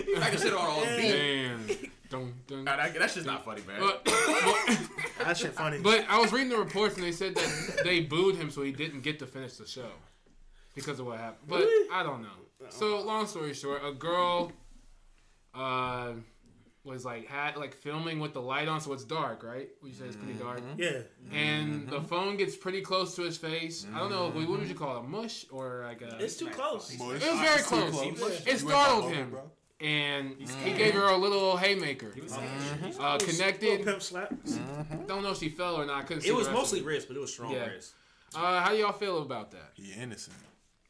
He's 0.03 0.19
back 0.19 0.33
shit 0.37 0.51
on 0.53 0.59
all 0.59 0.83
Yeah. 0.83 0.97
beat. 0.97 1.11
Damn. 1.11 1.67
Dun, 2.09 2.33
dun. 2.45 2.63
Nah, 2.65 2.75
that, 2.75 2.93
that's 2.99 3.13
just 3.13 3.25
not 3.25 3.45
funny, 3.45 3.61
man. 3.65 3.79
But, 3.79 4.03
but, 4.03 4.15
That 5.25 5.37
shit 5.37 5.53
funny. 5.53 5.79
but 5.79 6.05
I 6.09 6.19
was 6.19 6.33
reading 6.33 6.49
the 6.49 6.57
reports 6.57 6.95
and 6.95 7.05
they 7.05 7.13
said 7.13 7.35
that 7.35 7.81
they 7.85 8.01
booed 8.01 8.35
him 8.35 8.51
so 8.51 8.63
he 8.63 8.73
didn't 8.73 9.01
get 9.01 9.19
to 9.19 9.27
finish 9.27 9.53
the 9.55 9.65
show 9.65 9.91
because 10.77 10.99
of 11.01 11.05
what 11.07 11.17
happened. 11.19 11.47
But 11.49 11.59
Really? 11.59 11.89
I 11.91 12.03
don't 12.03 12.21
know. 12.21 12.29
So 12.69 13.01
long 13.01 13.27
story 13.27 13.53
short, 13.53 13.81
a 13.83 13.91
girl 13.91 14.51
uh, 15.53 16.13
was 16.83 17.03
like 17.05 17.27
had 17.27 17.57
like 17.57 17.73
filming 17.75 18.19
with 18.19 18.33
the 18.33 18.41
light 18.41 18.67
on, 18.67 18.79
so 18.81 18.93
it's 18.93 19.03
dark, 19.03 19.43
right? 19.43 19.67
Would 19.81 19.89
you 19.91 19.97
say 19.97 20.05
it's 20.05 20.15
pretty 20.15 20.33
dark? 20.33 20.61
yeah. 20.77 20.99
And 21.33 21.87
the 21.89 22.01
phone 22.01 22.37
gets 22.37 22.55
pretty 22.55 22.81
close 22.81 23.15
to 23.15 23.23
his 23.23 23.37
face. 23.37 23.85
I 23.93 23.99
don't 23.99 24.09
know. 24.11 24.29
What 24.29 24.47
would 24.59 24.67
you 24.69 24.75
call 24.75 24.95
it? 24.97 24.99
A 24.99 25.03
mush 25.03 25.45
or 25.51 25.83
like 25.85 26.01
a? 26.01 26.17
It's 26.23 26.37
too 26.37 26.47
close. 26.47 26.97
Mush. 26.97 27.21
It 27.21 27.31
was 27.31 27.39
very 27.39 27.59
It's 27.59 27.69
too 27.69 28.13
close. 28.15 28.47
It 28.47 28.59
startled 28.59 29.11
him. 29.13 29.29
bro. 29.31 29.51
and 29.79 30.35
he 30.63 30.73
gave 30.73 30.93
her 30.93 31.07
a 31.09 31.17
little 31.17 31.57
haymaker. 31.57 32.13
Uh, 32.15 33.13
Little 33.13 33.17
connected. 33.27 33.83
pimp 33.85 34.01
slap. 34.01 34.33
Don't 35.07 35.21
know 35.23 35.31
if 35.31 35.37
she 35.37 35.49
fell 35.49 35.75
or 35.75 35.85
not. 35.85 36.07
Couldn't 36.07 36.25
It 36.25 36.33
was 36.33 36.49
mostly 36.49 36.81
wrist, 36.81 37.07
but 37.07 37.17
it 37.17 37.19
was 37.19 37.31
strong 37.31 37.51
Yeah. 37.51 37.67
wrist. 37.67 37.93
Uh, 38.35 38.59
how 38.61 38.71
do 38.71 38.77
y'all 38.77 38.91
feel 38.91 39.21
about 39.21 39.51
that? 39.51 39.71
He 39.75 39.93
innocent. 39.93 40.35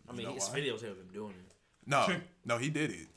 I 0.08 0.12
You 0.12 0.17
mean, 0.17 0.28
know 0.28 0.34
his 0.34 0.50
why? 0.50 0.60
videos 0.60 0.82
have 0.82 0.98
him 0.98 1.10
doing 1.13 1.32
it. 1.32 1.54
No, 1.86 2.08
no, 2.46 2.58
he 2.58 2.70
did 2.70 2.91
it. 2.91 3.08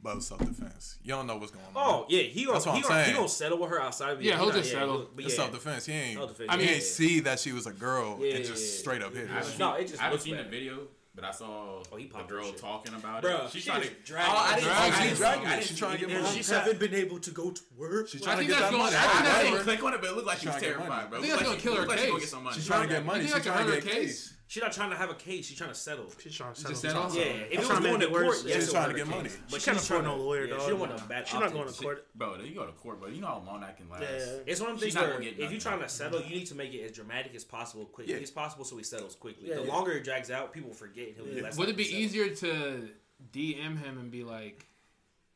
But 0.00 0.10
it 0.10 0.16
was 0.16 0.26
self 0.28 0.38
defense. 0.40 0.96
You 1.02 1.10
don't 1.10 1.26
know 1.26 1.36
what's 1.38 1.50
going 1.50 1.64
on. 1.66 1.72
Oh 1.74 2.06
yeah, 2.08 2.22
he 2.22 2.44
gonna 2.44 2.54
That's 2.54 2.66
what 2.66 2.76
he 2.76 2.82
I'm 2.82 2.88
gonna, 2.88 2.98
he 3.00 3.04
saying. 3.06 3.16
gonna 3.16 3.28
settle 3.28 3.58
with 3.58 3.70
her 3.70 3.80
outside. 3.82 4.14
But 4.14 4.22
Yeah, 4.24 4.36
he'll 4.36 4.44
he 4.44 4.50
not- 4.50 4.56
just 4.58 4.70
settle. 4.70 4.96
he'll- 4.98 5.10
But 5.16 5.24
It's 5.24 5.34
self 5.34 5.50
defense. 5.52 5.86
He 5.86 5.92
ain't. 5.92 6.18
Self-defense, 6.18 6.48
I 6.50 6.52
he 6.56 6.58
mean- 6.64 6.74
ain't 6.74 6.82
see 6.84 7.20
that 7.20 7.40
she 7.40 7.50
was 7.52 7.66
a 7.66 7.72
girl 7.72 8.16
Yeah, 8.20 8.34
and 8.36 8.44
just 8.44 8.62
yeah. 8.74 8.78
straight 8.80 9.02
up 9.02 9.12
hit 9.12 9.24
I 9.24 9.26
her. 9.32 9.34
haven't 9.40 9.58
No, 9.58 9.74
seen- 9.74 9.82
it 9.84 9.88
just 9.88 10.00
I 10.00 10.04
haven't 10.04 10.12
looks 10.14 10.24
seen 10.24 10.36
bad. 10.36 10.46
the 10.46 10.50
video, 10.50 10.86
but 11.16 11.24
I 11.24 11.32
saw 11.32 11.82
Oh, 11.90 11.96
he 11.96 12.04
the 12.06 12.10
popped 12.14 12.28
girl 12.28 12.44
that 12.44 12.50
shit. 12.52 12.58
talking 12.60 12.94
about 12.94 13.24
Bruh, 13.24 13.46
it. 13.46 13.50
She's 13.50 13.62
she 13.64 13.68
trying 13.70 13.80
was 13.80 13.88
to 13.88 13.94
dragging 14.04 14.32
Oh, 14.32 14.36
I 14.38 14.54
didn't, 14.54 14.64
Dragging 14.68 14.92
I 14.94 15.02
didn't, 15.02 15.16
Dragging 15.18 15.46
I 15.46 15.50
it. 15.52 15.56
didn't 15.56 15.66
She 15.68 15.74
trying 15.74 15.92
to 15.92 15.98
get 16.06 16.10
it. 16.16 16.22
money. 16.22 16.36
She's 16.36 16.50
haven't 16.50 16.78
been 16.78 16.94
able 16.94 17.18
to 17.18 17.30
go 17.32 17.50
to 17.50 17.62
work. 17.76 18.08
She's 18.08 18.20
trying 18.22 18.36
to 18.36 18.38
think 18.44 18.50
get 18.50 18.60
that's 18.60 18.70
that 18.70 18.78
going- 18.78 18.84
money. 18.84 18.96
I 18.96 19.00
think 19.00 19.12
Right, 19.14 19.24
that's 19.24 19.34
I 19.34 19.42
right. 19.42 19.50
didn't 19.50 19.64
click 19.64 19.82
on 19.82 19.94
it, 19.94 20.00
but 20.00 20.10
it 20.10 20.14
looked 20.14 20.26
like 20.28 20.38
she 20.38 20.46
Trying 20.46 20.60
to 20.60 20.64
get 20.64 20.76
money. 20.78 20.88
terrified, 20.90 21.10
bro. 21.10 21.18
I 21.18 21.22
think 21.22 21.32
that's 21.34 21.42
gonna 21.48 21.58
kill 21.60 21.72
her 21.74 21.78
looked 21.80 21.90
like 21.90 21.98
gonna 22.06 22.20
case. 22.20 22.30
get 22.30 22.40
money. 22.42 22.54
She's 22.54 22.66
trying 22.68 22.82
to 22.88 22.94
get 22.94 23.04
money. 23.04 23.22
She's 23.24 23.30
trying 23.32 23.42
to 23.42 23.50
get 23.50 23.56
hurt 23.58 23.74
her 23.74 23.90
case. 23.90 24.34
She's 24.48 24.62
not 24.62 24.72
trying 24.72 24.88
to 24.88 24.96
have 24.96 25.10
a 25.10 25.14
case. 25.14 25.46
She's 25.46 25.58
trying 25.58 25.68
to 25.68 25.76
settle. 25.76 26.06
She's 26.22 26.34
trying 26.34 26.54
to 26.54 26.64
Just 26.64 26.80
settle. 26.80 27.10
settle? 27.10 27.18
Yeah, 27.18 27.32
if 27.32 27.52
it 27.52 27.60
She's 27.60 27.68
was 27.68 27.80
going 27.80 28.00
to 28.00 28.06
it 28.06 28.10
worse. 28.10 28.24
court, 28.24 28.36
She's 28.36 28.44
yes, 28.46 28.68
it 28.68 28.72
trying 28.72 28.88
to 28.88 28.94
get 28.96 29.06
her 29.06 29.10
money. 29.14 29.28
case. 29.28 29.32
She 29.34 29.40
But 29.42 29.50
can't 29.50 29.62
she's 29.76 29.84
afford 29.84 30.04
trying 30.04 30.04
no 30.04 30.16
to- 30.16 30.22
lawyer, 30.24 30.44
yeah, 30.46 30.54
dog. 30.54 30.62
She 30.62 30.68
don't 30.70 30.80
want 30.80 30.92
a 30.92 31.04
bad. 31.04 31.28
She's 31.28 31.40
not 31.40 31.52
going 31.52 31.68
to 31.68 31.74
She- 31.74 31.82
court. 31.82 32.06
Bro, 32.14 32.36
you 32.36 32.54
go 32.54 32.64
to 32.64 32.72
court, 32.72 32.98
bro. 32.98 33.08
You 33.10 33.20
know 33.20 33.26
how 33.26 33.42
long 33.46 33.60
that 33.60 33.76
can 33.76 33.90
last. 33.90 34.02
Yeah. 34.04 34.38
It's 34.46 34.60
one 34.62 34.70
of 34.70 34.80
them 34.80 34.90
things 34.90 34.94
where 34.96 35.20
if 35.20 35.38
you're 35.38 35.60
trying 35.60 35.80
to 35.80 35.84
mm-hmm. 35.84 35.88
settle, 35.88 36.22
you 36.22 36.34
need 36.34 36.46
to 36.46 36.54
make 36.54 36.72
it 36.72 36.82
as 36.82 36.92
dramatic 36.92 37.34
as 37.34 37.44
possible, 37.44 37.84
quickly 37.84 38.14
Yeah. 38.14 38.20
as 38.20 38.30
possible, 38.30 38.64
so 38.64 38.78
he 38.78 38.84
settles 38.84 39.14
quickly. 39.16 39.50
Yeah, 39.50 39.56
the 39.56 39.64
yeah. 39.64 39.72
longer 39.72 39.92
it 39.92 40.04
drags 40.04 40.30
out, 40.30 40.54
people 40.54 40.72
forget. 40.72 41.08
and 41.08 41.16
He'll 41.16 41.26
be 41.26 41.42
less 41.42 41.58
Would 41.58 41.68
it 41.68 41.76
be 41.76 41.84
easier 41.94 42.34
to 42.36 42.88
DM 43.34 43.78
him 43.78 43.98
and 43.98 44.10
be 44.10 44.24
like, 44.24 44.66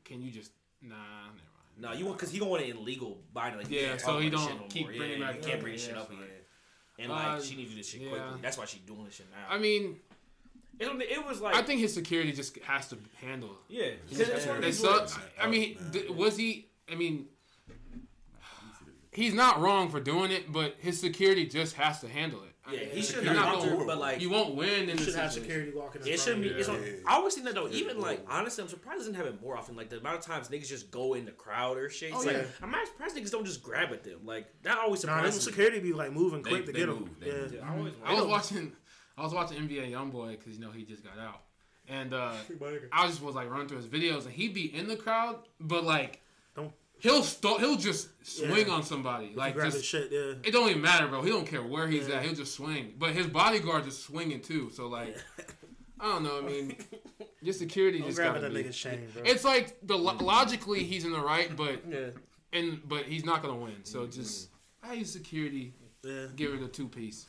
"Can 0.06 0.22
you 0.22 0.30
just 0.30 0.52
nah, 0.80 0.96
never 0.96 1.34
mind." 1.34 1.40
No, 1.78 1.92
you 1.92 2.06
want 2.06 2.18
because 2.18 2.32
he 2.32 2.38
don't 2.38 2.48
want 2.48 2.62
it 2.62 2.70
in 2.70 2.82
legal 2.82 3.18
binding. 3.34 3.60
Like, 3.60 3.70
you 3.70 3.80
Yeah, 3.80 3.88
can't 3.88 4.00
so 4.00 4.18
he 4.20 4.30
don't 4.30 4.70
keep 4.70 4.86
bringing 4.86 5.20
yeah, 5.20 5.26
back 5.26 5.36
You 5.36 5.42
can't 5.42 5.60
bring 5.60 5.74
this 5.74 5.84
shit 5.84 5.96
up 5.96 6.10
again. 6.10 6.28
Fine. 6.96 7.04
And 7.06 7.12
like, 7.12 7.26
Uh, 7.26 7.42
she 7.42 7.56
needs 7.56 7.70
to 7.70 7.74
do 7.76 7.80
this 7.80 7.88
shit 7.90 8.00
yeah. 8.02 8.08
quickly. 8.10 8.38
That's 8.42 8.58
why 8.58 8.64
she's 8.66 8.80
doing 8.80 9.04
this 9.04 9.14
shit 9.14 9.26
now. 9.30 9.46
I 9.54 9.58
mean, 9.58 9.96
it, 10.78 10.86
it 10.88 11.24
was 11.26 11.40
like, 11.40 11.54
I 11.54 11.62
think 11.62 11.80
his 11.80 11.92
security 11.94 12.32
just 12.32 12.56
has 12.60 12.88
to 12.88 12.98
handle. 13.20 13.56
Yeah, 13.68 13.84
yeah, 13.84 13.90
'cause 14.08 14.18
it's 14.20 14.46
one 14.46 14.56
of 14.56 14.62
They 14.62 14.68
these 14.68 14.80
suck. 14.80 15.00
words. 15.00 15.18
I 15.40 15.46
mean, 15.48 15.78
th- 15.92 16.10
was 16.10 16.36
he? 16.36 16.68
I 16.90 16.94
mean, 16.94 17.26
he's 19.12 19.34
not 19.34 19.60
wrong 19.60 19.90
for 19.90 20.00
doing 20.00 20.30
it, 20.30 20.50
but 20.52 20.76
his 20.78 20.98
security 21.00 21.46
just 21.46 21.74
has 21.76 22.00
to 22.00 22.08
handle 22.08 22.42
it. 22.42 22.51
Yeah, 22.72 22.78
he 22.80 22.96
He's 22.96 23.08
shouldn't 23.10 23.26
not 23.36 23.60
have 23.60 23.68
gonna- 23.70 23.84
but 23.84 23.98
like 23.98 24.20
You 24.20 24.30
won't 24.30 24.54
win 24.54 24.88
in 24.88 24.98
You 24.98 25.04
should 25.04 25.14
have 25.14 25.32
situation. 25.32 25.42
security 25.42 25.72
walking. 25.78 26.02
in 26.02 26.08
It 26.08 26.20
shouldn't 26.20 26.42
be. 26.42 26.48
of 26.48 26.54
you. 26.54 26.60
It's 26.60 26.68
on, 26.68 26.82
Yeah. 26.82 26.92
I 27.06 27.14
always 27.16 27.34
think 27.34 27.46
that 27.46 27.54
though. 27.54 27.68
Even 27.68 28.00
like 28.00 28.24
honestly, 28.28 28.62
I'm 28.62 28.68
surprised 28.68 28.96
it 28.96 28.98
doesn't 29.00 29.14
happen 29.14 29.38
more 29.42 29.56
often. 29.56 29.76
Like 29.76 29.88
the 29.90 29.98
amount 29.98 30.18
of 30.18 30.24
times 30.24 30.48
niggas 30.48 30.68
just 30.68 30.90
go 30.90 31.14
in 31.14 31.24
the 31.24 31.32
crowd 31.32 31.76
or 31.76 31.88
shit. 31.90 32.10
It's 32.12 32.22
Oh, 32.22 32.26
like 32.26 32.36
yeah. 32.36 32.44
I'm 32.62 32.70
not 32.70 32.86
surprised 32.86 33.16
niggas 33.16 33.30
don't 33.30 33.44
just 33.44 33.62
grab 33.62 33.92
at 33.92 34.04
them. 34.04 34.20
Like 34.24 34.46
that 34.62 34.78
always 34.78 35.04
Nah, 35.04 35.16
surprises 35.16 35.46
me. 35.46 35.50
security 35.52 35.80
be 35.80 35.92
like 35.92 36.12
moving 36.12 36.42
They- 36.42 36.50
quick 36.50 36.66
to 36.66 36.72
they 36.72 36.78
get 36.80 36.88
him. 36.88 37.00
move, 37.00 37.20
they 37.20 37.26
Yeah. 37.26 37.32
move. 37.34 37.52
Yeah, 37.54 37.68
I 37.70 37.76
always. 37.76 37.92
I 38.04 38.14
was 38.14 38.24
watching, 38.26 38.76
I 39.16 39.22
was 39.22 39.32
watching 39.34 39.58
NBA 39.58 39.90
YoungBoy 39.92 40.38
because 40.38 40.54
you 40.54 40.60
know 40.60 40.70
he 40.70 40.84
just 40.84 41.02
got 41.04 41.18
out, 41.18 41.42
and 41.88 42.14
uh, 42.14 42.32
I 42.92 43.02
was 43.04 43.12
just 43.12 43.22
was 43.22 43.34
like 43.34 43.50
running 43.50 43.68
through 43.68 43.78
his 43.78 43.86
videos, 43.86 44.24
and 44.24 44.32
he'd 44.32 44.54
be 44.54 44.74
in 44.74 44.88
the 44.88 44.96
crowd, 44.96 45.38
but 45.60 45.84
like, 45.84 46.20
Don't- 46.54 46.72
he'll 47.02 47.22
st- 47.22 47.60
he'll 47.60 47.76
just 47.76 48.08
swing 48.24 48.66
Yeah. 48.68 48.72
on 48.74 48.82
somebody, 48.84 49.32
like 49.34 49.56
just 49.56 49.84
shit. 49.84 50.10
Yeah. 50.10 50.34
it 50.44 50.52
don't 50.52 50.70
even 50.70 50.80
matter, 50.80 51.08
bro. 51.08 51.20
He 51.22 51.30
don't 51.30 51.46
care 51.46 51.62
where 51.62 51.88
he's 51.88 52.08
Yeah. 52.08 52.16
at, 52.16 52.24
he'll 52.24 52.34
just 52.34 52.54
swing. 52.54 52.94
But 52.98 53.10
his 53.12 53.26
bodyguard 53.26 53.84
just 53.84 54.04
swinging 54.04 54.40
too, 54.40 54.70
so 54.72 54.88
like, 54.88 55.16
I 56.00 56.04
don't 56.12 56.22
know. 56.22 56.38
I 56.38 56.42
mean, 56.42 56.76
your 57.42 57.52
security 57.54 57.98
Don't 57.98 58.08
just 58.08 58.18
grab 58.18 58.34
gotta 58.34 58.48
be. 58.50 58.62
nigga's 58.62 58.76
chain, 58.78 59.08
bro. 59.12 59.22
It's 59.24 59.44
like 59.44 59.76
the 59.82 59.96
lo- 59.98 60.14
mm-hmm. 60.14 60.24
logically 60.24 60.84
he's 60.84 61.04
in 61.04 61.12
the 61.12 61.20
right, 61.20 61.54
but 61.56 61.82
yeah. 61.88 62.10
and 62.52 62.80
but 62.88 63.04
he's 63.04 63.24
not 63.24 63.42
gonna 63.42 63.56
win. 63.56 63.84
So 63.84 64.06
just 64.06 64.48
mm-hmm. 64.48 64.90
I 64.90 64.94
use 64.94 65.12
security, 65.12 65.74
Yeah. 66.04 66.26
give 66.36 66.54
it 66.54 66.62
a 66.62 66.68
two 66.68 66.88
piece. 66.88 67.26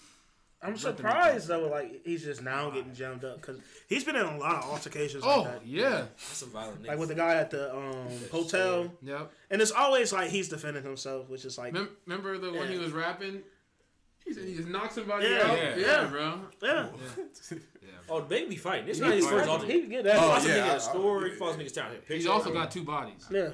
I'm 0.64 0.78
surprised 0.78 1.48
though, 1.48 1.68
like 1.68 2.06
he's 2.06 2.24
just 2.24 2.42
now 2.42 2.70
getting 2.70 2.94
jammed 2.94 3.24
up 3.26 3.42
because 3.42 3.58
he's 3.88 4.04
been 4.04 4.16
in 4.16 4.26
a 4.26 4.38
lot 4.38 4.64
of 4.64 4.70
altercations 4.72 5.24
Oh 5.26 5.42
like 5.42 5.60
that. 5.62 5.68
yeah, 5.68 5.90
That's 5.92 6.38
some 6.38 6.50
violent. 6.50 6.86
Like 6.86 6.98
with 6.98 7.10
the 7.10 7.16
guy 7.16 7.36
at 7.36 7.50
the 7.52 7.76
um, 7.76 8.08
hotel, 8.32 8.92
yep. 9.02 9.32
and 9.50 9.62
it's 9.62 9.72
always 9.72 10.14
like 10.14 10.30
he's 10.30 10.48
defending 10.50 10.84
himself, 10.84 11.30
which 11.30 11.44
is 11.46 11.58
like, 11.58 11.74
Mem- 11.74 11.90
Remember 12.06 12.38
the 12.38 12.54
one 12.54 12.68
he 12.70 12.78
was 12.78 12.92
rapping? 12.92 13.42
He 14.26 14.34
said 14.34 14.46
he 14.48 14.56
just 14.56 14.70
knocked 14.70 14.94
somebody 14.94 15.28
Yeah, 15.28 15.38
out. 15.44 15.58
yeah. 15.58 15.76
Yeah, 15.76 16.02
Yeah. 16.04 16.08
bro. 16.08 16.40
yeah, 16.62 16.88
Yeah. 17.52 17.58
Oh, 18.10 18.22
they 18.22 18.46
be 18.46 18.56
fighting. 18.56 18.88
It's 18.88 19.00
He 19.00 19.04
not 19.04 19.14
his 19.14 19.28
first 19.28 19.50
alter. 19.50 19.66
he 19.66 19.74
He 19.74 19.82
can 19.82 19.90
get 19.90 20.04
that. 20.06 20.16
Oh, 20.16 20.20
follows 20.22 20.48
yeah, 20.48 20.54
niggas 20.54 20.64
in 20.64 20.70
I- 20.70 20.76
a 20.76 20.80
store. 20.80 21.26
He 21.26 21.32
follows 21.36 21.58
niggas 21.58 21.74
down 21.74 21.92
here. 21.92 22.00
He's 22.08 22.26
also 22.28 22.54
got 22.54 22.72
two 22.72 22.84
bodies. 22.84 23.28
yeah, 23.30 23.50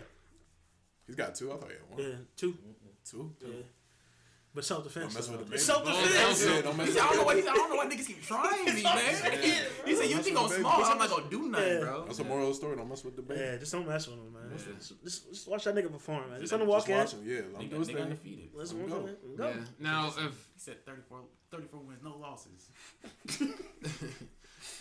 He's 1.07 1.15
got 1.15 1.33
two. 1.33 1.51
I 1.51 1.55
thought 1.55 1.69
he 1.69 1.75
had 1.75 1.89
one. 1.89 2.09
yeah, 2.11 2.17
two, 2.35 2.55
Two. 3.03 3.33
yeah. 3.41 3.47
But 4.59 4.65
self 4.65 4.83
defense. 4.83 5.13
Don't 5.13 5.15
mess 5.15 5.29
with 5.39 5.49
DaBaby. 5.51 5.59
self 5.59 5.83
Oh, 5.85 6.03
defense. 6.03 6.45
Yeah, 6.45 6.61
don't 6.63 6.75
mess 6.75 6.87
He 6.87 6.93
said, 6.93 7.01
I 7.01 7.05
don't 7.07 7.15
know 7.15 7.19
the 7.21 7.25
why. 7.27 7.33
baby. 7.35 7.47
I 7.47 7.53
don't 7.53 7.69
know 7.69 7.75
why 7.77 7.85
niggas 7.87 8.07
keep 8.07 8.21
trying 8.21 8.65
me, 8.65 8.83
man. 8.83 9.39
He 9.85 9.95
said, 9.95 10.09
"You 10.09 10.17
think 10.17 10.37
I'm 10.37 10.49
small? 10.49 10.83
I'm 10.83 10.97
not 10.97 11.09
gonna 11.09 11.29
do 11.29 11.47
nothing, 11.47 11.67
Yeah. 11.75 11.79
bro." 11.79 12.03
That's 12.05 12.19
a 12.19 12.23
moral 12.25 12.53
story. 12.53 12.75
Don't 12.75 12.89
mess 12.89 13.05
with 13.05 13.15
DaBaby. 13.15 13.37
Yeah, 13.37 13.55
just 13.55 13.71
don't 13.71 13.87
mess 13.87 14.05
with 14.09 14.17
him, 14.17 14.33
man. 14.33 14.41
Yeah. 14.51 14.73
Just, 14.77 15.01
just, 15.01 15.29
just 15.29 15.47
watch 15.47 15.63
that 15.63 15.75
nigga 15.75 15.89
perform, 15.89 16.29
man. 16.29 16.41
Just 16.41 16.41
Just 16.41 16.51
let 16.51 16.61
him 16.61 16.67
walk 16.67 16.89
in. 16.89 16.97
watch 16.97 17.13
him. 17.13 17.19
Yeah, 17.23 17.35
let 17.35 17.45
him 17.45 17.53
Nigga, 17.55 17.69
do 17.69 17.79
his 17.79 17.87
nigga 17.87 18.01
undefeated. 18.01 18.49
Let's 18.53 18.73
go. 18.73 18.85
go. 18.85 19.09
Go. 19.37 19.47
Yeah. 19.47 19.55
Now 19.79 20.07
if 20.07 20.15
He 20.17 20.59
said 20.59 20.85
34, 20.85 21.19
34 21.51 21.79
wins, 21.79 22.03
no 22.03 22.17
losses. 22.17 22.69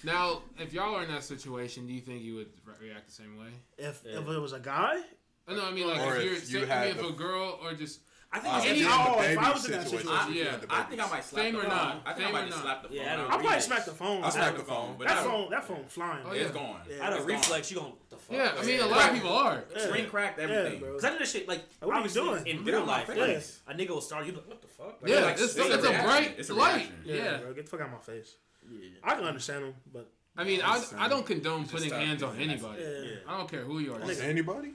now 0.02 0.42
if 0.58 0.72
y'all 0.72 0.94
are 0.96 1.04
in 1.04 1.10
that 1.12 1.22
situation, 1.22 1.86
do 1.86 1.92
you 1.92 2.00
think 2.00 2.22
you 2.22 2.34
would 2.34 2.48
re- 2.64 2.88
react 2.88 3.06
the 3.06 3.12
same 3.12 3.36
way? 3.38 3.50
If 3.78 4.02
Yeah. 4.04 4.18
if 4.18 4.28
it 4.28 4.38
was 4.40 4.52
a 4.52 4.60
guy, 4.60 5.02
Oh, 5.50 5.54
no, 5.56 5.64
I 5.64 5.70
mean 5.70 5.88
like 5.88 6.00
Or 6.00 6.16
if 6.16 6.42
if 6.44 6.50
you're 6.50 6.60
you 6.62 6.66
say, 6.66 6.72
had 6.72 6.86
if 6.88 7.02
a 7.02 7.10
girl 7.12 7.58
or 7.62 7.72
just 7.72 8.00
I 8.30 8.40
think 8.40 8.54
Uh, 8.54 8.56
Any- 8.58 8.66
if 8.66 8.70
any. 8.72 8.80
you're 8.80 8.90
in 8.90 8.96
the 8.98 9.08
oh, 9.08 9.22
if 9.22 9.38
I 9.38 9.52
was 9.52 9.64
in 9.64 9.72
that 9.72 9.84
situation, 9.84 10.08
situation, 10.08 10.28
if 10.28 10.36
you 10.36 10.42
Yeah, 10.44 10.56
I 10.68 10.82
think 10.82 11.00
I 11.00 11.08
might 11.10 11.24
slap 11.24 11.42
Fame 11.44 11.54
the 11.54 11.60
or 11.60 11.62
phone. 11.62 11.70
not, 11.70 12.02
I 12.04 12.12
think 12.12 12.26
fame 12.26 12.36
I 12.36 12.40
might 12.40 12.48
just 12.50 12.60
slap 12.60 12.82
the 12.82 12.88
phone. 12.88 12.96
Yeah, 12.98 13.12
I 13.12 13.16
don't 13.16 13.30
I'll 13.32 13.38
probably 13.38 13.60
smack 13.60 13.84
the 13.86 13.90
phone. 13.92 14.24
I'll 14.24 14.30
smack 14.30 14.44
That, 14.52 14.58
the 14.58 14.64
phone. 14.64 14.94
but 14.98 15.08
that 15.08 15.24
phone, 15.24 15.50
that 15.50 15.64
phone 15.64 15.84
flying. 15.88 16.20
Oh, 16.20 16.28
bro. 16.28 16.32
yeah. 16.34 16.42
It's 16.42 16.50
gone. 16.52 16.80
Yeah. 16.90 17.06
Out 17.06 17.12
It's 17.14 17.20
of 17.22 17.26
gone. 17.28 17.36
reflex, 17.36 17.70
you 17.70 17.76
gonna 17.78 17.92
the 18.10 18.16
fuck? 18.16 18.36
yeah, 18.36 18.52
I 18.58 18.64
mean 18.66 18.74
a 18.74 18.78
Yeah. 18.78 18.84
lot 18.84 19.08
of 19.08 19.14
people 19.14 19.32
are. 19.32 19.64
Yeah. 19.74 19.86
Screen 19.86 20.06
cracked 20.10 20.38
everything. 20.40 20.80
bro. 20.80 20.92
Cause 20.92 21.04
I 21.04 21.10
did 21.10 21.20
that 21.20 21.28
shit 21.28 21.48
like 21.48 21.62
What 21.80 21.96
are 21.96 22.02
you 22.02 22.08
doing? 22.10 22.46
in 22.46 22.64
real 22.64 22.84
life? 22.84 23.08
Like, 23.08 23.18
a 23.18 23.74
nigga 23.74 23.88
will 23.88 24.00
start 24.02 24.26
you 24.26 24.32
like 24.32 24.46
what 24.46 24.60
the 24.60 24.68
fuck? 24.68 24.98
Like, 25.00 25.10
Yeah, 25.10 25.20
like, 25.20 25.34
it's, 25.34 25.56
it's 25.56 25.56
it's, 25.56 25.84
a 25.84 25.88
a 25.88 26.02
bright 26.02 26.34
It's 26.38 26.50
a 26.50 26.54
light. 26.54 26.90
Yeah, 27.06 27.14
Yeah. 27.14 27.36
bro, 27.38 27.54
get 27.54 27.64
the 27.64 27.70
fuck 27.70 27.80
out 27.80 27.86
of 27.86 27.92
my 27.94 27.98
face. 28.00 28.36
yeah. 28.70 28.90
I 29.02 29.14
can 29.14 29.24
understand 29.24 29.64
him, 29.64 29.74
but 29.90 30.10
I 30.36 30.44
mean, 30.44 30.60
I, 30.62 30.84
I 30.98 31.08
don't 31.08 31.24
condone 31.26 31.66
putting 31.66 31.90
hands 31.90 32.22
on 32.22 32.36
anybody. 32.38 32.82
yeah, 32.82 32.88
Yeah. 33.00 33.16
I 33.26 33.38
don't 33.38 33.50
care 33.50 33.62
who 33.64 33.78
you 33.78 33.94
are. 33.94 34.00
Anybody? 34.02 34.74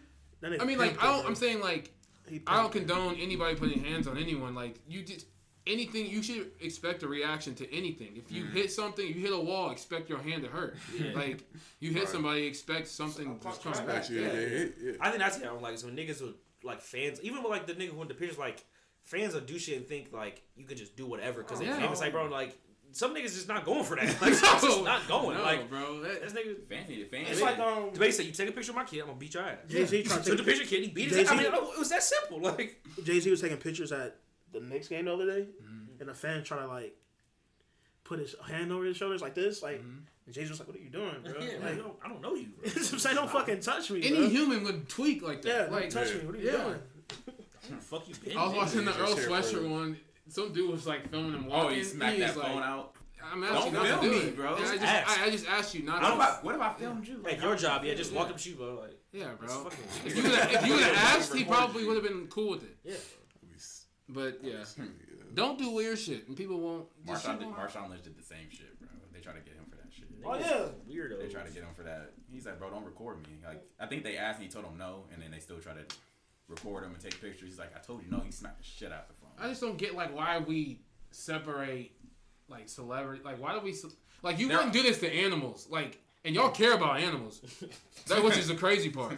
I 0.60 0.66
mean, 0.66 0.80
like 0.80 1.02
I 1.02 1.06
don't, 1.06 1.26
I'm 1.28 1.36
saying 1.36 1.60
like 1.62 1.86
He 1.86 2.03
I 2.47 2.62
don't 2.62 2.71
condone 2.71 3.15
anybody 3.19 3.55
putting 3.55 3.83
hands 3.83 4.07
on 4.07 4.17
anyone. 4.17 4.55
Like 4.55 4.79
you 4.88 5.03
just 5.03 5.25
anything 5.65 6.07
you 6.07 6.21
should 6.21 6.51
expect 6.62 7.03
a 7.03 7.07
reaction 7.07 7.55
to 7.55 7.73
anything. 7.75 8.17
If 8.17 8.31
you 8.31 8.45
hit 8.45 8.71
something, 8.71 9.05
you 9.05 9.13
hit 9.13 9.31
a 9.33 9.39
wall, 9.39 9.71
expect 9.71 10.09
your 10.09 10.19
hand 10.19 10.43
to 10.43 10.49
hurt. 10.49 10.75
Like 11.15 11.43
you 11.79 11.91
hit 11.91 11.99
Right. 12.03 12.09
somebody, 12.09 12.45
expect 12.47 12.88
something 12.88 13.39
to 13.39 13.49
come 13.49 13.71
back. 13.73 13.89
Actually, 13.89 14.21
yeah, 14.21 14.33
yeah, 14.33 14.39
yeah, 14.47 14.65
yeah. 14.83 14.91
I 14.99 15.09
think 15.09 15.19
that's 15.21 15.38
it. 15.38 15.43
I 15.43 15.47
don't 15.47 15.62
like 15.62 15.77
so 15.77 15.88
niggas 15.88 16.21
would 16.21 16.36
like 16.63 16.81
fans, 16.81 17.19
even 17.21 17.43
with 17.43 17.51
like 17.51 17.67
the 17.67 17.73
nigga 17.73 17.89
who 17.89 18.01
in 18.01 18.07
the 18.07 18.13
pictures, 18.13 18.38
like 18.38 18.63
fans 19.03 19.33
will 19.33 19.41
do 19.41 19.59
shit 19.59 19.77
and 19.77 19.88
think 19.88 20.12
like 20.13 20.41
you 20.55 20.65
can 20.65 20.77
just 20.77 20.95
do 20.95 21.05
whatever 21.05 21.41
because 21.43 21.59
they 21.59 21.65
oh, 21.65 21.69
Yeah. 21.69 21.79
famous. 21.79 21.99
Like 22.01 22.12
bro, 22.13 22.25
like 22.27 22.57
some 22.93 23.13
niggas 23.15 23.34
just 23.34 23.47
not 23.47 23.65
going 23.65 23.84
for 23.84 23.95
that. 23.97 24.06
Like 24.21 24.34
some 24.34 24.60
just 24.62 24.84
not 24.84 25.08
going. 25.08 25.38
No, 25.38 25.43
like 25.43 25.69
bro. 25.69 25.99
That, 26.01 26.21
this 26.21 26.34
nigga. 26.34 26.56
Fans 26.69 26.88
need 26.89 26.99
it. 26.99 27.12
Fans 27.12 27.27
It's 27.32 27.41
like 27.41 27.60
um, 27.60 27.89
The 27.93 27.99
base 27.99 28.15
said, 28.17 28.25
"You 28.25 28.32
take 28.32 28.49
a 28.49 28.51
picture 28.51 28.71
of 28.71 28.75
my 28.77 28.84
kid, 28.86 29.01
I'm 29.01 29.08
gonna 29.08 29.19
beat 29.19 29.34
your 29.34 29.43
ass." 29.43 29.58
Jay 29.67 29.86
Z 29.86 30.03
trying 30.03 30.19
to 30.21 30.25
Took 30.29 30.38
take 30.38 30.45
the 30.45 30.51
picture, 30.51 30.65
kid. 30.67 30.84
He 30.84 30.89
beat 30.89 31.10
his 31.10 31.17
ass. 31.17 31.27
I 31.32 31.36
Jay-Z 31.38 31.51
mean, 31.51 31.62
it 31.73 31.79
was 31.79 31.89
that 31.89 32.03
simple. 32.03 32.39
Like, 32.41 32.82
Jay 33.03 33.19
Z 33.19 33.29
was 33.29 33.41
taking 33.41 33.58
pictures 33.58 33.91
at 33.91 34.17
the 34.51 34.60
Knicks 34.62 34.88
game 34.88 35.06
the 35.06 35.13
other 35.13 35.25
day, 35.25 35.47
Mm-hmm. 35.63 36.01
and 36.01 36.10
a 36.10 36.13
fan 36.13 36.43
trying 36.43 36.62
to 36.62 36.67
like 36.67 36.95
put 38.03 38.19
his 38.19 38.36
hand 38.47 38.71
over 38.71 38.86
his 38.86 38.97
shoulders 38.97 39.21
like 39.21 39.36
this, 39.36 39.62
like. 39.63 39.79
Mm-hmm. 39.82 39.97
And 40.25 40.34
Jay 40.34 40.43
Z 40.45 40.51
was 40.51 40.60
like, 40.60 40.69
"What 40.69 40.77
are 40.77 40.82
you 40.82 40.89
doing, 40.89 41.15
bro?" 41.23 41.34
yeah, 41.41 41.58
like, 41.62 41.73
I, 41.73 41.75
don't, 41.75 41.95
I 42.06 42.08
don't 42.08 42.21
know 42.21 42.34
you. 42.34 42.47
Bro. 42.62 42.69
say, 42.82 43.13
"Don't 43.13 43.29
fucking 43.29 43.60
touch 43.60 43.91
me." 43.91 44.03
any 44.06 44.15
bro. 44.19 44.29
human 44.29 44.63
would 44.63 44.88
tweak 44.88 45.21
like 45.21 45.43
Yeah, 45.43 45.53
that. 45.58 45.69
don't 45.71 45.82
like 45.82 45.89
touch 45.89 46.12
yeah. 46.12 46.17
me. 46.19 46.25
What 46.27 46.36
are 46.36 46.38
you 46.38 46.45
Yeah. 46.51 46.63
doing? 46.63 46.79
Fuck 47.82 48.08
you, 48.08 48.15
bitch. 48.15 48.36
I 48.36 48.45
was 48.47 48.56
watching 48.56 48.86
the 48.86 48.97
Earl 48.97 49.15
here 49.17 49.27
Sweatshirt 49.29 49.69
one. 49.69 49.97
Some 50.29 50.53
dude 50.53 50.71
was 50.71 50.88
like 50.88 51.09
filming 51.09 51.33
him 51.33 51.45
oh, 51.47 51.49
walking. 51.49 51.53
Oh, 51.53 51.63
walking. 51.65 51.77
he 51.79 51.83
smacked 51.83 52.13
He 52.13 52.19
that 52.19 52.36
was 52.36 52.43
like, 52.43 52.53
phone 52.53 52.63
out. 52.63 52.95
I'm 53.31 53.43
asking 53.43 53.73
Don't 53.73 53.73
not 53.73 53.83
to 53.83 53.88
film 53.89 54.01
do 54.01 54.12
me, 54.12 54.17
it, 54.27 54.36
bro. 54.36 54.49
Yeah, 54.49 54.55
I 54.55 54.59
Just 54.59 54.73
just, 54.73 54.83
ask. 54.86 55.19
I, 55.19 55.25
I 55.25 55.29
just 55.29 55.47
asked 55.47 55.75
you 55.75 55.83
not 55.83 56.01
What 56.01 56.09
to. 56.09 56.13
if 56.15 56.21
I, 56.21 56.31
what 56.41 56.55
if 56.55 56.62
I 56.62 56.73
filmed 56.73 57.07
you? 57.07 57.21
Like 57.23 57.41
your 57.41 57.55
job, 57.55 57.83
yeah. 57.86 57.93
Just 57.93 58.13
walk 58.13 58.29
up 58.29 58.38
to 58.38 58.49
you, 58.49 58.55
bro. 58.55 58.79
Like, 58.81 58.99
Yeah, 59.13 59.29
bro. 59.39 59.69
If 60.05 60.15
you 60.15 60.23
would 60.23 60.31
if 60.33 60.67
you 60.67 60.73
would 60.73 60.83
have 60.83 60.95
asked, 61.17 61.33
he 61.33 61.45
probably 61.45 61.86
would 61.86 61.95
have 61.95 62.03
been 62.03 62.27
cool 62.27 62.51
with 62.51 62.63
it. 62.63 62.77
Yeah. 62.83 62.95
But 64.09 64.39
yeah, 64.43 64.65
Yeah. 64.77 64.83
don't 65.33 65.57
do 65.57 65.71
weird 65.71 65.97
shit, 65.97 66.27
and 66.27 66.36
people 66.36 66.59
won't. 66.59 66.86
just 67.07 67.25
Marshawn, 67.25 67.31
shit 67.31 67.39
did, 67.39 67.47
Marshawn 67.49 67.89
Lynch 67.89 68.03
did 68.03 68.17
the 68.17 68.23
same 68.23 68.49
shit, 68.51 68.77
bro. 68.79 68.89
They 69.13 69.21
try 69.21 69.31
to 69.33 69.39
get 69.39 69.53
him 69.55 69.65
for 69.69 69.77
that 69.77 69.88
shit. 69.91 70.07
Oh 70.25 70.36
yeah. 70.36 70.67
Weirdo. 70.88 71.19
They 71.21 71.29
try 71.33 71.43
to 71.43 71.51
get 71.51 71.63
him 71.63 71.73
for 71.75 71.83
that. 71.83 72.12
He's 72.29 72.45
like, 72.45 72.59
bro, 72.59 72.69
don't 72.69 72.83
record 72.83 73.19
me. 73.23 73.39
Like, 73.45 73.63
I 73.79 73.86
think 73.88 74.03
they 74.03 74.17
asked 74.17 74.39
and 74.39 74.47
he 74.47 74.51
told 74.53 74.65
him 74.65 74.77
no, 74.77 75.05
and 75.13 75.23
then 75.23 75.31
they 75.31 75.39
still 75.39 75.59
try 75.59 75.73
to 75.73 75.86
record 76.49 76.83
him 76.83 76.91
and 76.91 76.99
take 76.99 77.19
pictures. 77.21 77.49
He's 77.49 77.59
like, 77.59 77.75
I 77.75 77.79
told 77.79 78.03
you 78.03 78.12
no. 78.12 78.19
He 78.19 78.31
smacked 78.31 78.57
the 78.59 78.65
shit 78.65 78.91
out 78.91 79.07
the 79.07 79.13
phone. 79.13 79.22
I 79.39 79.48
just 79.50 79.62
don't 79.62 79.78
get 79.78 79.96
like 79.96 80.15
why 80.15 80.39
we 80.39 80.82
separate 81.12 81.91
like 82.48 82.69
celebrity. 82.69 83.22
Like 83.24 83.39
why 83.39 83.54
do 83.54 83.60
we 83.60 83.76
like 84.22 84.39
you 84.39 84.48
There- 84.48 84.58
wouldn't 84.58 84.74
do 84.74 84.84
this 84.84 85.00
to 85.00 85.12
animals 85.12 85.67
like. 85.69 86.00
And 86.26 86.34
y'all 86.34 86.52
care 86.52 86.72
about 86.74 87.02
animals, 87.02 87.41
that 88.08 88.24
which 88.24 88.38
is 88.38 88.48
the 88.48 88.56
crazy 88.56 88.89
part. 88.89 89.17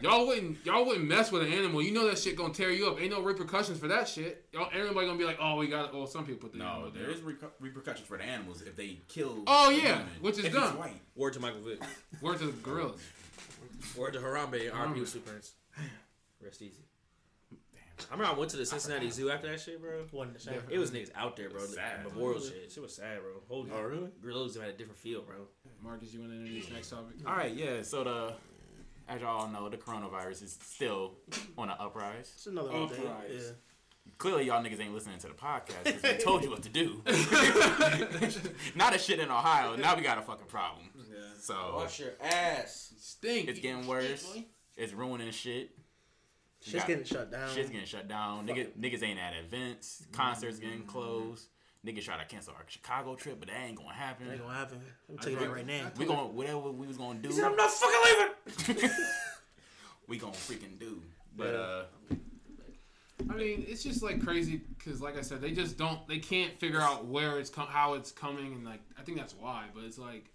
Y'all 0.00 0.26
wouldn't, 0.26 0.64
y'all 0.64 0.86
wouldn't 0.86 1.06
mess 1.06 1.30
with 1.30 1.42
an 1.42 1.52
animal. 1.52 1.82
You 1.82 1.92
know 1.92 2.06
that 2.08 2.16
shit 2.18 2.36
gonna 2.36 2.54
tear 2.54 2.70
you 2.70 2.86
up. 2.86 2.98
Ain't 2.98 3.10
no 3.10 3.20
repercussions 3.20 3.78
for 3.78 3.88
that 3.88 4.08
shit. 4.08 4.46
Y'all, 4.50 4.70
everybody 4.72 5.06
gonna 5.06 5.18
be 5.18 5.26
like, 5.26 5.36
oh, 5.38 5.56
we 5.56 5.66
got. 5.66 5.90
Oh, 5.92 6.06
some 6.06 6.24
people 6.24 6.48
put 6.48 6.52
the 6.52 6.58
no, 6.60 6.64
animal 6.68 6.90
there 6.92 7.02
down. 7.02 7.12
is 7.12 7.20
repercussions 7.60 8.08
for 8.08 8.16
the 8.16 8.24
animals 8.24 8.62
if 8.62 8.74
they 8.76 8.98
kill. 9.08 9.42
Oh, 9.46 9.68
yeah, 9.68 9.78
human. 9.98 10.06
which 10.22 10.38
is 10.38 10.46
if 10.46 10.54
done. 10.54 10.78
White. 10.78 10.98
Word 11.16 11.34
to 11.34 11.40
Michael 11.40 11.60
Vick. 11.60 11.82
Word 12.22 12.38
to 12.38 12.46
the 12.46 12.52
gorillas. 12.62 13.02
Word 13.94 14.14
to 14.14 14.18
Harambe. 14.20 14.70
RP 14.70 14.72
Harambe. 14.72 15.00
with 15.00 15.10
Super 15.10 15.32
Rest 15.32 16.62
easy. 16.62 16.85
I 17.98 18.12
remember 18.12 18.34
I 18.34 18.38
went 18.38 18.50
to 18.50 18.56
the 18.56 18.66
Cincinnati 18.66 19.10
Zoo 19.10 19.30
after 19.30 19.48
that 19.50 19.60
shit, 19.60 19.80
bro. 19.80 20.04
Wasn't 20.12 20.34
the 20.34 20.40
same. 20.40 20.60
It 20.70 20.78
was 20.78 20.90
niggas 20.90 21.10
out 21.14 21.36
there, 21.36 21.48
bro. 21.48 21.62
It's 21.62 21.74
sad. 21.74 22.04
Memorial 22.04 22.40
shit. 22.40 22.70
Shit 22.70 22.82
was 22.82 22.94
sad, 22.94 23.20
bro. 23.20 23.32
Holy. 23.48 23.70
Oh, 23.74 23.82
really? 23.82 24.08
Gorillas 24.22 24.56
had 24.56 24.68
a 24.68 24.72
different 24.72 24.98
feel, 24.98 25.22
bro. 25.22 25.36
Marcus, 25.82 26.12
you 26.12 26.20
want 26.20 26.32
to 26.32 26.38
introduce 26.38 26.70
next 26.70 26.90
topic? 26.90 27.16
All 27.26 27.34
right, 27.34 27.54
yeah. 27.54 27.82
So 27.82 28.04
the, 28.04 28.34
as 29.08 29.20
y'all 29.20 29.48
know, 29.48 29.68
the 29.68 29.76
coronavirus 29.78 30.42
is 30.42 30.58
still 30.62 31.14
on 31.56 31.70
an 31.70 31.76
uprise. 31.78 32.32
It's 32.34 32.46
another 32.46 32.70
update. 32.70 32.96
Christ. 32.96 33.32
Yeah. 33.32 33.52
Clearly, 34.18 34.44
y'all 34.46 34.62
niggas 34.62 34.80
ain't 34.80 34.94
listening 34.94 35.18
to 35.18 35.26
the 35.28 35.34
podcast 35.34 35.84
because 35.84 36.02
we 36.02 36.18
told 36.22 36.44
you 36.44 36.50
what 36.50 36.62
to 36.62 36.68
do. 36.68 37.02
Not 38.76 38.94
a 38.94 38.98
shit 38.98 39.18
in 39.18 39.30
Ohio. 39.30 39.74
Now 39.76 39.96
we 39.96 40.02
got 40.02 40.18
a 40.18 40.22
fucking 40.22 40.46
problem. 40.46 40.88
So 41.40 41.54
wash 41.76 42.00
your 42.00 42.12
ass. 42.20 42.92
Stink. 42.98 43.48
it's 43.48 43.60
getting 43.60 43.86
worse. 43.86 44.36
It's 44.76 44.92
ruining 44.92 45.30
shit. 45.32 45.70
You 46.66 46.72
Shit's 46.72 46.82
got- 46.82 46.88
getting 46.88 47.04
shut 47.04 47.30
down. 47.30 47.54
Shit's 47.54 47.70
getting 47.70 47.86
shut 47.86 48.08
down. 48.08 48.46
Nigga, 48.46 48.68
niggas 48.78 49.02
ain't 49.02 49.18
at 49.20 49.34
events. 49.36 50.04
Concerts 50.12 50.58
getting 50.58 50.82
closed. 50.82 51.46
Niggas 51.86 52.02
try 52.04 52.18
to 52.18 52.24
cancel 52.24 52.52
our 52.54 52.64
Chicago 52.66 53.14
trip, 53.14 53.38
but 53.38 53.48
that 53.48 53.60
ain't 53.64 53.76
gonna 53.76 53.92
happen. 53.92 54.28
Ain't 54.28 54.40
gonna 54.42 54.52
happen. 54.52 54.80
I'm 55.08 55.18
telling 55.18 55.40
you 55.40 55.46
right 55.52 55.64
now. 55.66 55.90
We 55.96 56.04
gonna 56.06 56.26
whatever 56.26 56.58
we 56.72 56.86
was 56.88 56.96
gonna 56.96 57.20
do. 57.20 57.28
He 57.28 57.34
said, 57.34 57.44
I'm 57.44 57.54
not 57.56 57.70
fucking 57.70 58.74
leaving. 58.76 58.90
we 60.08 60.18
gonna 60.18 60.32
freaking 60.32 60.78
do. 60.80 61.00
But 61.36 61.52
Yeah. 61.52 61.58
uh, 61.60 61.84
I 63.30 63.34
mean, 63.34 63.64
it's 63.68 63.82
just 63.84 64.02
like 64.02 64.22
crazy 64.22 64.60
because, 64.76 65.00
like 65.00 65.16
I 65.16 65.20
said, 65.22 65.40
they 65.40 65.52
just 65.52 65.78
don't. 65.78 66.06
They 66.08 66.18
can't 66.18 66.58
figure 66.58 66.80
out 66.80 67.06
where 67.06 67.38
it's 67.38 67.50
com- 67.50 67.68
how 67.68 67.94
it's 67.94 68.10
coming, 68.12 68.52
and 68.52 68.64
like 68.64 68.80
I 68.98 69.02
think 69.02 69.16
that's 69.18 69.34
why. 69.34 69.66
But 69.74 69.84
it's 69.84 69.98
like 69.98 70.32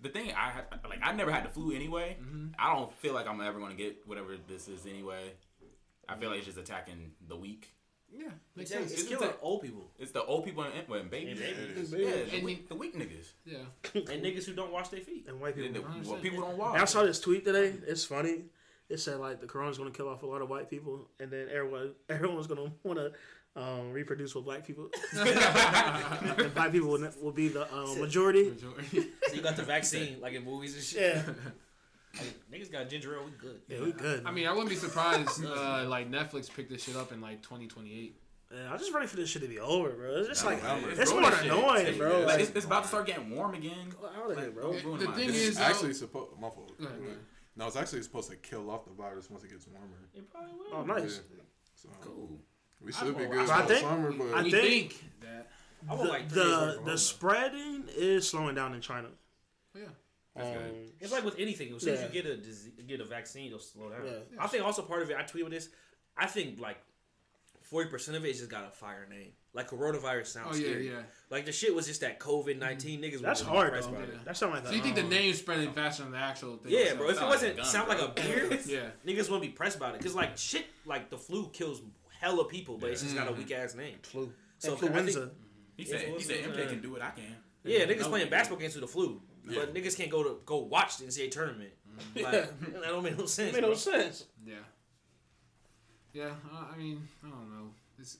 the, 0.00 0.08
the 0.08 0.12
thing 0.12 0.32
I 0.36 0.50
had, 0.50 0.64
like 0.88 1.00
I 1.02 1.12
never 1.12 1.30
had 1.32 1.44
the 1.44 1.48
flu 1.48 1.72
anyway. 1.72 2.16
Mm-hmm. 2.22 2.48
I 2.58 2.74
don't 2.74 2.92
feel 2.98 3.14
like 3.14 3.26
I'm 3.26 3.40
ever 3.40 3.58
gonna 3.58 3.74
get 3.74 4.06
whatever 4.06 4.36
this 4.48 4.68
is 4.68 4.86
anyway. 4.86 5.32
I 6.08 6.16
feel 6.16 6.28
like 6.30 6.38
it's 6.38 6.46
just 6.46 6.58
attacking 6.58 7.12
the 7.28 7.36
weak. 7.36 7.72
Yeah, 8.10 8.28
makes 8.56 8.70
It's, 8.70 8.78
sense. 8.80 8.92
it's 8.92 9.00
It's 9.02 9.10
killing 9.10 9.26
like- 9.28 9.38
old 9.42 9.60
people 9.60 9.90
It's 9.98 10.12
the 10.12 10.24
old 10.24 10.42
people 10.46 10.62
and, 10.62 10.72
and 10.74 11.10
babies. 11.10 11.38
And 11.38 11.46
Yeah, 11.50 11.54
babies. 11.66 11.92
is. 11.92 11.92
Yeah, 11.92 12.10
the 12.24 12.36
And 12.36 12.42
weak, 12.44 12.68
the 12.70 12.74
weak 12.74 12.94
niggas. 12.96 13.32
Yeah. 13.44 13.58
and 13.94 14.24
niggas 14.24 14.46
who 14.46 14.54
don't 14.54 14.72
wash 14.72 14.88
their 14.88 15.00
feet. 15.02 15.26
And 15.28 15.38
white 15.40 15.54
The- 15.56 15.68
people. 15.68 15.82
the- 16.02 16.08
well, 16.10 16.18
people 16.20 16.40
don't 16.40 16.50
And 16.50 16.58
walk. 16.58 16.78
I 16.80 16.86
saw 16.86 17.02
this 17.02 17.20
tweet 17.20 17.44
today. 17.44 17.74
It's 17.86 18.04
funny. 18.06 18.44
It 18.88 18.98
said 19.00 19.18
like 19.18 19.42
the 19.42 19.46
corona's 19.46 19.76
going 19.76 19.92
to 19.92 19.94
kill 19.96 20.08
off 20.08 20.22
a 20.22 20.26
lot 20.26 20.40
of 20.40 20.48
white 20.48 20.70
people, 20.70 21.10
and 21.20 21.30
then 21.30 21.48
everyone 21.52 21.92
everyone's 22.08 22.46
going 22.46 22.64
to 22.70 22.72
want 22.82 22.98
to 22.98 23.12
um, 23.58 23.92
reproduce 23.92 24.34
with 24.34 24.44
black 24.44 24.66
people. 24.66 24.88
and 25.18 26.54
black 26.54 26.72
people 26.72 26.88
will, 26.88 27.08
will 27.22 27.32
be 27.32 27.48
the 27.48 27.72
um, 27.74 27.98
majority. 28.00 28.52
So 29.28 29.34
you 29.34 29.42
got 29.42 29.56
the 29.56 29.62
vaccine 29.62 30.20
like 30.20 30.34
in 30.34 30.44
movies 30.44 30.74
and 30.74 30.82
shit. 30.84 31.16
Yeah, 31.16 31.32
Like, 32.14 32.34
niggas 32.62 32.72
got 32.72 32.88
ginger 32.88 33.14
ale, 33.16 33.24
we 33.24 33.30
good. 33.32 33.60
yeah, 33.68 33.82
we 33.82 33.92
good. 33.92 34.22
I 34.24 34.30
mean, 34.30 34.46
I 34.46 34.52
wouldn't 34.52 34.70
be 34.70 34.76
surprised 34.76 35.44
uh, 35.44 35.84
like 35.88 36.10
Netflix 36.10 36.54
picked 36.54 36.70
this 36.70 36.82
shit 36.84 36.96
up 36.96 37.12
in 37.12 37.20
like 37.20 37.42
2028. 37.42 38.16
Yeah, 38.50 38.72
I'm 38.72 38.78
just 38.78 38.94
ready 38.94 39.06
for 39.06 39.16
this 39.16 39.28
shit 39.28 39.42
to 39.42 39.48
be 39.48 39.58
over, 39.58 39.90
bro. 39.90 40.16
It's 40.16 40.28
just 40.28 40.42
Yeah, 40.42 40.50
like 40.50 40.64
I'm 40.64 40.82
it's 40.88 41.12
more 41.12 41.20
this 41.30 41.40
shit. 41.40 41.52
annoying, 41.52 41.98
bro. 41.98 42.18
Like, 42.20 42.26
Like, 42.28 42.40
it's, 42.40 42.50
it's 42.56 42.64
about 42.64 42.84
to 42.84 42.88
start 42.88 43.06
getting 43.06 43.30
warm 43.36 43.52
again. 43.54 43.92
out 44.16 44.30
of 44.30 44.38
here, 44.38 44.50
bro. 44.50 44.72
Don't 44.72 44.98
The 44.98 45.06
thing 45.12 45.26
This 45.26 45.36
is, 45.36 45.48
is 45.50 45.58
actually 45.58 45.92
supposed. 45.92 46.30
My 46.40 46.48
fault. 46.48 46.72
Go 46.80 46.86
ahead. 46.86 46.98
No, 47.56 47.66
it's 47.66 47.76
actually 47.76 48.02
supposed 48.02 48.30
to 48.30 48.36
kill 48.36 48.70
off 48.70 48.86
the 48.86 48.92
virus 48.92 49.28
once 49.28 49.42
it 49.44 49.50
gets 49.50 49.66
warmer. 49.66 50.08
It 50.14 50.30
probably 50.30 50.52
will. 50.54 50.78
Oh, 50.78 50.84
nice. 50.84 51.20
Yeah. 51.30 51.42
So 51.74 51.88
cool. 52.00 52.38
We 52.84 52.92
should 52.92 53.16
be 53.18 53.24
good 53.26 53.48
I 53.50 53.62
for 53.62 53.68
think- 53.68 53.80
summer, 53.80 54.12
but 54.12 54.34
I 54.34 54.42
think- 54.42 54.54
think, 54.92 55.04
that. 55.22 55.50
The 55.88 55.94
like 56.04 56.28
three 56.28 56.42
days 56.42 56.50
worth 56.50 56.84
the, 56.84 56.90
the 56.92 56.98
spreading 56.98 57.84
is 57.96 58.28
slowing 58.28 58.54
down 58.54 58.74
in 58.74 58.80
China. 58.80 59.08
Yeah. 59.74 59.82
Um. 60.36 60.44
It's 61.00 61.12
like 61.12 61.24
with 61.24 61.38
anything. 61.38 61.74
As 61.74 61.82
soon 61.82 61.94
as 61.94 62.02
you 62.02 62.08
get 62.08 62.26
a 62.26 62.36
disease, 62.36 62.72
get 62.86 63.00
a 63.00 63.04
vaccine, 63.04 63.46
it'll 63.46 63.58
slow 63.58 63.88
down. 63.90 64.00
Yeah. 64.04 64.12
I 64.38 64.46
think 64.48 64.64
also 64.64 64.82
part 64.82 65.02
of 65.02 65.10
it. 65.10 65.16
I 65.16 65.22
tweeted 65.22 65.50
this. 65.50 65.68
I 66.16 66.26
think 66.26 66.60
like 66.60 66.78
forty 67.62 67.88
percent 67.90 68.16
of 68.16 68.24
it 68.24 68.28
is 68.30 68.38
just 68.38 68.50
got 68.50 68.64
a 68.66 68.70
fire 68.70 69.06
name. 69.10 69.30
Like 69.54 69.70
coronavirus 69.70 70.26
sounds 70.26 70.56
Oh 70.56 70.60
yeah, 70.60 70.68
scary. 70.68 70.88
yeah. 70.90 71.00
Like 71.30 71.44
the 71.46 71.52
shit 71.52 71.74
was 71.74 71.86
just 71.86 72.00
that 72.02 72.20
COVID 72.20 72.58
nineteen 72.58 73.00
niggas. 73.00 73.20
That's 73.20 73.42
were 73.42 73.50
hard 73.50 73.66
depressed 73.68 73.90
though. 73.90 73.96
about 73.96 74.08
Yeah. 74.08 74.14
it. 74.16 74.24
That 74.24 74.36
sound 74.36 74.52
like 74.54 74.66
So 74.66 74.72
you 74.72 74.82
think 74.82 74.94
the 74.96 75.02
um, 75.02 75.08
name's 75.08 75.38
spreading 75.38 75.72
faster 75.72 76.02
than 76.04 76.12
the 76.12 76.18
actual 76.18 76.56
thing? 76.58 76.72
Yeah, 76.72 76.94
bro. 76.94 77.08
If 77.10 77.20
it 77.20 77.24
wasn't 77.24 77.56
like 77.56 77.64
gun, 77.64 77.66
sound 77.66 77.88
like 77.88 78.00
a 78.00 78.08
beer, 78.08 78.58
Yeah. 78.66 78.80
niggas 79.06 79.24
wouldn't 79.30 79.42
be 79.42 79.48
pressed 79.48 79.76
about 79.76 79.94
it. 79.96 80.02
Cause 80.02 80.14
like 80.14 80.36
shit, 80.36 80.66
like 80.86 81.10
the 81.10 81.18
flu 81.18 81.48
kills 81.52 81.82
hella 82.20 82.44
people, 82.44 82.76
but 82.78 82.90
it's 82.90 83.02
just 83.02 83.14
got 83.14 83.28
a 83.28 83.32
weak 83.32 83.50
ass 83.52 83.74
name. 83.74 83.96
flu? 84.02 84.32
So 84.58 84.72
influenza. 84.72 85.20
I 85.20 85.22
think- 85.24 85.32
He 85.76 85.84
said, 85.84 86.00
he 86.00 86.20
said, 86.20 86.36
Influenza, 86.38 86.62
MJ 86.62 86.66
uh, 86.66 86.70
can 86.70 86.80
do 86.82 86.96
it. 86.96 87.02
I 87.02 87.10
can. 87.10 87.36
yeah, 87.64 87.80
niggas 87.86 88.00
No, 88.00 88.08
playing 88.08 88.26
we- 88.26 88.30
basketball 88.30 88.58
games 88.60 88.74
with 88.74 88.82
the 88.82 88.88
flu, 88.88 89.22
Yeah. 89.48 89.60
but 89.60 89.74
niggas 89.74 89.96
can't 89.96 90.10
go 90.10 90.22
to 90.24 90.40
go 90.44 90.58
watch 90.58 90.96
the 90.98 91.04
NCAA 91.06 91.30
tournament. 91.30 91.70
Like 92.16 92.32
that 92.32 92.82
don't 92.82 93.02
make 93.04 93.16
no 93.18 93.26
sense. 93.26 93.52
made 93.52 93.62
no 93.62 93.68
bro. 93.68 93.76
sense. 93.76 94.24
Yeah. 94.44 94.54
Yeah, 96.12 96.30
uh, 96.52 96.64
I 96.74 96.76
mean, 96.76 97.06
I 97.24 97.28
don't 97.28 97.50
know. 97.50 97.70
It's, 97.98 98.18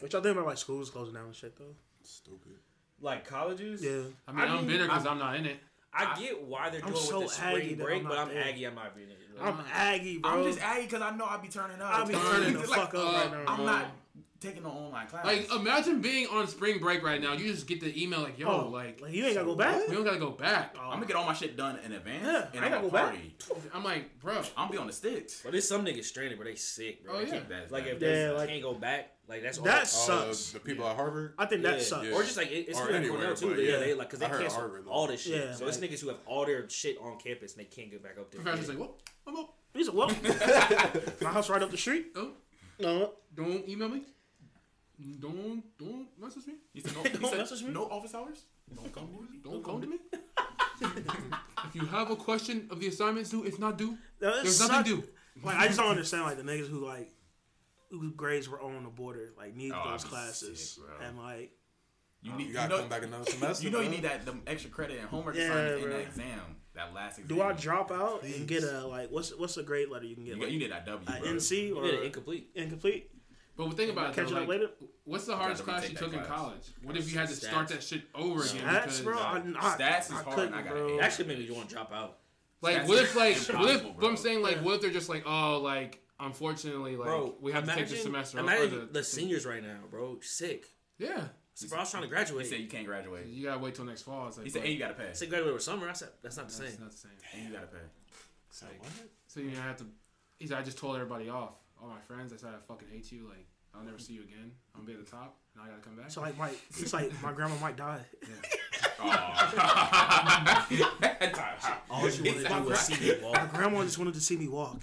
What 0.00 0.12
y'all 0.12 0.22
think 0.22 0.36
about 0.36 0.46
like 0.46 0.58
schools 0.58 0.90
closing 0.90 1.14
down 1.14 1.26
and 1.26 1.34
shit 1.34 1.56
though? 1.56 1.74
stupid. 2.02 2.52
Like 3.00 3.26
colleges, 3.26 3.82
Yeah. 3.84 4.02
I 4.28 4.32
mean, 4.32 4.40
I 4.40 4.44
I 4.44 4.46
am 4.50 4.56
mean, 4.58 4.66
bitter 4.68 4.84
because 4.84 5.06
I- 5.06 5.10
I'm 5.10 5.18
not 5.18 5.36
in 5.36 5.46
it. 5.46 5.58
I 5.92 6.18
get 6.20 6.42
why 6.42 6.68
they're 6.70 6.84
I'm 6.84 6.92
doing 6.92 7.02
so 7.02 7.20
with 7.20 7.28
the 7.28 7.34
spring 7.34 7.76
that 7.78 7.84
break, 7.84 8.02
I'm 8.02 8.08
but 8.08 8.18
I'm 8.18 8.28
there. 8.28 8.44
Aggie. 8.44 8.64
I'm 8.66 8.74
not 8.74 8.94
being 8.94 9.08
it. 9.08 9.18
I'm 9.42 9.58
Aggie, 9.72 10.18
bro. 10.18 10.30
I'm 10.30 10.44
just 10.44 10.60
Aggie 10.60 10.86
because 10.86 11.02
I 11.02 11.14
know 11.16 11.26
I'll 11.26 11.40
be 11.40 11.48
turning 11.48 11.80
up. 11.80 11.92
I'll 11.92 12.06
be 12.06 12.14
turning 12.14 12.52
the 12.54 12.60
fuck 12.60 12.94
up 12.94 13.14
right 13.14 13.30
now. 13.30 13.44
I'm 13.46 13.64
not 13.64 13.86
taking 14.40 14.62
no 14.62 14.70
online 14.70 15.06
class. 15.06 15.24
Like, 15.24 15.50
imagine 15.52 16.00
being 16.00 16.26
on 16.28 16.46
spring 16.48 16.78
break 16.78 17.02
right 17.02 17.20
now. 17.20 17.32
You 17.34 17.50
just 17.52 17.66
get 17.66 17.80
the 17.80 18.02
email 18.02 18.20
like, 18.20 18.38
"Yo, 18.38 18.48
Oh, 18.48 18.68
like, 18.68 19.00
like 19.00 19.12
you 19.12 19.24
ain't 19.24 19.34
gotta 19.34 19.46
go 19.46 19.54
back. 19.54 19.88
we 19.88 19.94
don't 19.94 20.04
gotta 20.04 20.18
go 20.18 20.30
back." 20.30 20.74
Oh. 20.78 20.84
I'm 20.84 20.94
gonna 20.94 21.06
get 21.06 21.16
all 21.16 21.24
my 21.26 21.32
shit 21.34 21.56
done 21.56 21.78
in 21.84 21.92
advance, 21.92 22.24
Yeah, 22.24 22.46
and 22.54 22.60
I 22.60 22.66
I'm 22.66 22.72
gotta 22.72 22.88
gonna 22.88 23.12
go 23.12 23.56
back. 23.56 23.72
I'm 23.74 23.84
like, 23.84 24.20
bro, 24.20 24.36
I'm 24.38 24.44
gonna 24.56 24.70
be 24.72 24.78
on 24.78 24.86
the 24.86 24.92
sticks. 24.92 25.40
But 25.42 25.52
there's 25.52 25.66
some 25.68 25.84
niggas 25.84 26.04
stranded, 26.04 26.38
but 26.38 26.44
they 26.46 26.54
sick, 26.54 27.04
bro. 27.04 27.14
Oh, 27.14 27.18
They 27.18 27.24
yeah. 27.24 27.30
can't- 27.30 27.48
That's 27.48 27.72
like 27.72 27.84
bad. 27.84 27.92
if 27.94 28.00
they 28.00 28.22
Yeah, 28.24 28.30
like- 28.32 28.48
can't 28.48 28.62
go 28.62 28.74
back, 28.74 29.12
like 29.28 29.42
that's 29.42 29.58
all. 29.58 29.64
That 29.64 29.82
Uh, 29.82 29.84
sucks. 29.86 30.50
the 30.52 30.60
people 30.60 30.86
at 30.86 30.96
Harvard. 30.96 31.34
I 31.38 31.46
think 31.46 31.62
yeah. 31.64 31.70
that 31.72 31.82
sucks. 31.82 32.06
Or 32.08 32.22
just 32.22 32.36
like 32.36 32.50
it, 32.50 32.68
it's 32.68 32.78
Or 32.78 32.86
for 32.86 32.92
anywhere, 32.92 33.34
too. 33.34 33.48
but 33.48 33.56
They, 33.56 33.64
yeah, 33.66 33.72
yeah. 33.72 33.78
they 33.78 33.94
like 33.94 34.08
because 34.08 34.20
they 34.20 34.26
I 34.26 34.28
heard 34.30 34.40
cancel 34.42 34.60
Harvard, 34.60 34.84
all 34.88 35.06
this 35.06 35.22
shit. 35.22 35.34
Yeah, 35.44 35.54
so 35.54 35.66
it's 35.66 35.78
niggas 35.78 36.00
who 36.00 36.08
have 36.08 36.18
all 36.26 36.44
their 36.46 36.68
shit 36.68 36.98
on 37.00 37.18
campus 37.18 37.52
and 37.54 37.60
they 37.60 37.64
can't 37.68 37.90
get 37.90 38.02
back 38.02 38.18
up 38.18 38.30
there. 38.30 38.42
professor's 38.42 38.68
like, 38.68 38.78
"Well, 38.78 38.96
I'm 39.26 39.36
up. 39.36 39.54
He's 39.74 39.88
like, 39.88 39.96
well, 39.96 40.08
my 41.20 41.30
house 41.32 41.50
right 41.50 41.62
up 41.62 41.70
the 41.70 41.76
street. 41.76 42.06
Oh, 42.16 42.32
No, 42.78 43.12
don't 43.34 43.68
email 43.68 43.88
me. 43.88 44.02
Don't 45.20 45.62
don't 45.78 46.06
message 46.18 46.46
me. 46.46 46.54
He 46.72 46.80
said, 46.80 46.94
no, 46.94 47.02
Don't 47.04 47.20
he 47.20 47.28
said, 47.28 47.38
message 47.38 47.62
me. 47.62 47.70
no 47.72 47.84
office 47.84 48.14
hours. 48.14 48.44
Don't 48.74 48.92
come 48.92 49.08
to 49.08 49.20
me. 49.32 49.38
Don't 49.44 49.62
come 49.64 49.80
to 49.82 49.86
me. 49.86 49.96
if 51.66 51.74
you 51.74 51.86
have 51.86 52.10
a 52.10 52.16
question 52.16 52.66
of 52.70 52.80
the 52.80 52.88
assignments 52.88 53.30
due, 53.30 53.44
it's 53.44 53.58
not 53.58 53.78
due, 53.78 53.96
No, 54.20 54.42
there's 54.42 54.56
suck- 54.56 54.70
nothing 54.70 54.96
due. 54.96 55.04
Like 55.42 55.56
I 55.56 55.66
just 55.66 55.78
don't 55.78 55.88
understand 55.90 56.24
like 56.24 56.36
the 56.38 56.42
niggas 56.42 56.68
who 56.68 56.84
like 56.84 57.10
whose 57.90 58.12
grades 58.12 58.48
were 58.48 58.60
on 58.60 58.82
the 58.84 58.88
border 58.90 59.32
like 59.36 59.54
need 59.54 59.72
Oh, 59.72 59.90
those 59.90 60.04
I'd 60.04 60.10
classes 60.10 60.70
sick, 60.74 60.84
bro. 60.84 61.06
and 61.06 61.18
like 61.18 61.52
You 62.22 62.32
oh, 62.32 62.32
You 62.32 62.38
need. 62.38 62.48
You, 62.48 62.52
gotta 62.54 62.68
know, 62.70 62.78
come 62.80 62.88
back 62.88 63.02
another 63.02 63.30
semester. 63.30 63.64
you 63.64 63.70
know 63.70 63.78
you 63.80 63.84
man. 63.84 63.92
need 63.92 64.04
that 64.04 64.24
them 64.24 64.42
extra 64.46 64.70
credit 64.70 64.98
and 64.98 65.08
homework 65.08 65.36
Yeah, 65.36 65.42
assignments 65.44 65.82
in 65.84 65.88
bro. 65.90 65.98
that 65.98 66.06
exam. 66.06 66.40
That 66.74 66.94
last 66.94 67.18
exam. 67.18 67.36
do 67.36 67.42
I 67.42 67.52
drop 67.52 67.90
out 67.90 68.20
Please. 68.22 68.36
and 68.38 68.48
get 68.48 68.62
a 68.64 68.86
like 68.86 69.10
what's 69.10 69.30
what's 69.36 69.54
the 69.56 69.62
grade 69.62 69.88
letter 69.90 70.06
you 70.06 70.14
can 70.14 70.24
You, 70.24 70.32
get 70.32 70.40
got, 70.40 70.44
like 70.46 70.52
you 70.54 70.58
need 70.58 70.70
that 70.72 70.86
W. 70.86 71.06
a 71.06 71.20
bro. 71.20 71.28
NC 71.32 71.66
You 71.68 71.78
or 71.78 71.82
did 71.84 71.94
it 71.94 72.02
incomplete. 72.04 72.50
incomplete? 72.54 73.10
But 73.56 73.74
think 73.74 73.90
about 73.92 74.10
it. 74.10 74.16
Catch 74.16 74.28
Though, 74.30 74.36
it 74.36 74.42
up 74.42 74.48
like, 74.48 74.60
later. 74.60 74.70
what's 75.04 75.24
the 75.24 75.34
hardest 75.34 75.64
class 75.64 75.88
you 75.88 75.96
took 75.96 76.10
that 76.12 76.20
in 76.20 76.26
college? 76.26 76.72
What 76.82 76.96
if 76.96 77.10
you 77.10 77.18
had 77.18 77.28
to 77.28 77.34
start 77.34 77.68
that 77.68 77.82
shit 77.82 78.02
over 78.14 78.42
again? 78.42 78.62
That's 78.64 79.00
because, 79.00 79.00
bro. 79.00 79.18
I, 79.18 79.36
I, 79.38 79.76
Stats 79.76 80.06
is 80.06 80.12
I 80.12 80.22
hard, 80.22 80.52
I 80.52 80.62
got 80.62 80.68
bro. 80.72 80.88
an 80.88 80.94
It 80.98 81.02
actually 81.02 81.28
made 81.28 81.38
me 81.38 81.50
want 81.54 81.68
to 81.70 81.74
drop 81.74 81.90
out. 81.92 82.18
Like, 82.60 82.76
That's 82.76 82.88
what 82.88 83.02
if, 83.02 83.16
like, 83.16 83.36
what 83.58 83.70
if, 83.74 83.82
bro. 83.82 83.94
but 83.98 84.06
I'm 84.08 84.16
saying, 84.16 84.42
like, 84.42 84.56
Yeah. 84.56 84.62
what 84.62 84.74
if 84.76 84.80
they're 84.82 84.90
just 84.90 85.08
like, 85.08 85.24
oh, 85.26 85.60
like, 85.62 86.02
unfortunately, 86.20 86.96
like, 86.96 87.06
Bro, 87.06 87.36
we 87.40 87.52
have 87.52 87.64
to 87.66 87.74
take 87.74 87.88
the 87.88 87.96
semester. 87.96 88.38
Imagine 88.38 88.80
or 88.82 88.86
the, 88.86 89.04
seniors 89.04 89.46
right 89.46 89.62
now, 89.62 89.78
bro. 89.90 90.18
Sick. 90.20 90.66
yeah. 90.98 91.24
So, 91.54 91.68
bro, 91.68 91.78
I 91.78 91.82
was 91.82 91.90
trying 91.90 92.02
to 92.02 92.08
graduate. 92.10 92.44
He 92.44 92.50
said 92.50 92.60
you 92.60 92.66
can't 92.68 92.84
graduate. 92.84 93.26
You 93.28 93.44
gotta 93.44 93.58
wait 93.60 93.74
till 93.74 93.86
next 93.86 94.02
fall. 94.02 94.28
It's 94.28 94.36
like, 94.36 94.44
He 94.44 94.50
said, 94.50 94.58
bro, 94.58 94.64
and 94.66 94.72
you 94.74 94.78
gotta 94.78 94.92
pay. 94.94 95.08
I 95.08 95.12
said 95.12 95.30
graduate 95.30 95.50
over 95.50 95.58
summer. 95.58 95.88
I 95.88 95.94
said 95.94 96.08
that's 96.22 96.36
not 96.36 96.50
the 96.50 96.58
that's 96.58 96.72
same. 96.74 96.82
not 96.82 96.90
the 96.90 96.96
same. 96.98 97.12
And 97.34 97.44
you 97.48 97.54
gotta 97.54 97.66
pay. 97.68 97.78
So 98.50 98.66
what? 98.78 98.90
So 99.26 99.40
you 99.40 99.50
have 99.56 99.78
to. 99.78 99.86
He 100.38 100.46
said, 100.46 100.58
I 100.58 100.62
just 100.62 100.76
told 100.76 100.96
everybody 100.96 101.30
off. 101.30 101.54
All 101.80 101.88
my 101.88 102.00
friends, 102.00 102.32
I 102.32 102.36
said, 102.36 102.50
I 102.50 102.58
fucking 102.66 102.88
hate 102.90 103.10
you. 103.12 103.28
Like, 103.28 103.46
I'll 103.74 103.84
never 103.84 103.98
see 103.98 104.14
you 104.14 104.22
again. 104.22 104.52
I'm 104.74 104.82
gonna 104.82 104.94
be 104.94 104.98
at 105.00 105.04
the 105.04 105.10
top. 105.10 105.36
and 105.54 105.62
I 105.62 105.68
gotta 105.68 105.82
come 105.82 105.96
back. 105.96 106.10
So 106.10 106.20
like 106.22 106.36
my 106.38 106.50
it's 106.70 106.92
like 106.92 107.10
my 107.22 107.32
grandma 107.32 107.56
might 107.60 107.76
die. 107.76 108.00
All 111.90 112.08
she 112.10 112.22
wanted 112.22 112.42
to 112.42 112.48
do 112.48 112.62
was 112.62 112.80
see 112.80 113.12
me 113.12 113.18
walk. 113.22 113.34
My 113.34 113.46
grandma 113.58 113.82
just 113.82 113.98
wanted 113.98 114.14
to 114.14 114.20
see 114.20 114.36
me 114.36 114.48
walk. 114.48 114.80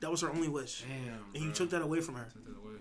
That 0.00 0.10
was 0.10 0.20
her 0.22 0.30
only 0.30 0.48
wish, 0.48 0.82
Damn. 0.82 1.14
and 1.34 1.42
you 1.42 1.48
bro. 1.50 1.52
took 1.52 1.70
that 1.70 1.82
away 1.82 2.00
from 2.00 2.16
her. 2.16 2.26
Took 2.32 2.44
that 2.46 2.56
away. 2.56 2.80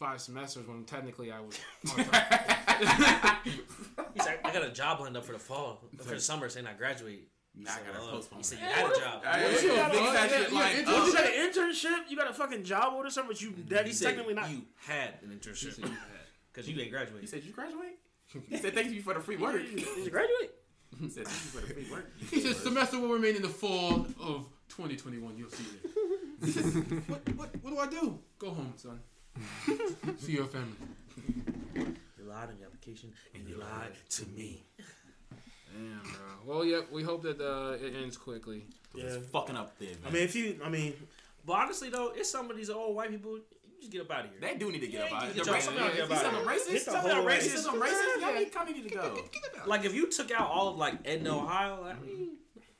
five 0.00 0.20
semesters 0.20 0.66
when 0.66 0.82
technically 0.84 1.30
I 1.30 1.38
was. 1.40 1.56
on 1.96 2.04
time. 2.06 3.36
He 3.44 4.20
said 4.20 4.38
I 4.44 4.52
got 4.52 4.64
a 4.64 4.70
job 4.70 4.98
lined 5.00 5.16
up 5.16 5.24
for 5.24 5.32
the 5.32 5.38
fall, 5.38 5.78
for 5.98 6.14
the 6.14 6.20
summer, 6.20 6.48
saying 6.48 6.66
I 6.66 6.72
graduate. 6.72 7.28
Now 7.54 7.72
I 7.74 7.92
gotta 7.92 8.04
Uh, 8.04 8.10
postpone. 8.12 8.38
He 8.38 8.44
said 8.44 8.58
you 8.60 8.64
had 8.64 8.90
a 8.92 8.98
job. 8.98 9.24
Hey, 9.24 9.62
you 9.62 9.68
gotta 9.76 9.92
bro? 9.94 10.02
fix 10.04 10.12
that 10.12 10.30
Yeah, 10.30 10.38
shit 10.38 10.52
yeah, 10.52 10.58
like 10.58 10.74
it- 10.76 10.84
Oh, 10.88 11.00
up. 11.00 11.06
you 11.06 11.12
got 11.12 11.26
an 11.26 11.32
internship? 11.52 12.10
You 12.10 12.16
got 12.16 12.30
a 12.30 12.34
fucking 12.34 12.64
job 12.64 12.94
or 12.94 13.10
something? 13.10 13.28
But 13.34 13.42
you 13.42 13.54
that 13.68 13.86
He 13.86 13.92
you 13.92 13.98
technically 13.98 14.34
not. 14.34 14.50
you 14.50 14.62
had 14.76 15.14
an 15.22 15.30
internship 15.38 15.76
because 16.52 16.68
you 16.68 16.74
didn't 16.74 17.20
He 17.20 17.26
said, 17.26 17.44
"You 17.44 17.52
graduate?" 17.52 17.98
He 18.48 18.56
said, 18.56 18.72
"Thank 18.74 18.92
you 18.92 19.02
for 19.02 19.14
the 19.14 19.20
free 19.20 19.36
work." 19.36 19.56
Did 19.74 19.80
you 20.04 20.10
graduate? 20.10 20.52
He 21.00 21.08
said, 21.10 21.26
"Thank 21.26 21.42
you 21.44 21.60
for 21.60 21.66
the 21.66 21.74
free 21.74 21.90
work." 21.90 22.10
He 22.30 22.40
said 22.40 22.56
semester 22.56 22.98
will 22.98 23.08
remain 23.12 23.36
in 23.36 23.42
the 23.42 23.48
fall 23.48 24.06
of 24.20 24.46
2021. 24.68 25.36
You'll 25.36 25.50
see 25.50 25.64
it. 25.82 25.90
What, 27.10 27.28
what, 27.36 27.50
what 27.62 27.70
do 27.70 27.78
I 27.78 27.86
do? 28.00 28.18
Go 28.38 28.50
home, 28.50 28.72
son. 28.76 28.98
See 30.18 30.32
your 30.32 30.46
family. 30.46 30.74
You 31.74 32.26
lied 32.26 32.48
on 32.48 32.58
your 32.58 32.66
application 32.66 33.12
and 33.34 33.48
you 33.48 33.56
lied 33.56 33.92
to 34.10 34.26
me. 34.36 34.62
Damn, 35.72 36.00
bro. 36.02 36.54
Well, 36.56 36.64
yeah, 36.64 36.80
we 36.90 37.02
hope 37.02 37.22
that 37.22 37.40
uh, 37.40 37.72
it 37.84 37.94
ends 38.02 38.16
quickly. 38.16 38.64
Yeah. 38.94 39.04
It's 39.04 39.26
fucking 39.30 39.56
up 39.56 39.78
there, 39.78 39.88
man. 39.88 39.98
I 40.06 40.10
mean, 40.10 40.22
if 40.22 40.34
you, 40.34 40.58
I 40.64 40.68
mean, 40.68 40.94
But 41.46 41.52
honestly 41.54 41.90
though, 41.90 42.12
it's 42.14 42.28
some 42.30 42.50
of 42.50 42.56
these 42.56 42.70
old 42.70 42.96
white 42.96 43.10
people. 43.10 43.36
You 43.36 43.42
just 43.80 43.92
get 43.92 44.02
up 44.02 44.10
out 44.10 44.24
of 44.26 44.30
here. 44.32 44.40
they 44.40 44.58
do 44.58 44.70
need 44.70 44.80
to 44.80 44.88
get 44.88 45.08
Yeah, 45.10 45.16
up 45.16 45.22
out. 45.22 45.28
of 45.28 45.34
here. 45.34 45.44
your 45.44 45.54
racist, 45.54 45.62
fucking 45.62 45.80
out 45.80 45.96
you 45.96 46.02
about 46.04 46.18
said 46.18 46.34
it. 46.34 46.36
I'm 46.36 46.46
racist. 46.46 46.80
Some 46.80 46.96
of 46.96 47.04
y'all 47.12 47.24
racist. 47.24 47.56
Some 47.58 47.80
racist. 47.80 48.20
Y'all 48.20 48.34
need, 48.34 48.54
y'all 48.54 48.66
need 48.66 48.88
to 48.88 48.94
go. 48.94 49.24
Like 49.66 49.84
if 49.84 49.94
you 49.94 50.10
took 50.10 50.30
out 50.32 50.50
all 50.50 50.68
of 50.68 50.76
like 50.76 50.94
Edna, 51.04 51.36
Ohio, 51.38 51.84
I 51.84 51.94
mean, 52.04 52.30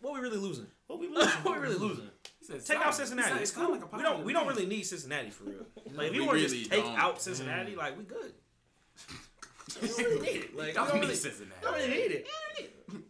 what 0.01 0.15
we 0.15 0.21
really 0.21 0.37
losing? 0.39 0.67
what 0.89 0.99
we 0.99 1.09
losing? 1.09 1.31
what 1.43 1.55
we 1.55 1.63
really 1.67 1.79
losing? 1.79 2.11
He 2.53 2.59
said, 2.59 2.67
Take 2.67 2.77
"Sound- 2.77 2.83
out 2.89 2.95
Cincinnati. 2.95 3.35
he 3.35 3.41
It's 3.41 3.51
said, 3.53 3.57
"Sound 3.61 3.67
cool. 3.69 3.77
like 3.89 3.93
a 3.93 3.97
we 3.97 4.03
don't. 4.03 4.25
We 4.25 4.35
of 4.35 4.41
don't 4.41 4.49
really 4.49 4.67
need 4.67 4.83
Cincinnati 4.83 5.31
for 5.31 5.45
real. 5.45 5.67
Like 5.95 6.09
if 6.09 6.15
you 6.15 6.25
want 6.25 6.39
to 6.39 6.45
really 6.45 6.59
just 6.59 6.71
take 6.71 6.85
don't. 6.85 6.99
out 6.99 7.21
Cincinnati, 7.23 7.75
like 7.77 7.97
we 7.99 8.05
good. 8.05 8.33
we 9.83 9.89
don't 9.89 9.99
really 9.99 10.21
need 10.21 10.37
it. 10.45 10.57
Like 10.57 10.67
we 10.69 10.73
Y'all 10.75 10.87
don't 10.87 10.95
need 10.97 11.01
really, 11.03 11.15
Cincinnati. 11.15 11.61
don't 11.63 11.75
really 11.75 11.89
need 11.89 12.11
it. 12.13 12.27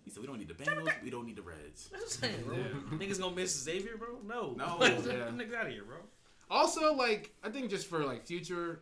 He 0.04 0.10
said, 0.10 0.20
"We 0.20 0.26
don't 0.26 0.38
need 0.38 0.48
the 0.48 0.54
Bengals. 0.54 1.02
We 1.02 1.10
don't 1.10 1.26
need 1.26 1.36
the 1.36 1.42
Reds." 1.42 1.88
That's 1.90 2.20
what 2.20 2.30
I'm 2.30 2.34
saying, 2.36 2.44
bro. 2.90 2.98
Niggas 2.98 3.18
gonna 3.20 3.34
miss 3.36 3.58
Xavier, 3.62 3.96
bro? 3.96 4.18
No. 4.26 4.52
No. 4.56 4.76
Like, 4.80 4.98
Yeah. 4.98 5.12
Get 5.12 5.36
niggas 5.36 5.54
out 5.54 5.66
of 5.66 5.72
here, 5.72 5.84
bro. 5.84 5.96
Also, 6.50 6.94
like, 6.94 7.32
I 7.44 7.48
think 7.50 7.70
just 7.70 7.86
for 7.86 8.00
like 8.04 8.26
future, 8.26 8.80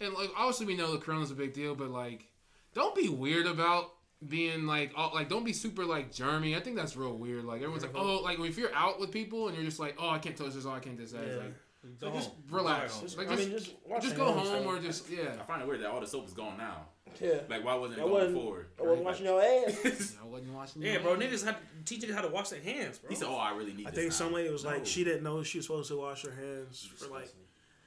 and 0.00 0.14
like 0.14 0.30
obviously 0.36 0.66
we 0.66 0.76
know 0.76 0.92
the 0.92 0.98
corona's 0.98 1.30
a 1.30 1.34
big 1.34 1.52
deal, 1.52 1.74
but 1.74 1.90
like, 1.90 2.26
don't 2.74 2.94
be 2.94 3.08
weird 3.08 3.46
about 3.46 3.92
being 4.26 4.66
like, 4.66 4.92
oh, 4.96 5.10
like 5.14 5.28
don't 5.28 5.44
be 5.44 5.52
super 5.52 5.84
like 5.84 6.12
germy. 6.12 6.56
I 6.56 6.60
think 6.60 6.76
that's 6.76 6.96
real 6.96 7.16
weird. 7.16 7.44
Like 7.44 7.56
everyone's 7.62 7.82
like, 7.82 7.94
oh, 7.96 8.20
like 8.22 8.38
if 8.40 8.56
you're 8.58 8.74
out 8.74 8.98
with 9.00 9.10
people 9.12 9.48
and 9.48 9.56
you're 9.56 9.64
just 9.66 9.78
like, 9.80 9.96
oh, 9.98 10.10
I 10.10 10.18
can't 10.18 10.36
touch 10.36 10.52
this, 10.54 10.66
oh, 10.66 10.70
I 10.72 10.80
can't 10.80 10.96
do 10.96 11.06
that. 11.06 11.22
It's 11.22 11.34
Yeah. 11.36 11.42
like, 11.42 11.54
Go 12.00 12.06
like, 12.08 12.14
just 12.16 12.30
relax. 12.50 13.00
Just- 13.00 13.16
Like 13.18 13.28
I 13.30 13.36
just, 13.36 13.48
mean, 13.48 13.58
just 13.58 13.74
wash 13.86 14.02
just 14.02 14.16
go 14.16 14.32
hands, 14.32 14.48
home 14.48 14.64
so- 14.64 14.68
or 14.70 14.78
just 14.80 15.08
yeah. 15.10 15.36
I 15.38 15.42
find 15.44 15.62
it 15.62 15.68
weird 15.68 15.80
that 15.82 15.90
all 15.90 16.00
the 16.00 16.06
soap 16.06 16.26
is 16.26 16.32
gone 16.34 16.56
now. 16.58 16.86
Yeah. 17.20 17.40
Like, 17.48 17.64
why 17.64 17.74
wasn't 17.76 18.00
it 18.00 18.02
I 18.02 18.04
going 18.04 18.12
wasn't, 18.14 18.34
before? 18.34 18.66
I 18.80 18.82
wasn't 18.82 19.04
washing 19.04 19.26
your 19.26 19.40
ass. 19.42 20.16
I 20.20 20.26
wasn't 20.26 20.52
watching. 20.52 20.82
Yeah, 20.82 20.98
bro. 20.98 21.14
Niggas 21.16 21.44
had 21.44 21.54
to 21.54 21.84
teach 21.84 22.02
niggas 22.02 22.14
how 22.14 22.22
to 22.22 22.28
wash 22.28 22.48
their 22.48 22.60
hands, 22.60 22.98
bro. 22.98 23.08
He 23.08 23.14
said, 23.14 23.28
"Oh, 23.30 23.36
I 23.36 23.52
really 23.56 23.72
need." 23.72 23.86
I 23.86 23.90
this 23.90 23.98
think 24.00 24.08
now. 24.10 24.14
some 24.16 24.32
lady 24.32 24.50
was 24.50 24.64
like, 24.64 24.84
she 24.84 25.04
didn't 25.04 25.22
know 25.22 25.42
she 25.44 25.58
was 25.58 25.66
supposed 25.66 25.88
to 25.90 25.96
wash 25.96 26.24
her 26.24 26.32
hands 26.32 26.88
for 26.96 27.06
like. 27.08 27.32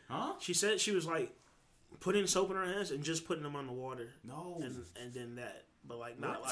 huh? 0.08 0.34
She 0.40 0.54
said 0.54 0.80
she 0.80 0.92
was 0.92 1.06
like 1.06 1.34
putting 2.00 2.26
soap 2.26 2.50
in 2.52 2.56
her 2.56 2.66
hands 2.66 2.92
and 2.92 3.04
just 3.04 3.28
putting 3.28 3.44
them 3.44 3.56
on 3.58 3.68
the 3.68 3.74
water, 3.74 4.08
No. 4.24 4.60
and 4.64 4.86
and 5.04 5.14
then 5.14 5.36
that, 5.36 5.64
but 5.88 5.98
like 5.98 6.20
not 6.20 6.42
What? 6.42 6.50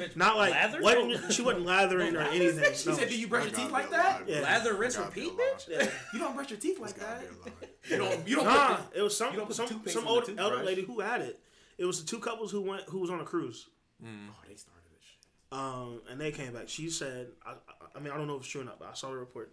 like 0.00 0.16
not 0.16 0.36
like 0.36 0.52
lather? 0.52 0.80
wasn't, 0.82 1.32
she 1.32 1.42
wasn't 1.42 1.66
lathering 1.66 2.16
or 2.16 2.20
anything. 2.22 2.74
She 2.74 2.88
no. 2.88 2.94
said, 2.96 3.08
"Do 3.08 3.18
you 3.18 3.28
brush 3.28 3.44
your 3.44 3.54
teeth 3.54 3.70
like 3.70 3.90
that? 3.90 4.22
lie. 4.22 4.26
Yeah. 4.26 4.40
Lather, 4.40 4.74
rinse, 4.74 4.96
gotta 4.96 5.08
repeat, 5.08 5.32
bitch. 5.36 5.68
Yeah. 5.68 5.88
You 6.12 6.18
don't 6.18 6.34
brush 6.34 6.50
your 6.50 6.58
teeth 6.58 6.80
like 6.80 6.94
That's 6.94 7.22
gotta 7.22 7.26
that. 7.26 7.44
be 7.86 7.94
a 7.94 7.98
lie. 7.98 8.08
You 8.10 8.16
don't. 8.16 8.28
You 8.28 8.36
don't. 8.36 8.44
Nah, 8.46 8.76
put 8.76 8.96
it 8.96 9.02
was 9.02 9.16
some 9.16 9.34
you 9.34 9.46
some 9.52 9.82
some 9.86 10.06
old 10.08 10.30
elder 10.38 10.62
lady 10.64 10.82
who 10.82 11.00
had 11.00 11.20
it. 11.20 11.38
It 11.78 11.84
was 11.84 12.02
the 12.02 12.06
two 12.08 12.18
couples 12.18 12.50
who 12.52 12.60
went 12.62 12.82
who 12.88 12.98
was 12.98 13.10
on 13.10 13.20
a 13.20 13.24
cruise. 13.24 13.68
the, 14.00 14.06
oh, 14.08 14.34
they 14.48 14.54
started 14.56 14.84
this 14.92 15.04
shit. 15.04 15.58
Um, 15.58 16.00
and 16.10 16.20
they 16.20 16.30
came 16.32 16.52
back. 16.52 16.68
She 16.68 16.90
said, 16.90 17.28
I, 17.46 17.52
I, 17.52 17.54
I 17.96 18.00
mean, 18.00 18.12
I 18.12 18.16
don't 18.16 18.26
know 18.26 18.34
if 18.36 18.40
it's 18.42 18.48
true 18.50 18.60
or 18.62 18.64
not, 18.64 18.78
but 18.78 18.88
I 18.90 18.94
saw 18.94 19.08
the 19.10 19.16
report. 19.16 19.52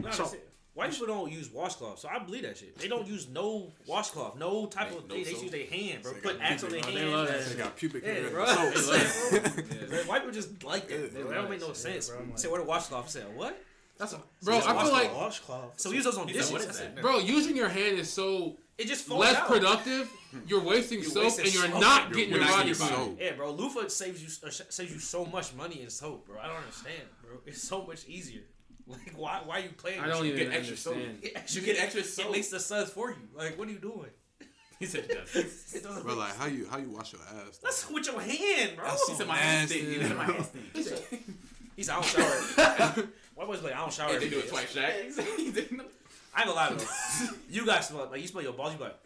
Nah, 0.00 0.10
So- 0.10 0.22
that's 0.24 0.34
it. 0.34 0.48
White 0.74 0.92
people 0.92 1.08
don't 1.08 1.30
use 1.32 1.50
washcloth, 1.50 1.98
so 1.98 2.08
I 2.08 2.20
believe 2.20 2.42
that 2.42 2.56
shit. 2.56 2.78
They 2.78 2.86
don't 2.88 3.06
use 3.06 3.26
no 3.28 3.72
washcloth, 3.86 4.36
no 4.38 4.66
type 4.66 4.90
Like, 4.90 4.98
of. 5.00 5.08
no 5.08 5.14
they, 5.16 5.24
they 5.24 5.32
soap. 5.32 5.42
use 5.42 5.50
their 5.50 5.66
hand, 5.66 6.02
bro. 6.02 6.12
They 6.12 6.20
Put 6.20 6.38
got 6.38 6.46
axe 6.50 6.64
on 6.64 6.70
their 6.70 6.80
pubic- 6.80 6.84
hand. 6.84 6.96
they 7.08 7.12
love 7.14 7.28
that 7.28 7.44
They 7.46 7.54
got 7.56 7.76
pubic 7.76 8.02
Yeah, 8.06 8.12
hair. 8.14 8.30
bro. 8.30 8.46
So- 8.46 8.68
It's 8.68 8.88
like, 8.88 9.42
bro, 9.90 9.96
Yeah. 9.98 10.04
White 10.04 10.18
people 10.20 10.32
just 10.34 10.62
like 10.64 10.88
that. 10.88 11.12
They, 11.12 11.18
Yeah, 11.20 11.26
they 11.26 11.34
don't 11.34 11.50
make 11.50 11.60
no 11.60 11.66
yeah, 11.68 11.72
sense. 11.72 12.08
bro, 12.08 12.18
like- 12.20 12.38
Say 12.38 12.48
where 12.48 12.60
the 12.60 12.66
washcloth? 12.66 13.04
I 13.06 13.08
said 13.08 13.36
what? 13.36 13.60
That's 13.98 14.12
a, 14.14 14.22
bro. 14.42 14.56
I 14.58 14.82
feel 14.82 14.92
like 14.92 15.14
washcloth. 15.14 15.78
So 15.80 15.90
we 15.90 15.96
use 15.96 16.04
those 16.04 16.16
on 16.16 16.28
He 16.28 16.34
said, 16.34 16.38
dishes. 16.38 16.52
what 16.52 16.60
is 16.62 16.76
said, 16.76 16.96
that? 16.96 17.02
bro, 17.02 17.18
using 17.18 17.54
your 17.56 17.68
hand 17.68 17.98
is 17.98 18.08
so 18.10 18.56
It 18.78 18.86
just 18.86 19.04
falls 19.04 19.20
less 19.20 19.36
out. 19.36 19.48
productive. 19.48 20.08
You're 20.46 20.62
wasting 20.62 21.00
You're 21.00 21.10
soap 21.10 21.24
wasting 21.24 21.44
and 21.46 21.54
you're 21.54 21.66
soap. 21.68 21.80
not 21.80 22.08
You're 22.08 22.16
getting 22.16 22.34
your 22.36 22.44
body 22.46 22.66
your 22.66 22.74
soap. 22.76 23.18
Yeah, 23.20 23.32
bro. 23.32 23.50
Loofah 23.50 23.88
saves 23.88 24.22
you 24.22 24.28
uh, 24.48 24.50
saves 24.50 24.92
you 24.92 25.00
so 25.00 25.26
much 25.26 25.52
money 25.54 25.82
in 25.82 25.90
soap, 25.90 26.26
bro. 26.28 26.38
I 26.38 26.46
don't 26.46 26.56
understand, 26.56 27.02
bro. 27.22 27.38
It's 27.44 27.60
so 27.60 27.84
much 27.84 28.06
easier. 28.08 28.42
Like, 28.90 29.12
why 29.16 29.40
why 29.44 29.58
are 29.58 29.62
you 29.62 29.70
playing? 29.70 30.00
I 30.00 30.06
with 30.06 30.14
don't 30.16 30.24
shit? 30.26 30.34
even 30.34 30.48
get 30.50 30.58
extra 30.58 30.76
soap. 30.76 30.94
understand. 30.94 31.20
Get 31.22 31.32
extra- 31.36 31.60
You 31.62 31.66
get 31.66 31.82
extra 31.82 32.00
It 32.00 32.06
soap. 32.06 32.32
makes 32.32 32.48
the 32.48 32.60
suds 32.60 32.90
for 32.90 33.10
you. 33.10 33.16
Like, 33.36 33.58
what 33.58 33.68
are 33.68 33.70
you 33.72 33.78
doing? 33.78 34.10
He 34.80 34.86
said, 34.86 35.04
it 35.04 35.10
does. 35.34 35.74
It 35.74 35.82
doesn't. 35.82 36.04
Bro, 36.04 36.14
like 36.14 36.34
how 36.36 36.46
you 36.46 36.66
how 36.70 36.78
you 36.78 36.88
wash 36.90 37.12
your 37.12 37.20
ass? 37.20 37.58
That's 37.62 37.90
with 37.90 38.06
your 38.06 38.18
hand, 38.18 38.76
bro. 38.76 38.86
That's 38.86 39.08
He 39.08 39.14
said, 39.14 39.26
"My 39.28 39.38
ass 39.38 39.68
nasty. 39.70 39.78
stink." 39.80 40.00
He 40.02 40.08
said, 40.08 40.16
"My 40.16 40.24
hands 40.24 40.46
stink." 40.46 40.64
He 40.74 40.82
said, 40.82 41.02
he 41.76 41.82
said, 41.82 41.92
I 41.92 42.00
don't 42.00 42.06
shower. 42.06 43.04
White 43.34 43.46
boys 43.46 43.62
like, 43.62 43.74
I 43.74 43.78
don't 43.78 43.92
shower. 43.92 44.08
Hey, 44.08 44.16
every 44.16 44.28
they 44.30 44.34
do 44.36 44.40
it 44.40 44.48
twice, 44.48 44.74
Shaq. 44.74 45.36
He. 45.36 45.48
I 46.34 46.40
ain't 46.40 46.46
gonna 46.46 46.52
lie 46.52 46.70
though. 46.72 47.26
you 47.50 47.66
guys 47.66 47.88
smell 47.88 48.08
like 48.10 48.22
you 48.22 48.26
smell 48.28 48.42
your 48.42 48.54
balls. 48.54 48.72
You 48.72 48.78
be 48.78 48.84
like, 48.84 48.98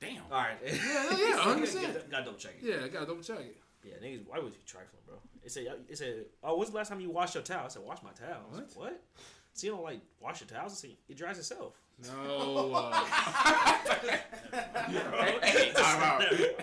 Damn. 0.00 0.22
all 0.30 0.38
right. 0.38 0.56
Yeah, 0.64 0.72
yeah, 0.74 1.16
You 1.18 1.34
100%. 1.66 1.82
gotta- 1.82 2.04
gotta 2.10 2.24
double 2.26 2.38
check 2.38 2.54
it. 2.62 2.68
Yeah, 2.68 2.84
I 2.84 2.88
gotta 2.88 3.06
double 3.06 3.22
check 3.22 3.40
it. 3.40 3.56
Yeah, 3.82 3.94
niggas, 4.02 4.26
why 4.28 4.38
would 4.38 4.52
you 4.52 4.60
trifling, 4.64 5.02
bro? 5.06 5.16
It 5.44 5.50
said, 5.52 5.66
it 5.88 5.96
said, 5.98 6.26
oh, 6.42 6.56
when's 6.56 6.70
the 6.70 6.76
last 6.76 6.88
time 6.90 7.00
you 7.00 7.10
washed 7.10 7.34
your 7.34 7.42
towel? 7.42 7.64
I 7.64 7.68
said, 7.68 7.82
wash 7.82 7.98
my 8.02 8.10
towel. 8.10 8.42
I 8.52 8.56
said, 8.58 8.66
what? 8.74 9.02
So 9.54 9.66
you 9.66 9.72
don't 9.72 9.82
like 9.82 10.00
wash 10.20 10.40
your 10.40 10.48
towels? 10.48 10.72
I 10.72 10.76
said, 10.76 10.90
it 11.08 11.16
dries 11.16 11.38
itself. 11.38 11.74
No. 12.06 12.72
Uh, 12.74 13.04
Hey, 15.42 15.72
time 15.74 16.02
out. 16.02 16.22
It 16.32 16.56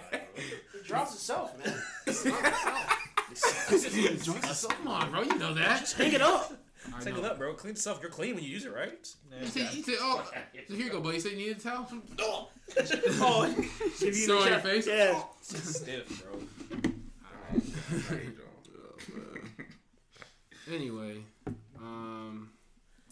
dries 0.85 1.13
itself, 1.13 1.57
man. 1.57 1.73
come 4.69 4.87
on, 4.87 5.11
bro. 5.11 5.21
You 5.23 5.37
know 5.37 5.53
that. 5.53 5.79
Just 5.81 5.97
hang 5.97 6.13
it 6.13 6.21
up. 6.21 6.53
I 6.95 7.01
Take 7.01 7.15
know. 7.15 7.19
it 7.19 7.25
up, 7.25 7.37
bro. 7.37 7.53
Clean 7.53 7.73
yourself. 7.73 7.99
You're 8.01 8.09
clean 8.09 8.35
when 8.35 8.43
you 8.43 8.49
use 8.49 8.65
it, 8.65 8.73
right? 8.73 9.07
You 9.41 9.47
said, 9.47 9.73
you 9.73 9.83
said, 9.83 9.95
oh, 9.99 10.23
so 10.67 10.73
here 10.73 10.85
you 10.85 10.91
go, 10.91 11.01
buddy. 11.01 11.15
You 11.15 11.21
said 11.21 11.31
you 11.33 11.37
need 11.37 11.57
a 11.57 11.59
towel? 11.59 11.87
Oh, 12.19 12.49
give 13.99 14.15
you 14.15 14.25
Throw 14.27 14.39
the 14.41 14.45
in 14.47 14.51
your 14.53 14.59
face? 14.59 14.87
Yeah. 14.87 15.21
Stiff, 15.41 16.23
bro. 16.23 16.39
Anyway, 20.71 21.23
um, 21.79 22.49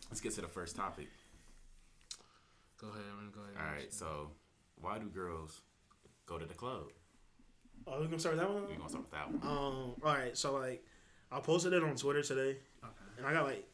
Let's 0.09 0.21
get 0.21 0.33
to 0.35 0.41
the 0.41 0.47
first 0.47 0.75
topic. 0.75 1.07
go 2.79 2.87
ahead. 2.87 3.01
I'm 3.11 3.17
gonna 3.19 3.31
go 3.35 3.41
ahead. 3.41 3.67
All 3.67 3.73
right. 3.73 3.93
So, 3.93 4.31
why 4.81 4.97
do 4.99 5.05
girls 5.07 5.61
go 6.25 6.37
to 6.37 6.45
the 6.45 6.53
club? 6.53 6.83
Oh, 7.87 7.99
we 7.99 8.05
gonna 8.05 8.19
start 8.19 8.35
with 8.35 8.43
that 8.45 8.51
one. 8.53 8.63
We're 8.67 8.75
gonna 8.77 8.89
start 8.89 9.03
with 9.05 9.11
that 9.11 9.31
one. 9.31 9.41
Um. 9.43 9.93
All 10.03 10.13
right. 10.13 10.37
So 10.37 10.53
like, 10.53 10.85
I 11.31 11.39
posted 11.39 11.73
it 11.73 11.83
on 11.83 11.95
Twitter 11.95 12.21
today, 12.21 12.57
Okay. 12.83 12.93
and 13.17 13.25
I 13.27 13.33
got 13.33 13.45
like, 13.45 13.67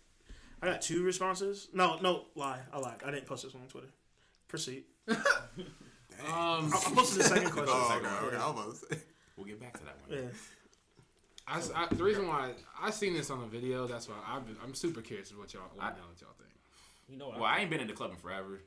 I 0.61 0.67
got 0.67 0.81
two 0.81 1.03
responses. 1.03 1.67
No, 1.73 1.97
no, 2.01 2.25
lie. 2.35 2.59
I 2.73 2.77
lied. 2.79 3.01
I 3.05 3.11
didn't 3.11 3.25
post 3.25 3.43
this 3.43 3.53
one 3.53 3.63
on 3.63 3.69
Twitter. 3.69 3.89
Proceed. 4.47 4.83
Um, 6.27 6.71
I, 6.71 6.83
I 6.85 6.91
posted 6.93 7.21
the 7.21 7.23
second 7.23 7.49
question. 7.51 7.73
Oh, 7.73 7.97
okay, 7.97 8.27
okay. 8.27 8.35
I 8.37 8.51
was 8.51 8.53
about 8.53 8.89
to 8.89 8.95
say. 8.95 9.01
We'll 9.35 9.47
get 9.47 9.59
back 9.59 9.75
to 9.79 9.85
that 9.85 9.95
one. 10.07 10.19
Yeah. 10.19 10.29
I, 11.51 11.57
s- 11.57 11.71
I- 11.75 11.87
the 11.93 12.03
reason 12.03 12.27
why 12.27 12.51
I 12.81 12.91
seen 12.91 13.13
this 13.13 13.29
on 13.29 13.39
the 13.41 13.45
video, 13.47 13.87
that's 13.87 14.07
why 14.07 14.15
I've 14.27 14.45
been, 14.45 14.55
I'm 14.63 14.73
super 14.73 15.01
curious 15.01 15.31
of 15.31 15.37
what 15.37 15.53
y'all, 15.53 15.63
what, 15.73 15.83
I- 15.85 15.89
know 15.89 15.95
what 16.09 16.21
y'all 16.21 16.29
think. 16.37 16.49
You 17.09 17.17
know 17.17 17.27
what? 17.29 17.39
Well, 17.39 17.49
I 17.49 17.59
ain't 17.59 17.69
been 17.69 17.81
in 17.81 17.87
the 17.87 17.93
club 17.93 18.11
in 18.11 18.17
forever. 18.17 18.61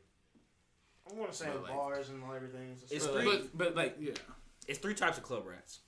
I 1.10 1.14
want 1.14 1.30
to 1.32 1.36
say 1.36 1.46
But, 1.52 1.62
like- 1.64 1.72
bars 1.72 2.08
and 2.10 2.22
all 2.24 2.34
everything. 2.34 2.76
It's 2.90 3.06
But, 3.06 3.14
three- 3.22 3.32
like, 3.32 3.42
but 3.54 3.74
like, 3.74 3.96
Yeah. 3.98 4.12
it's 4.68 4.78
three 4.78 4.94
types 4.94 5.16
of 5.18 5.24
club 5.24 5.44
rats. 5.46 5.80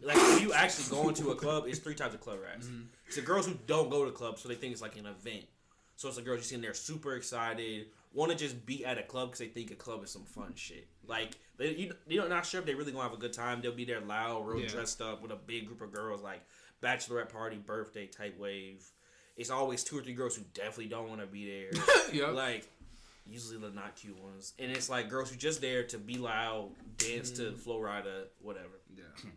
Like 0.00 0.16
if 0.16 0.42
you 0.42 0.52
actually 0.52 0.88
go 0.90 1.08
into 1.08 1.30
a 1.30 1.36
club, 1.36 1.64
it's 1.68 1.78
three 1.78 1.94
types 1.94 2.12
of 2.14 2.20
club 2.20 2.40
rats. 2.42 2.66
Mm-hmm. 2.66 2.82
It's 3.06 3.14
the 3.16 3.22
girls 3.22 3.46
who 3.46 3.54
don't 3.68 3.88
go 3.90 4.04
to 4.04 4.10
clubs, 4.10 4.42
so 4.42 4.48
they 4.48 4.56
think 4.56 4.72
it's 4.72 4.82
like 4.82 4.96
an 4.96 5.06
event. 5.06 5.44
So 5.94 6.08
it's 6.08 6.16
the 6.16 6.22
girls 6.22 6.38
you 6.38 6.44
see 6.44 6.54
in 6.56 6.60
there 6.62 6.74
super 6.74 7.14
excited, 7.14 7.86
want 8.18 8.32
to 8.32 8.36
just 8.36 8.66
be 8.66 8.84
at 8.84 8.98
a 8.98 9.02
club 9.02 9.28
because 9.28 9.38
they 9.38 9.46
think 9.46 9.70
a 9.70 9.76
club 9.76 10.02
is 10.02 10.10
some 10.10 10.24
fun 10.24 10.52
shit. 10.56 10.88
Like 11.06 11.36
they, 11.56 11.70
you, 11.74 11.94
you're 12.08 12.28
not 12.28 12.44
sure 12.44 12.60
if 12.60 12.66
they 12.66 12.74
really 12.74 12.90
gonna 12.92 13.04
have 13.04 13.12
a 13.12 13.20
good 13.20 13.32
time. 13.32 13.60
They'll 13.62 13.72
be 13.72 13.84
there 13.84 14.00
loud, 14.00 14.46
real 14.46 14.60
Yeah. 14.60 14.68
dressed 14.68 15.00
up 15.00 15.22
with 15.22 15.30
a 15.30 15.36
big 15.36 15.66
group 15.66 15.80
of 15.80 15.92
girls, 15.92 16.20
like 16.20 16.42
bachelorette 16.82 17.28
party, 17.30 17.56
birthday 17.56 18.06
type 18.06 18.38
wave. 18.38 18.84
It's 19.36 19.50
always 19.50 19.84
two 19.84 19.98
or 19.98 20.02
three 20.02 20.14
girls 20.14 20.34
who 20.34 20.42
definitely 20.52 20.86
don't 20.86 21.08
want 21.08 21.20
to 21.20 21.26
be 21.26 21.46
there. 21.46 21.70
Yep. 22.12 22.34
like 22.34 22.68
usually 23.24 23.58
the 23.58 23.70
not 23.70 23.94
cute 23.94 24.18
ones, 24.20 24.54
and 24.58 24.72
it's 24.72 24.88
like 24.88 25.08
girls 25.08 25.30
who 25.30 25.36
just 25.36 25.60
there 25.60 25.84
to 25.84 25.98
be 25.98 26.16
loud, 26.18 26.70
dance 26.96 27.30
to 27.32 27.42
mm. 27.42 27.56
Flo 27.58 27.78
Rida, 27.78 28.24
whatever. 28.40 28.80
yeah. 28.96 29.30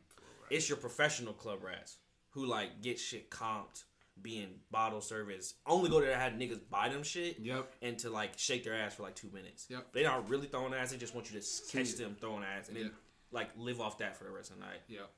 It's 0.50 0.68
your 0.70 0.78
professional 0.78 1.34
club 1.34 1.64
rats 1.64 1.98
who 2.32 2.46
like 2.46 2.82
get 2.82 2.98
shit 3.00 3.30
comped, 3.30 3.84
being 4.22 4.50
bottle 4.72 5.02
service, 5.02 5.56
only 5.66 5.90
go 5.90 6.00
there 6.02 6.12
to 6.12 6.18
have 6.18 6.34
niggas 6.34 6.60
buy 6.70 6.90
them 6.90 7.04
shit. 7.04 7.40
Yep. 7.40 7.74
And 7.82 7.98
to 8.00 8.10
like 8.10 8.38
shake 8.38 8.64
their 8.64 8.76
ass 8.76 8.96
for 8.96 9.04
like 9.04 9.16
two 9.16 9.30
minutes. 9.34 9.68
Yep. 9.70 9.94
They 9.94 10.04
not 10.04 10.30
really 10.30 10.48
throwing 10.48 10.74
ass. 10.74 10.92
They 10.92 10.98
just 10.98 11.14
want 11.16 11.32
you 11.32 11.40
to 11.40 11.46
catch 11.72 11.94
them 11.96 12.16
throwing 12.20 12.44
ass 12.44 12.68
and 12.68 12.78
Yeah. 12.78 12.84
then 12.84 12.92
like 13.32 13.50
live 13.58 13.80
off 13.82 13.98
that 14.00 14.18
for 14.18 14.24
the 14.26 14.30
rest 14.32 14.52
of 14.52 14.58
the 14.58 14.64
night. 14.66 14.82
Yep. 14.88 15.10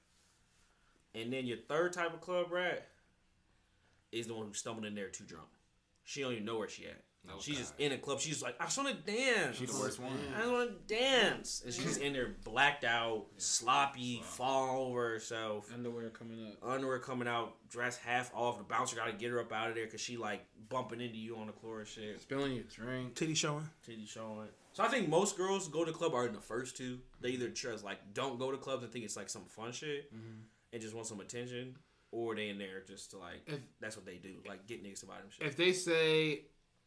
And 1.15 1.31
then 1.31 1.45
your 1.45 1.57
third 1.57 1.93
type 1.93 2.13
of 2.13 2.21
club 2.21 2.51
rat 2.51 2.87
is 4.11 4.27
the 4.27 4.33
one 4.33 4.47
who 4.47 4.53
stumbled 4.53 4.85
in 4.85 4.95
there 4.95 5.09
too 5.09 5.23
drunk. 5.25 5.47
She 6.03 6.21
don't 6.21 6.33
even 6.33 6.45
know 6.45 6.57
where 6.57 6.67
she 6.69 6.85
at. 6.85 7.01
Oh, 7.29 7.35
she's 7.39 7.55
God. 7.55 7.59
just 7.61 7.79
in 7.79 7.91
a 7.93 7.97
club. 7.97 8.19
She's 8.19 8.43
like, 8.43 8.55
I 8.59 8.65
just 8.65 8.77
want 8.77 8.89
to 9.05 9.11
dance. 9.11 9.57
she 9.57 9.65
the 9.65 9.73
worst 9.79 9.99
one. 9.99 10.11
I 10.35 10.39
just 10.41 10.51
want 10.51 10.87
to 10.87 10.93
dance. 10.95 11.61
And 11.65 11.73
she's 11.73 11.97
in 11.97 12.13
there 12.13 12.35
blacked 12.43 12.83
out, 12.83 13.25
sloppy, 13.37 14.21
fall 14.23 14.87
over 14.89 15.09
herself, 15.11 15.71
Underwear 15.73 16.09
coming 16.09 16.47
up. 16.47 16.69
underwear 16.69 16.99
coming 16.99 17.27
out, 17.27 17.55
dress 17.69 17.97
half 17.97 18.29
off. 18.35 18.57
The 18.57 18.65
bouncer 18.65 18.95
got 18.97 19.05
to 19.07 19.13
get 19.13 19.31
her 19.31 19.39
up 19.39 19.53
out 19.53 19.69
of 19.69 19.75
there 19.75 19.85
because 19.85 20.01
she 20.01 20.17
like 20.17 20.45
bumping 20.69 20.99
into 20.99 21.17
you 21.17 21.37
on 21.37 21.47
the 21.47 21.53
floor 21.53 21.79
and 21.79 21.87
shit. 21.87 22.21
Spilling 22.21 22.53
your 22.53 22.63
drink. 22.65 23.15
Titty 23.15 23.35
showing. 23.35 23.69
Titty 23.85 24.05
showing. 24.05 24.49
So 24.73 24.83
I 24.83 24.87
think 24.89 25.07
most 25.07 25.37
girls 25.37 25.67
go 25.67 25.85
to 25.85 25.91
club 25.91 26.13
are 26.13 26.25
in 26.25 26.33
the 26.33 26.41
first 26.41 26.75
two. 26.75 26.99
They 27.21 27.29
either 27.29 27.47
just 27.49 27.85
like 27.85 27.99
don't 28.13 28.37
go 28.37 28.51
to 28.51 28.57
clubs 28.57 28.83
and 28.83 28.91
think 28.91 29.05
it's 29.05 29.15
like 29.15 29.29
some 29.29 29.45
fun 29.45 29.71
shit 29.71 30.13
mm-hmm. 30.13 30.41
and 30.73 30.81
just 30.81 30.93
want 30.95 31.07
some 31.07 31.19
attention, 31.19 31.75
or 32.11 32.35
they 32.35 32.49
in 32.49 32.57
there 32.57 32.81
just 32.87 33.11
to 33.11 33.17
like 33.17 33.43
If- 33.47 33.59
that's 33.79 33.95
what 33.95 34.05
they 34.05 34.15
do, 34.15 34.33
like 34.47 34.65
get 34.67 34.83
niggas 34.83 35.01
to 35.01 35.05
buy 35.05 35.17
them 35.19 35.27
shit. 35.29 35.45
If 35.47 35.55
they 35.55 35.73
say, 35.73 36.41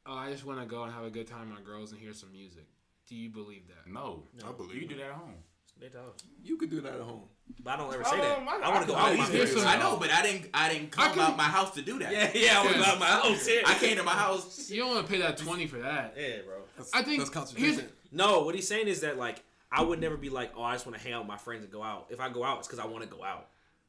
"Oh, 0.07 0.15
I 0.15 0.31
just 0.31 0.45
want 0.45 0.61
to 0.61 0.67
go 0.67 0.83
and 0.85 0.93
have 0.93 1.05
a 1.05 1.11
good 1.11 1.27
time 1.27 1.49
with 1.51 1.59
my 1.59 1.65
girls 1.65 1.93
and 1.93 2.01
hear 2.01 2.13
some 2.15 2.33
music," 2.33 2.65
do 3.09 3.15
you 3.17 3.29
believe 3.31 3.69
that? 3.69 3.91
No, 3.91 4.25
I 4.47 4.53
believe 4.53 4.75
you 4.75 4.81
can 4.89 4.97
do 4.97 5.03
that 5.03 5.11
at 5.11 5.17
home. 5.17 5.35
They 5.79 5.89
tell 5.89 6.03
us. 6.09 6.23
You 6.43 6.57
could 6.57 6.71
do 6.71 6.81
that 6.81 6.95
at 6.95 7.01
home. 7.01 7.25
But 7.63 7.75
I 7.75 7.77
don't 7.77 7.93
ever 7.93 8.03
say 8.03 8.17
that. 8.17 8.39
Um, 8.39 8.49
I- 8.49 8.61
I, 8.63 8.69
want 8.71 8.87
to 8.87 8.91
go 8.91 8.95
I- 8.99 9.11
out. 9.13 9.19
my 9.19 9.25
Here's 9.27 9.63
I 9.63 9.79
know, 9.79 9.99
but 9.99 10.11
I 10.11 10.23
didn't. 10.23 10.49
I 10.55 10.73
didn't 10.73 10.91
come 10.91 11.13
can- 11.13 11.21
out 11.21 11.37
my 11.37 11.45
house 11.45 11.75
to 11.75 11.83
do 11.83 11.99
that. 11.99 12.11
Yeah, 12.13 12.31
yeah, 12.35 12.61
I 12.61 12.65
want 12.65 12.77
to 12.77 12.87
out 12.89 12.99
my 12.99 13.07
house. 13.07 13.47
Yeah, 13.49 13.61
I 13.67 13.75
came 13.75 13.97
to 13.99 14.03
my 14.03 14.13
house. 14.13 14.71
You 14.71 14.81
don't 14.83 14.95
want 14.95 15.07
to 15.07 15.13
pay 15.13 15.19
that 15.21 15.37
twenty 15.37 15.67
for 15.67 15.77
that. 15.79 16.15
yeah, 16.17 16.39
bro. 16.47 16.55
That's, 16.77 16.95
I 16.95 17.03
think 17.03 17.19
that's 17.19 17.31
here's 17.31 17.31
contradiction. 17.31 17.89
No, 18.11 18.43
what 18.43 18.55
he's 18.55 18.67
saying 18.67 18.89
is 18.89 19.03
that 19.03 19.19
like 19.19 19.43
I 19.71 19.83
would 19.83 20.01
never 20.01 20.17
be 20.17 20.31
like, 20.31 20.53
oh, 20.57 20.63
I 20.63 20.73
just 20.75 20.87
want 20.87 20.97
to 20.97 21.05
hang 21.05 21.13
out 21.13 21.21
with 21.21 21.29
my 21.29 21.37
friends 21.37 21.63
and 21.65 21.73
go 21.73 21.83
out. 21.83 22.07
If 22.09 22.21
I 22.21 22.31
go 22.31 22.43
out, 22.43 22.59
it's 22.61 22.69
because 22.69 22.79
I 22.79 22.87
want 22.87 23.05
to 23.05 23.11
go 23.15 23.23
out. 23.23 23.49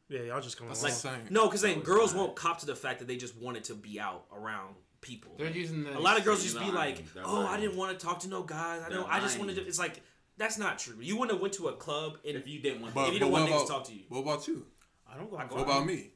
Yeah, 0.09 0.21
y'all 0.21 0.41
just 0.41 0.57
come 0.57 0.67
That's 0.67 0.81
along. 0.81 0.91
like 0.91 0.99
saying. 0.99 1.27
No, 1.29 1.45
because 1.45 1.61
then 1.61 1.79
girls 1.81 2.13
not. 2.13 2.19
won't 2.19 2.35
cop 2.35 2.59
to 2.59 2.65
the 2.65 2.75
fact 2.75 2.99
that 2.99 3.07
they 3.07 3.15
just 3.17 3.37
wanted 3.37 3.63
to 3.65 3.75
be 3.75 3.99
out 3.99 4.25
around 4.35 4.75
people. 5.07 5.31
they're 5.37 5.49
using 5.49 5.83
the 5.83 5.97
a 5.97 5.99
lot 5.99 6.17
of 6.17 6.25
girls 6.25 6.43
just 6.43 6.59
be 6.59 6.69
like, 6.71 6.97
They're 7.13 7.23
"Oh, 7.25 7.45
I 7.47 7.59
didn't 7.59 7.77
want 7.77 7.97
to 7.97 8.05
talk 8.05 8.19
to 8.21 8.27
no 8.29 8.43
guys. 8.43 8.81
I 8.85 8.89
They're 8.89 8.97
don't. 8.99 9.09
I 9.11 9.19
just 9.19 9.39
wanted 9.39 9.55
to." 9.55 9.61
It's 9.65 9.79
like 9.79 10.01
that's 10.37 10.57
not 10.57 10.77
true. 10.79 10.95
You 10.99 11.15
wouldn't 11.17 11.33
have 11.35 11.41
went 11.41 11.53
to 11.55 11.67
a 11.69 11.73
club 11.73 12.17
and 12.27 12.35
If 12.37 12.47
you 12.47 12.59
didn't 12.59 12.81
want, 12.81 12.95
If 12.95 13.13
you 13.13 13.19
don't 13.19 13.31
what 13.31 13.41
want 13.41 13.51
niggas 13.51 13.55
about- 13.55 13.67
to 13.67 13.73
talk 13.73 13.83
to 13.85 13.93
you. 13.93 14.03
What 14.09 14.19
about 14.19 14.47
you? 14.47 14.65
I 15.11 15.15
don't 15.17 15.29
go 15.31 15.37
I 15.37 15.43
out. 15.43 15.49
go 15.49 15.55
What 15.55 15.63
about 15.63 15.85
me? 15.85 16.11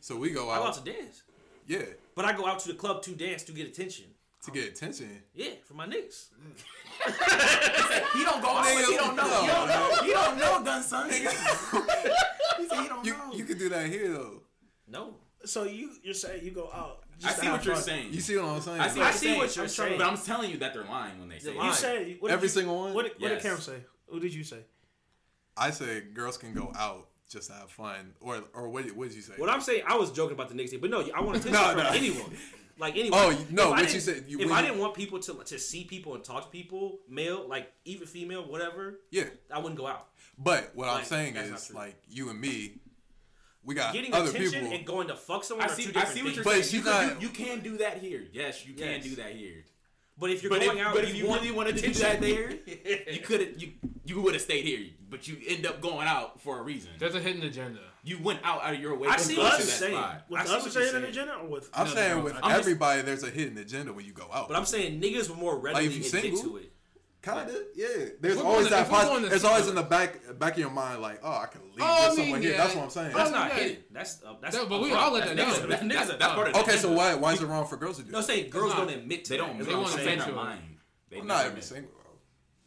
So 0.00 0.16
we 0.16 0.30
go 0.30 0.48
I 0.50 0.56
go 0.58 0.62
out 0.64 0.68
out, 0.78 0.84
to 0.84 0.92
dance, 0.92 1.22
yeah, 1.66 1.82
but 2.14 2.24
I 2.24 2.32
go 2.32 2.46
out 2.46 2.58
to 2.60 2.68
the 2.68 2.74
club 2.74 3.02
to 3.02 3.10
dance 3.12 3.42
to 3.44 3.52
get 3.52 3.66
attention. 3.68 4.06
to 4.44 4.50
get 4.50 4.64
attention. 4.68 5.22
Yeah, 5.34 5.50
for 5.64 5.74
my 5.74 5.86
niggas. 5.86 6.26
He 8.16 8.24
don't 8.24 8.40
go 8.42 8.48
out, 8.48 8.64
but 8.64 8.84
he 8.84 8.96
don't 8.96 9.14
know. 9.16 9.26
No, 9.28 9.40
He 9.42 9.46
don't 9.46 9.68
know. 9.68 9.90
man. 9.90 10.04
He 10.04 10.12
don't 10.12 10.38
know, 10.38 10.64
done 10.64 10.82
son. 10.82 11.10
he 11.10 11.18
said 11.24 11.32
he 12.58 12.66
don't 12.88 13.04
You 13.04 13.12
know. 13.12 13.32
you 13.34 13.44
can 13.44 13.58
do 13.58 13.68
that 13.68 13.86
here 13.86 14.12
though. 14.12 14.42
No, 14.88 15.14
So 15.46 15.64
you 15.64 15.90
you're 16.02 16.14
saying 16.14 16.44
you 16.44 16.50
go 16.50 16.70
out? 16.72 17.02
I 17.18 17.22
just 17.22 17.34
to 17.36 17.40
see 17.40 17.46
have 17.46 17.56
what 17.56 17.64
you're 17.64 17.74
fun. 17.76 17.84
saying. 17.84 18.12
You 18.12 18.20
see 18.20 18.36
what 18.36 18.44
I'm 18.46 18.60
saying? 18.60 18.80
I 18.80 18.88
see 18.88 19.00
I 19.00 19.04
what 19.06 19.14
see 19.14 19.28
you're 19.30 19.38
what 19.38 19.50
saying. 19.50 19.56
you're 19.56 19.64
I'm 19.64 19.74
trying- 19.74 19.88
saying. 19.88 19.98
But 19.98 20.06
I'm 20.08 20.18
telling 20.18 20.50
you 20.50 20.56
that 20.58 20.74
they're 20.74 20.84
lying 20.84 21.18
when 21.18 21.28
they 21.28 21.38
say 21.38 21.44
They're 21.46 21.54
it. 21.54 21.58
lying. 21.58 21.70
You 21.70 21.74
say 21.76 22.16
what 22.20 22.30
Every 22.32 22.44
you- 22.46 22.48
single 22.50 22.76
one? 22.78 22.94
What, 22.94 23.02
did- 23.04 23.20
what 23.22 23.28
did 23.28 23.40
Cam 23.42 23.58
say? 23.58 23.76
What 24.08 24.20
did 24.22 24.34
you 24.34 24.44
say? 24.44 24.58
I 25.56 25.70
say 25.70 26.02
girls 26.12 26.36
can 26.36 26.52
go 26.52 26.70
out 26.76 27.08
just 27.30 27.48
to 27.48 27.54
have 27.54 27.70
fun, 27.70 28.12
or 28.20 28.42
or 28.54 28.68
what, 28.68 28.84
what 28.94 29.08
did 29.08 29.16
you 29.16 29.22
say? 29.22 29.32
what 29.38 29.48
I'm 29.48 29.60
saying, 29.62 29.82
I 29.86 29.96
was 29.96 30.12
joking 30.12 30.34
about 30.34 30.48
the 30.50 30.54
niggas 30.54 30.70
thing, 30.70 30.80
but 30.80 30.90
no, 30.90 31.00
I 31.14 31.20
want 31.22 31.38
attention 31.38 31.52
No, 31.60 31.68
from 31.72 31.82
no. 31.82 31.88
anyone. 31.90 32.36
Like 32.78 32.94
anyone. 32.98 33.18
Oh, 33.18 33.30
no, 33.50 33.62
If 33.64 33.70
what 33.70 33.78
you 33.80 33.86
didn't- 33.86 34.02
said- 34.02 34.24
you- 34.28 34.38
if 34.40 34.52
I 34.52 34.60
you- 34.60 34.66
didn't 34.66 34.80
want 34.80 34.94
people 34.94 35.18
to 35.20 35.42
to 35.44 35.58
see 35.58 35.84
people 35.84 36.14
and 36.14 36.22
talk 36.22 36.44
to 36.44 36.50
people, 36.50 36.98
male, 37.08 37.46
like 37.48 37.72
even 37.86 38.06
female, 38.06 38.46
whatever, 38.46 39.00
yeah, 39.10 39.24
I 39.50 39.58
wouldn't 39.58 39.76
go 39.78 39.86
out. 39.86 40.08
but 40.38 40.72
what 40.74 40.88
I'm 40.88 41.04
saying 41.04 41.36
is 41.36 41.72
like 41.72 41.96
you 42.08 42.28
and 42.28 42.38
me, 42.40 42.74
we 43.66 43.74
got 43.74 43.92
Getting 43.92 44.14
other 44.14 44.30
attention 44.30 44.60
people. 44.62 44.76
and 44.76 44.86
going 44.86 45.08
to 45.08 45.16
fuck 45.16 45.44
someone 45.44 45.68
I 45.68 45.72
are 45.72 45.74
see. 45.74 45.82
two 45.84 45.90
I 45.90 45.92
different 45.92 46.16
see 46.16 46.22
what 46.22 46.34
things. 46.34 46.36
you're 46.36 46.44
But 46.44 46.64
saying. 46.64 46.74
You, 46.74 46.80
could 46.82 46.90
not- 47.08 47.20
do, 47.20 47.26
you 47.26 47.32
can 47.32 47.60
do 47.60 47.76
that 47.78 47.98
here. 47.98 48.22
Yes, 48.32 48.64
you 48.66 48.72
can 48.74 48.86
Yes. 48.86 49.04
do 49.04 49.16
that 49.16 49.32
here. 49.32 49.64
But 50.18 50.30
if 50.30 50.42
you're 50.42 50.48
But 50.50 50.62
going 50.62 50.78
if, 50.78 50.86
out, 50.86 50.94
but 50.94 51.04
if 51.04 51.14
you 51.14 51.26
want 51.26 51.42
really 51.42 51.54
wanted 51.54 51.76
to 51.76 51.82
do 51.82 51.92
that 51.94 52.22
there, 52.22 52.50
you 53.12 53.20
could 53.20 53.60
you 53.60 53.72
you 54.06 54.20
would 54.22 54.32
have 54.32 54.42
stayed 54.42 54.64
here. 54.64 54.86
But 55.10 55.28
you 55.28 55.36
end 55.46 55.66
up 55.66 55.82
going 55.82 56.06
out 56.08 56.40
for 56.40 56.58
a 56.58 56.62
reason. 56.62 56.92
There's 56.98 57.14
a 57.14 57.20
hidden 57.20 57.42
agenda. 57.42 57.80
You 58.02 58.18
went 58.22 58.40
out 58.42 58.62
out 58.62 58.72
of 58.72 58.80
your 58.80 58.96
way 58.96 59.08
I 59.08 59.16
see 59.18 59.36
what 59.36 59.58
you're 59.58 59.66
saying. 59.66 60.00
With 60.30 60.40
I 60.40 60.44
see 60.46 60.54
us 60.54 60.62
what 60.62 60.72
saying 60.72 60.86
you're 60.92 60.96
an 60.96 61.04
agenda 61.04 61.34
or 61.34 61.48
with? 61.48 61.68
I'm 61.74 61.86
No, 61.88 61.92
saying 61.94 62.16
no, 62.18 62.22
with 62.24 62.34
I'm 62.36 62.42
just- 62.44 62.60
everybody, 62.60 63.02
there's 63.02 63.24
a 63.24 63.30
hidden 63.30 63.58
agenda 63.58 63.92
when 63.92 64.06
you 64.06 64.12
go 64.12 64.26
out. 64.32 64.48
But 64.48 64.56
I'm 64.56 64.64
saying 64.64 65.02
niggas 65.02 65.28
were 65.28 65.36
more 65.36 65.58
readily 65.58 65.84
if 65.86 65.94
you 65.96 66.18
admit 66.18 66.40
to 66.42 66.56
it. 66.58 66.72
Kind 67.26 67.50
of, 67.50 67.56
yeah. 67.74 67.86
There's 68.20 68.36
always 68.36 68.68
going 68.68 68.70
that. 68.70 68.82
if 68.86 68.90
we're 68.92 68.98
Pos- 68.98 69.08
going 69.30 69.44
always 69.44 69.68
in 69.68 69.74
the 69.74 69.82
back 69.82 70.38
back 70.38 70.52
of 70.52 70.58
your 70.60 70.70
mind, 70.70 71.02
like, 71.02 71.18
oh, 71.24 71.32
I 71.32 71.46
can 71.46 71.60
leave 71.62 71.80
Oh, 71.80 71.84
I 71.84 72.08
mean, 72.08 72.16
somewhere 72.16 72.40
here. 72.40 72.56
That's 72.56 72.74
what 72.76 72.84
I'm 72.84 72.90
saying. 72.90 73.12
That's 73.16 73.30
Oh, 73.30 73.32
not 73.32 73.48
yeah. 73.48 73.54
hidden. 73.62 73.76
That's 73.90 74.22
uh, 74.24 74.34
that's. 74.40 74.56
No, 74.56 74.66
but 74.66 74.80
we 74.80 74.92
all 74.92 75.12
let 75.12 75.24
that 75.26 75.36
niggas- 75.36 75.60
know. 75.62 75.66
That's, 75.66 75.82
niggas 75.82 75.88
That's- 75.88 76.10
are- 76.10 76.18
that's 76.18 76.34
part 76.34 76.46
of 76.48 76.52
the 76.54 76.60
Okay, 76.60 76.76
so 76.76 76.92
why 76.92 77.14
why 77.14 77.32
is 77.32 77.42
it 77.42 77.46
wrong 77.46 77.66
for 77.66 77.76
girls 77.76 77.96
to 77.96 78.04
do 78.04 78.12
No, 78.12 78.18
that? 78.18 78.24
saying 78.28 78.50
girls 78.50 78.70
not. 78.74 78.86
don't 78.88 78.96
admit 78.96 79.24
to 79.24 79.30
They 79.30 79.36
don't. 79.38 79.58
They 79.58 79.74
want 79.74 79.88
to 79.88 79.92
saying. 79.94 80.20
say 80.20 80.24
their 80.26 80.34
mind. 80.34 80.60
They 81.10 81.16
Well, 81.18 81.26
not 81.26 81.46
every 81.46 81.62
single. 81.62 81.90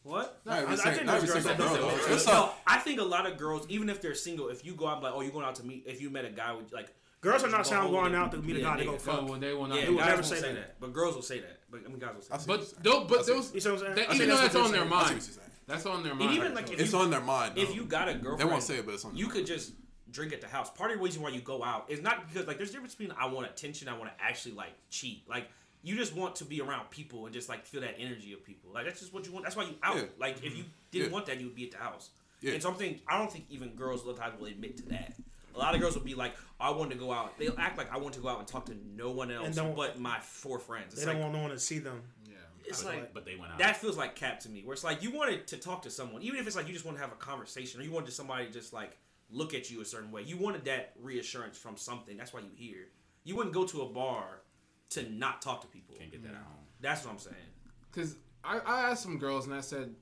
What? 0.04 0.42
Not 0.46 0.60
every 0.64 0.70
I- 0.70 0.74
I 0.74 0.94
think 0.94 1.06
not 1.06 1.16
every 1.16 1.28
girls 1.30 1.44
single 1.46 1.66
that 1.68 1.76
girl. 1.76 1.76
do 1.76 1.82
though. 1.92 1.98
that. 1.98 2.08
There's 2.10 2.28
No, 2.28 2.52
I 2.68 2.78
think 2.80 3.00
a 3.00 3.04
lot 3.04 3.26
of 3.32 3.38
girls, 3.38 3.66
even 3.70 3.90
if 3.90 4.02
they're 4.02 4.16
single, 4.16 4.50
if 4.50 4.66
you 4.66 4.76
go 4.76 4.88
out 4.88 5.04
like, 5.04 5.14
oh, 5.16 5.22
you're 5.22 5.32
going 5.32 5.46
out 5.46 5.56
to 5.56 5.64
meet, 5.66 5.84
if 5.88 6.02
you 6.02 6.10
met 6.10 6.26
a 6.26 6.30
guy 6.30 6.54
with 6.54 6.72
like, 6.74 6.94
Girls 7.22 7.44
are 7.44 7.50
not 7.50 7.64
go 7.66 7.70
saying 7.70 7.92
going 7.92 8.16
out 8.16 8.32
to 8.32 8.38
meet 8.38 8.56
a 8.58 8.62
guy 8.62 8.78
to 8.78 8.86
go 8.86 8.98
fuck. 8.98 9.40
They 9.42 9.54
will 9.54 9.68
not. 9.68 9.78
Yeah, 9.80 9.86
do 9.88 9.96
would 9.98 10.06
never 10.06 10.24
say 10.24 10.36
say 10.38 10.54
that. 10.54 10.56
that. 10.56 10.80
but 10.80 10.94
girls 10.94 11.16
will 11.16 11.22
say 11.22 11.40
that. 11.40 11.59
But 11.72 11.82
I 11.86 11.90
mean, 11.90 12.00
guys 12.00 12.16
will 12.16 12.22
say 12.22 12.28
I 12.34 12.38
that. 12.38 12.44
see 12.44 12.50
what 12.50 12.60
you're 12.60 12.66
But 12.66 12.68
saying. 12.68 12.84
those, 12.84 13.08
but 13.10 13.26
those, 13.28 13.28
you're 13.28 13.56
You 13.56 13.60
see 13.62 13.70
what 13.70 13.80
I'm 13.80 13.80
saying? 13.86 13.96
they, 13.96 14.02
I 14.04 14.06
think 14.08 14.16
even 14.16 14.30
though 14.30 14.36
that's 14.38 14.54
that's 14.54 14.66
on 14.66 14.72
their. 14.72 14.82
I 14.82 14.84
see 14.84 14.90
mind, 14.90 15.04
what 15.04 15.12
you're 15.12 15.22
saying. 15.22 15.50
that's 15.68 15.86
on 15.86 16.04
their 16.04 16.16
mind. 16.16 16.32
even 16.34 16.54
like 16.56 16.72
if 16.72 16.80
It's 16.80 16.92
you, 16.94 17.00
on 17.00 17.10
their 17.10 17.22
mind. 17.22 17.58
if 17.58 17.68
though. 17.70 17.74
you 17.76 17.86
got 17.86 18.10
a 18.10 18.14
girlfriend, 18.16 18.40
they 18.40 18.46
won't 18.46 18.64
say 18.64 18.78
it, 18.78 18.86
but 18.86 18.96
it's 18.96 19.06
on. 19.06 19.16
you 19.16 19.28
their 19.28 19.34
could 19.34 19.46
just 19.46 19.74
drink 20.12 20.34
at 20.34 20.42
the 20.42 20.48
house. 20.48 20.70
Part 20.72 20.92
of 20.92 20.98
the 20.98 21.04
reason 21.04 21.22
why 21.22 21.30
you 21.30 21.42
go 21.42 21.64
out 21.64 21.86
is 21.90 22.02
not 22.02 22.28
because 22.28 22.48
like 22.48 22.58
there's 22.58 22.70
a 22.70 22.74
difference 22.74 22.96
between 22.96 23.16
I 23.20 23.28
want 23.28 23.48
attention, 23.48 23.88
I 23.88 23.98
want 23.98 24.10
to 24.18 24.24
actually 24.24 24.56
like 24.56 24.74
cheat. 24.90 25.30
Like 25.30 25.48
you 25.84 25.96
just 25.96 26.16
want 26.16 26.36
to 26.38 26.46
be 26.46 26.60
around 26.62 26.90
people 26.90 27.26
and 27.26 27.34
just 27.34 27.48
like 27.50 27.66
feel 27.66 27.82
that 27.82 27.96
energy 28.00 28.34
of 28.34 28.44
people. 28.44 28.72
Like 28.74 28.86
that's 28.86 29.00
just 29.00 29.14
what 29.14 29.26
you 29.26 29.32
want. 29.32 29.46
That's 29.46 29.56
why 29.56 29.64
you 29.64 29.76
out. 29.84 29.96
Yeah. 29.96 30.04
Like 30.20 30.38
if 30.38 30.56
you 30.58 30.64
mm-hmm. 30.64 30.70
didn't 30.92 31.08
Yeah. 31.08 31.14
want 31.14 31.26
that, 31.28 31.40
you 31.40 31.46
would 31.48 31.56
be 31.56 31.66
at 31.66 31.72
the 31.72 31.78
house. 31.78 32.10
Yeah. 32.42 32.54
And 32.54 32.62
something 32.64 33.00
I 33.08 33.18
don't 33.18 33.32
think 33.32 33.46
even 33.50 33.76
girls 33.76 34.04
a 34.04 34.08
lot 34.08 34.14
of 34.14 34.20
times 34.20 34.40
will 34.40 34.48
admit 34.48 34.78
to 34.78 34.84
that. 34.90 35.14
A 35.60 35.64
lot 35.66 35.76
of 35.76 35.82
girls 35.82 35.96
will 35.96 36.04
be 36.06 36.16
like, 36.16 36.34
I 36.60 36.70
want 36.72 36.90
to 36.92 36.98
go 36.98 37.12
out. 37.12 37.38
They'll 37.38 37.54
act 37.58 37.78
like 37.78 37.92
I 37.94 37.98
want 37.98 38.14
to 38.16 38.22
go 38.22 38.30
out 38.30 38.40
and 38.40 38.48
talk 38.48 38.66
to 38.68 38.76
no 38.96 39.12
one 39.12 39.30
else 39.32 39.56
don't- 39.56 39.76
but 39.76 40.00
my 40.00 40.20
four 40.22 40.58
friends. 40.60 40.94
It's 40.94 41.02
They 41.04 41.08
like 41.08 41.16
don't 41.18 41.24
want 41.24 41.34
no 41.36 41.42
one 41.42 41.52
to 41.52 41.60
see 41.60 41.80
them. 41.80 42.02
Yeah. 42.26 42.36
it's 42.66 42.82
But, 42.84 42.94
like 42.96 43.14
but 43.14 43.26
they 43.26 43.36
went 43.36 43.52
out. 43.52 43.60
that 43.60 43.76
feels 43.78 43.98
like 43.98 44.16
cap 44.16 44.40
to 44.42 44.50
me. 44.50 44.62
Where 44.64 44.74
it's 44.74 44.84
like 44.86 45.04
you 45.04 45.12
wanted 45.12 45.48
to 45.48 45.58
talk 45.58 45.82
to 45.82 45.90
someone, 45.90 46.22
even 46.22 46.40
if 46.40 46.48
it's 46.48 46.56
like 46.56 46.68
you 46.68 46.74
just 46.74 46.86
want 46.86 46.98
to 46.98 47.02
have 47.04 47.12
a 47.12 47.16
conversation, 47.18 47.82
or 47.82 47.84
you 47.84 47.92
wanted 47.92 48.14
somebody 48.14 48.46
to 48.46 48.52
just 48.52 48.72
like 48.74 48.98
look 49.30 49.54
at 49.54 49.70
you 49.70 49.82
a 49.82 49.86
certain 49.86 50.12
way. 50.12 50.22
You 50.24 50.38
wanted 50.38 50.64
that 50.66 50.94
reassurance 51.02 51.58
from 51.58 51.76
something. 51.78 52.16
That's 52.16 52.32
why 52.34 52.40
you 52.40 52.50
here. 52.56 52.88
You 53.26 53.36
wouldn't 53.36 53.54
go 53.54 53.66
to 53.66 53.82
a 53.82 53.86
bar 53.90 54.42
to 54.92 55.10
not 55.12 55.42
talk 55.42 55.62
to 55.62 55.68
people. 55.68 55.96
Can't 55.98 56.10
get 56.12 56.24
that 56.24 56.30
at 56.30 56.36
home. 56.38 56.66
That's 56.82 57.04
what 57.04 57.12
I'm 57.12 57.20
saying. 57.20 57.36
Because 57.92 58.16
I, 58.44 58.60
I 58.60 58.90
asked 58.92 59.04
some 59.04 59.18
girls 59.20 59.46
and 59.46 59.54
I 59.54 59.60
said, 59.62 59.94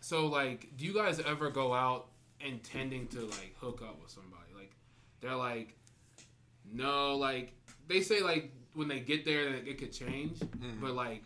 so 0.00 0.26
like, 0.26 0.76
do 0.76 0.84
you 0.86 0.94
guys 0.94 1.20
ever 1.20 1.50
go 1.50 1.72
out 1.74 2.08
intending 2.40 3.06
to 3.08 3.20
like 3.26 3.54
hook 3.60 3.82
up 3.82 4.00
with 4.02 4.10
somebody? 4.10 4.39
Like, 5.22 5.30
they're 5.30 5.38
like, 5.38 5.76
no, 6.72 7.16
like 7.16 7.52
they 7.88 8.00
say 8.00 8.20
like 8.20 8.52
when 8.74 8.88
they 8.88 9.00
get 9.00 9.24
there 9.24 9.52
that 9.52 9.68
it 9.68 9.78
could 9.78 9.92
change, 9.92 10.38
mm-hmm. 10.38 10.80
but 10.80 10.94
like 10.94 11.22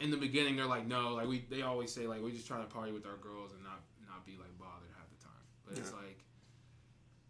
in 0.00 0.10
the 0.10 0.16
beginning 0.16 0.56
they're 0.56 0.66
like, 0.66 0.86
no, 0.86 1.14
like 1.14 1.26
we 1.26 1.44
they 1.50 1.62
always 1.62 1.92
say 1.92 2.06
like 2.06 2.20
we're 2.22 2.30
just 2.30 2.46
trying 2.46 2.66
to 2.66 2.72
party 2.72 2.92
with 2.92 3.06
our 3.06 3.16
girls 3.16 3.52
and 3.52 3.62
not 3.62 3.80
not 4.06 4.26
be 4.26 4.32
like 4.32 4.56
bothered 4.58 4.90
half 4.96 5.08
the 5.16 5.22
time. 5.24 5.32
But 5.66 5.78
it's 5.78 5.92
like, 5.92 6.18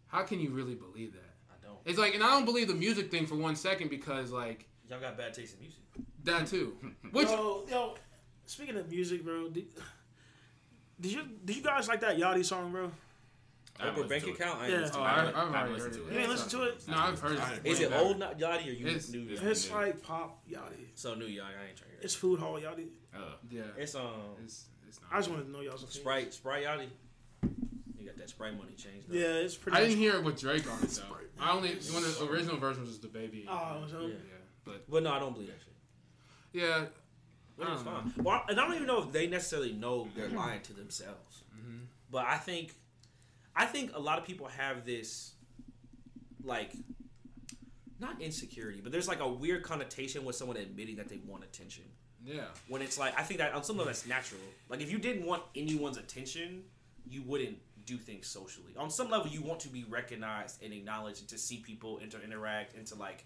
how 0.07 0.23
can 0.23 0.39
you 0.39 0.49
really 0.49 0.75
believe 0.75 1.13
that? 1.13 1.35
I 1.49 1.65
don't. 1.65 1.79
It's 1.85 1.99
like, 1.99 2.15
and 2.15 2.23
I 2.23 2.29
don't 2.29 2.45
believe 2.45 2.67
the 2.67 2.73
music 2.73 3.11
thing 3.11 3.27
for 3.27 3.35
one 3.35 3.55
second 3.55 3.89
because 3.89 4.31
like 4.31 4.67
Y'all 4.89 4.99
got 4.99 5.17
bad 5.17 5.33
taste 5.33 5.55
in 5.55 5.61
music. 5.61 5.81
that 6.23 6.47
too. 6.47 6.77
Which 7.11 7.27
Yo, 7.27 7.63
yo, 7.69 7.95
speaking 8.45 8.77
of 8.77 8.89
music, 8.89 9.23
bro, 9.23 9.49
did, 9.49 9.65
did 10.99 11.11
you 11.11 11.23
did 11.43 11.55
you 11.55 11.63
guys 11.63 11.87
like 11.87 12.01
that 12.01 12.17
Yachty 12.17 12.45
song, 12.45 12.71
bro? 12.71 12.91
I 13.79 13.87
Oprah 13.87 14.07
bank 14.07 14.23
to 14.23 14.31
account. 14.31 14.59
I 14.59 14.63
ain't 14.65 14.73
Yeah. 14.73 14.79
listened 14.79 14.97
oh, 14.97 15.03
to 15.03 15.05
I, 15.05 15.11
it. 15.11 15.19
I've 15.27 15.35
I 15.35 15.39
haven't 15.39 15.55
already 15.55 15.73
listened 15.73 15.93
heard 15.95 16.01
to 16.01 16.07
it. 16.07 16.07
it. 16.09 16.13
You 16.13 16.19
ain't 16.21 16.29
listen 16.29 16.49
to 16.49 16.63
it? 16.63 16.87
No, 16.87 16.97
I've 16.97 17.19
heard 17.19 17.31
it. 17.31 17.35
Is 17.35 17.41
it. 17.43 17.51
ain't- 17.57 17.67
Is 17.67 17.79
it 17.81 17.91
Way 17.91 17.97
old 17.97 18.19
back. 18.19 18.37
Yachty 18.39 18.67
or 18.67 18.71
you 18.71 18.87
It's- 18.87 19.09
new? 19.09 19.23
it's- 19.29 19.41
It's 19.43 19.69
new. 19.69 19.75
like 19.75 20.01
pop 20.01 20.47
Yachty. 20.49 20.85
So 20.95 21.13
new 21.15 21.25
Yachty. 21.25 21.41
I 21.41 21.67
ain't 21.67 21.77
trying 21.77 21.77
to 21.77 21.85
hear 21.87 21.99
it. 21.99 22.03
It's 22.05 22.15
food 22.15 22.39
hall 22.39 22.53
Yachty. 22.59 22.87
Uh, 23.13 23.19
Yeah, 23.49 23.63
It's 23.77 23.95
um 23.95 24.11
it's 24.43 24.65
it's 24.87 25.01
not. 25.01 25.11
I 25.13 25.17
just 25.17 25.29
wanted 25.29 25.45
to 25.45 25.51
know 25.51 25.59
y'all's 25.61 25.83
opinion. 25.83 26.01
Sprite 26.01 26.33
Sprite 26.33 26.63
Yachty. 26.65 26.87
You 27.99 28.05
got 28.05 28.17
that 28.17 28.29
Sprite 28.29 28.57
money 28.57 28.75
changed. 28.75 29.07
Yeah, 29.09 29.23
it's 29.43 29.55
pretty. 29.55 29.77
I 29.77 29.81
much- 29.81 29.89
didn't 29.89 30.01
hear 30.01 30.15
it 30.15 30.23
with 30.23 30.39
Drake 30.39 30.71
on 30.71 30.77
it 30.77 30.81
though. 30.83 30.87
Sprite. 30.87 31.27
I 31.39 31.51
only 31.51 31.75
one 31.91 32.03
of 32.03 32.17
the 32.17 32.25
original 32.29 32.57
version 32.57 32.81
was 32.83 32.97
just 32.97 33.01
DaBaby. 33.11 33.45
Oh, 33.49 33.85
so 33.91 34.01
Yeah. 34.01 34.07
yeah, 34.07 34.13
but 34.63 34.89
But 34.89 35.03
no, 35.03 35.11
I 35.11 35.19
don't 35.19 35.33
believe 35.33 35.49
that 35.49 35.59
shit. 35.59 35.73
yeah, 36.53 36.85
But 37.57 37.67
I 37.67 37.73
it's 37.73 37.83
don't 37.83 38.11
fine. 38.13 38.23
Well, 38.23 38.45
and 38.47 38.57
I 38.59 38.63
don't 38.65 38.75
even 38.75 38.87
know 38.87 39.03
if 39.03 39.11
they 39.11 39.27
necessarily 39.27 39.73
know 39.73 40.07
they're 40.15 40.29
lying 40.29 40.61
to 40.61 40.73
themselves. 40.73 41.43
Mm-hmm. 41.57 41.77
But 42.09 42.25
I 42.25 42.37
think, 42.37 42.73
I 43.55 43.65
think 43.65 43.91
a 43.95 43.99
lot 43.99 44.19
of 44.19 44.25
people 44.25 44.47
have 44.47 44.85
this, 44.85 45.33
like, 46.43 46.71
not 47.99 48.21
insecurity, 48.21 48.81
but 48.81 48.91
there's 48.91 49.07
like 49.07 49.21
a 49.21 49.27
weird 49.27 49.63
connotation 49.63 50.25
with 50.25 50.35
someone 50.35 50.57
admitting 50.57 50.97
that 50.97 51.07
they 51.07 51.19
want 51.25 51.43
attention. 51.43 51.85
yeah. 52.25 52.45
When 52.67 52.81
it's 52.81 52.97
like, 52.97 53.17
I 53.17 53.23
think 53.23 53.39
that 53.39 53.53
on 53.53 53.63
some 53.63 53.77
level 53.77 53.87
that's 53.87 54.05
natural. 54.05 54.41
Like, 54.69 54.81
if 54.81 54.91
you 54.91 54.97
didn't 54.97 55.25
want 55.25 55.43
anyone's 55.55 55.97
attention, 55.97 56.63
you 57.07 57.21
wouldn't 57.21 57.57
do 57.85 57.97
things 57.97 58.27
socially. 58.27 58.73
On 58.77 58.89
some 58.89 59.09
level, 59.09 59.27
you 59.27 59.41
want 59.41 59.59
to 59.61 59.69
be 59.69 59.85
recognized 59.87 60.61
and 60.63 60.73
acknowledged, 60.73 61.19
and 61.19 61.29
to 61.29 61.37
see 61.37 61.57
people 61.57 61.99
inter 61.99 62.19
interact, 62.23 62.75
and 62.75 62.85
to 62.87 62.95
like 62.95 63.25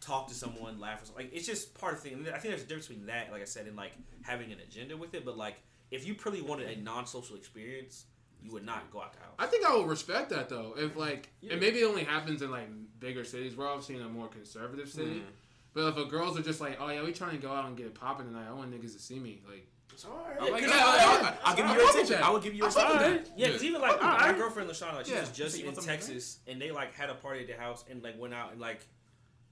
talk 0.00 0.28
to 0.28 0.34
someone, 0.34 0.78
laugh 0.78 1.02
or 1.02 1.06
something. 1.06 1.24
Like 1.26 1.34
it's 1.34 1.46
just 1.46 1.74
part 1.74 1.94
of 1.94 2.02
the 2.02 2.10
thing. 2.10 2.18
And 2.18 2.28
I 2.28 2.38
think 2.38 2.52
there's 2.52 2.62
a 2.62 2.66
difference 2.66 2.86
between 2.86 3.06
that, 3.06 3.32
like 3.32 3.42
I 3.42 3.46
said, 3.46 3.66
and 3.66 3.76
like 3.76 3.92
having 4.22 4.52
an 4.52 4.58
agenda 4.60 4.96
with 4.96 5.14
it. 5.14 5.24
But 5.24 5.36
like 5.36 5.56
if 5.90 6.06
you 6.06 6.14
really 6.24 6.42
wanted 6.42 6.68
a 6.68 6.80
non-social 6.80 7.34
experience, 7.36 8.04
you 8.42 8.52
would 8.52 8.64
not 8.64 8.90
go 8.90 9.00
out 9.00 9.12
the 9.12 9.18
house. 9.20 9.34
I 9.38 9.46
think 9.46 9.66
I 9.66 9.76
would 9.76 9.86
respect 9.88 10.30
that 10.30 10.48
though. 10.48 10.74
If 10.76 10.96
like, 10.96 11.28
Yeah. 11.40 11.52
and 11.52 11.60
maybe 11.60 11.80
it 11.80 11.84
only 11.84 12.04
happens 12.04 12.42
in 12.42 12.50
like 12.50 12.68
bigger 13.00 13.24
cities. 13.24 13.56
We're 13.56 13.68
obviously 13.68 13.96
in 13.96 14.02
a 14.02 14.08
more 14.08 14.28
conservative 14.28 14.88
city. 14.88 15.16
Mm-hmm. 15.20 15.28
But 15.74 15.88
if 15.88 15.96
a 15.96 16.04
girls 16.06 16.38
are 16.38 16.42
just 16.42 16.60
like, 16.60 16.78
oh 16.80 16.88
yeah, 16.88 17.02
we 17.04 17.12
trying 17.12 17.32
to 17.32 17.36
go 17.46 17.52
out 17.52 17.66
and 17.66 17.76
get 17.76 17.86
it 17.86 17.94
popping 17.94 18.26
tonight. 18.26 18.46
I 18.48 18.52
want 18.52 18.70
niggas 18.72 18.94
to 18.94 18.98
see 18.98 19.18
me. 19.18 19.42
Like, 19.46 19.66
It's 19.92 20.04
alright. 20.04 20.36
I'm 20.40 20.50
like, 20.52 20.62
yeah, 20.62 20.68
yeah, 20.68 21.36
I'll, 21.44 21.50
I'll 21.50 21.56
give 21.56 21.66
you 21.66 21.72
your 21.74 21.82
fuck 21.86 21.94
attention. 21.94 22.22
I 22.22 22.30
will 22.30 22.40
give 22.40 22.54
you 22.54 22.58
your 22.64 22.78
I 22.78 22.96
attention. 22.96 23.32
Yeah, 23.36 23.46
because 23.48 23.64
even 23.64 23.80
like 23.80 24.02
Alright. 24.02 24.20
my 24.20 24.38
girlfriend 24.38 24.70
Lashana, 24.70 24.94
like, 24.94 25.06
she 25.06 25.12
Yeah. 25.12 25.20
was 25.20 25.30
just 25.30 25.54
So 25.54 25.60
in 25.60 25.66
want 25.66 25.76
something 25.76 25.92
Texas, 25.94 26.38
and 26.46 26.60
they 26.60 26.70
like 26.70 26.94
had 26.94 27.10
a 27.10 27.14
party 27.14 27.40
at 27.42 27.46
their 27.48 27.58
house, 27.60 27.84
and 27.90 28.02
like 28.02 28.18
went 28.18 28.34
out 28.34 28.52
and 28.52 28.60
like, 28.60 28.80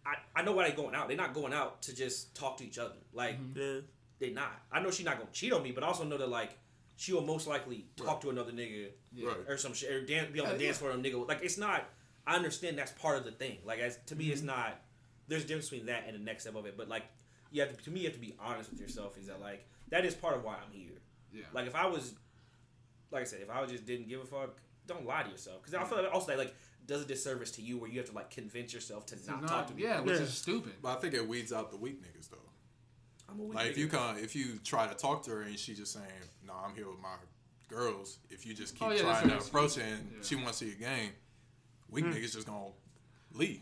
I 0.07 0.15
I 0.35 0.43
know 0.43 0.53
why 0.53 0.69
they 0.69 0.75
going 0.75 0.95
out. 0.95 1.09
They're 1.09 1.17
not 1.17 1.35
going 1.35 1.53
out 1.53 1.83
to 1.83 1.95
just 1.95 2.35
talk 2.35 2.57
to 2.59 2.65
each 2.65 2.79
other. 2.79 2.95
Like 3.13 3.39
mm-hmm. 3.41 3.59
Yeah. 3.61 3.81
they 4.19 4.31
not. 4.31 4.53
I 4.73 4.81
know 4.81 4.91
she's 4.91 5.07
not 5.07 5.19
gonna 5.19 5.31
cheat 5.33 5.53
on 5.53 5.63
me, 5.63 5.73
but 5.73 5.85
I 5.85 5.89
also 5.89 6.05
know 6.05 6.17
that 6.17 6.29
like 6.29 6.57
she 6.97 7.13
will 7.13 7.23
most 7.23 7.47
likely 7.47 7.85
talk 7.97 8.21
to 8.23 8.31
another 8.31 8.53
nigga 8.53 8.89
Right. 9.15 9.37
or 9.49 9.57
some 9.59 9.75
shit 9.75 9.91
or 9.93 10.05
dan- 10.05 10.33
be 10.33 10.41
on 10.41 10.49
the 10.49 10.53
Yeah, 10.55 10.67
dance 10.67 10.79
floor 10.79 10.93
with 10.97 11.05
a 11.05 11.09
nigga. 11.09 11.29
Like 11.29 11.43
it's 11.43 11.59
not. 11.59 11.89
I 12.27 12.35
understand 12.37 12.77
that's 12.79 12.93
part 12.93 13.19
of 13.19 13.25
the 13.25 13.31
thing. 13.33 13.59
Like 13.65 13.79
as 13.79 13.99
to 14.07 14.17
me, 14.17 14.27
it's 14.31 14.41
mm-hmm. 14.41 14.49
not. 14.49 14.81
There's 15.29 15.45
a 15.45 15.47
difference 15.47 15.69
between 15.69 15.87
that 15.87 16.05
and 16.07 16.15
the 16.17 16.21
next 16.25 16.43
step 16.45 16.57
of 16.57 16.67
it. 16.67 16.77
But 16.77 16.89
like 16.89 17.05
you 17.51 17.61
have 17.63 17.77
to. 17.77 17.85
To 17.85 17.91
me, 17.91 18.01
you 18.01 18.07
have 18.07 18.15
to 18.15 18.21
be 18.21 18.35
honest 18.41 18.71
with 18.71 18.81
yourself. 18.81 19.17
Is 19.19 19.27
that 19.27 19.41
like 19.41 19.67
that 19.91 20.05
is 20.05 20.15
part 20.15 20.37
of 20.37 20.45
why 20.45 20.55
I'm 20.55 20.73
here. 20.73 21.01
yeah. 21.33 21.45
Like 21.53 21.67
if 21.67 21.75
I 21.75 21.87
was, 21.87 22.15
like 23.11 23.23
I 23.23 23.25
said, 23.25 23.41
if 23.43 23.51
I 23.51 23.65
just 23.67 23.85
didn't 23.87 24.09
give 24.09 24.21
a 24.21 24.25
fuck, 24.25 24.57
don't 24.87 25.07
lie 25.07 25.23
to 25.23 25.31
yourself. 25.31 25.63
Because 25.63 25.75
I 25.75 25.85
feel 25.85 26.03
like 26.03 26.13
also 26.13 26.29
that 26.29 26.39
like 26.39 26.55
does 26.87 27.03
a 27.03 27.05
disservice 27.05 27.51
to 27.53 27.63
you 27.63 27.79
where 27.79 27.91
you 27.91 27.99
have 27.99 28.09
to 28.09 28.15
like 28.15 28.31
convince 28.31 28.73
yourself 28.73 29.07
to 29.07 29.17
not, 29.27 29.43
not- 29.43 29.49
talk 29.49 29.67
to 29.69 29.75
me. 29.75 29.83
yeah, 29.83 30.01
which 30.01 30.15
Yeah. 30.17 30.23
is 30.23 30.35
stupid. 30.35 30.75
But 30.83 30.97
I 30.97 31.01
think 31.01 31.15
it 31.15 31.27
weeds 31.29 31.53
out 31.53 31.71
the 31.71 31.77
weak 31.77 32.01
niggas 32.03 32.31
though. 32.31 32.39
I'm 33.29 33.41
a 33.41 33.43
weak 33.45 33.55
Like 33.55 33.67
if 33.69 33.77
nigga. 33.77 33.79
you 33.79 33.89
can, 33.89 34.17
if 34.19 34.37
you 34.37 34.59
try 34.65 34.87
to 34.87 34.95
talk 34.95 35.23
to 35.25 35.31
her 35.33 35.43
and 35.43 35.59
she's 35.59 35.79
just 35.79 35.93
saying, 35.93 36.07
"No, 36.47 36.53
I'm 36.65 36.75
here 36.75 36.89
with 36.89 37.01
my 37.01 37.17
girls." 37.69 38.19
If 38.31 38.47
you 38.47 38.55
just 38.55 38.75
keep 38.75 38.87
Oh, 38.89 38.93
yeah, 38.93 39.01
trying 39.03 39.29
to 39.29 39.39
approach 39.39 39.75
her 39.77 39.83
and 39.83 40.11
Yeah. 40.13 40.19
she 40.23 40.35
wants 40.37 40.59
to 40.61 40.65
see 40.67 40.73
a 40.73 40.75
game, 40.75 41.11
Weak 41.89 42.05
hmm. 42.05 42.11
niggas 42.13 42.33
just 42.35 42.47
gonna 42.47 42.67
leave. 43.33 43.61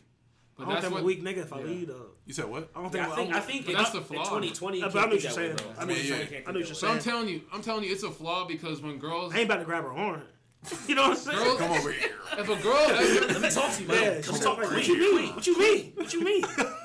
But 0.56 0.62
I 0.62 0.66
don't 0.66 0.74
that's 0.74 0.84
think 0.86 0.96
I'm 0.96 1.02
a 1.02 1.04
weak 1.04 1.22
nigga 1.22 1.38
if 1.38 1.52
I 1.52 1.58
yeah. 1.58 1.64
lead 1.64 1.90
up. 1.90 2.16
You 2.26 2.32
said 2.32 2.44
what? 2.46 2.70
I 2.76 2.80
don't 2.80 2.90
think. 2.90 3.04
Yeah, 3.06 3.12
I 3.12 3.16
think 3.16 3.28
I'm- 3.32 3.36
I 3.36 3.40
think 3.44 3.68
in, 3.68 3.72
that's 3.74 3.90
the 3.90 4.00
flaw. 4.00 4.24
2020 4.24 4.76
I 4.82 4.86
you 4.86 4.86
know 4.86 4.92
can't 4.92 4.94
what 4.94 5.10
think 5.10 5.22
you're 5.24 5.32
saying, 5.32 5.50
way, 5.50 5.56
though. 5.56 5.64
though. 5.74 5.80
I 5.80 5.84
mean, 5.84 5.96
2020 5.96 6.08
yeah. 6.08 6.14
I 6.14 6.18
think 6.18 6.30
know 6.30 6.36
what 6.36 6.44
that 6.54 6.58
you're 6.60 6.68
way. 6.68 6.74
So 6.74 6.88
I'm 6.88 6.98
telling 7.00 7.28
you, 7.28 7.40
I'm 7.52 7.62
telling 7.62 7.84
you, 7.84 7.92
it's 7.92 8.02
a 8.04 8.10
flaw 8.10 8.46
because 8.46 8.80
when 8.80 8.98
girls, 8.98 9.34
I 9.34 9.38
ain't 9.38 9.46
about 9.46 9.58
to 9.58 9.64
grab 9.64 9.82
her 9.84 9.90
horn. 9.90 10.22
you 10.88 10.94
know 10.94 11.02
what 11.08 11.10
I'm 11.10 11.16
saying? 11.16 11.38
Girls- 11.38 11.58
Come 11.58 11.70
over 11.72 11.92
here. 11.92 12.10
if 12.38 12.48
a 12.48 12.62
girl, 12.62 12.76
if, 12.88 13.32
Let 13.32 13.42
me 13.42 13.50
talk 13.50 13.72
to 13.74 13.82
you, 13.82 13.88
man. 13.88 14.02
Yeah, 14.02 14.08
Let 14.10 14.32
me 14.32 14.38
talk 14.40 14.58
like, 14.58 14.68
to 14.68 14.74
what 14.74 14.86
you. 14.86 14.94
you 14.94 15.16
mean? 15.20 15.34
What 15.34 15.46
you 15.46 15.58
mean? 15.58 15.92
What 15.96 16.12
you 16.14 16.24
mean? 16.24 16.42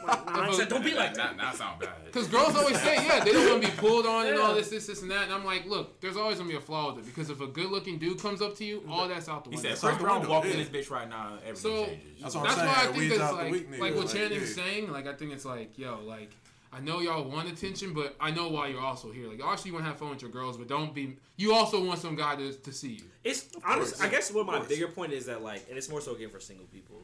Like, 0.09 0.25
nah, 0.25 0.49
I 0.49 0.51
said, 0.53 0.69
Don't 0.69 0.83
be 0.83 0.93
like 0.93 1.13
that. 1.15 1.37
That, 1.37 1.37
that 1.37 1.55
sound 1.55 1.79
bad. 1.79 1.89
Because 2.05 2.27
girls 2.27 2.55
always 2.55 2.79
say, 2.81 2.95
yeah, 3.05 3.23
they 3.23 3.31
don't 3.31 3.49
want 3.49 3.63
to 3.63 3.69
be 3.69 3.75
pulled 3.77 4.05
on 4.05 4.25
and 4.27 4.37
all 4.37 4.55
this, 4.55 4.69
this, 4.69 4.87
this, 4.87 5.01
and 5.01 5.11
that. 5.11 5.25
And 5.25 5.33
I'm 5.33 5.45
like, 5.45 5.65
look, 5.67 5.99
there's 6.01 6.17
always 6.17 6.37
gonna 6.37 6.49
be 6.49 6.55
a 6.55 6.61
flaw 6.61 6.93
with 6.93 7.05
it 7.05 7.07
because 7.07 7.29
if 7.29 7.39
a 7.41 7.47
good-looking 7.47 7.99
dude 7.99 8.19
comes 8.19 8.41
up 8.41 8.55
to 8.57 8.65
you, 8.65 8.83
all 8.89 9.07
that's 9.07 9.29
out 9.29 9.43
the 9.43 9.51
He 9.51 9.55
window. 9.57 9.69
said, 9.69 9.71
That's 9.77 9.83
out 9.83 9.87
Chris 9.89 9.97
the 9.99 10.03
Brown 10.05 10.19
window, 10.21 10.33
walked 10.33 10.47
in 10.47 10.57
this 10.57 10.69
bitch 10.69 10.89
right 10.91 11.09
now, 11.09 11.33
everything 11.45 11.55
So- 11.55 11.85
changes. 11.85 12.21
That's 12.21 12.35
what 12.35 12.41
I'm 12.41 12.47
That's 12.47 12.55
saying. 12.57 12.67
why 12.67 12.75
I 12.75 12.85
think 12.85 12.97
Weeds 12.97 13.17
that's 13.17 13.33
like, 13.33 13.51
weak 13.51 13.69
like 13.79 13.95
what 13.95 14.05
like, 14.05 14.15
Channing's 14.15 14.57
yeah. 14.57 14.63
saying. 14.63 14.91
Like 14.91 15.07
I 15.07 15.13
think 15.13 15.31
it's 15.33 15.45
like, 15.45 15.77
yo, 15.77 15.99
like 16.03 16.31
I 16.71 16.79
know 16.81 16.99
y'all 16.99 17.23
want 17.29 17.49
attention, 17.51 17.93
but 17.93 18.15
I 18.19 18.29
know 18.31 18.49
why 18.49 18.67
you're 18.67 18.81
also 18.81 19.11
here. 19.11 19.27
Like 19.27 19.41
obviously 19.43 19.69
you 19.69 19.73
want 19.73 19.85
to 19.85 19.89
have 19.89 19.99
fun 19.99 20.09
with 20.11 20.21
your 20.21 20.31
girls, 20.31 20.57
but 20.57 20.67
don't 20.67 20.93
be. 20.93 21.17
You 21.37 21.53
also 21.53 21.83
want 21.83 21.99
some 21.99 22.15
guy 22.15 22.35
to, 22.35 22.53
to 22.53 22.71
see 22.71 22.89
you. 22.95 23.03
It's 23.23 23.43
course, 23.43 23.63
honest. 23.65 24.03
I 24.03 24.09
guess 24.09 24.31
what 24.31 24.45
my 24.45 24.59
bigger 24.59 24.87
point 24.87 25.13
is 25.13 25.25
that 25.27 25.41
like, 25.43 25.65
and 25.69 25.77
it's 25.77 25.89
more 25.89 26.01
so 26.01 26.15
again 26.15 26.29
for 26.29 26.39
single 26.39 26.65
people. 26.67 27.01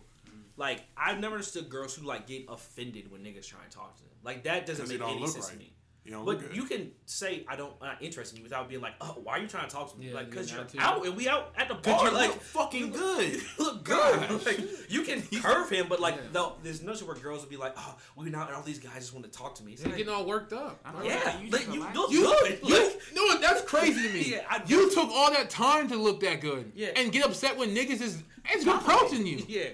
Like 0.57 0.83
I've 0.97 1.19
never 1.19 1.35
understood 1.35 1.69
girls 1.69 1.95
who 1.95 2.05
like 2.05 2.27
get 2.27 2.45
offended 2.49 3.11
when 3.11 3.21
niggas 3.21 3.47
try 3.47 3.59
and 3.63 3.71
talk 3.71 3.95
to 3.97 4.03
them. 4.03 4.11
Like 4.23 4.43
that 4.43 4.65
doesn't 4.65 4.87
make 4.89 5.01
any 5.01 5.19
look 5.19 5.29
sense 5.29 5.49
to 5.49 5.57
me. 5.57 5.71
You 6.05 6.11
don't 6.11 6.23
look 6.23 6.39
But 6.39 6.55
you 6.55 6.65
can 6.65 6.91
say 7.07 7.43
I 7.47 7.55
don't 7.55 7.73
I'm 7.81 7.87
not 7.87 8.03
interested 8.03 8.35
in 8.35 8.37
you 8.37 8.43
without 8.43 8.69
being 8.69 8.79
like, 8.79 8.93
oh, 9.01 9.17
why 9.23 9.33
are 9.37 9.39
you 9.39 9.47
trying 9.47 9.67
to 9.67 9.75
talk 9.75 9.91
to 9.91 9.97
me? 9.99 10.09
Yeah, 10.09 10.13
like, 10.13 10.31
cause 10.31 10.51
you're 10.51 10.61
that 10.61 10.69
too. 10.71 10.79
out 10.79 11.03
and 11.03 11.17
we 11.17 11.27
out 11.27 11.51
at 11.57 11.67
the 11.67 11.73
bar. 11.73 12.05
you 12.05 12.11
Like, 12.13 12.29
look 12.29 12.41
fucking 12.41 12.91
good. 12.91 13.33
you 13.33 13.41
look 13.57 13.83
good. 13.83 14.29
Like, 14.45 14.59
you 14.87 15.01
can 15.01 15.23
curve 15.41 15.67
him, 15.71 15.87
but 15.89 15.99
like, 15.99 16.13
Yeah. 16.15 16.21
the, 16.31 16.51
there's 16.61 16.83
no 16.83 16.93
where 16.93 17.15
girls 17.15 17.41
will 17.41 17.49
be 17.49 17.57
like, 17.57 17.73
oh, 17.75 17.97
we're 18.15 18.29
not. 18.29 18.47
And 18.49 18.55
all 18.55 18.61
these 18.61 18.77
guys 18.77 18.97
just 18.97 19.13
want 19.15 19.25
to 19.25 19.31
talk 19.35 19.55
to 19.55 19.63
me. 19.63 19.71
It's 19.73 19.81
They're 19.81 19.89
like, 19.89 19.97
getting 19.97 20.13
all 20.13 20.25
worked 20.27 20.53
up. 20.53 20.79
I 20.85 20.91
know. 20.93 21.01
yeah, 21.03 21.41
You 21.41 21.49
like, 21.49 21.61
just 21.65 21.73
you 21.73 21.81
look 21.93 22.11
You, 22.11 22.21
good. 22.21 22.59
you, 22.63 22.83
Like, 22.83 23.01
no, 23.15 23.39
that's 23.41 23.61
crazy 23.63 24.07
to 24.07 24.13
me. 24.13 24.21
Yeah, 24.33 24.43
I- 24.47 24.61
you 24.67 24.93
took 24.93 25.09
all 25.09 25.31
that 25.31 25.49
time 25.49 25.87
to 25.87 25.95
look 25.95 26.19
that 26.19 26.39
good, 26.39 26.71
Yeah. 26.75 26.89
and 26.95 27.11
get 27.11 27.25
upset 27.25 27.57
when 27.57 27.73
niggas 27.75 28.01
is 28.01 28.21
is 28.55 28.67
approaching 28.67 29.25
you. 29.25 29.43
yeah. 29.47 29.69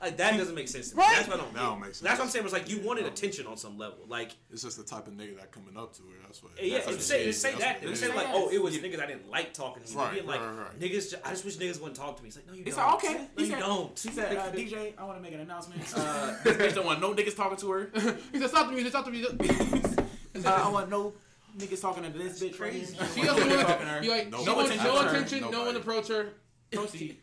Like, 0.00 0.16
that 0.18 0.36
doesn't 0.36 0.54
make 0.54 0.68
sense 0.68 0.90
to 0.90 0.96
me. 0.96 1.02
Right. 1.02 1.16
That's 1.16 1.28
what 1.28 1.38
I 1.40 1.42
don't 1.42 1.54
That 1.54 1.60
get. 1.60 1.66
don't 1.66 1.80
make 1.80 1.86
sense. 1.88 2.00
That's 2.00 2.18
what 2.18 2.24
I'm 2.26 2.30
saying. 2.30 2.44
Was 2.44 2.52
like 2.52 2.68
you 2.70 2.80
wanted 2.80 3.06
attention 3.06 3.46
on 3.46 3.56
some 3.56 3.78
level. 3.78 3.98
Like 4.08 4.32
It's 4.52 4.62
just 4.62 4.76
the 4.76 4.82
type 4.84 5.06
of 5.06 5.14
nigga 5.14 5.36
that 5.38 5.52
coming 5.52 5.76
up 5.76 5.94
to 5.96 6.02
her. 6.02 6.08
That's 6.24 6.42
what. 6.42 6.52
yeah, 6.62 6.78
that's 6.78 6.88
and 6.88 7.00
say, 7.00 7.16
it 7.16 7.20
and 7.22 7.28
is. 7.30 7.40
say 7.40 7.50
That's 7.52 7.62
that. 7.64 7.80
what 7.80 7.88
And 7.88 7.96
say 7.96 8.14
like, 8.14 8.26
oh, 8.30 8.50
it 8.50 8.62
was 8.62 8.76
niggas 8.76 9.00
I 9.00 9.06
didn't 9.06 9.30
like 9.30 9.54
talking 9.54 9.82
to 9.82 9.90
me. 9.90 9.96
Right, 9.96 10.26
like, 10.26 10.40
right, 10.40 10.50
right. 10.58 10.78
niggas, 10.80 11.10
ju- 11.10 11.16
I 11.24 11.30
just 11.30 11.44
wish 11.44 11.56
niggas 11.56 11.78
wouldn't 11.80 11.96
talk 11.96 12.16
to 12.18 12.22
me. 12.22 12.28
It's 12.28 12.36
like, 12.36 12.46
no, 12.46 12.52
you 12.52 12.64
He 12.64 12.70
don't. 12.70 12.74
said, 12.78 12.92
okay. 12.94 13.12
No, 13.14 13.26
He 13.36 13.44
you 13.44 13.50
said, 13.50 13.58
don't. 13.60 13.98
He 13.98 14.10
said, 14.10 14.36
uh, 14.36 14.52
DJ, 14.52 14.92
I 14.98 15.04
want 15.04 15.18
to 15.18 15.22
make 15.22 15.32
an 15.32 15.40
announcement. 15.40 15.82
Uh, 15.96 16.34
this 16.44 16.56
bitch 16.56 16.74
don't 16.74 16.86
want 16.86 17.00
no 17.00 17.14
niggas 17.14 17.34
talking 17.36 17.56
to 17.58 17.70
her. 17.70 17.90
he 18.32 18.38
said, 18.38 18.50
"Stop 18.50 18.66
the 18.66 18.72
music, 18.74 18.84
He 18.86 18.90
said, 18.90 18.90
Stop 18.90 19.04
to 19.06 19.10
me!" 19.10 20.44
Uh, 20.44 20.50
I 20.50 20.68
want 20.68 20.90
no 20.90 21.14
niggas 21.58 21.80
talking 21.80 22.02
to 22.02 22.10
this 22.10 22.42
bitch 22.42 22.60
right 22.60 22.72
here. 22.72 22.84
She 23.14 23.22
doesn't 23.22 23.48
want 23.48 23.60
talking 23.66 23.86
to 23.86 24.00
to. 24.02 24.06
her. 24.08 24.16
Like, 24.16 24.30
No 24.30 24.38
she 24.44 24.50
attention 24.50 24.54
wants 24.56 24.84
no 24.84 24.96
her. 25.02 25.08
attention, 25.16 25.50
no 25.50 25.64
one 25.64 25.76
approach 25.76 26.08
her. 26.08 26.28
Proceed. 26.70 27.18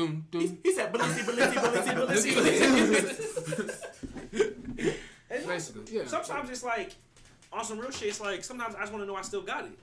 Doom, 0.00 0.24
He, 0.32 0.38
doom. 0.46 0.58
he 0.62 0.72
said, 0.74 0.92
Balenci, 0.92 1.22
Balenci, 1.24 1.54
Balenci, 1.54 2.32
Balenci. 2.34 3.76
And 5.30 5.46
Basically, 5.46 5.96
yeah. 5.96 6.06
Sometimes 6.06 6.50
it's 6.50 6.64
like, 6.64 6.94
on 7.52 7.64
some 7.64 7.78
real 7.78 7.90
shit, 7.90 8.08
it's 8.08 8.20
like, 8.20 8.42
sometimes 8.42 8.74
I 8.74 8.80
just 8.80 8.92
want 8.92 9.02
to 9.04 9.06
know 9.06 9.14
I 9.16 9.22
still 9.22 9.42
got 9.42 9.64
it. 9.64 9.78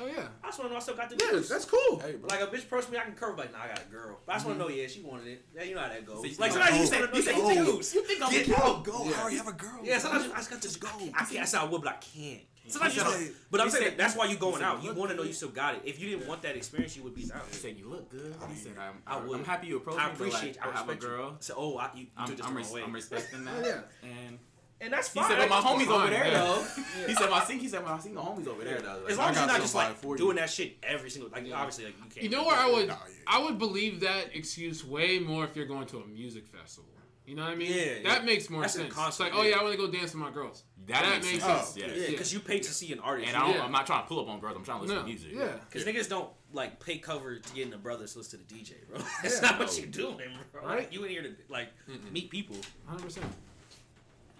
Oh 0.00 0.06
yeah. 0.06 0.28
I 0.42 0.46
just 0.46 0.58
want 0.58 0.70
to 0.70 0.72
know 0.72 0.76
I 0.76 0.80
still 0.80 0.94
got 0.96 1.10
the 1.10 1.16
Yeah, 1.22 1.32
juice. 1.32 1.48
that's 1.48 1.64
cool. 1.66 2.00
Hey. 2.00 2.14
Like 2.22 2.40
a 2.40 2.46
bitch 2.46 2.62
approached 2.64 2.90
me, 2.90 2.96
I 2.98 3.02
can 3.02 3.12
curve 3.14 3.36
like, 3.36 3.52
nah, 3.52 3.58
I 3.64 3.68
got 3.68 3.82
a 3.82 3.90
girl. 3.90 4.20
But 4.24 4.32
I 4.32 4.36
just 4.36 4.46
want 4.46 4.58
to 4.58 4.64
mm-hmm. 4.64 4.72
know, 4.74 4.80
yeah, 4.80 4.88
she 4.88 5.00
wanted 5.02 5.26
it. 5.26 5.44
Yeah, 5.54 5.64
you 5.64 5.74
know 5.74 5.82
how 5.82 5.88
that 5.88 6.06
goes. 6.06 6.18
So 6.18 6.24
you- 6.26 6.36
like 6.38 6.52
sometimes 6.52 6.76
you 6.76 6.80
like, 6.80 6.90
just 6.90 6.96
want 7.02 7.14
you 7.16 7.22
think- 7.22 7.66
you 7.66 7.72
juice. 7.76 7.94
You 7.94 8.02
think 8.04 8.22
I'm 8.22 8.30
Get 8.30 8.44
cute? 8.44 8.58
out. 8.58 8.84
go. 8.84 8.92
I 8.92 9.20
already 9.20 9.36
have 9.36 9.48
a 9.48 9.52
girl. 9.52 9.80
Yeah, 9.82 9.98
sometimes 9.98 10.30
I 10.32 10.36
just 10.38 10.50
got 10.50 10.62
this. 10.62 10.78
I 10.82 10.86
can't, 10.86 11.14
I 11.14 11.24
can't. 11.24 11.40
I 11.40 11.44
said 11.44 11.60
I 11.60 11.64
would, 11.64 11.82
but 11.82 11.92
I 11.92 11.96
can't. 11.96 12.40
Sometimes 12.68 12.96
you 12.96 13.02
He 13.02 13.30
but 13.50 13.60
I'm 13.60 13.70
saying 13.70 13.84
said- 13.90 13.98
that's 13.98 14.16
why 14.16 14.24
you 14.24 14.30
he 14.32 14.36
going 14.36 14.54
said, 14.54 14.62
out. 14.62 14.82
You 14.82 14.90
look 14.90 14.98
want 14.98 15.10
to 15.10 15.16
know 15.16 15.22
you 15.24 15.32
still 15.32 15.48
got 15.48 15.74
it. 15.74 15.82
If 15.84 16.00
you 16.00 16.08
didn't 16.10 16.28
want 16.28 16.42
that 16.42 16.56
experience, 16.56 16.96
you 16.96 17.02
would 17.02 17.14
be 17.14 17.28
out. 17.34 17.42
He 17.48 17.54
said, 17.56 17.76
you 17.76 17.88
look 17.88 18.08
good. 18.10 18.34
He 18.48 18.54
said, 18.56 18.72
I'm, 18.78 19.02
I 19.06 19.18
would. 19.18 19.38
I'm 19.40 19.44
happy 19.44 19.66
you 19.68 19.78
approached 19.78 19.98
I 20.00 20.06
me, 20.06 20.12
but 20.18 20.26
appreciate. 20.28 20.56
like, 20.58 20.66
I 20.66 20.70
have 20.78 20.88
a 20.88 20.92
respect 20.92 21.02
you. 21.02 21.08
girl. 21.08 21.36
So, 21.40 21.54
oh, 21.56 21.76
I, 21.78 21.90
you, 21.94 22.02
you 22.02 22.08
I'm, 22.16 22.36
I'm, 22.44 22.56
res- 22.56 22.74
I'm 22.74 22.92
respecting 22.92 23.44
that. 23.44 23.64
Yeah. 23.64 23.80
And 24.02 24.38
and 24.80 24.92
that's 24.92 25.10
fine. 25.10 25.22
he 25.24 25.30
said, 25.30 25.38
but 25.38 25.48
my 25.48 25.60
That's 25.60 25.66
homies 25.66 25.86
fine, 25.86 26.00
over 26.00 26.10
there, 26.10 26.26
yeah. 26.26 26.32
though. 26.42 26.66
He 27.06 27.14
said, 27.14 27.30
my 27.30 27.44
seen, 27.44 27.60
he 27.60 27.68
said, 27.68 27.84
my 27.84 27.98
seen 28.00 28.14
the 28.14 28.20
homies 28.20 28.48
over 28.48 28.64
there, 28.64 28.80
though. 28.80 29.04
As 29.08 29.16
long 29.16 29.30
as 29.30 29.36
I 29.36 29.40
you're 29.42 29.48
not 29.52 29.60
just 29.60 29.74
like 29.76 29.94
for 29.96 30.14
you. 30.14 30.18
doing 30.18 30.36
that 30.38 30.50
shit 30.50 30.76
every 30.82 31.08
single 31.08 31.30
like 31.30 31.44
obviously 31.54 31.84
like 31.84 31.94
you 31.98 32.10
can't. 32.10 32.24
You 32.24 32.30
know 32.30 32.44
where 32.44 32.56
I 32.56 32.68
would, 32.68 32.88
Nah, 32.88 32.94
yeah. 32.94 33.14
I 33.28 33.42
would 33.44 33.58
believe 33.60 34.00
that 34.00 34.34
excuse 34.34 34.84
way 34.84 35.20
more 35.20 35.44
if 35.44 35.54
you're 35.54 35.66
going 35.66 35.86
to 35.88 35.98
a 36.00 36.06
music 36.08 36.48
festival. 36.48 36.88
You 37.26 37.36
know 37.36 37.44
what 37.44 37.52
I 37.52 37.54
mean? 37.54 37.70
Yeah, 37.72 37.84
That 38.02 38.20
yeah. 38.20 38.26
makes 38.26 38.50
more 38.50 38.62
That's 38.62 38.74
a 38.74 38.78
sense. 38.78 38.88
It's 38.88 38.96
concert, 38.96 39.22
like, 39.24 39.32
oh 39.36 39.42
yeah. 39.42 39.50
yeah, 39.50 39.56
I 39.58 39.62
want 39.62 39.76
to 39.78 39.78
go 39.86 39.90
dance 39.90 40.12
with 40.12 40.22
my 40.22 40.30
girls. 40.32 40.64
That, 40.88 41.02
That 41.02 41.12
makes, 41.22 41.26
makes 41.32 41.44
sense. 41.44 41.68
sense. 41.68 41.76
Yes. 41.76 41.90
Yeah, 41.96 42.02
Yeah. 42.02 42.10
because 42.10 42.32
you 42.32 42.40
pay 42.40 42.58
to 42.58 42.70
see 42.74 42.92
an 42.92 42.98
artist. 42.98 43.28
And 43.28 43.36
I 43.36 43.46
don't, 43.46 43.54
Yeah. 43.54 43.64
I'm 43.64 43.70
not 43.70 43.86
trying 43.86 44.02
to 44.02 44.08
pull 44.08 44.20
up 44.20 44.28
on 44.28 44.40
girls. 44.40 44.56
I'm 44.56 44.64
trying 44.64 44.78
to 44.78 44.82
listen 44.82 44.96
No, 44.96 45.02
to 45.02 45.08
music. 45.08 45.30
yeah. 45.32 45.52
Because 45.70 45.86
niggas 45.86 46.08
don't 46.08 46.28
like 46.52 46.84
pay 46.84 46.98
cover 46.98 47.36
to 47.38 47.54
get 47.54 47.62
in 47.64 47.70
the 47.70 47.76
brothers 47.76 48.12
to 48.14 48.18
listen 48.18 48.40
to 48.44 48.46
the 48.46 48.60
DJ, 48.60 48.74
bro. 48.88 48.98
That's 49.22 49.36
Yeah. 49.40 49.50
not 49.50 49.60
what 49.60 49.78
you 49.78 49.84
oh. 49.86 49.90
doing, 49.90 50.30
bro. 50.52 50.62
Right? 50.66 50.92
You 50.92 51.04
in 51.04 51.10
here 51.10 51.22
to 51.22 51.30
like 51.48 51.68
meet 52.10 52.28
people, 52.28 52.56
Hundred 52.86 53.04
percent. 53.04 53.26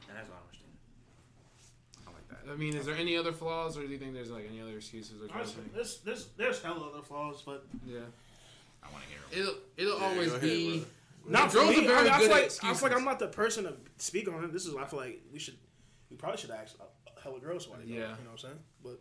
and 0.08 0.16
that's 0.16 0.28
what 0.28 0.38
I 0.38 0.42
understand. 0.42 0.72
I 2.08 2.10
like 2.10 2.28
that. 2.46 2.52
I 2.52 2.56
mean, 2.56 2.74
is 2.76 2.84
there 2.84 2.96
any 2.96 3.16
other 3.16 3.32
flaws, 3.32 3.78
or 3.78 3.82
do 3.86 3.92
you 3.92 3.98
think 3.98 4.12
there's 4.12 4.30
like 4.32 4.46
any 4.50 4.60
other 4.60 4.76
excuses 4.76 5.22
or 5.22 5.28
kind 5.28 5.30
of 5.30 5.36
Honestly, 5.46 5.62
thing? 5.62 5.70
There's, 5.74 5.98
there's, 6.00 6.26
there's 6.36 6.60
hella 6.62 6.88
other 6.92 7.02
flaws, 7.02 7.42
but 7.46 7.64
Yeah. 7.86 8.00
I 8.82 8.90
want 8.92 9.04
to 9.04 9.08
hear 9.10 9.18
him. 9.44 9.54
It'll 9.78 9.86
it'll 9.94 10.00
Yeah, 10.00 10.06
always 10.08 10.30
go 10.30 10.36
ahead, 10.36 10.48
be. 10.50 10.78
bro. 10.80 10.86
Not 11.26 11.50
for 11.52 11.58
girls 11.58 11.70
me. 11.76 11.84
are 11.84 11.88
very 11.88 11.98
I, 11.98 12.02
mean, 12.02 12.10
I 12.12 12.18
good 12.18 12.26
feel 12.26 12.36
at 12.36 12.42
like 12.42 12.44
I 12.44 12.48
feel 12.48 12.60
like 12.60 12.72
excuses. 12.72 12.92
I'm 12.96 13.04
not 13.04 13.18
the 13.18 13.28
person 13.28 13.64
to 13.64 13.74
speak 13.98 14.28
on 14.32 14.44
it. 14.44 14.52
This 14.52 14.66
is 14.66 14.74
why 14.74 14.82
I 14.82 14.86
feel 14.86 14.98
like 14.98 15.20
we 15.32 15.38
should, 15.38 15.56
we 16.10 16.16
probably 16.16 16.38
should 16.40 16.50
ask 16.50 16.74
uh, 16.80 16.84
hella 17.22 17.38
girls 17.40 17.68
why 17.68 17.76
they 17.78 17.84
go. 17.86 17.94
Yeah. 17.94 17.98
You 18.00 18.02
know 18.02 18.08
what 18.10 18.30
I'm 18.32 18.38
saying? 18.38 18.58
But 18.82 19.00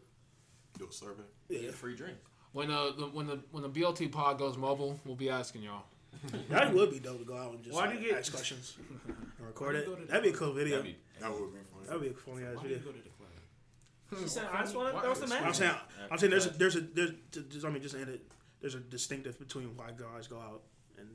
Do 0.77 0.87
a 0.89 0.93
survey. 0.93 1.23
yeah, 1.49 1.71
free 1.71 1.95
drink. 1.95 2.17
When 2.53 2.69
uh 2.69 2.91
the, 2.97 3.05
when 3.05 3.27
the 3.27 3.39
when 3.51 3.63
the 3.63 3.69
BLT 3.69 4.11
pod 4.11 4.37
goes 4.37 4.57
mobile, 4.57 4.99
we'll 5.05 5.15
be 5.15 5.29
asking 5.29 5.63
y'all. 5.63 5.83
that 6.49 6.73
would 6.73 6.91
be 6.91 6.99
dope 6.99 7.19
to 7.19 7.25
go 7.25 7.37
out 7.37 7.53
and 7.53 7.63
just 7.63 7.73
Why 7.75 7.87
do 7.91 7.97
you 7.97 8.09
get- 8.09 8.19
ask 8.19 8.33
questions 8.33 8.75
and 9.07 9.47
record 9.47 9.75
it. 9.77 9.87
you 9.87 9.95
go 9.95 10.01
to 10.01 10.05
That'd 10.07 10.23
be 10.23 10.29
a 10.29 10.33
cool 10.33 10.51
video. 10.51 10.77
That'd 10.77 10.91
be, 10.93 10.97
That 11.21 11.31
would 11.31 11.53
be 11.53 11.59
funny. 11.71 11.85
That'd 11.87 12.01
be 12.01 12.07
a 12.09 12.13
funny 12.13 12.43
ass 12.45 12.55
why 12.57 12.63
do 12.63 12.69
you 12.69 12.75
video. 12.75 12.91
go 12.91 12.97
to 12.97 13.03
the 13.03 13.09
club? 13.09 14.21
She 14.23 14.27
said, 14.27 14.43
I 14.51 14.61
just 14.63 14.75
want 14.75 14.93
that 14.93 15.09
was 15.09 15.19
the 15.21 15.33
I'm 15.37 15.53
saying, 15.53 15.71
I'm 16.11 16.17
saying, 16.17 16.31
there's 16.31 16.45
a, 16.47 16.49
there's 16.49 16.75
a, 16.75 16.81
there's, 16.81 17.11
just, 17.49 17.65
I 17.65 17.69
mean, 17.69 17.81
just 17.81 17.95
to 17.95 18.01
end 18.01 18.09
it. 18.09 18.21
There's 18.59 18.75
a 18.75 18.81
distinctive 18.81 19.39
between 19.39 19.75
why 19.77 19.91
guys 19.97 20.27
go 20.27 20.37
out 20.37 20.63
and 20.97 21.07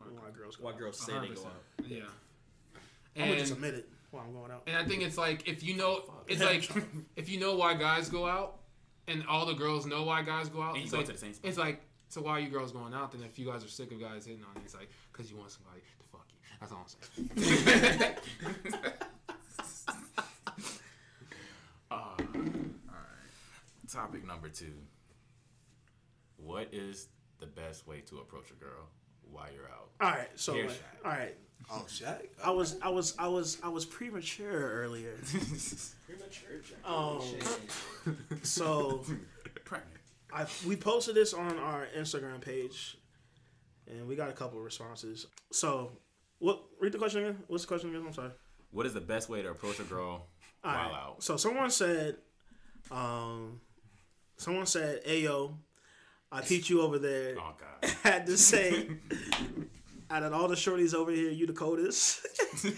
why 0.00 0.30
girls 0.36 0.56
go 0.56 0.64
Why 0.64 0.70
out. 0.72 0.78
girls 0.78 0.98
say 1.00 1.12
they 1.12 1.18
100%. 1.28 1.34
go 1.34 1.42
out. 1.46 1.62
Yeah. 1.86 1.98
I'm 3.16 3.22
gonna 3.28 3.38
just 3.40 3.52
And, 3.52 3.64
admit 3.64 3.74
it 3.80 3.88
while 4.10 4.24
I'm 4.24 4.32
going 4.32 4.50
out. 4.52 4.62
and 4.66 4.76
I 4.76 4.84
think 4.84 5.02
it's 5.02 5.18
like 5.18 5.46
if 5.48 5.62
you 5.62 5.76
know, 5.76 6.02
it's 6.26 6.40
like 6.42 6.70
if 7.16 7.28
you 7.28 7.38
know 7.40 7.56
why 7.56 7.74
guys 7.74 8.08
go 8.08 8.26
out, 8.26 8.58
and 9.08 9.24
all 9.26 9.46
the 9.46 9.54
girls 9.54 9.86
know 9.86 10.04
why 10.04 10.22
guys 10.22 10.48
go 10.48 10.60
out. 10.62 10.70
And 10.74 10.78
you 10.78 10.82
it's 10.84 10.92
go 10.92 10.98
like, 10.98 11.06
to 11.06 11.12
the 11.12 11.18
same 11.18 11.34
spot. 11.34 11.48
It's 11.48 11.58
like 11.58 11.82
so 12.10 12.20
why 12.22 12.32
are 12.32 12.40
you 12.40 12.48
girls 12.48 12.72
going 12.72 12.94
out? 12.94 13.12
Then 13.12 13.22
if 13.22 13.38
you 13.38 13.46
guys 13.46 13.64
are 13.64 13.68
sick 13.68 13.90
of 13.92 14.00
guys 14.00 14.24
hitting 14.26 14.42
on 14.44 14.54
you, 14.56 14.62
it's 14.64 14.74
like 14.74 14.88
because 15.12 15.30
you 15.30 15.36
want 15.36 15.50
somebody 15.50 15.80
to 15.80 16.04
fuck 16.12 16.26
you. 16.30 16.38
That's 16.60 16.72
all 16.72 16.86
I'm 16.86 16.88
saying. 17.34 18.14
Uh, 21.90 21.94
all 21.94 22.16
right. 22.18 23.88
Topic 23.90 24.26
number 24.26 24.48
two. 24.48 24.72
What 26.36 26.68
is 26.72 27.08
the 27.40 27.46
best 27.46 27.86
way 27.86 28.00
to 28.02 28.18
approach 28.18 28.50
a 28.50 28.54
girl 28.54 28.88
while 29.32 29.46
you're 29.54 29.64
out? 29.68 29.88
All 30.00 30.10
right, 30.10 30.28
so 30.36 30.54
Hair 30.54 30.66
like, 30.66 30.72
shot. 30.74 30.82
all 31.04 31.10
right, 31.12 31.34
Oh, 31.70 31.84
Shaq. 31.86 32.22
I 32.42 32.50
was, 32.50 32.76
I 32.80 32.88
was, 32.88 33.14
I 33.18 33.28
was, 33.28 33.58
I 33.62 33.68
was 33.68 33.84
premature 33.84 34.48
earlier. 34.50 35.12
premature. 36.06 36.60
Jack. 36.66 36.78
Um, 36.90 37.22
so 38.42 39.04
I 40.32 40.46
we 40.66 40.76
posted 40.76 41.14
this 41.14 41.34
on 41.34 41.58
our 41.58 41.86
Instagram 41.96 42.40
page, 42.40 42.96
and 43.86 44.06
we 44.08 44.16
got 44.16 44.30
a 44.30 44.32
couple 44.32 44.58
of 44.58 44.64
responses. 44.64 45.26
So, 45.52 45.92
what? 46.38 46.62
Read 46.80 46.92
the 46.92 46.98
question 46.98 47.24
again. 47.24 47.38
What's 47.48 47.64
the 47.64 47.68
question 47.68 47.90
again? 47.90 48.04
I'm 48.06 48.12
sorry. 48.14 48.30
What 48.70 48.86
is 48.86 48.94
the 48.94 49.00
best 49.00 49.28
way 49.28 49.42
to 49.42 49.50
approach 49.50 49.78
a 49.80 49.84
girl 49.84 50.26
All 50.64 50.72
while 50.72 50.74
right. 50.90 50.92
out? 50.94 51.22
So 51.22 51.36
someone 51.36 51.70
said, 51.70 52.16
um, 52.90 53.60
someone 54.36 54.66
said, 54.66 55.04
"Ayo, 55.04 55.54
I 56.30 56.40
teach 56.40 56.70
you 56.70 56.82
over 56.82 56.98
there." 56.98 57.36
Oh 57.38 57.54
God. 57.58 57.90
Had 58.02 58.26
to 58.26 58.36
say, 58.36 58.88
out 60.10 60.22
of 60.22 60.32
all 60.32 60.48
the 60.48 60.54
shorties 60.56 60.94
over 60.94 61.10
here, 61.10 61.30
you 61.30 61.46
the 61.46 61.52
coldest. 61.52 62.26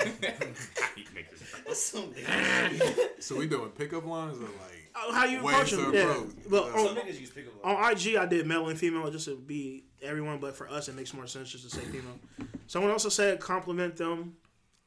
So 3.21 3.37
we 3.37 3.47
doing 3.47 3.71
pickup 3.71 4.05
lines 4.05 4.39
or 4.39 4.43
like 4.43 4.81
Oh, 4.97 5.13
How 5.13 5.25
you 5.25 5.39
approach 5.39 5.71
them? 5.71 5.95
Yeah. 5.95 6.11
approach. 6.11 6.31
Well, 6.51 6.65
Some 6.67 6.89
on, 6.89 6.97
niggas 6.97 7.21
use 7.21 7.31
pickup 7.31 7.53
on 7.65 7.93
IG, 7.93 8.17
I 8.17 8.27
did 8.27 8.47
male 8.47 8.69
and 8.69 8.79
female 8.79 9.09
just 9.11 9.27
to 9.27 9.37
be 9.37 9.85
everyone, 10.03 10.39
but 10.39 10.57
for 10.57 10.69
us, 10.69 10.89
it 10.89 10.97
makes 10.97 11.15
more 11.15 11.27
sense 11.27 11.51
just 11.51 11.69
to 11.71 11.77
say 11.77 11.83
female. 11.83 12.19
Someone 12.67 12.91
also 12.91 13.09
said 13.09 13.39
compliment 13.41 13.97
them, 13.97 14.35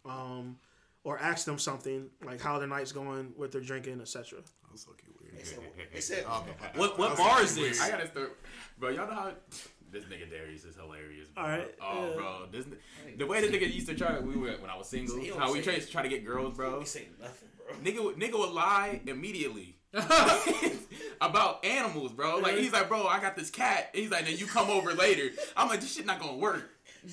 um, 0.06 0.58
or 1.04 1.18
ask 1.20 1.46
them 1.46 1.58
something 1.58 2.10
like 2.24 2.42
how 2.42 2.60
their 2.60 2.68
night's 2.68 2.92
going, 2.92 3.32
what 3.36 3.52
they're 3.52 3.62
drinking, 3.62 4.02
etc. 4.02 4.40
that's 4.70 4.88
okay 4.90 5.08
weird. 5.22 5.23
They 5.94 6.00
said, 6.02 6.26
Oh, 6.28 6.46
what 6.76 6.98
what 6.98 7.18
bar 7.18 7.42
is 7.42 7.56
this? 7.56 7.82
I 7.82 7.90
gotta 7.90 8.08
start, 8.08 8.38
bro. 8.80 8.90
Y'all 8.90 9.08
know 9.08 9.14
how 9.14 9.32
This 9.92 10.06
nigga 10.06 10.30
Darius 10.30 10.64
is 10.66 10.76
hilarious. 10.76 11.28
Bro. 11.30 11.44
All 11.44 11.50
right, 11.50 11.76
Oh, 11.82 12.08
yeah. 12.10 12.16
bro. 12.16 12.26
Uh, 12.28 12.46
this, 12.52 12.66
the 13.18 13.26
way 13.28 13.42
this 13.42 13.52
nigga 13.52 13.72
used 13.74 13.88
to 13.88 13.96
try 13.96 14.20
we 14.20 14.36
were, 14.36 14.52
when 14.60 14.70
I 14.70 14.78
was 14.78 14.88
single, 14.90 15.18
He 15.20 15.30
how 15.30 15.52
we 15.54 15.62
try, 15.62 15.74
it. 15.74 15.90
try 15.92 16.02
to 16.02 16.10
get 16.10 16.26
girls, 16.26 16.56
bro. 16.58 16.80
We 16.80 16.86
say 16.86 17.08
nothing, 17.22 17.50
bro. 17.58 17.76
Nigga, 17.84 18.04
would- 18.04 18.16
nigga 18.18 18.40
would 18.40 18.50
lie 18.52 19.02
immediately 19.06 19.76
about 21.22 21.64
animals, 21.66 22.12
bro. 22.12 22.38
Like 22.38 22.56
he's 22.58 22.74
like, 22.74 22.88
bro, 22.90 23.06
I 23.08 23.20
got 23.20 23.36
this 23.36 23.50
cat. 23.50 23.90
He's 23.94 24.10
like, 24.12 24.26
then 24.26 24.38
you 24.38 24.46
come 24.48 24.70
over 24.70 24.94
later. 24.94 25.30
I'm 25.56 25.68
like, 25.70 25.82
this 25.82 25.94
shit 25.96 26.06
not 26.06 26.20
gonna 26.20 26.38
work. 26.38 26.70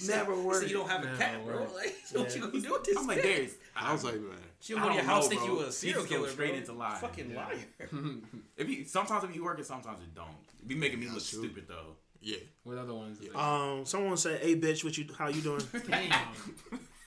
Never 0.07 0.35
So 0.35 0.43
work. 0.43 0.63
you 0.69 0.75
don't 0.75 0.89
have 0.89 1.03
a 1.05 1.17
cat, 1.17 1.45
bro. 1.45 1.61
work. 1.63 1.75
Like, 1.75 1.97
so 2.05 2.21
what 2.21 2.35
you 2.35 2.41
gonna 2.41 2.61
do 2.61 2.71
with 2.73 2.85
this? 2.85 2.97
I'm 2.97 3.07
like, 3.07 3.19
cat? 3.23 3.27
Darius. 3.27 3.55
I 3.77 3.93
was 3.93 4.05
like, 4.05 4.15
man. 4.15 4.39
She'll 4.61 4.79
I 4.79 4.83
go 4.83 4.89
to 4.89 4.95
your 4.95 5.03
don't 5.03 5.11
house, 5.11 5.25
know, 5.25 5.29
think 5.31 5.41
bro. 5.43 5.55
you 5.55 5.61
a 5.61 5.67
He 5.67 5.73
serial 5.73 6.01
just 6.03 6.13
killer, 6.13 6.29
straight 6.29 6.51
bro. 6.51 6.59
into 6.59 6.73
lie. 6.75 6.99
Fucking 6.99 7.31
Yeah. 7.31 7.47
liar. 7.47 7.89
If 8.57 8.69
you 8.69 8.85
sometimes 8.85 9.25
if 9.25 9.35
you 9.35 9.43
work 9.43 9.59
it, 9.59 9.67
sometimes 9.67 10.03
it 10.03 10.15
don't. 10.15 10.29
It 10.61 10.69
be 10.69 10.75
making 10.75 11.01
me 11.01 11.07
look 11.07 11.15
true. 11.25 11.41
stupid 11.41 11.65
though. 11.67 11.97
Yeah. 12.21 12.37
What 12.65 12.77
other 12.77 12.93
ones? 12.95 13.19
is 13.21 13.29
there? 13.33 13.37
Um, 13.41 13.87
someone 13.87 14.17
said, 14.19 14.43
"Hey, 14.43 14.55
bitch, 14.55 14.85
what 14.85 14.97
you? 14.99 15.07
How 15.17 15.29
you 15.29 15.41
doing?" 15.41 15.63
Damn. 15.89 16.11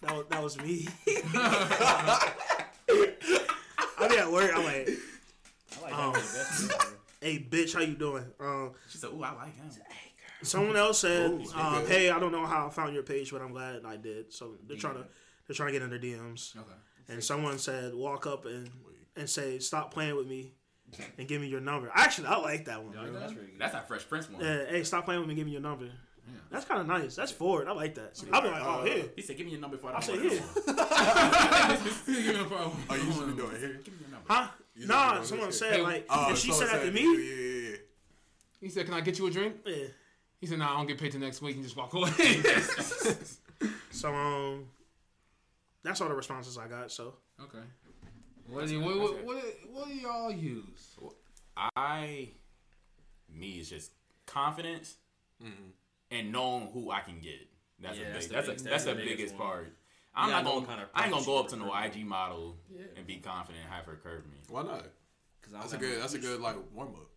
That 0.01 0.11
was, 0.17 0.25
that 0.29 0.41
was 0.43 0.57
me. 0.59 0.87
I 3.97 4.07
be 4.09 4.17
at 4.17 4.31
work. 4.31 4.51
I'm 4.55 4.63
like, 4.63 4.89
I 5.77 5.81
like 5.81 5.93
Um, 5.97 6.13
that 6.13 6.21
the 6.21 6.37
best. 6.37 6.67
bro. 6.69 6.77
"Hey, 7.21 7.39
bitch, 7.39 7.73
how 7.73 7.81
you 7.81 7.95
doing?" 7.95 8.25
Um, 8.39 8.71
She 8.89 8.97
said, 8.97 9.11
"Ooh, 9.11 9.23
I 9.23 9.31
like 9.33 9.55
him." 9.55 9.69
someone 10.41 10.75
else 10.75 10.99
said, 10.99 11.29
Ooh, 11.31 11.45
um, 11.55 11.85
"Hey, 11.87 12.09
I 12.09 12.19
don't 12.19 12.31
know 12.33 12.45
how 12.45 12.67
I 12.67 12.69
found 12.69 12.93
your 12.93 13.03
page, 13.03 13.31
but 13.31 13.41
I'm 13.41 13.51
glad 13.51 13.85
I 13.85 13.95
did." 13.97 14.33
So 14.33 14.55
they're 14.67 14.77
trying 14.77 14.95
to 14.95 15.05
they're 15.47 15.55
trying 15.55 15.67
to 15.69 15.73
get 15.73 15.81
in 15.83 15.89
their 15.89 15.99
DMs. 15.99 16.55
Okay. 16.57 16.67
And 17.09 17.23
someone 17.23 17.57
said, 17.59 17.93
"Walk 17.93 18.25
up 18.27 18.45
and 18.45 18.69
and 19.15 19.29
say, 19.29 19.59
stop 19.59 19.93
playing 19.93 20.15
with 20.15 20.27
me, 20.27 20.53
and 21.17 21.27
give 21.27 21.41
me 21.41 21.47
your 21.47 21.61
number." 21.61 21.91
Actually, 21.93 22.27
I 22.27 22.37
like 22.37 22.65
that 22.65 22.83
one. 22.83 22.93
Yeah, 22.93 23.03
bro. 23.09 23.19
That's 23.19 23.33
pretty 23.33 23.51
good. 23.51 23.59
That's 23.59 23.73
that 23.73 23.87
Fresh 23.87 24.07
Prince 24.09 24.29
one. 24.29 24.41
Yeah, 24.43 24.65
hey, 24.69 24.83
stop 24.83 25.05
playing 25.05 25.19
with 25.21 25.27
me. 25.27 25.33
And 25.33 25.37
give 25.39 25.45
me 25.47 25.51
your 25.53 25.61
number. 25.61 25.85
Yeah. 25.85 25.91
That's 26.49 26.63
kind 26.65 26.79
of 26.79 26.87
nice. 26.87 27.15
That's 27.15 27.31
forward. 27.31 27.67
I 27.67 27.73
like 27.73 27.95
that. 27.95 28.23
I'll 28.31 28.41
be 28.41 28.47
like, 28.47 28.63
oh, 28.63 28.69
uh, 28.79 28.83
here. 28.85 29.03
He 29.15 29.21
said, 29.21 29.35
"Give 29.37 29.45
me 29.45 29.51
your 29.51 29.61
number 29.61 29.75
before 29.75 29.91
I 29.91 29.95
I'll 29.95 30.01
don't 30.01 30.15
say 30.15 30.23
work 30.23 30.31
here. 32.13 32.33
no 32.33 32.49
more." 32.49 32.71
Oh, 32.89 32.95
you 32.95 33.11
should 33.11 33.35
be 33.35 33.41
doing 33.41 33.55
it 33.55 33.59
here. 33.59 33.79
Give 33.83 33.93
me 33.93 33.99
your 34.01 34.09
number. 34.11 34.25
Huh? 34.33 34.47
You 34.75 34.87
Nah, 34.87 35.15
know, 35.15 35.23
someone 35.23 35.51
said 35.51 35.73
Hey, 35.73 35.81
like 35.81 36.05
Oh, 36.09 36.31
if 36.31 36.37
she 36.37 36.51
so 36.51 36.59
said 36.59 36.63
it's 36.63 36.73
that 36.73 36.85
to 36.85 36.91
me, 36.91 37.01
Yeah, 37.03 37.35
yeah, 37.35 37.69
yeah. 37.71 37.77
He 38.61 38.69
said, 38.69 38.85
"Can 38.85 38.93
I 38.95 39.01
get 39.01 39.19
you 39.19 39.27
a 39.27 39.31
drink?" 39.31 39.55
yeah. 39.65 39.87
He 40.39 40.47
said, 40.47 40.59
"Nah, 40.59 40.73
I 40.73 40.77
don't 40.77 40.87
get 40.87 40.97
paid 40.97 41.11
till 41.11 41.19
next 41.21 41.41
week." 41.41 41.55
And 41.55 41.63
just 41.63 41.75
walk 41.75 41.93
away. 41.93 42.09
So 43.91 44.13
um, 44.13 44.65
that's 45.83 46.01
all 46.01 46.09
the 46.09 46.15
responses 46.15 46.57
I 46.57 46.67
got. 46.67 46.91
So 46.91 47.15
okay. 47.41 47.59
What 48.47 48.67
do 48.67 48.73
you, 48.73 48.81
what, 48.81 48.99
what, 48.99 49.23
what, 49.25 49.43
what 49.71 49.87
do 49.87 49.93
y'all 49.93 50.31
use? 50.31 50.97
I, 51.75 52.29
me 53.33 53.59
is 53.59 53.69
just 53.69 53.91
confidence 54.25 54.95
mm-hmm. 55.41 55.69
and 56.11 56.31
knowing 56.31 56.67
who 56.73 56.91
I 56.91 56.99
can 57.01 57.19
get. 57.19 57.47
That's 57.79 57.97
Yeah, 57.97 58.07
a 58.07 58.13
that's 58.13 58.27
big. 58.27 58.29
the 58.29 58.33
That's, 58.35 58.47
a, 58.47 58.51
biggest- 58.51 58.65
that's 58.65 58.83
that's 58.83 58.83
the 58.83 58.89
the 58.91 58.95
biggest 58.97 59.17
biggest 59.17 59.33
one. 59.35 59.47
part. 59.47 59.77
I'm 60.15 60.29
gotta 60.29 60.43
not 60.43 60.49
going. 60.51 60.61
what 60.65 60.69
kind 60.69 60.81
of 60.81 60.89
I 60.93 61.03
ain't 61.05 61.13
gonna 61.13 61.25
go 61.25 61.39
up 61.39 61.47
to 61.49 61.55
no. 61.55 61.73
IG 61.73 62.05
model 62.05 62.57
and 62.95 63.07
be 63.07 63.15
confident 63.17 63.63
and 63.63 63.73
have 63.73 63.85
her 63.85 63.95
curve 63.95 64.25
me. 64.27 64.37
Why 64.49 64.61
not? 64.63 64.85
Cause 65.41 65.51
That's 65.53 65.73
a 65.73 65.77
good. 65.77 66.01
That's 66.01 66.13
a 66.13 66.19
good 66.19 66.39
like 66.39 66.55
warm 66.73 66.89
up. 66.89 67.09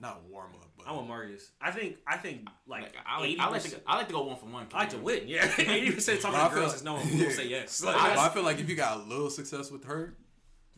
No. 0.00 0.08
Not 0.08 0.22
warm 0.28 0.50
up, 0.54 0.68
but 0.76 0.86
I'm 0.88 0.98
a 0.98 1.02
Marcus. 1.02 1.50
I 1.60 1.70
think 1.70 1.96
I 2.06 2.16
think 2.16 2.46
like 2.66 2.82
Like, 2.82 2.94
I 3.06 3.20
like. 3.20 3.28
eighty 3.30 3.40
I 3.40 3.48
like 3.48 3.62
to. 3.62 3.68
percent. 3.68 3.82
I 3.86 3.96
like 3.96 4.06
to 4.08 4.12
go 4.12 4.22
one 4.24 4.36
for 4.36 4.46
one. 4.46 4.66
I 4.72 4.78
like 4.78 4.90
to 4.90 4.98
win. 4.98 5.22
Yeah, 5.26 5.50
eighty 5.58 5.90
percent 5.92 6.18
of 6.18 6.22
the 6.24 6.28
But 6.30 6.34
I 6.36 6.40
time, 6.40 6.50
feel 6.50 6.58
girls 6.60 6.68
like- 6.72 6.76
is 6.76 6.84
knowing 6.84 7.06
who 7.06 7.24
will 7.24 7.30
say 7.30 7.46
yes. 7.48 7.82
Like, 7.82 7.94
Well, 7.96 8.04
that's- 8.04 8.26
I 8.30 8.34
feel 8.34 8.42
like 8.42 8.58
if 8.60 8.68
you 8.68 8.76
got 8.76 8.98
a 8.98 9.02
little 9.02 9.30
success 9.30 9.70
with 9.70 9.84
her, 9.84 10.16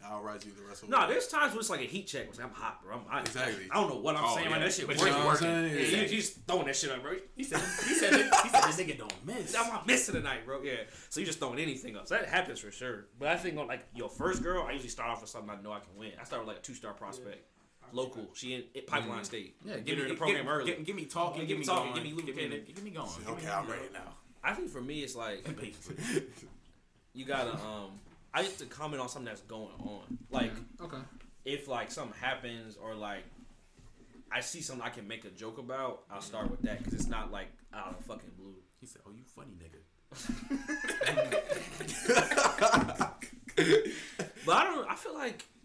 I'll 0.04 0.22
write 0.22 0.44
you 0.44 0.52
the 0.52 0.62
rest 0.62 0.84
of 0.84 0.90
the 0.90 0.96
No, 0.96 1.04
it. 1.04 1.08
there's 1.08 1.26
times 1.26 1.50
when 1.52 1.58
it's 1.60 1.70
like 1.70 1.80
a 1.80 1.84
heat 1.84 2.06
check. 2.06 2.26
It's 2.28 2.38
like, 2.38 2.46
I'm 2.46 2.52
hot, 2.54 2.80
bro. 2.84 2.94
I'm, 2.96 3.00
I, 3.10 3.20
Exactly. 3.22 3.64
I 3.72 3.74
don't 3.74 3.88
know 3.88 3.96
what 3.98 4.14
I'm 4.14 4.24
Oh, 4.24 4.34
saying. 4.36 4.44
yeah. 4.44 4.50
Man, 4.52 4.60
that 4.60 4.72
shit 4.72 4.86
But 4.86 4.98
working. 4.98 5.12
you 5.14 5.18
know 5.18 5.26
what 5.26 5.36
I'm 5.36 5.42
saying? 5.42 5.74
Yeah, 5.74 5.80
Yeah. 5.80 5.96
you, 5.96 6.02
you 6.02 6.16
just 6.18 6.46
throwing 6.46 6.66
that 6.66 6.76
shit 6.76 6.90
up, 6.92 7.02
bro. 7.02 7.16
He 7.34 7.42
said. 7.42 7.58
He 7.58 7.94
said. 7.94 8.12
He 8.14 8.48
said 8.50 8.62
this 8.62 8.76
nigga 8.78 8.98
don't 8.98 9.26
miss. 9.26 9.56
I'm 9.56 9.68
not 9.68 9.84
missing 9.86 10.14
tonight, 10.14 10.44
bro. 10.46 10.62
Yeah. 10.62 10.74
So 11.08 11.18
you 11.18 11.26
just 11.26 11.40
throwing 11.40 11.58
anything 11.58 11.96
up. 11.96 12.06
So 12.06 12.14
that 12.14 12.28
happens 12.28 12.60
for 12.60 12.70
sure. 12.70 13.06
But 13.18 13.28
I 13.28 13.36
think 13.36 13.58
on 13.58 13.66
like 13.66 13.84
your 13.94 14.08
first 14.08 14.44
girl, 14.44 14.62
I 14.68 14.72
usually 14.72 14.90
start 14.90 15.10
off 15.10 15.22
with 15.22 15.30
something 15.30 15.50
I 15.50 15.60
know 15.60 15.72
I 15.72 15.80
can 15.80 15.96
win. 15.96 16.12
I 16.20 16.24
start 16.24 16.42
with 16.42 16.48
like 16.48 16.58
a 16.58 16.62
two 16.62 16.74
star 16.74 16.92
prospect, 16.92 17.44
local. 17.92 18.26
She 18.34 18.54
in, 18.54 18.64
in 18.74 18.82
Pipeline 18.86 19.24
State. 19.24 19.56
Yeah, 19.64 19.78
get 19.78 19.98
her 19.98 20.04
in 20.04 20.10
the 20.10 20.14
program 20.16 20.42
give, 20.44 20.52
early. 20.52 20.66
Give, 20.74 20.84
give 20.86 20.96
me 20.96 21.04
talking. 21.06 21.40
Give, 21.40 21.48
give 21.48 21.56
me 21.58 21.60
me 21.60 21.66
talking, 21.66 21.92
going. 21.92 22.04
give 22.04 22.16
me 22.16 22.22
give 22.22 22.36
me, 22.36 22.62
give 22.74 22.84
me 22.84 22.90
going. 22.90 23.08
Give 23.18 23.28
Okay, 23.28 23.46
me 23.46 23.50
I'm 23.52 23.66
going. 23.66 23.78
ready 23.78 23.92
now. 23.92 24.14
I 24.44 24.54
think 24.54 24.70
for 24.70 24.80
me, 24.80 25.00
it's 25.00 25.14
like 25.16 25.46
you 27.14 27.24
gotta 27.24 27.52
um. 27.54 27.98
I 28.34 28.40
used 28.42 28.58
to 28.58 28.66
comment 28.66 29.00
on 29.00 29.08
something 29.08 29.26
that's 29.26 29.40
going 29.42 29.72
on. 29.80 30.18
Like 30.30 30.52
Okay. 30.80 30.98
if 31.44 31.68
like 31.68 31.90
something 31.90 32.16
happens 32.20 32.76
or 32.76 32.94
like 32.94 33.24
I 34.30 34.40
see 34.40 34.60
something 34.60 34.84
I 34.84 34.90
can 34.90 35.06
make 35.08 35.24
a 35.24 35.30
joke 35.30 35.58
about, 35.58 36.02
I'll 36.10 36.20
start 36.20 36.50
with 36.50 36.60
that 36.62 36.78
because 36.78 36.92
it's 36.94 37.06
not 37.08 37.32
like 37.32 37.46
out 37.74 37.96
of 37.98 38.04
fucking 38.04 38.32
blue. 38.38 38.54
He 38.80 38.86
said, 38.86 39.00
"Oh, 39.06 39.10
you 39.12 39.22
funny 39.24 39.52
nigga." 39.56 39.80
But 44.44 44.54
I 44.56 44.64
don't. 44.64 44.88
I 44.88 44.94
feel 44.94 45.14
like 45.14 45.38
the 45.38 45.55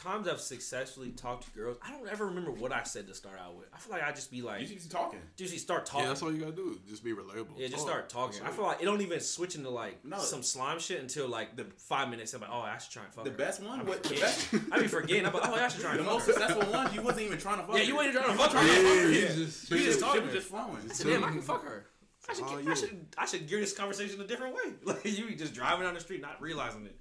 times 0.00 0.26
I've 0.28 0.40
successfully 0.40 1.10
talked 1.10 1.44
to 1.44 1.50
girls, 1.58 1.76
I 1.86 1.90
don't 1.90 2.08
ever 2.08 2.26
remember 2.26 2.50
what 2.50 2.72
I 2.72 2.82
said 2.82 3.06
to 3.08 3.14
start 3.14 3.36
out 3.38 3.56
with. 3.56 3.66
I 3.74 3.78
feel 3.78 3.92
like 3.92 4.02
I 4.02 4.12
just 4.12 4.30
be 4.30 4.42
like, 4.42 4.60
You 4.62 4.66
just 4.76 4.90
talking. 4.90 5.20
just 5.36 5.58
start 5.58 5.86
talking. 5.86 6.02
Yeah, 6.04 6.08
that's 6.08 6.22
all 6.22 6.32
you 6.32 6.40
gotta 6.40 6.52
do. 6.52 6.78
Just 6.88 7.04
be 7.04 7.12
relatable. 7.12 7.48
Yeah, 7.56 7.68
just 7.68 7.84
Oh, 7.84 7.88
start 7.88 8.08
talking. 8.08 8.40
I 8.42 8.50
feel 8.50 8.64
like 8.64 8.80
it 8.80 8.84
don't 8.84 9.00
even 9.00 9.20
switch 9.20 9.54
into 9.56 9.70
like 9.70 10.04
No. 10.04 10.18
some 10.18 10.42
slime 10.42 10.78
shit 10.78 11.00
until 11.00 11.28
like 11.28 11.56
the 11.56 11.66
five 11.78 12.08
minutes. 12.08 12.32
I'm 12.34 12.40
like, 12.40 12.50
oh, 12.52 12.60
I 12.60 12.78
should 12.78 12.92
try 12.92 13.04
and 13.04 13.12
fuck 13.14 13.24
The 13.24 13.30
her. 13.30 13.36
best 13.36 13.62
one. 13.62 13.80
I 13.80 13.82
What? 13.82 14.02
be 14.02 14.08
The 14.10 14.14
forgetting. 14.16 14.58
best. 14.60 14.64
I 14.72 14.78
be 14.80 14.86
forgetting. 14.88 15.26
I'm 15.26 15.32
like, 15.34 15.48
oh, 15.48 15.54
I 15.54 15.68
should 15.68 15.80
try 15.80 15.92
The 15.92 15.98
and 15.98 16.06
most 16.06 16.26
fuck 16.26 16.34
her. 16.36 16.40
successful 16.48 16.72
ones, 16.72 16.94
you 16.94 17.02
wasn't 17.02 17.22
even 17.26 17.38
trying 17.38 17.58
to 17.60 17.66
fuck. 17.66 17.76
Yeah, 17.76 17.82
her. 17.82 17.86
you 17.88 18.00
ain't 18.00 18.12
trying 18.12 18.24
to 18.26 18.32
You 18.32 18.38
fuck 18.38 18.52
her. 18.52 18.58
trying 18.58 18.66
to 18.68 18.72
Yeah, 18.72 18.82
fuck 18.88 18.96
her. 19.04 19.10
you 19.12 19.18
Yeah. 19.20 19.26
just- 19.28 19.70
You 19.70 19.76
you 19.76 19.84
just 19.84 19.98
just 19.98 20.00
talking. 20.00 20.20
talking, 20.22 20.34
just 20.36 20.48
flowing. 20.48 20.90
So 20.94 21.08
damn, 21.08 21.24
I 21.24 21.30
can 21.30 21.42
fuck 21.42 21.64
her. 21.64 21.86
I 22.28 22.34
should, 22.34 22.44
Oh, 22.44 22.62
I 22.70 22.74
should, 22.74 23.06
I 23.18 23.26
should 23.26 23.48
gear 23.48 23.60
this 23.60 23.72
conversation 23.72 24.20
a 24.20 24.26
different 24.26 24.54
way. 24.54 24.60
Like 24.84 25.04
you 25.04 25.34
just 25.34 25.52
driving 25.54 25.84
down 25.84 25.94
the 25.94 26.00
street, 26.00 26.20
not 26.20 26.40
realizing 26.40 26.84
it. 26.86 26.96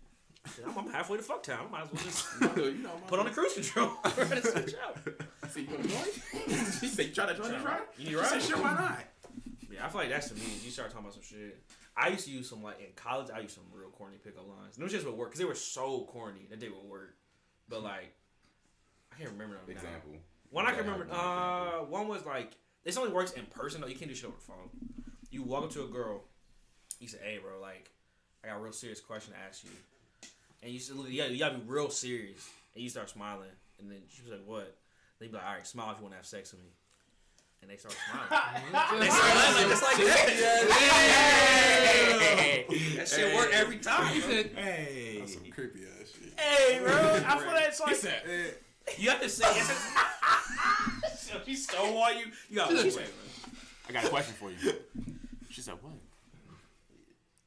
Shit, 0.55 0.65
I'm, 0.67 0.77
I'm 0.77 0.89
halfway 0.91 1.17
to 1.17 1.23
fuck 1.23 1.43
town. 1.43 1.67
I 1.67 1.71
might 1.71 1.81
as 1.83 1.91
well 1.93 2.03
just 2.03 2.27
you 2.57 2.83
know, 2.83 2.89
put 3.07 3.19
on 3.19 3.25
the 3.25 3.31
cruise 3.31 3.53
control. 3.53 3.91
Ready 4.17 4.41
to 4.41 4.47
switch 4.47 4.75
out. 4.83 4.97
See, 5.51 5.61
you 5.61 5.67
want 5.69 5.83
to 5.83 5.89
join? 5.89 6.49
he 6.81 6.87
said, 6.87 7.05
"You 7.07 7.13
try 7.13 7.25
to 7.27 7.35
join 7.35 7.51
this 7.51 7.63
ride?" 7.63 7.81
You 7.97 8.03
need 8.05 8.09
He 8.09 8.15
a 8.15 8.19
ride? 8.19 8.27
said, 8.27 8.41
"Sure, 8.41 8.57
why 8.57 8.73
not?" 8.73 8.99
Yeah, 9.71 9.85
I 9.85 9.89
feel 9.89 10.01
like 10.01 10.09
that's 10.09 10.29
to 10.29 10.35
me. 10.35 10.41
You 10.63 10.71
start 10.71 10.89
talking 10.91 11.05
about 11.05 11.13
some 11.13 11.23
shit. 11.23 11.61
I 11.97 12.09
used 12.09 12.25
to 12.25 12.31
use 12.31 12.49
some 12.49 12.61
like 12.63 12.79
in 12.79 12.87
college. 12.95 13.27
I 13.33 13.39
used 13.39 13.55
some 13.55 13.63
real 13.73 13.89
corny 13.89 14.17
pickup 14.23 14.47
lines. 14.47 14.75
And 14.77 14.83
those 14.83 14.91
just 14.91 15.05
would 15.05 15.15
work 15.15 15.29
because 15.29 15.39
they 15.39 15.45
were 15.45 15.55
so 15.55 16.05
corny 16.09 16.47
that 16.49 16.59
they 16.59 16.69
would 16.69 16.83
work. 16.89 17.15
But 17.67 17.83
like, 17.83 18.13
I 19.11 19.17
can't 19.17 19.31
remember 19.31 19.55
them 19.55 19.63
now. 19.67 19.73
Example. 19.73 20.11
One 20.49 20.65
I 20.65 20.71
can 20.71 20.79
remember. 20.85 21.05
one. 21.07 21.17
Uh, 21.19 21.71
one 21.85 22.07
was 22.07 22.25
like 22.25 22.51
this 22.83 22.97
only 22.97 23.11
works 23.11 23.31
in 23.31 23.45
person 23.47 23.81
though. 23.81 23.87
You 23.87 23.95
can't 23.95 24.09
do 24.09 24.15
shit 24.15 24.25
over 24.25 24.37
the 24.37 24.43
phone. 24.43 24.69
You 25.31 25.43
walk 25.43 25.63
up 25.65 25.71
to 25.71 25.83
a 25.83 25.87
girl. 25.87 26.23
You 26.99 27.07
say, 27.07 27.17
"Hey, 27.23 27.39
bro, 27.41 27.59
like, 27.61 27.91
I 28.43 28.47
got 28.47 28.57
a 28.57 28.59
real 28.59 28.73
serious 28.73 28.99
question 28.99 29.33
to 29.33 29.39
ask 29.39 29.63
you." 29.63 29.69
And 30.62 30.72
you 30.72 30.80
said, 30.80 30.97
"Look, 30.97 31.10
you 31.10 31.22
gotta, 31.22 31.34
you 31.34 31.39
gotta 31.39 31.57
be 31.57 31.64
real 31.66 31.89
serious." 31.89 32.49
And 32.76 32.84
you 32.84 32.89
start 32.89 33.10
smiling, 33.10 33.49
and 33.80 33.89
then 33.89 33.99
she 34.10 34.22
was 34.24 34.32
like, 34.32 34.41
"What?" 34.45 34.76
They'd 35.20 35.32
be 35.32 35.38
like, 35.38 35.45
"All 35.45 35.53
right, 35.53 35.68
smile 35.68 35.91
if 35.91 35.97
you 35.97 36.03
want 36.03 36.14
to 36.14 36.18
have 36.18 36.26
sex 36.26 36.51
with 36.51 36.62
me." 36.62 36.70
And 37.62 37.70
they 37.70 37.78
start 37.78 37.95
smiling. 38.10 38.30
they 38.99 39.10
start 39.10 39.36
laughing 39.36 39.70
just 39.70 39.84
like 39.84 39.97
that. 39.97 40.26
That 42.95 43.07
shit 43.07 43.36
work 43.36 43.49
every 43.53 43.78
time. 43.78 44.14
He 44.14 44.22
bro. 44.22 44.30
said, 44.30 44.51
Hey. 44.55 45.18
That's 45.20 45.34
some 45.34 45.43
creepy 45.51 45.82
ass 45.84 46.12
shit. 46.14 46.39
Hey, 46.39 46.80
bro. 46.80 46.93
I 46.93 47.38
feel 47.38 47.47
like 47.47 47.68
it's 47.68 47.80
He 47.80 47.84
like 47.86 47.95
said, 47.95 48.55
you 48.97 49.10
have 49.10 49.22
to 49.22 49.30
say. 49.30 49.45
It's 51.03 51.30
she 51.45 51.55
stonewall 51.55 52.14
you. 52.14 52.26
You 52.49 52.55
got 52.55 52.70
to 52.70 52.76
wait, 52.76 52.95
man. 52.95 53.05
"I 53.88 53.91
got 53.91 54.05
a 54.05 54.10
question 54.10 54.36
for 54.36 54.51
you." 54.51 54.57
She 55.49 55.62
said, 55.62 55.76
"What?" 55.82 55.93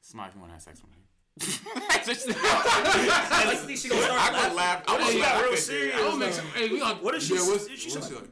Smile 0.01 0.29
if 0.29 0.35
you 0.35 0.41
want 0.41 0.51
to 0.51 0.55
have 0.55 0.63
sex 0.63 0.81
with 0.83 0.91
me. 0.91 1.02
I 1.43 3.45
like, 3.47 3.59
think 3.61 3.79
she 3.79 3.89
gonna 3.89 4.03
start 4.03 4.21
I 4.21 4.33
laughing. 4.33 4.57
laugh. 4.57 4.83
I 4.87 4.93
What 4.93 5.01
if 5.01 5.07
would 5.15 5.21
laugh. 5.23 5.43
real 5.43 5.57
serious? 5.57 5.97
"I'm 5.97 6.05
gonna 6.05 6.17
make 6.19 6.33
some." 6.35 6.47
Hey, 6.49 6.69
we 6.69 6.79
gonna. 6.79 6.95
What 6.97 7.15
if 7.15 7.23
she? 7.23 7.35
Yeah, 7.35 7.41
what's, 7.47 7.69
she 7.71 7.91
what's 7.91 8.07
said- 8.09 8.17
like? 8.17 8.31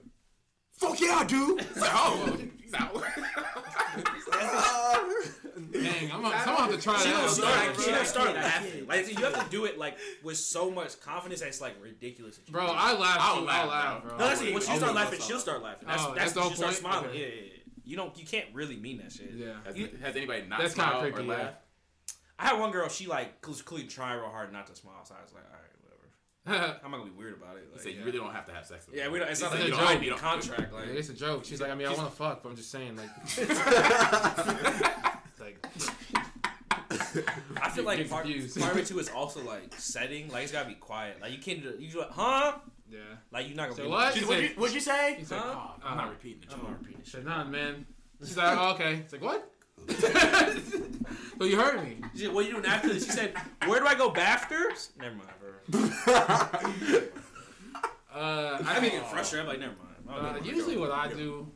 Fuck 0.77 1.01
yeah, 1.01 1.19
I 1.21 1.25
do. 1.25 1.59
Oh, 1.83 2.39
he's 2.63 2.75
out. 2.75 3.03
Dang, 5.73 6.13
I'm 6.13 6.23
gonna, 6.23 6.35
I'm 6.35 6.45
gonna 6.47 6.57
have 6.57 6.71
to 6.71 6.81
try 6.81 6.99
She 6.99 7.05
that. 7.09 7.13
gonna 7.15 7.25
out. 7.25 7.31
start. 7.31 7.75
bro. 7.75 7.85
She 7.85 7.91
gonna 7.91 8.05
start 8.05 8.35
laughing. 8.35 8.87
Like 8.87 9.19
you 9.19 9.25
have 9.25 9.45
to 9.45 9.51
do 9.51 9.65
it 9.67 9.79
like 9.79 9.99
with 10.23 10.37
so 10.37 10.71
much 10.71 11.01
confidence 11.01 11.41
that 11.41 11.49
it's 11.49 11.61
like 11.61 11.75
ridiculous. 11.83 12.37
that 12.39 12.51
Bro. 12.51 12.67
I 12.67 12.93
laugh. 12.99 13.17
I'll 13.21 13.43
laugh, 13.43 13.69
laugh, 13.69 14.01
bro. 14.03 14.09
bro. 14.11 14.19
No, 14.19 14.29
that's 14.29 14.41
it. 14.43 14.53
When 14.55 14.63
she 14.63 14.71
would 14.71 14.79
start 14.79 14.95
laughing, 14.95 15.21
she'll 15.21 15.39
start 15.39 15.63
laughing. 15.63 15.89
That's 15.89 16.03
Oh, 16.05 16.15
that's, 16.15 16.19
that's 16.19 16.33
the 16.33 16.39
when 16.41 16.45
whole 16.45 16.51
she 16.53 16.57
start 16.57 16.75
smiling. 16.75 17.07
Okay. 17.11 17.19
Yeah, 17.21 17.27
yeah, 17.27 17.35
yeah. 17.43 17.53
You 17.85 17.97
don't. 17.97 18.19
You 18.19 18.27
can't 18.27 18.47
really 18.55 18.77
mean 18.77 18.99
that 18.99 19.13
shit. 19.13 19.33
Yeah. 19.35 19.55
Has, 19.65 19.77
You- 19.77 19.91
has 20.03 20.17
anybody 20.17 20.47
not 20.47 20.61
That's 20.61 20.75
kinda 20.75 20.91
smiled 20.91 21.05
or 21.07 21.13
creepy, 21.13 21.29
yeah. 21.29 21.35
laughed? 21.35 21.57
I 22.41 22.47
had 22.47 22.59
one 22.59 22.71
girl. 22.71 22.89
She 22.89 23.07
like 23.07 23.47
was 23.47 23.61
clearly 23.63 23.87
trying 23.87 24.19
real 24.19 24.31
hard 24.31 24.51
not 24.53 24.67
to 24.69 24.75
smile. 24.75 25.05
So 25.05 25.15
I 25.19 25.23
was 25.23 25.33
like, 25.35 25.45
all 25.45 25.61
right, 25.61 26.57
whatever. 26.65 26.81
I'm 26.85 26.91
not 26.91 26.99
gonna 26.99 27.11
be 27.11 27.17
weird 27.19 27.35
about 27.35 27.57
it. 27.57 27.65
He 27.67 27.73
Like, 27.73 27.81
said, 27.83 27.93
"You 27.93 27.99
yeah. 27.99 28.05
really 28.07 28.19
don't 28.19 28.33
have 28.33 28.47
to 28.47 28.53
have 28.55 28.65
sex 28.67 28.87
with 28.87 28.95
me." 28.97 29.03
Yeah, 29.03 29.11
we 29.11 29.19
don't. 29.19 29.29
It's 29.29 29.41
He 29.41 29.45
not 29.45 29.53
said, 29.53 29.61
like 29.61 29.69
It's 29.69 29.77
you 29.77 29.83
a 29.85 29.87
don't 29.87 29.93
joke. 29.93 30.03
need 30.03 30.13
a 30.13 30.17
contract. 30.17 30.73
Like, 30.73 30.87
Yeah, 30.87 30.93
it's 30.95 31.09
a 31.11 31.15
joke. 31.15 31.45
She's 31.45 31.61
like, 31.61 31.71
I 31.71 31.75
mean, 31.75 31.87
I 31.87 31.93
want 31.93 32.09
to 32.11 32.17
fuck, 32.17 32.43
but 32.43 32.49
I'm 32.49 32.57
just 32.57 32.71
saying, 32.71 32.97
like, 32.97 33.11
like 35.39 35.59
I 37.63 37.71
feel 37.71 37.85
like 37.85 37.99
Get 37.99 38.11
part, 38.11 38.25
confused. 38.25 38.59
part 38.59 38.73
of 38.73 38.79
it 38.79 38.87
too 38.87 38.99
is 38.99 39.09
also 39.11 39.43
like 39.45 39.73
setting. 39.77 40.29
Like 40.31 40.45
it's 40.45 40.53
gotta 40.53 40.69
be 40.69 40.75
quiet. 40.75 41.21
Like 41.21 41.33
you 41.33 41.39
can't 41.39 41.63
do. 41.63 41.75
You 41.79 41.87
just 41.87 41.99
like, 41.99 42.11
huh? 42.11 42.53
Yeah. 42.91 42.99
Like 43.33 43.47
you're 43.49 43.57
not 43.57 43.65
gonna 43.71 43.77
So 43.77 43.83
be 43.85 43.89
what? 43.91 44.15
She- 44.15 44.25
what'd, 44.25 44.43
you, 44.45 44.51
what'd 44.57 44.75
you 44.75 44.81
say? 44.81 45.17
He 45.19 45.25
said, 45.25 45.39
Huh? 45.39 45.55
Oh, 45.55 45.75
I'm 45.85 45.99
uh, 45.99 46.03
not 46.03 46.11
repeating 46.11 46.43
the 46.49 46.55
I'm 46.55 46.63
not 46.63 46.73
repeating 46.73 47.01
I 47.01 47.05
shit. 47.05 47.13
said, 47.13 47.25
nah, 47.27 47.45
man. 47.45 47.87
She's 48.21 48.37
like, 48.37 48.59
oh, 48.59 48.73
okay. 48.75 48.95
It's 48.97 49.13
like, 49.13 49.23
what? 49.23 49.51
so 51.39 51.45
you 51.45 51.57
heard 51.59 51.83
me. 51.85 51.97
She 52.15 52.21
said, 52.23 52.33
what 52.33 52.45
are 52.45 52.49
you 52.49 52.55
doing 52.55 52.67
after 52.67 52.89
this? 52.93 53.05
She 53.07 53.11
said, 53.13 53.35
where 53.67 53.81
do 53.81 53.87
I 53.87 53.95
go 53.95 54.13
after? 54.15 54.73
Never 54.99 55.17
mind, 55.17 55.31
bro. 55.41 57.01
Uh, 58.13 58.59
I 58.67 58.73
I 58.73 58.75
be 58.75 58.81
mean, 58.83 58.91
getting 58.91 59.09
frustrated. 59.09 59.47
I'm 59.47 59.53
like, 59.53 59.61
never 59.61 59.75
mind. 59.77 59.97
I'll 60.09 60.35
uh, 60.37 60.39
go. 60.41 60.45
usually 60.45 60.77
what 60.77 60.91
I 60.91 61.07
do, 61.09 61.47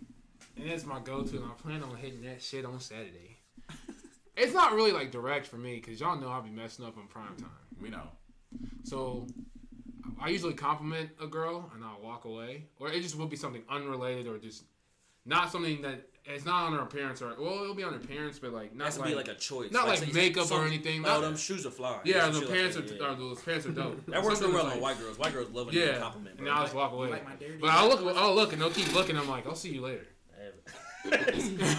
and 0.56 0.68
it's 0.70 0.86
my 0.86 1.00
go-to, 1.00 1.36
and 1.36 1.44
I 1.44 1.48
plan 1.60 1.82
on 1.82 1.96
hitting 1.96 2.22
that 2.22 2.40
shit 2.40 2.64
on 2.64 2.78
Saturday. 2.78 3.38
It's 4.36 4.54
not 4.54 4.72
really 4.72 4.92
like 4.92 5.10
direct 5.10 5.46
for 5.46 5.56
me, 5.56 5.80
cause 5.80 5.98
y'all 6.00 6.16
know 6.16 6.28
I'll 6.28 6.42
be 6.42 6.50
messing 6.50 6.84
up 6.84 6.96
on 6.96 7.06
prime 7.08 7.36
time. 7.36 7.50
We 7.80 7.88
know. 7.90 8.08
So 8.84 9.26
I 10.20 10.28
usually 10.28 10.54
compliment 10.54 11.10
a 11.20 11.26
girl 11.26 11.70
and 11.74 11.84
I'll 11.84 12.00
walk 12.00 12.24
away, 12.24 12.66
or 12.78 12.88
it 12.90 13.00
just 13.02 13.16
will 13.16 13.26
be 13.26 13.36
something 13.36 13.62
unrelated 13.68 14.26
or 14.26 14.38
just 14.38 14.64
not 15.26 15.50
something 15.52 15.82
that 15.82 16.08
it's 16.26 16.44
not 16.46 16.64
on 16.64 16.72
her 16.72 16.80
appearance 16.80 17.20
or 17.20 17.34
well, 17.38 17.62
it'll 17.62 17.74
be 17.74 17.82
on 17.84 17.92
her 17.92 17.98
appearance, 17.98 18.38
but 18.38 18.52
like 18.52 18.74
not 18.74 18.86
Has 18.86 18.94
to 18.94 19.00
like, 19.02 19.10
be 19.10 19.14
like 19.14 19.28
a 19.28 19.34
choice. 19.34 19.70
not 19.70 19.86
like 19.88 19.98
say 19.98 20.10
makeup 20.12 20.44
or 20.44 20.48
some- 20.48 20.66
anything, 20.66 21.02
No, 21.02 21.08
not- 21.08 21.20
them 21.20 21.36
shoes 21.36 21.66
are 21.66 21.70
fly. 21.70 22.00
yeah, 22.04 22.30
Some 22.32 22.40
the 22.40 22.46
pants 22.50 22.76
like 22.76 22.84
are 22.84 22.88
that, 22.88 23.00
yeah. 23.00 23.06
Uh, 23.08 23.12
or 23.12 23.16
those 23.16 23.42
pants 23.42 23.66
are 23.66 23.72
dope. 23.72 24.06
That 24.08 24.22
works 24.22 24.38
so 24.38 24.50
well 24.50 24.64
like- 24.64 24.74
on 24.76 24.80
white 24.80 24.98
girls. 24.98 25.18
White 25.18 25.32
girls 25.34 25.50
love 25.50 25.68
a 25.68 25.72
Yeah, 25.72 25.84
yeah. 25.84 25.98
compliment. 25.98 26.36
and 26.38 26.46
bro. 26.46 26.54
I'll 26.54 26.62
just 26.62 26.74
walk 26.74 26.92
away. 26.92 27.10
like 27.10 27.24
my 27.26 27.34
dirty 27.36 27.58
but 27.60 27.70
I'll 27.70 27.88
look, 27.88 28.16
I'll 28.16 28.34
look, 28.34 28.52
and 28.54 28.62
they'll 28.62 28.70
keep 28.70 28.92
looking. 28.94 29.16
I'm 29.18 29.28
like, 29.28 29.46
I'll 29.46 29.54
see 29.54 29.70
you 29.74 29.82
later. 29.82 30.06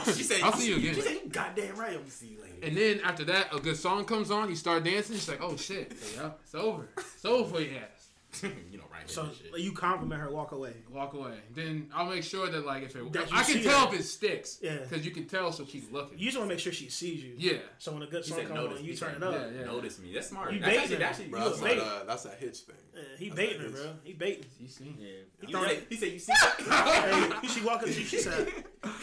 She 0.06 0.22
said, 0.24 0.42
I'll 0.44 0.54
see 0.54 0.70
you 0.70 0.76
again. 0.78 0.94
She 0.96 1.02
said, 1.02 1.14
you 1.24 1.30
goddamn 1.30 1.76
right. 1.78 1.94
I'll 1.98 2.06
see 2.10 2.28
you 2.28 2.42
later. 2.42 2.56
And 2.62 2.78
then 2.78 3.00
after 3.04 3.24
that, 3.26 3.54
a 3.56 3.60
good 3.60 3.76
song 3.78 4.06
comes 4.06 4.30
on. 4.30 4.50
You 4.50 4.56
start 4.56 4.84
dancing. 4.84 5.16
She's 5.16 5.28
like, 5.28 5.42
"Oh 5.42 5.58
shit, 5.58 5.94
yeah, 6.16 6.30
it's 6.44 6.54
over. 6.54 6.88
It's 6.98 7.26
over 7.26 7.56
for 7.56 7.62
your 7.62 7.80
ass." 7.80 8.44
you 8.72 8.78
know, 8.78 8.84
right 9.06 9.12
So 9.12 9.30
shit. 9.42 9.52
like, 9.54 9.62
you 9.62 9.72
compliment 9.72 10.22
her, 10.22 10.30
walk 10.30 10.52
away. 10.52 10.74
Walk 10.92 11.14
away. 11.14 11.36
Then 11.54 11.90
I'll 11.94 12.06
make 12.08 12.24
sure 12.24 12.50
that 12.50 12.66
like 12.66 12.84
if 12.84 12.96
it, 12.96 13.14
That 13.14 13.28
I 13.32 13.44
can 13.44 13.62
tell 13.64 13.88
her. 13.88 13.94
if 13.94 14.00
it 14.00 14.04
sticks. 14.04 14.60
Yeah. 14.62 14.78
Because 14.78 15.06
you 15.06 15.12
can 15.12 15.26
tell 15.26 15.52
she'll 15.52 15.66
keep 15.66 15.92
looking. 15.94 16.18
You 16.18 16.26
just 16.26 16.38
want 16.38 16.50
to 16.50 16.56
make 16.56 16.60
sure 16.62 16.72
she 16.74 16.90
sees 16.90 17.24
you. 17.24 17.34
Yeah. 17.38 17.58
So 17.78 17.92
when 17.94 18.02
a 18.04 18.08
good 18.08 18.24
He 18.24 18.30
song 18.30 18.40
said, 18.40 18.48
comes 18.48 18.60
notice 18.60 18.80
on, 18.80 18.86
you 18.86 18.92
He 18.92 18.98
turn 18.98 19.16
it 19.16 19.24
up. 19.24 19.34
Yeah, 19.34 19.48
yeah. 19.60 19.66
Notice 19.66 20.00
me. 20.00 20.14
That's 20.14 20.28
smart. 20.28 20.54
You 20.54 20.60
That's 20.60 20.72
baiting 20.76 20.82
actually, 20.84 20.96
her. 20.96 21.00
that's 21.00 21.20
actually, 21.20 21.30
Bro, 21.32 21.50
that's, 21.50 21.62
bait. 21.62 21.76
that, 21.80 21.84
uh, 21.86 22.04
that's 22.06 22.24
that 22.24 22.38
hitch 22.40 22.58
thing. 22.60 22.76
Yeah, 22.96 23.02
he 23.20 23.26
That's 23.30 23.36
baiting 23.40 23.62
her, 23.62 23.70
bro. 23.70 23.94
He 24.04 24.14
baiting. 24.14 24.46
You 24.60 24.68
see? 24.68 24.96
Yeah. 25.00 25.08
He 25.46 25.52
Throwing 25.52 25.70
said, 25.70 25.84
he 25.90 25.96
said, 25.96 26.12
you 26.12 26.20
see. 26.20 26.34
hey, 26.34 27.48
she 27.48 27.62
walk 27.62 27.80
up 27.82 27.86
to 27.86 27.94
you. 27.94 28.06
She 28.06 28.18
said, 28.20 28.48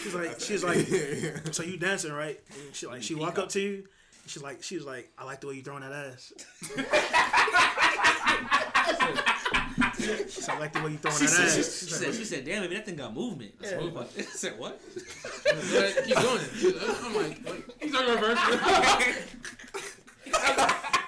she's 0.02 0.14
like, 0.14 0.40
she's 0.40 0.64
like, 0.64 0.78
so 1.54 1.62
you 1.62 1.76
dancing 1.76 2.12
right? 2.12 2.40
And 2.66 2.74
she 2.74 2.86
like, 2.86 3.02
she 3.02 3.14
walk 3.14 3.38
up 3.38 3.48
to 3.50 3.60
you. 3.60 3.86
She's 4.26 4.42
like, 4.42 4.62
she's 4.62 4.84
like, 4.84 5.10
I 5.18 5.24
like 5.24 5.40
the 5.40 5.48
way 5.48 5.54
you 5.54 5.62
throwing 5.62 5.82
that 5.82 5.92
ass. 5.92 6.32
she 10.28 10.40
said, 10.40 10.54
I 10.54 10.58
like 10.58 10.72
the 10.72 10.82
way 10.82 10.90
you 10.92 10.98
throwing 10.98 11.16
She 11.18 11.26
that 11.26 11.30
said, 11.30 11.50
she, 11.52 11.60
ass. 11.60 11.78
she 11.80 11.90
said, 11.94 12.14
she 12.14 12.24
said, 12.24 12.44
damn, 12.44 12.62
maybe 12.62 12.74
that 12.74 12.86
thing 12.86 12.96
got 12.96 13.14
movement. 13.14 13.52
I 13.62 13.66
said, 13.66 13.92
what? 13.92 14.10
I 14.18 14.22
said, 14.22 14.58
what? 14.58 14.80
Keep 16.04 16.16
doing 16.18 16.40
it. 16.40 16.76
I'm 17.02 17.14
like, 17.14 17.48
like 17.48 17.82
he's 17.82 17.92
not 17.92 18.08
reverse. 18.08 18.38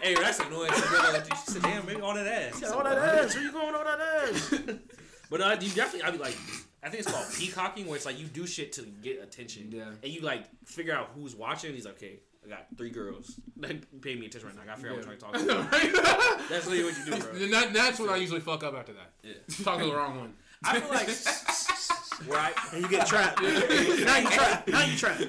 hey, 0.03 0.15
that's 0.15 0.41
annoying. 0.41 0.73
She 0.73 1.53
said, 1.53 1.63
damn, 1.63 1.87
maybe 1.87 2.01
all 2.01 2.15
that 2.15 2.27
ass. 2.27 2.61
Yeah, 2.61 2.69
all 2.69 2.85
that 2.85 2.99
ass. 2.99 3.35
Where 3.35 3.45
you 3.45 3.53
going 3.53 3.67
with 3.67 3.77
all 3.77 3.85
that 3.85 4.01
ass? 4.01 4.79
But 5.31 5.41
uh, 5.41 5.57
you 5.59 5.71
definitely, 5.71 6.03
I'd 6.03 6.13
be 6.13 6.19
like, 6.19 6.37
I 6.83 6.91
think 6.91 7.03
it's 7.03 7.11
called 7.11 7.27
peacocking, 7.35 7.87
where 7.87 7.97
it's 7.97 8.05
like 8.07 8.21
you 8.21 8.27
do 8.27 8.47
shit 8.47 8.73
to 8.73 8.83
get 8.83 9.23
attention. 9.23 9.73
Yeah. 9.73 9.87
And 10.03 10.13
you 10.13 10.21
like 10.21 10.45
figure 10.67 10.95
out 10.95 11.11
who's 11.15 11.35
watching. 11.35 11.69
And 11.69 11.77
he's 11.77 11.87
like, 11.87 11.95
okay, 11.95 12.21
I 12.45 12.49
got 12.49 12.67
three 12.77 12.91
girls 12.91 13.41
that 13.59 14.01
pay 14.03 14.15
me 14.17 14.27
attention 14.27 14.49
right 14.49 14.57
now. 14.57 14.63
I 14.63 14.67
gotta 14.67 14.81
figure 14.83 14.99
out 14.99 15.07
what 15.07 15.09
I'm 15.09 15.19
trying 15.19 15.47
to 15.47 15.55
talk 15.55 15.63
about. 15.73 16.49
That's 16.51 16.67
literally 16.67 16.85
what 16.85 16.99
you 16.99 17.05
do, 17.07 17.23
bro. 17.23 17.49
That, 17.61 17.73
that's 17.73 17.99
what 17.99 18.11
I 18.11 18.17
usually 18.17 18.41
fuck 18.41 18.63
up 18.65 18.75
after 18.75 18.93
that. 18.93 19.13
Yeah. 19.23 19.33
Talk 19.65 19.79
to 19.81 19.87
the 19.87 19.95
wrong 19.95 20.19
one. 20.19 20.35
I 20.65 20.81
feel 20.81 20.89
like 20.91 21.09
where 22.29 22.39
I 22.39 22.53
And 22.73 22.83
you 22.83 22.89
get 22.89 23.07
trapped. 23.07 23.41
now 23.43 23.49
you 24.19 24.29
trapped. 24.31 24.69
Now 24.69 24.85
you 24.85 24.97
trapped. 24.97 25.21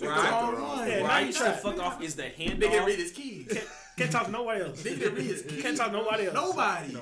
where 0.00 0.12
I, 0.12 0.30
Wrong 0.52 0.62
one. 0.78 0.88
Yeah, 0.88 1.02
now 1.02 1.10
I 1.12 1.20
you 1.20 1.26
used 1.26 1.38
to 1.38 1.44
trapped. 1.44 1.62
fuck 1.62 1.78
off 1.80 2.02
is 2.02 2.14
the 2.16 2.24
hand 2.28 2.60
Nigga 2.62 2.80
off. 2.80 2.86
read 2.86 2.98
his 2.98 3.12
keys. 3.12 3.58
Can't 3.96 4.10
talk 4.12 4.26
to 4.26 4.30
nobody 4.32 4.62
else. 4.62 4.82
Nigga 4.82 5.14
read 5.14 5.24
his 5.26 5.42
keys. 5.42 5.62
Can't 5.62 5.76
talk 5.76 5.88
to 5.88 5.92
nobody 5.92 6.26
else. 6.26 6.34
Nobody. 6.34 6.96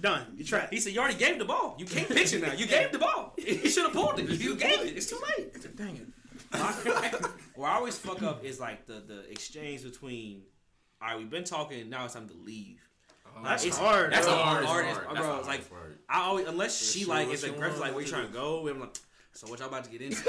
Done. 0.00 0.26
You 0.36 0.44
trapped. 0.44 0.72
He 0.72 0.78
said, 0.78 0.92
"You 0.92 1.00
already 1.00 1.18
gave 1.18 1.38
the 1.40 1.44
ball. 1.44 1.74
You 1.78 1.84
can't 1.84 2.08
pitch 2.08 2.32
it 2.32 2.40
now. 2.42 2.52
You 2.52 2.66
gave 2.68 2.92
the 2.92 2.98
ball. 3.00 3.34
You 3.36 3.68
should 3.68 3.82
have 3.84 3.92
pulled 3.92 4.18
it. 4.20 4.28
You 4.30 4.54
gave 4.54 4.80
it. 4.82 4.96
It's 4.96 5.06
too 5.06 5.18
late." 5.36 5.76
Dang 5.76 5.96
it. 5.96 6.06
Where 7.54 7.68
I 7.70 7.74
always 7.76 7.98
fuck 7.98 8.22
up 8.22 8.44
is 8.44 8.58
like 8.60 8.86
the 8.86 9.02
the 9.06 9.30
exchange 9.30 9.82
between, 9.82 10.42
all 11.02 11.08
right, 11.08 11.18
we've 11.18 11.30
been 11.30 11.44
talking. 11.44 11.88
Now 11.90 12.04
it's 12.04 12.14
time 12.14 12.28
to 12.28 12.34
leave. 12.34 12.80
Oh, 13.26 13.40
that's 13.44 13.64
It's- 13.64 13.78
hard. 13.78 14.12
That's 14.12 14.26
the 14.26 14.32
hard. 14.32 14.64
hardest, 14.64 15.00
That's 15.00 15.18
bro. 15.20 15.42
like 15.46 15.68
hardest. 15.70 16.00
I 16.08 16.20
always 16.22 16.46
unless 16.48 16.78
she 16.90 17.00
sure, 17.00 17.08
like 17.14 17.26
what 17.26 17.34
is 17.34 17.42
you 17.44 17.52
aggressive, 17.52 17.80
like 17.80 17.92
where 17.94 18.02
you 18.02 18.08
trying 18.08 18.26
to 18.26 18.32
do. 18.32 18.38
go. 18.38 18.68
I'm 18.68 18.80
like, 18.80 18.96
so 19.32 19.46
what 19.48 19.58
y'all 19.60 19.68
about 19.68 19.84
to 19.84 19.90
get 19.90 20.00
into? 20.02 20.16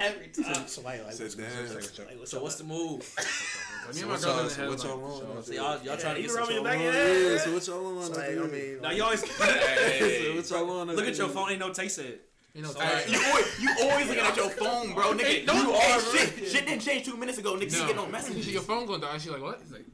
Every 0.00 0.28
time. 0.28 0.66
So 0.66 0.82
like, 0.82 1.04
like, 1.04 1.12
Said, 1.14 1.32
damn. 1.36 1.74
like, 1.74 2.26
So 2.26 2.42
what's 2.42 2.56
the 2.56 2.64
move? 2.64 3.08
Like, 3.84 3.96
me 3.96 4.04
What's 4.04 4.24
girl 4.24 4.38
in 4.38 4.44
y'all, 4.44 4.48
so 4.48 4.68
what 4.70 4.84
y'all 4.84 5.04
on? 5.36 5.42
So 5.42 5.52
y'all 5.54 5.82
y'all 5.82 5.96
trying 5.96 6.14
to 6.14 6.22
get 6.22 6.30
rub 6.30 6.46
some 6.46 6.54
me 6.56 6.62
back 6.62 6.78
show. 6.78 6.84
Yeah, 6.92 7.38
so 7.38 7.52
what 7.52 7.66
y'all 7.66 7.86
on? 7.98 8.12
Like, 8.12 8.28
I 8.30 8.32
mean, 8.46 8.80
Now 8.80 8.90
you 8.92 9.02
always 9.02 9.20
So 9.28 10.34
what 10.36 10.50
y'all 10.50 10.70
on? 10.78 10.86
look 10.94 11.08
at 11.08 11.16
your 11.18 11.28
phone. 11.28 11.50
Ain't 11.50 11.58
no 11.58 11.72
taste 11.72 11.98
it. 11.98 12.30
You 12.54 12.62
know, 12.62 12.68
Sorry. 12.68 13.02
You 13.08 13.18
always, 13.26 13.60
you 13.60 13.70
always 13.80 14.08
looking 14.08 14.22
at 14.24 14.36
your 14.36 14.50
phone, 14.50 14.92
bro. 14.94 15.12
Nigga, 15.14 15.46
don't- 15.46 15.56
you 15.66 15.72
hey, 15.72 15.92
are 15.92 16.00
shit. 16.00 16.48
Shit 16.48 16.66
didn't 16.66 16.80
change 16.80 17.06
two 17.06 17.16
minutes 17.16 17.38
ago. 17.38 17.54
Nigga, 17.56 17.72
no. 17.80 17.86
get 17.86 17.96
no 17.96 18.04
She 18.06 18.10
messages. 18.12 18.52
your 18.52 18.62
phone 18.62 18.86
gonna 18.86 19.00
die. 19.00 19.16
She's 19.18 19.30
like, 19.30 19.40
what? 19.42 19.60
He's 19.62 19.72
like, 19.72 19.86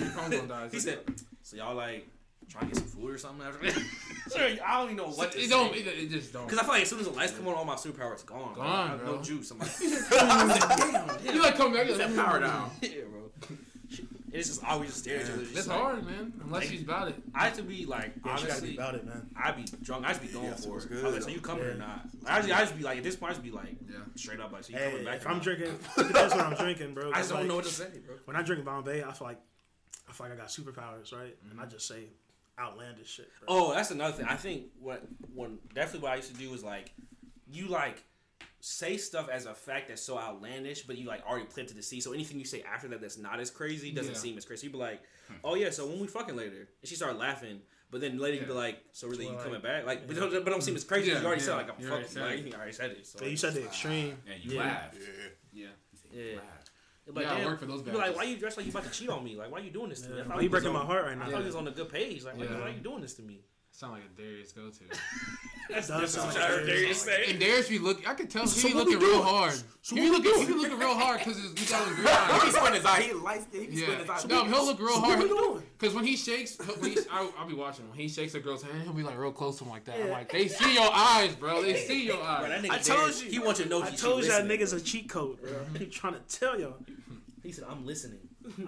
your 0.00 0.10
phone 0.10 0.30
gonna 0.30 0.48
die. 0.48 0.68
He 0.70 0.76
It's 0.76 0.84
said, 0.84 1.00
like, 1.06 1.18
so 1.42 1.56
y'all 1.58 1.74
like 1.74 2.08
trying 2.48 2.68
to 2.68 2.74
get 2.74 2.76
some 2.78 2.86
food 3.00 3.10
or 3.10 3.18
something 3.18 3.46
after 3.46 3.70
that? 3.70 4.62
I 4.64 4.78
don't 4.78 4.84
even 4.84 4.96
know 4.96 5.10
what 5.10 5.32
to 5.32 5.38
it 5.40 5.50
don't. 5.50 5.74
It, 5.76 5.86
it 5.86 6.10
just 6.10 6.32
don't. 6.32 6.44
Because 6.46 6.58
I 6.58 6.62
feel 6.62 6.72
like 6.72 6.82
as 6.82 6.88
soon 6.88 7.00
as 7.00 7.06
the 7.06 7.12
lights 7.12 7.32
come 7.32 7.48
on, 7.48 7.54
all 7.54 7.64
my 7.64 7.74
superpower 7.74 8.14
is 8.14 8.22
gone. 8.22 8.54
Gone, 8.54 8.98
bro. 8.98 9.16
no 9.16 9.22
juice. 9.22 9.50
I'm 9.50 9.58
like, 9.58 9.70
You 11.34 11.42
like 11.42 11.56
come 11.56 11.72
back. 11.74 11.88
Like, 11.90 12.16
Power 12.16 12.40
mm-hmm. 12.40 12.44
down. 12.44 12.70
yeah, 12.80 12.90
bro. 13.10 13.56
It's 14.38 14.48
just 14.48 14.64
always 14.64 14.90
just 14.90 15.02
staring 15.04 15.20
at 15.22 15.26
each 15.26 15.32
other. 15.32 15.42
That's 15.42 15.54
just 15.54 15.68
like- 15.68 15.78
hard, 15.80 16.06
man. 16.06 16.32
Unless 16.44 16.68
she's 16.68 16.82
about 16.82 17.08
it. 17.08 17.14
I 17.34 17.44
have 17.46 17.56
to 17.56 17.62
be 17.62 17.86
like, 17.86 18.12
yeah, 18.24 18.36
she 18.36 18.46
gotta 18.46 18.62
be 18.62 18.68
honestly, 18.68 18.76
about 18.76 18.94
it, 18.94 19.04
man. 19.06 19.30
I'd 19.36 19.56
be 19.56 19.64
drunk. 19.82 20.04
I 20.04 20.08
just 20.10 20.22
be 20.22 20.28
going 20.28 20.46
Yeah, 20.46 20.54
for 20.54 20.78
it. 20.78 20.88
good, 20.88 21.04
I 21.04 21.06
was 21.06 21.14
like, 21.14 21.22
so 21.22 21.28
you 21.30 21.40
coming 21.40 21.64
or 21.64 21.70
Yeah. 21.72 21.76
not? 21.76 22.08
I 22.26 22.40
just, 22.40 22.52
I 22.52 22.60
just 22.60 22.76
be 22.76 22.84
like, 22.84 22.98
at 22.98 23.04
this 23.04 23.16
point, 23.16 23.30
I 23.30 23.34
just 23.34 23.44
be 23.44 23.50
like, 23.50 23.76
Yeah. 23.88 23.98
straight 24.14 24.40
up, 24.40 24.52
like, 24.52 24.64
so 24.64 24.72
you 24.72 24.78
Hey, 24.78 24.90
coming 24.90 25.04
back? 25.04 25.16
if 25.16 25.26
I'm 25.26 25.34
not? 25.34 25.42
drinking, 25.42 25.66
it 25.98 26.08
depends 26.08 26.34
what 26.34 26.46
I'm 26.46 26.54
drinking, 26.56 26.94
bro. 26.94 27.08
I 27.10 27.12
'cause, 27.12 27.18
just 27.20 27.30
don't 27.30 27.38
like, 27.40 27.48
know 27.48 27.56
what 27.56 27.64
to 27.64 27.70
say, 27.70 27.88
bro. 28.06 28.16
When 28.24 28.36
I 28.36 28.42
drink 28.42 28.64
Bombay, 28.64 29.02
I 29.04 29.12
feel 29.12 29.26
like 29.28 29.40
I 30.08 30.12
feel 30.12 30.28
like 30.28 30.38
I 30.38 30.40
got 30.40 30.48
superpowers, 30.48 31.12
right? 31.12 31.36
And 31.50 31.58
I 31.58 31.62
mm-hmm. 31.64 31.70
just 31.70 31.88
say 31.88 32.04
outlandish 32.58 33.08
shit. 33.10 33.28
Bro. 33.40 33.48
Oh, 33.48 33.74
that's 33.74 33.90
another 33.90 34.16
thing. 34.16 34.26
I 34.26 34.36
think 34.36 34.66
what 34.80 35.02
when 35.34 35.58
definitely 35.74 36.00
what 36.00 36.12
I 36.12 36.16
used 36.16 36.32
to 36.32 36.38
do 36.38 36.50
was 36.50 36.62
like 36.62 36.92
you 37.50 37.66
like 37.68 38.02
say 38.60 38.96
stuff 38.96 39.28
as 39.28 39.46
a 39.46 39.54
fact 39.54 39.88
that's 39.88 40.02
so 40.02 40.18
outlandish, 40.18 40.82
but 40.82 40.96
you 40.98 41.06
like 41.06 41.24
already 41.26 41.46
planted 41.46 41.76
the 41.76 41.82
seed. 41.82 42.02
So 42.02 42.12
anything 42.12 42.38
you 42.38 42.44
say 42.44 42.62
after 42.62 42.88
that 42.88 43.00
that's 43.00 43.18
not 43.18 43.38
as 43.40 43.50
crazy 43.50 43.92
doesn't 43.92 44.14
Yeah. 44.14 44.18
seem 44.18 44.36
as 44.38 44.44
crazy. 44.44 44.66
You 44.66 44.72
be 44.72 44.78
like, 44.78 45.00
hmm. 45.28 45.34
oh 45.44 45.54
yeah, 45.54 45.70
so 45.70 45.86
when 45.86 46.00
we 46.00 46.06
fucking 46.06 46.34
later, 46.36 46.68
and 46.80 46.88
she 46.88 46.94
started 46.96 47.18
laughing. 47.18 47.60
But 47.88 48.00
then 48.00 48.18
later 48.18 48.40
you 48.40 48.46
be 48.46 48.52
like, 48.52 48.78
so 48.90 49.06
really 49.06 49.26
So, 49.26 49.30
you 49.30 49.36
like- 49.36 49.44
coming 49.44 49.60
back? 49.60 49.86
Like, 49.86 50.06
but 50.08 50.16
don't, 50.16 50.30
but 50.32 50.46
don't 50.50 50.62
seem 50.62 50.74
as 50.74 50.82
crazy. 50.82 51.10
Yeah, 51.12 51.20
you 51.20 51.26
already 51.26 51.40
yeah, 51.40 51.46
said 51.46 51.54
like 51.56 51.68
I'm 51.70 51.80
fucking. 51.88 52.08
said 52.08 52.22
Like, 52.22 52.44
you 52.46 52.52
already 52.52 52.72
said 52.72 52.90
it. 52.90 53.06
So 53.06 53.18
Yeah, 53.22 53.28
you 53.28 53.36
said 53.36 53.54
the 53.54 53.64
extreme. 53.64 54.16
And 54.26 54.44
you 54.44 54.52
Yeah. 54.56 54.60
laugh. 54.60 54.94
Yeah. 55.52 55.66
Yeah. 56.12 56.20
You 56.20 56.36
laugh. 56.36 56.44
You're 57.06 57.14
like, 57.14 57.24
damn. 57.26 57.44
work 57.46 57.60
for 57.60 57.66
those 57.66 57.78
You 57.78 57.84
be 57.84 57.90
like, 57.92 58.00
badges. 58.00 58.16
why 58.16 58.22
you 58.24 58.36
dressed 58.38 58.56
like 58.56 58.66
you 58.66 58.72
about 58.72 58.82
to 58.84 58.90
cheat 58.90 59.08
on 59.08 59.22
me? 59.22 59.36
Like, 59.36 59.52
why 59.52 59.60
you 59.60 59.70
doing 59.70 59.90
this 59.90 60.00
to 60.02 60.08
me? 60.08 60.16
Yeah. 60.16 60.24
thought 60.24 60.36
Why 60.36 60.42
you 60.42 60.50
breaking 60.50 60.70
on- 60.70 60.74
my 60.74 60.84
heart 60.84 61.04
right 61.04 61.16
now? 61.16 61.22
I 61.22 61.26
now? 61.26 61.32
thought 61.34 61.40
he 61.42 61.46
was 61.46 61.54
on 61.54 61.68
a 61.68 61.70
good 61.70 61.88
page. 61.88 62.24
Like, 62.24 62.36
why, 62.36 62.44
Yeah. 62.46 62.60
why 62.60 62.68
you 62.70 62.80
doing 62.80 63.00
this 63.02 63.14
to 63.14 63.22
me? 63.22 63.44
Sound 63.70 63.92
like 63.92 64.02
a 64.04 64.20
Darius 64.20 64.50
go 64.52 64.70
to. 64.70 64.84
That's, 65.68 65.88
Does 65.88 66.00
that's 66.00 66.12
sound 66.14 66.26
what 66.28 66.34
like 66.36 66.44
I 66.44 66.46
heard 66.48 66.66
Darius. 66.66 67.04
Darius 67.04 67.24
say. 67.26 67.30
And 67.30 67.40
Darius 67.40 67.68
be 67.68 67.78
look. 67.78 68.08
I 68.08 68.14
can 68.14 68.26
tell 68.28 68.46
So 68.46 68.66
he 68.68 68.72
be 68.74 68.78
looking 68.78 68.98
real 68.98 69.22
hard. 69.22 69.54
So 69.82 69.94
he 69.96 70.02
be 70.02 70.10
looking. 70.10 70.34
He 70.40 70.46
be 70.46 70.52
looking 70.54 70.78
real 70.78 70.94
hard 70.94 71.18
because 71.18 71.36
he 71.38 71.66
got 71.66 71.86
his 71.86 71.94
green 71.96 72.06
He 72.06 72.12
eye. 72.12 72.40
be 72.44 72.50
squinting 72.50 72.74
his 72.74 72.84
eye. 72.84 73.00
He 73.02 73.12
lights. 73.12 73.46
He 73.52 73.58
be 73.66 73.76
squinting 73.76 73.98
his 73.98 74.08
Yeah. 74.08 74.14
eye. 74.14 74.26
No, 74.28 74.44
he'll 74.44 74.64
look 74.66 74.78
real 74.78 74.88
So 74.94 75.00
hard. 75.00 75.18
what 75.18 75.28
we 75.30 75.36
doing? 75.36 75.62
Because 75.78 75.94
when 75.94 76.04
he 76.04 76.16
shakes, 76.16 76.56
when 76.80 76.90
he's, 76.90 77.06
I'll, 77.10 77.32
I'll 77.38 77.46
be 77.48 77.54
watching 77.54 77.84
him. 77.84 77.90
When 77.90 77.98
he 77.98 78.08
shakes 78.08 78.34
a 78.34 78.40
girl's 78.40 78.62
hand, 78.62 78.82
he'll 78.82 78.92
be 78.92 79.02
like 79.02 79.18
real 79.18 79.32
close 79.32 79.58
to 79.58 79.64
him 79.64 79.70
like 79.70 79.84
that. 79.84 80.00
I'm 80.00 80.10
like, 80.10 80.30
they 80.32 80.48
see 80.48 80.74
your 80.74 80.90
eyes, 80.92 81.34
bro. 81.34 81.62
They 81.62 81.74
see 81.76 82.06
your 82.06 82.22
eyes. 82.22 82.48
that 82.48 82.62
nigga 82.62 82.70
I 82.70 82.78
told 82.78 82.98
Darius, 83.00 83.24
you. 83.24 83.30
He 83.30 83.38
wants 83.38 83.58
you 83.60 83.64
to 83.66 83.70
know 83.70 83.82
I 83.82 83.90
told 83.90 84.24
y'all 84.24 84.42
listening. 84.42 84.58
niggas 84.58 84.74
a 84.76 84.80
cheat 84.80 85.08
code, 85.08 85.40
bro. 85.40 85.50
Mm-hmm. 85.50 85.76
He 85.78 85.86
trying 85.86 86.14
to 86.14 86.20
tell 86.38 86.58
y'all. 86.60 86.76
He 87.42 87.52
said, 87.52 87.64
"I'm 87.70 87.86
listening. 87.86 88.18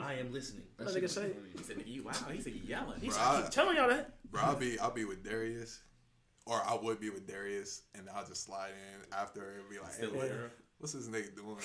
I 0.00 0.14
am 0.14 0.32
listening." 0.32 0.62
That 0.76 0.88
nigga 0.88 1.08
say. 1.10 1.30
He 1.56 1.62
said, 1.64 1.78
"Nigga, 1.78 1.88
you 1.88 2.04
wow." 2.04 2.12
He 2.32 2.40
said, 2.40 2.52
yelling." 2.54 3.00
He 3.00 3.08
Bro, 3.08 3.16
said, 3.16 3.42
keep 3.42 3.50
telling 3.50 3.76
y'all 3.76 3.88
that. 3.88 4.10
Bro, 4.30 4.42
I'll 4.42 4.54
be 4.56 4.78
I'll 4.78 4.92
be 4.92 5.04
with 5.04 5.24
Darius, 5.24 5.80
or 6.48 6.60
I 6.66 6.74
would 6.74 6.98
be 7.00 7.10
with 7.10 7.26
Darius, 7.28 7.82
and 7.94 8.08
I'll 8.14 8.26
just 8.26 8.44
slide 8.44 8.70
in 8.70 9.14
after 9.16 9.60
and 9.60 9.68
be 9.70 9.78
like, 9.78 9.92
Still 9.92 10.10
hey, 10.12 10.18
with 10.18 10.32
what's 10.78 10.92
this 10.94 11.06
nigga 11.08 11.34
doing? 11.36 11.56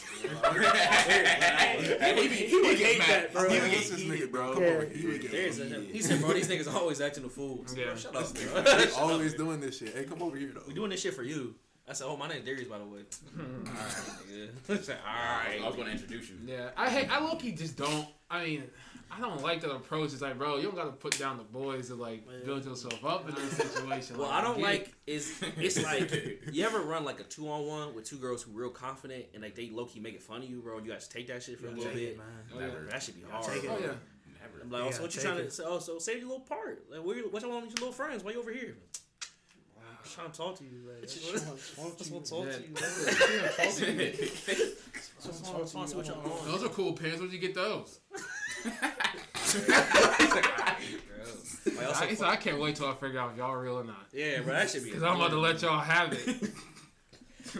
He 2.20 2.28
be- 2.28 2.36
he 2.36 2.62
would 2.62 2.78
get 2.78 2.98
mad, 3.00 3.34
bro. 3.34 3.50
He 3.50 3.60
would 3.60 3.72
What's 3.72 3.90
get 3.90 3.98
this 3.98 4.04
nigga, 4.04 4.32
bro? 4.32 4.46
bro. 4.46 4.54
Come 4.56 4.64
Yeah. 4.64 4.70
over 4.70 4.86
here. 4.86 5.18
There's 5.30 5.60
a, 5.60 5.66
he 5.82 6.02
said, 6.02 6.22
"Bro, 6.22 6.34
these 6.34 6.48
niggas 6.50 6.74
always 6.74 7.02
acting 7.02 7.26
a 7.26 7.30
fool." 7.30 7.66
Yeah. 7.76 7.86
Bro, 7.86 7.96
shut 7.96 8.16
up, 8.16 8.38
He 8.38 8.46
bro. 8.46 8.64
always 9.04 9.34
doing 9.34 9.60
this 9.60 9.78
shit. 9.78 9.96
Hey, 9.96 10.04
come 10.06 10.22
over 10.22 10.38
here 10.38 10.52
though. 10.54 10.64
We 10.68 10.74
doing 10.74 10.90
this 10.90 11.02
shit 11.02 11.14
for 11.14 11.24
you. 11.24 11.56
I 11.88 11.94
said, 11.94 12.06
"Oh, 12.08 12.16
my 12.18 12.28
name's 12.30 12.46
Darius, 12.46 12.68
by 12.68 12.78
the 12.80 12.86
way." 12.86 13.00
All 13.40 13.44
right, 13.44 13.96
nigga. 14.32 14.50
I 14.70 14.78
said, 14.82 14.98
All 15.06 15.64
I 15.64 15.68
was 15.68 15.76
gonna 15.76 15.92
introduce 15.92 16.30
you. 16.30 16.38
Yeah, 16.46 16.70
I 16.78 16.90
hate. 16.90 17.10
I 17.12 17.20
low 17.20 17.38
just 17.40 17.78
don't. 17.78 18.08
I 18.30 18.44
mean, 18.46 18.64
I 19.16 19.20
don't 19.20 19.41
like 19.41 19.61
that 19.61 19.72
approach. 19.72 20.14
It's 20.14 20.22
like, 20.22 20.38
bro, 20.38 20.57
you 20.57 20.64
don't 20.64 20.76
got 20.76 20.86
to 20.86 20.91
put 20.91 21.18
down 21.20 21.38
the 21.38 21.43
boys 21.43 21.88
to 21.89 21.95
like 21.95 22.24
build 22.45 22.66
yourself 22.66 23.03
up 23.05 23.28
in 23.30 23.36
this 23.36 23.57
situation. 23.57 24.18
Well, 24.18 24.30
Like, 24.30 24.38
I 24.39 24.41
don't 24.41 24.57
get 24.57 24.64
like 24.64 24.93
is 25.05 25.41
it's 25.57 25.82
like 25.91 26.11
you 26.51 26.66
ever 26.66 26.80
run 26.82 27.03
like 27.05 27.20
a 27.20 27.24
two 27.24 27.49
on 27.49 27.66
one 27.68 27.93
with 27.95 28.05
two 28.05 28.18
girls 28.18 28.41
who 28.43 28.51
real 28.51 28.70
confident 28.70 29.26
and 29.34 29.43
like 29.43 29.55
they 29.55 29.70
low 29.70 29.86
key 29.86 29.99
making 29.99 30.22
fun 30.22 30.41
of 30.41 30.49
you, 30.49 30.61
bro. 30.61 30.78
And 30.78 30.86
you 30.86 30.91
guys 30.91 31.07
take 31.07 31.28
that 31.28 31.43
shit 31.43 31.59
for 31.59 31.68
a 31.68 31.72
little 31.72 31.93
bit. 31.93 32.01
it, 32.03 32.18
man. 32.18 32.28
Oh, 32.55 32.59
yeah. 32.59 32.68
That 32.89 33.03
should 33.03 33.16
be 33.16 33.22
Yeah, 33.22 33.32
hard. 33.32 33.45
take 33.53 33.64
it. 33.64 33.70
Oh 33.72 33.78
yeah. 33.80 33.88
Never. 33.88 34.61
I'm 34.64 34.72
like, 34.72 34.82
oh, 34.82 34.86
Yeah, 34.86 34.91
so 34.91 35.01
what 35.03 35.16
you 35.16 35.22
take 35.22 35.30
trying 35.30 35.41
it. 35.41 35.43
to? 35.45 35.51
So, 35.51 35.64
oh, 35.68 35.80
so 35.80 35.99
save 35.99 36.18
your 36.20 36.28
little 36.28 36.41
part. 36.45 36.84
Like, 36.91 37.03
where, 37.05 37.16
you- 37.18 37.28
what's 37.30 37.45
wrong 37.45 37.61
with 37.61 37.70
your 37.80 37.88
little 37.88 37.91
friends? 37.93 38.24
Why 38.24 38.32
you 38.32 38.39
over 38.39 38.51
here? 38.51 38.76
I'm 39.80 40.09
trying 40.11 40.32
to 40.32 40.38
talk 40.38 40.57
to 40.57 40.64
you. 40.66 40.82
Like, 40.93 41.03
It's 41.03 41.14
just 41.14 41.32
just 41.32 41.47
want 41.78 41.91
talk 41.91 41.97
to 41.97 42.03
to 42.03 42.09
you. 42.09 42.20
talk 42.20 42.28
to 42.28 42.61
you. 42.61 42.74
Just 45.24 45.45
want 45.53 45.66
to 45.68 45.74
talk 45.74 45.88
to 45.88 45.91
you. 45.91 45.97
What 45.97 46.07
you 46.07 46.14
on? 46.14 46.51
Those 46.51 46.64
are 46.66 46.70
cool 46.70 46.91
pants. 46.93 47.20
Where'd 47.20 47.32
you 47.32 47.39
get 47.39 47.55
those? 47.55 47.99
Like, 51.66 52.11
I, 52.11 52.14
so 52.16 52.26
I 52.26 52.36
can't 52.36 52.59
wait 52.59 52.76
till 52.76 52.88
I 52.88 52.93
figure 52.95 53.20
out 53.20 53.32
if 53.32 53.38
y'all 53.38 53.55
real 53.55 53.80
or 53.80 53.84
not. 53.84 54.07
yeah, 54.11 54.41
bro, 54.41 54.53
that 54.53 54.70
should 54.70 54.84
be. 54.84 54.91
Cause 54.91 55.03
I'm 55.03 55.16
about 55.16 55.30
to 55.32 55.39
let 55.39 55.61
y'all 55.61 55.80
have 55.80 56.14
it. 56.14 56.51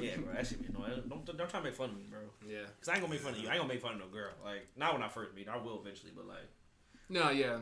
Yeah, 0.01 0.16
bro, 0.18 0.34
that 0.34 0.47
should 0.47 0.60
be 0.60 0.74
annoying. 0.74 1.04
Don't, 1.08 1.24
don't 1.26 1.38
try 1.49 1.60
to 1.60 1.64
make 1.64 1.76
fun 1.76 1.91
of 1.91 1.95
me, 1.95 2.04
bro. 2.10 2.20
yeah. 2.47 2.66
Cause 2.80 2.89
I 2.89 2.93
ain't 2.93 3.01
gonna 3.01 3.14
make 3.14 3.22
fun 3.22 3.34
of 3.34 3.39
you. 3.39 3.47
I 3.47 3.51
ain't 3.51 3.62
gonna 3.62 3.72
make 3.72 3.82
fun 3.82 3.93
of 3.93 3.99
no 3.99 4.08
girl. 4.08 4.32
Like, 4.43 4.66
not 4.76 4.93
when 4.93 5.04
I 5.04 5.08
first 5.08 5.36
meet. 5.36 5.47
I 5.47 5.58
will 5.58 5.80
eventually, 5.82 6.12
but 6.16 6.26
like, 6.26 6.49
No, 7.10 7.30
yeah. 7.30 7.60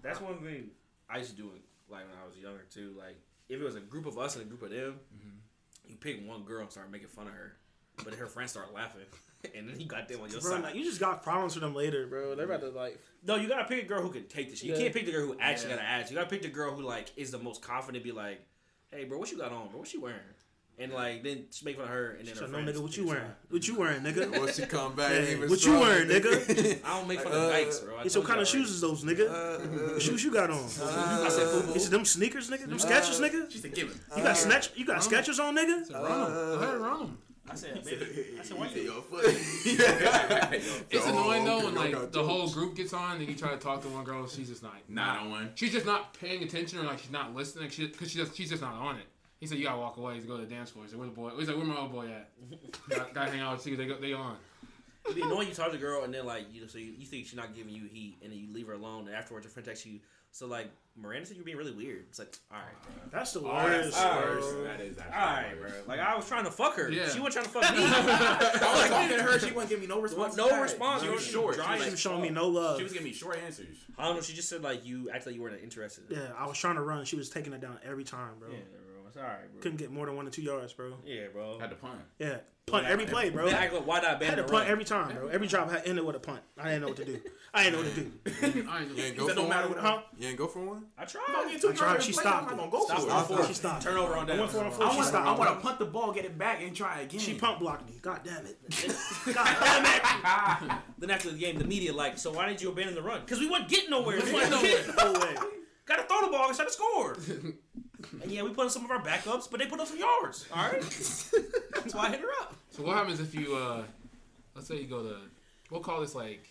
that's 0.00 0.18
one 0.20 0.38
thing 0.38 0.70
I 1.10 1.18
used 1.18 1.30
to 1.30 1.36
do. 1.36 1.50
It 1.54 1.62
like 1.90 2.04
when 2.08 2.16
I 2.22 2.26
was 2.26 2.38
younger 2.38 2.64
too. 2.72 2.94
Like, 2.96 3.16
if 3.48 3.60
it 3.60 3.64
was 3.64 3.74
a 3.76 3.80
group 3.80 4.06
of 4.06 4.18
us 4.18 4.36
and 4.36 4.44
a 4.44 4.48
group 4.48 4.62
of 4.62 4.70
them, 4.70 5.00
mm-hmm. 5.14 5.90
you 5.90 5.96
pick 5.96 6.26
one 6.26 6.44
girl 6.44 6.62
and 6.62 6.70
start 6.70 6.90
making 6.90 7.08
fun 7.08 7.26
of 7.26 7.34
her, 7.34 7.56
but 8.04 8.14
her 8.14 8.26
friends 8.26 8.52
start 8.52 8.72
laughing, 8.72 9.02
and 9.54 9.68
then 9.68 9.78
you 9.80 9.86
got 9.86 10.08
them 10.08 10.20
on 10.20 10.30
your 10.30 10.40
Bro, 10.40 10.50
side. 10.50 10.62
like, 10.62 10.74
you 10.74 10.82
just 10.84 10.98
got 11.00 11.22
problems 11.22 11.54
with 11.54 11.62
them 11.62 11.74
later, 11.74 12.06
bro. 12.06 12.34
They're 12.34 12.46
about 12.46 12.60
to 12.60 12.70
like. 12.70 12.98
No, 13.24 13.36
you 13.36 13.48
gotta 13.48 13.64
pick 13.64 13.82
a 13.84 13.86
girl 13.86 14.02
who 14.02 14.10
can 14.10 14.26
take 14.26 14.50
this. 14.50 14.58
shit. 14.60 14.68
You 14.68 14.74
Yeah. 14.74 14.80
can't 14.82 14.94
pick 14.94 15.06
the 15.06 15.12
girl 15.12 15.26
who 15.26 15.36
actually 15.40 15.70
Yeah. 15.70 15.76
got 15.76 15.84
an 15.84 15.90
attitude. 15.90 16.10
You 16.12 16.16
gotta 16.18 16.30
pick 16.30 16.42
the 16.42 16.48
girl 16.48 16.74
who 16.74 16.82
like 16.82 17.10
is 17.16 17.30
the 17.30 17.38
most 17.38 17.62
confident. 17.62 18.02
Be 18.04 18.12
like, 18.12 18.40
hey, 18.90 19.04
bro, 19.04 19.18
what 19.18 19.30
you 19.30 19.38
got 19.38 19.52
on, 19.52 19.68
bro? 19.68 19.78
What 19.80 19.92
you 19.94 20.00
wearing? 20.00 20.20
And 20.80 20.92
like 20.92 21.24
then 21.24 21.46
just 21.50 21.64
make 21.64 21.74
fun 21.74 21.84
of 21.86 21.90
her, 21.90 22.12
and 22.12 22.26
then 22.28 22.34
So, 22.36 22.42
her 22.42 22.46
no, 22.46 22.52
friends 22.62 22.70
nigga, 22.78 22.82
what 22.82 22.90
pick 22.90 22.96
you 22.98 23.06
wearing? 23.08 23.22
side. 23.24 23.34
What 23.50 23.66
you 23.68 23.74
wearing, 23.78 24.00
nigga? 24.02 24.38
Once 24.38 24.56
she 24.56 24.62
come 24.66 24.94
back, 24.94 25.10
Hey, 25.10 25.32
even 25.32 25.50
what 25.50 25.64
you 25.64 25.72
wearing, 25.72 26.08
nigga? 26.08 26.80
I 26.84 26.98
don't 26.98 27.08
make 27.08 27.20
fun 27.20 27.32
Uh, 27.32 27.36
of 27.36 27.52
Nikes, 27.52 27.84
bro. 27.84 27.96
I 27.96 28.02
It's 28.04 28.14
told 28.14 28.24
what 28.26 28.30
kind 28.30 28.40
of 28.40 28.46
shoes 28.46 28.70
is 28.70 28.80
those, 28.80 29.02
nigga? 29.02 29.28
Uh, 29.28 29.58
What 29.94 30.02
shoes 30.02 30.22
you 30.22 30.30
got 30.32 30.50
on? 30.50 30.64
I 30.64 30.68
said, 30.68 30.84
uh, 31.48 31.62
"Fubu." 31.62 31.74
Is 31.76 31.86
it 31.86 31.90
them 31.90 32.04
sneakers, 32.04 32.48
nigga? 32.48 32.68
Them 32.68 32.78
Skechers, 32.78 33.20
nigga? 33.20 33.50
She 33.50 33.58
said, 33.58 33.74
"Give 33.74 33.88
him." 33.90 34.00
You 34.16 34.22
got 34.22 34.36
snatch? 34.36 34.70
You 34.76 34.84
got 34.84 34.98
Uh, 34.98 35.00
Skechers 35.00 35.40
on, 35.42 35.56
nigga? 35.56 35.84
So 35.86 35.94
run 36.00 36.32
them. 36.32 36.60
Go 36.60 36.76
run 36.78 36.98
them. 37.00 37.18
I 37.50 37.54
said, 37.54 37.84
baby. 37.84 38.04
I 38.38 38.42
said, 38.42 38.58
why 38.58 38.68
You 38.68 38.82
your 38.82 39.02
foot. 39.02 39.24
It's 40.90 41.06
annoying 41.06 41.44
though 41.44 41.64
when 41.64 41.74
like 41.74 42.12
the 42.12 42.22
whole 42.22 42.48
group 42.48 42.76
gets 42.76 42.92
on 42.92 43.16
and 43.18 43.28
you 43.28 43.34
try 43.34 43.50
to 43.50 43.56
talk 43.58 43.82
to 43.82 43.88
one 43.88 44.04
girl, 44.04 44.28
she's 44.28 44.48
just 44.48 44.62
not 44.62 44.74
Not 44.88 45.20
on 45.20 45.30
one. 45.30 45.50
She's 45.54 45.72
just 45.72 45.86
not 45.86 46.14
paying 46.18 46.42
attention 46.42 46.78
or 46.78 46.82
like 46.84 46.98
she's 46.98 47.10
not 47.10 47.34
listening 47.34 47.68
because 47.68 48.10
she 48.10 48.18
just, 48.18 48.36
she's 48.36 48.50
just 48.50 48.62
not 48.62 48.74
on 48.74 48.96
it. 48.96 49.06
He 49.40 49.46
said 49.46 49.58
you 49.58 49.64
gotta 49.64 49.78
walk 49.78 49.96
away 49.96 50.18
to 50.18 50.26
go 50.26 50.36
to 50.36 50.44
the 50.44 50.52
dance 50.52 50.70
floor. 50.70 50.84
He 50.84 50.90
said 50.90 50.98
where's 50.98 51.10
the 51.10 51.16
boy? 51.16 51.30
He's 51.38 51.48
like 51.48 51.56
where 51.56 51.66
my 51.66 51.76
old 51.76 51.92
boy 51.92 52.06
at? 52.06 52.30
Got 52.88 53.14
gotta 53.14 53.30
hang 53.30 53.40
out 53.40 53.52
with 53.52 53.62
see 53.62 53.74
they 53.74 53.86
go 53.86 53.96
they 54.00 54.12
on. 54.12 54.36
It'd 55.04 55.16
be 55.16 55.22
annoying 55.22 55.48
you 55.48 55.54
talk 55.54 55.70
to 55.70 55.76
a 55.76 55.80
girl 55.80 56.04
and 56.04 56.12
then 56.12 56.26
like 56.26 56.46
you 56.52 56.66
so 56.68 56.78
you, 56.78 56.92
you 56.98 57.06
think 57.06 57.26
she's 57.26 57.36
not 57.36 57.54
giving 57.54 57.72
you 57.74 57.84
heat 57.90 58.18
and 58.22 58.30
then 58.32 58.38
you 58.38 58.52
leave 58.52 58.66
her 58.66 58.74
alone 58.74 59.06
and 59.06 59.16
afterwards 59.16 59.44
your 59.44 59.50
friend 59.50 59.66
texts 59.66 59.86
you. 59.86 60.00
So 60.30 60.46
like 60.46 60.70
Miranda 60.94 61.26
said 61.26 61.36
you're 61.36 61.44
being 61.46 61.56
really 61.56 61.72
weird. 61.72 62.04
It's 62.10 62.18
like 62.18 62.36
all 62.52 62.58
right, 62.58 62.82
bro. 62.82 62.92
That's 63.18 63.32
the 63.32 63.40
Oh, 63.40 63.44
that's 63.68 63.96
worst, 63.96 64.52
bro. 64.52 64.64
That 64.64 64.80
is 64.82 64.98
actually 64.98 65.14
All 65.14 65.26
right, 65.26 65.54
bro. 65.58 65.70
Like 65.86 66.00
I 66.00 66.14
was 66.14 66.28
trying 66.28 66.44
to 66.44 66.50
fuck 66.50 66.76
her. 66.76 66.90
Yeah. 66.90 67.08
She 67.08 67.20
wasn't 67.20 67.46
trying 67.50 67.62
to 67.62 67.68
fuck 67.68 67.76
me. 67.76 67.84
I 67.86 68.72
was 68.82 68.90
talking 68.90 69.16
to 69.16 69.22
her. 69.22 69.38
She 69.38 69.52
wasn't 69.52 69.70
giving 69.70 69.88
me 69.88 69.94
no 69.94 70.00
response. 70.02 70.36
No 70.36 70.60
response. 70.60 71.02
She 71.02 71.08
was 71.08 71.24
short. 71.24 71.54
dry 71.56 71.76
She 71.76 71.78
She 71.78 71.84
was, 71.86 71.90
was 71.92 72.00
showing 72.00 72.20
me 72.22 72.28
no 72.30 72.48
love. 72.48 72.76
she 72.76 72.82
was 72.82 72.92
giving 72.92 73.06
me 73.06 73.14
short 73.14 73.38
answers. 73.42 73.76
I 73.96 74.04
don't 74.06 74.16
know. 74.16 74.20
She 74.22 74.34
just 74.34 74.50
said 74.50 74.62
like 74.62 74.84
you 74.84 75.08
act 75.10 75.24
like 75.24 75.34
you 75.34 75.40
weren't 75.42 75.62
interested. 75.62 76.04
Yeah, 76.10 76.18
I 76.38 76.46
was 76.46 76.58
trying 76.58 76.74
to 76.76 76.82
run. 76.82 77.04
She 77.06 77.16
was 77.16 77.30
taking 77.30 77.54
it 77.54 77.60
down 77.62 77.78
every 77.82 78.04
time, 78.04 78.32
bro. 78.38 78.50
Yeah, 78.50 78.56
bro. 78.56 78.77
It's 78.77 78.77
all 79.18 79.24
right, 79.24 79.52
bro. 79.52 79.60
Couldn't 79.60 79.78
get 79.78 79.90
more 79.90 80.06
than 80.06 80.16
one 80.16 80.26
or 80.26 80.30
two 80.30 80.42
yards, 80.42 80.72
bro. 80.72 80.94
Yeah, 81.04 81.28
bro. 81.32 81.58
Had 81.58 81.70
to 81.70 81.76
punt. 81.76 81.98
Yeah, 82.18 82.38
punt 82.66 82.86
every 82.86 83.06
play, 83.06 83.30
bro. 83.30 83.46
Then 83.46 83.54
I 83.56 83.66
go, 83.68 83.80
why 83.80 84.00
not 84.00 84.22
I 84.22 84.24
had 84.26 84.36
to 84.36 84.44
punt 84.44 84.68
every 84.68 84.84
time, 84.84 85.14
bro. 85.16 85.28
Every 85.28 85.46
drop 85.48 85.70
had 85.70 85.82
ended 85.86 86.04
with 86.04 86.16
a 86.16 86.20
punt. 86.20 86.40
I 86.58 86.64
didn't 86.70 86.82
know 86.82 86.88
what 86.88 86.96
to 86.98 87.04
do. 87.04 87.20
I 87.54 87.64
didn't 87.64 87.80
know 87.80 87.84
what 87.86 87.94
to 87.94 88.00
do. 88.52 88.68
I 88.70 88.82
ain't 88.82 88.96
You 88.96 89.02
ain't 89.04 89.16
go 89.16 89.28
for 89.28 89.34
no 89.34 89.48
matter 89.48 89.68
one? 89.68 89.76
what. 89.76 89.84
Huh? 89.84 90.02
You 90.18 90.28
ain't 90.28 90.38
go 90.38 90.46
for 90.46 90.60
one? 90.64 90.84
I 90.96 91.02
I'm 91.02 91.08
tried. 91.08 91.24
getting 91.46 91.60
too 91.60 91.68
I 91.68 91.72
tried. 91.72 91.88
tired 91.88 92.02
She 92.02 92.10
of 92.12 92.18
playing. 92.18 92.28
I'm 92.36 92.42
stopped. 92.44 92.50
not 92.50 92.58
gonna 92.58 92.70
go 92.70 92.86
for 92.86 92.92
it. 92.94 93.00
stop. 93.38 93.46
She 93.48 93.54
stopped. 93.54 93.82
Turnover 93.82 94.16
on 94.16 94.24
I 94.24 94.26
down. 94.28 94.38
went 94.38 94.50
for 94.50 94.58
it 94.58 94.60
on 94.60 94.66
I 94.66 94.70
four. 94.70 94.90
She 94.90 94.96
want 94.98 95.10
to. 95.10 95.18
I 95.18 95.32
want 95.38 95.50
to 95.60 95.66
punt 95.66 95.78
the 95.78 95.84
ball, 95.86 96.12
get 96.12 96.24
it 96.26 96.36
back, 96.38 96.62
and 96.62 96.76
try 96.76 97.00
again. 97.00 97.20
She 97.20 97.34
punt 97.34 97.58
blocked 97.58 97.86
me. 97.86 97.98
God 98.02 98.20
damn 98.24 98.44
it. 98.46 98.58
God 99.34 99.56
damn 99.60 100.70
it. 100.70 100.72
Then 100.98 101.10
after 101.10 101.30
the 101.30 101.38
game, 101.38 101.58
the 101.58 101.64
media 101.64 101.92
like, 101.94 102.18
so 102.18 102.32
why 102.32 102.48
did 102.48 102.60
you 102.62 102.68
abandon 102.70 102.94
the 102.94 103.02
run? 103.02 103.20
Because 103.20 103.40
we 103.40 103.48
wasn't 103.48 103.70
getting 103.70 103.90
nowhere. 103.90 104.18
We 104.18 104.24
We 104.26 104.32
wasn't 104.34 104.52
wasn't 104.62 104.86
getting 104.86 105.12
No 105.12 105.12
way. 105.20 105.34
Gotta 105.86 106.02
throw 106.02 106.20
the 106.26 106.30
ball 106.30 106.48
and 106.48 106.54
try 106.56 106.66
to 106.66 106.70
score. 106.70 107.16
and 108.22 108.30
yeah, 108.30 108.42
we 108.42 108.50
put 108.50 108.64
in 108.64 108.70
some 108.70 108.84
of 108.84 108.90
our 108.90 109.02
backups, 109.02 109.50
but 109.50 109.60
they 109.60 109.66
put 109.66 109.80
up 109.80 109.86
some 109.88 109.98
yards. 109.98 110.46
All 110.54 110.62
right, 110.70 110.80
that's 110.80 111.94
why 111.94 112.06
I 112.06 112.10
hit 112.10 112.20
her 112.20 112.30
up. 112.40 112.54
So 112.70 112.82
what 112.82 112.96
happens 112.96 113.20
if 113.20 113.34
you 113.34 113.54
uh 113.56 113.82
let's 114.54 114.68
say 114.68 114.76
you 114.76 114.86
go 114.86 115.02
to 115.02 115.16
we'll 115.70 115.80
call 115.80 116.00
this 116.00 116.14
like 116.14 116.48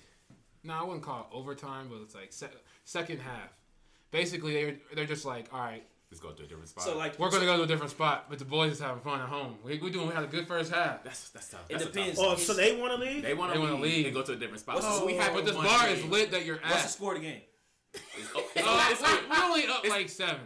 no, 0.64 0.74
I 0.74 0.84
wouldn't 0.84 1.03
call 1.03 1.22
it 1.32 1.36
overtime, 1.36 1.88
but 1.89 2.01
it's 2.01 2.16
like 2.16 2.34
se- 2.34 2.47
second 2.84 3.20
half. 3.20 3.49
Basically, 4.12 4.53
they're 4.53 4.76
they're 4.95 5.05
just 5.05 5.26
like, 5.26 5.47
all 5.53 5.60
right, 5.62 5.84
Let's 6.10 6.22
go 6.22 6.32
to 6.32 6.43
a 6.43 6.47
different 6.47 6.70
spot. 6.70 6.86
So 6.86 6.97
like, 6.97 7.20
we're 7.20 7.30
gonna 7.30 7.45
go 7.45 7.58
to 7.58 7.64
a 7.64 7.68
different 7.68 7.91
spot, 7.91 8.28
but 8.30 8.39
the 8.39 8.45
boys 8.45 8.72
is 8.72 8.80
having 8.80 9.01
fun 9.01 9.20
at 9.22 9.28
home. 9.28 9.55
We 9.64 9.78
we 9.80 9.89
doing 9.91 10.08
we 10.08 10.14
had 10.14 10.24
a 10.24 10.28
good 10.28 10.47
first 10.47 10.72
half. 10.74 11.03
that's 11.03 11.30
that's 11.30 11.49
tough. 11.49 11.62
It 11.70 11.74
That's 11.74 11.84
a 11.84 11.86
tough 11.88 11.93
depends. 11.93 12.20
Oh, 12.22 12.36
so 12.38 12.53
they 12.53 12.76
want 12.80 12.93
to 12.93 12.97
leave? 12.99 13.24
They 13.24 13.34
want 13.34 13.51
They 13.51 13.58
to 13.60 13.62
wanna 13.64 13.76
leave, 13.76 13.95
leave. 13.97 14.05
and 14.08 14.16
go 14.16 14.24
to 14.24 14.32
a 14.34 14.36
different 14.38 14.62
spot. 14.62 14.76
What's 14.76 14.88
so 14.88 15.05
we 15.05 15.16
have 15.16 15.34
But 15.34 15.45
this 15.45 15.55
one 15.55 15.66
bar 15.66 15.88
game. 15.88 15.97
is 15.97 16.05
lit 16.05 16.32
that 16.32 16.45
you're 16.45 16.55
at. 16.58 16.64
what's 16.64 16.76
the 16.76 16.88
at. 16.88 16.89
score 16.91 17.16
of 17.16 17.22
the 17.22 17.28
game? 17.28 17.41
Oh, 18.36 18.39
it's- 18.55 18.66
Uh, 18.66 18.88
it's- 18.91 19.01
it's- 19.01 19.22
we, 19.24 19.30
we 19.30 19.43
only 19.43 19.68
up 19.68 19.88
like 19.89 20.08
seven. 20.10 20.39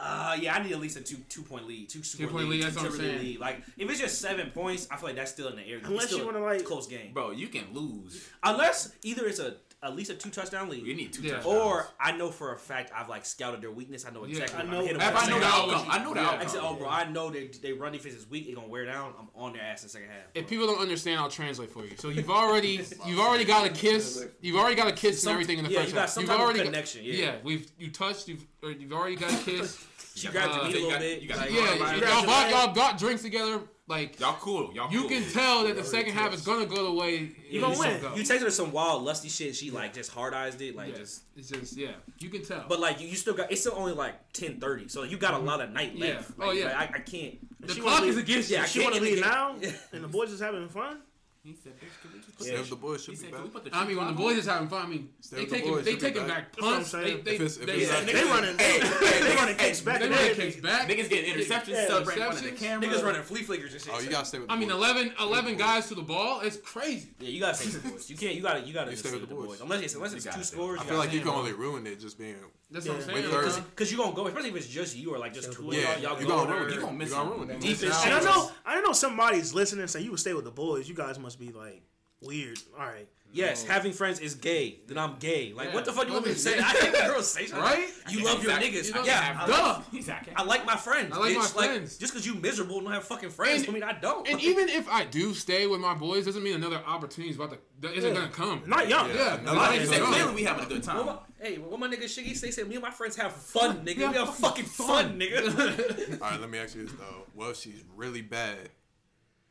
Uh, 0.00 0.36
yeah, 0.40 0.54
I 0.54 0.62
need 0.62 0.70
at 0.72 0.78
least 0.80 0.96
a 0.96 1.00
two 1.00 1.16
two 1.28 1.42
point 1.42 1.66
lead, 1.66 1.88
two 1.88 2.04
score 2.04 2.26
Two-point 2.26 2.48
lead, 2.48 2.62
that's 2.62 2.76
two 2.76 2.82
what 2.84 2.92
I'm 2.92 2.98
saying. 2.98 3.18
lead. 3.18 3.40
Like 3.40 3.62
if 3.76 3.90
it's 3.90 3.98
just 3.98 4.20
seven 4.20 4.50
points, 4.50 4.86
I 4.92 4.96
feel 4.96 5.08
like 5.08 5.16
that's 5.16 5.32
still 5.32 5.48
in 5.48 5.56
the 5.56 5.62
air. 5.66 5.80
Unless 5.82 6.06
still 6.06 6.20
you 6.20 6.26
wanna, 6.26 6.40
like- 6.40 6.64
close 6.64 6.86
game, 6.86 7.12
Bro, 7.12 7.32
you 7.32 7.48
can 7.48 7.64
lose. 7.72 8.28
unless 8.44 8.92
either 9.02 9.26
it's 9.26 9.40
a 9.40 9.56
at 9.80 9.94
least 9.94 10.10
a 10.10 10.14
two 10.14 10.30
touchdown 10.30 10.68
lead. 10.68 10.84
You 10.84 10.94
need 10.94 11.12
two 11.12 11.22
Yeah. 11.22 11.34
touchdowns. 11.34 11.56
Or 11.56 11.88
I 12.00 12.10
know 12.12 12.30
for 12.30 12.52
a 12.52 12.58
fact 12.58 12.90
I've 12.94 13.08
like 13.08 13.24
scouted 13.24 13.60
their 13.62 13.70
weakness. 13.70 14.04
I 14.04 14.10
know 14.10 14.24
Yeah, 14.24 14.42
exactly. 14.42 14.58
I 14.58 14.62
know- 14.70 14.80
I'm 14.80 14.96
if 14.96 15.00
I 15.16 15.28
know 15.28 15.38
the 15.38 15.46
outcome, 15.46 15.86
I 15.88 15.98
know 16.02 16.14
the 16.14 16.20
Yeah. 16.20 16.30
I 16.40 16.46
said, 16.46 16.60
oh, 16.62 16.74
bro, 16.74 16.88
I 16.88 17.04
know 17.08 17.30
they 17.30 17.46
they 17.48 17.72
run 17.72 17.92
defense 17.92 18.14
is 18.16 18.26
weak. 18.28 18.46
It's 18.46 18.56
gonna 18.56 18.66
wear 18.66 18.86
down. 18.86 19.14
I'm 19.18 19.28
on 19.36 19.52
their 19.52 19.62
ass 19.62 19.82
in 19.82 19.86
the 19.86 19.90
second 19.90 20.08
half. 20.08 20.24
If 20.34 20.48
people 20.48 20.66
don't 20.66 20.80
understand, 20.80 21.20
I'll 21.20 21.30
translate 21.30 21.70
for 21.70 21.84
you. 21.84 21.92
So 21.96 22.08
you've 22.08 22.30
already 22.30 22.80
you've 23.06 23.20
already 23.20 23.44
got 23.44 23.66
a 23.66 23.70
kiss. 23.70 24.26
You've 24.40 24.56
already 24.56 24.74
got 24.74 24.88
a 24.88 24.92
kiss 24.92 25.22
Some- 25.22 25.30
and 25.30 25.34
everything 25.36 25.58
in 25.58 25.64
the 25.64 25.70
yeah, 25.70 25.78
first 25.80 25.88
you 25.90 25.94
got 25.94 26.00
half. 26.02 26.10
some 26.10 26.22
You've 26.22 26.30
type 26.30 26.38
of 26.38 26.44
already 26.44 26.58
got- 26.60 26.64
connection, 26.66 27.00
yeah. 27.04 27.36
we've 27.44 27.70
you 27.78 27.90
touched. 27.90 28.26
You've 28.28 28.44
or 28.62 28.72
you've 28.72 28.92
already 28.92 29.16
got 29.16 29.32
a 29.32 29.44
kiss. 29.44 29.84
She 30.18 30.26
grabbed 30.26 30.52
Uh, 30.52 30.66
knee 30.66 30.72
so 30.72 30.78
a 30.78 30.80
little 30.80 30.90
got- 30.90 30.98
bit. 31.00 31.22
you 31.22 31.28
got- 31.28 31.38
like, 31.38 31.50
yeah, 31.52 31.74
you- 31.74 31.80
right. 31.80 32.00
y'all 32.02 32.50
y'all 32.50 32.74
got 32.74 32.98
drinks 32.98 33.22
together. 33.22 33.60
Like 33.88 34.20
Y'all 34.20 34.34
cool. 34.34 34.70
Y'all 34.74 34.92
you 34.92 35.00
cool. 35.00 35.08
can 35.08 35.22
tell 35.30 35.64
that 35.64 35.74
the 35.74 35.82
second 35.82 36.12
half 36.12 36.34
is 36.34 36.42
gonna 36.42 36.66
go 36.66 36.84
the 36.84 36.92
way 36.92 37.30
You 37.48 37.60
gonna 37.60 37.78
win. 37.78 38.00
Go. 38.02 38.14
You 38.14 38.22
texted 38.22 38.42
her 38.42 38.50
some 38.50 38.70
wild 38.70 39.02
lusty 39.02 39.30
shit. 39.30 39.56
She 39.56 39.70
like 39.70 39.94
just 39.94 40.10
hard 40.12 40.34
eyes 40.34 40.60
it, 40.60 40.76
like 40.76 40.90
Yeah, 40.90 40.98
just. 40.98 41.22
it's 41.36 41.48
just 41.48 41.76
yeah, 41.76 41.92
you 42.18 42.28
can 42.28 42.44
tell. 42.44 42.66
But 42.68 42.80
like 42.80 43.00
you, 43.00 43.08
you 43.08 43.16
still 43.16 43.32
got 43.34 43.50
it's 43.50 43.62
still 43.62 43.74
only 43.76 43.92
like 43.92 44.32
ten 44.34 44.60
thirty, 44.60 44.88
so 44.88 45.04
you 45.04 45.16
got 45.16 45.32
a 45.32 45.38
mm-hmm. 45.38 45.46
lot 45.46 45.60
of 45.62 45.70
night 45.70 45.96
left. 45.98 46.06
Yeah. 46.10 46.14
left. 46.16 46.30
Oh, 46.38 46.50
yeah. 46.50 46.64
like, 46.66 46.74
I, 46.74 46.96
I 46.96 47.00
can't. 47.00 47.60
the 47.66 47.74
she 47.74 47.80
clock 47.80 47.94
wanna 48.00 48.06
is 48.08 48.16
leave- 48.16 48.24
against 48.24 48.50
Yeah, 48.50 48.58
you. 48.58 48.64
I 48.64 48.66
She 48.66 48.80
want 48.80 48.94
to 48.94 49.00
can't 49.00 49.12
leave 49.14 49.24
now? 49.24 49.56
And 49.92 50.04
the 50.04 50.08
boys 50.08 50.32
is 50.32 50.40
having 50.40 50.68
fun? 50.68 51.00
He 51.42 51.54
said, 51.54 51.72
bitch, 51.80 52.02
can 52.02 52.12
we 52.12 52.18
just 52.18 52.27
put 52.27 52.27
Stay 52.44 52.52
the- 52.52 52.58
with 52.60 52.70
the 52.70 52.76
boys 52.76 53.02
should 53.04 53.14
He 53.14 53.16
be 53.18 53.22
said, 53.24 53.30
back. 53.32 53.40
can 53.40 53.44
we 53.44 53.50
put 53.50 53.64
the 53.64 53.76
I 53.76 53.84
mean, 53.86 53.96
when 53.96 54.06
the 54.06 54.12
boys 54.12 54.32
on? 54.34 54.38
is 54.38 54.46
having 54.46 54.68
fun, 54.68 54.86
I 54.86 54.88
mean, 54.88 55.08
Stay 55.20 55.36
they 55.36 55.42
with 55.42 55.50
the 55.50 55.56
taking 55.56 55.70
they 55.74 55.90
should 55.90 56.00
be 56.00 56.06
taking 56.06 56.26
back. 56.26 56.36
back 56.36 56.52
That's 56.52 56.62
what 56.62 56.68
I'm 56.68 56.74
punts. 56.76 56.90
They 56.92 57.02
saying. 57.02 57.22
they 57.24 57.30
If 57.34 57.40
it's- 57.40 57.56
if 57.58 57.66
they, 57.66 57.72
it's 57.74 57.90
they, 57.90 57.96
like- 57.96 58.06
they, 58.06 58.12
They 58.12 58.24
running, 58.24 58.58
Hey, 58.58 58.78
hey, 58.80 59.22
they 59.28 59.34
running 59.36 59.56
kicks 59.56 59.80
back 59.80 59.98
they 59.98 60.04
and 60.06 60.14
running 60.14 60.30
everything. 60.30 60.52
kicks 60.52 60.62
back. 60.62 60.88
Niggas 60.88 61.08
getting 61.10 61.34
interceptions, 61.34 61.68
Yeah, 61.68 61.86
celebrating 61.88 62.22
in 62.22 62.28
front 62.30 62.38
of 62.38 62.44
the 62.44 62.50
interceptions. 62.50 62.58
camera. 62.58 62.86
Niggas 62.88 63.04
running 63.04 63.22
flea 63.22 63.42
flickers 63.42 63.72
and 63.72 63.82
shit. 63.82 63.92
Oh, 63.94 63.98
you 64.00 64.08
gotta 64.10 64.24
stay 64.26 64.38
with 64.38 64.48
the 64.48 64.54
I 64.54 64.56
mean, 64.56 64.68
boys. 64.68 64.76
11, 64.78 65.12
11 65.20 65.56
guys 65.56 65.88
to 65.88 65.94
the 65.94 66.02
ball. 66.02 66.40
It's 66.40 66.56
crazy. 66.56 67.08
Yeah, 67.20 67.28
you 67.30 67.40
gotta 67.40 67.54
stay 67.54 67.66
with 67.66 67.82
the 67.82 67.88
boys. 67.90 68.08
You 68.10 68.16
can't. 68.16 68.34
You 68.34 68.42
gotta. 68.42 68.60
You 68.60 68.72
gotta 68.72 68.90
stay 68.96 69.08
stay 69.08 69.10
with 69.12 69.20
with 69.22 69.28
the 69.30 69.34
the 69.34 69.40
boys. 69.40 69.48
boys. 69.58 69.60
Unless 69.62 69.82
it's 69.82 69.94
unless 69.94 70.12
it's 70.14 70.24
two 70.34 70.42
scores. 70.44 70.80
I 70.80 70.84
feel 70.84 70.98
like 70.98 71.12
you 71.12 71.20
can 71.20 71.28
bro. 71.30 71.38
only 71.38 71.52
ruin 71.52 71.86
it 71.86 72.00
just 72.00 72.18
being. 72.18 72.36
That's 72.70 72.86
Yeah. 72.86 72.92
what 72.92 73.00
I'm 73.02 73.06
saying. 73.08 73.22
With 73.24 73.30
bro. 73.32 73.60
Because 73.70 73.90
you 73.90 73.98
gonna 73.98 74.14
go, 74.14 74.26
especially 74.26 74.50
if 74.50 74.56
it's 74.56 74.66
just 74.68 74.96
you 74.96 75.14
or 75.14 75.18
like 75.18 75.34
just 75.34 75.52
two 75.52 75.68
of 75.68 75.74
Yeah, 75.74 75.94
y'all. 75.98 76.02
Y'all 76.12 76.20
you 76.20 76.26
go 76.28 76.36
gonna 76.44 76.54
ruin 76.54 76.70
it. 76.70 76.74
You 76.74 76.80
gonna 76.80 76.92
miss 76.96 77.08
You 77.08 77.14
gonna 77.16 77.30
them. 77.30 77.38
ruin 77.38 77.50
it. 77.50 77.54
And 77.54 77.64
I 77.64 78.04
changes. 78.04 78.24
know, 78.24 78.50
I 78.66 78.80
know 78.80 78.92
somebody's 78.92 79.54
listening 79.54 79.86
saying 79.88 80.04
you 80.04 80.10
would 80.12 80.20
stay 80.20 80.34
with 80.34 80.44
the 80.44 80.50
boys. 80.50 80.88
You 80.88 80.94
guys 80.94 81.18
must 81.18 81.38
be 81.40 81.50
like 81.50 81.82
weird. 82.20 82.58
All 82.78 82.86
right. 82.86 83.08
Yes, 83.30 83.66
no. 83.66 83.72
having 83.74 83.92
friends 83.92 84.20
is 84.20 84.34
gay. 84.34 84.80
Then 84.86 84.96
I'm 84.96 85.16
gay. 85.18 85.52
Like, 85.52 85.68
yeah. 85.68 85.74
what 85.74 85.84
the 85.84 85.92
fuck 85.92 86.06
you 86.06 86.14
want 86.14 86.26
me 86.26 86.32
to 86.32 86.38
say? 86.38 86.58
I 86.58 86.62
hate 86.62 86.92
when 86.92 87.06
girls 87.08 87.30
say. 87.30 87.46
Right? 87.52 87.86
You 88.08 88.24
love 88.24 88.42
your 88.42 88.52
niggas. 88.52 88.88
You 88.88 88.94
know, 88.94 89.04
yeah, 89.04 89.46
duh. 89.46 89.82
Exactly. 89.92 90.32
I 90.36 90.44
like 90.44 90.64
my 90.64 90.76
friends. 90.76 91.14
I 91.14 91.18
like 91.18 91.32
bitch. 91.32 91.36
my 91.36 91.44
friends. 91.44 91.92
Like, 91.92 92.00
just 92.00 92.14
because 92.14 92.26
you 92.26 92.34
miserable 92.36 92.78
and 92.78 92.86
don't 92.86 92.94
have 92.94 93.04
fucking 93.04 93.28
friends, 93.28 93.62
and, 93.62 93.70
I 93.70 93.72
mean 93.72 93.82
I 93.82 93.92
don't. 93.92 94.26
And 94.26 94.40
even 94.40 94.70
if 94.70 94.88
I 94.88 95.04
do 95.04 95.34
stay 95.34 95.66
with 95.66 95.80
my 95.80 95.92
boys, 95.92 96.24
doesn't 96.24 96.42
mean 96.42 96.54
another 96.54 96.80
opportunity 96.86 97.30
is 97.30 97.36
about 97.36 97.50
to 97.50 97.58
that 97.80 97.92
isn't 97.96 98.14
yeah. 98.14 98.20
gonna 98.20 98.32
come. 98.32 98.62
Not 98.66 98.88
young. 98.88 99.10
Yeah. 99.10 99.38
yeah. 99.44 99.52
Like, 99.52 99.82
said, 99.82 100.00
clearly 100.00 100.34
we 100.34 100.44
having 100.44 100.64
a 100.64 100.68
good 100.68 100.82
time. 100.82 100.96
Well, 100.96 101.22
my, 101.38 101.46
hey, 101.46 101.58
what 101.58 101.78
my 101.78 101.88
nigga 101.88 102.04
Shiggy 102.04 102.34
say? 102.34 102.62
Me 102.62 102.76
and 102.76 102.82
my 102.82 102.90
friends 102.90 103.14
have 103.16 103.32
fun, 103.32 103.84
nigga. 103.84 103.98
Yeah, 103.98 104.10
we 104.10 104.16
have 104.16 104.34
fucking 104.36 104.64
fun, 104.64 104.86
fun 104.86 105.20
nigga. 105.20 106.20
All 106.22 106.30
right, 106.30 106.40
let 106.40 106.48
me 106.48 106.58
ask 106.58 106.74
you 106.74 106.84
this 106.84 106.92
though. 106.92 107.26
Well, 107.34 107.52
she's 107.52 107.84
really 107.94 108.22
bad, 108.22 108.70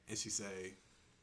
and 0.10 0.18
she 0.18 0.30
say 0.30 0.74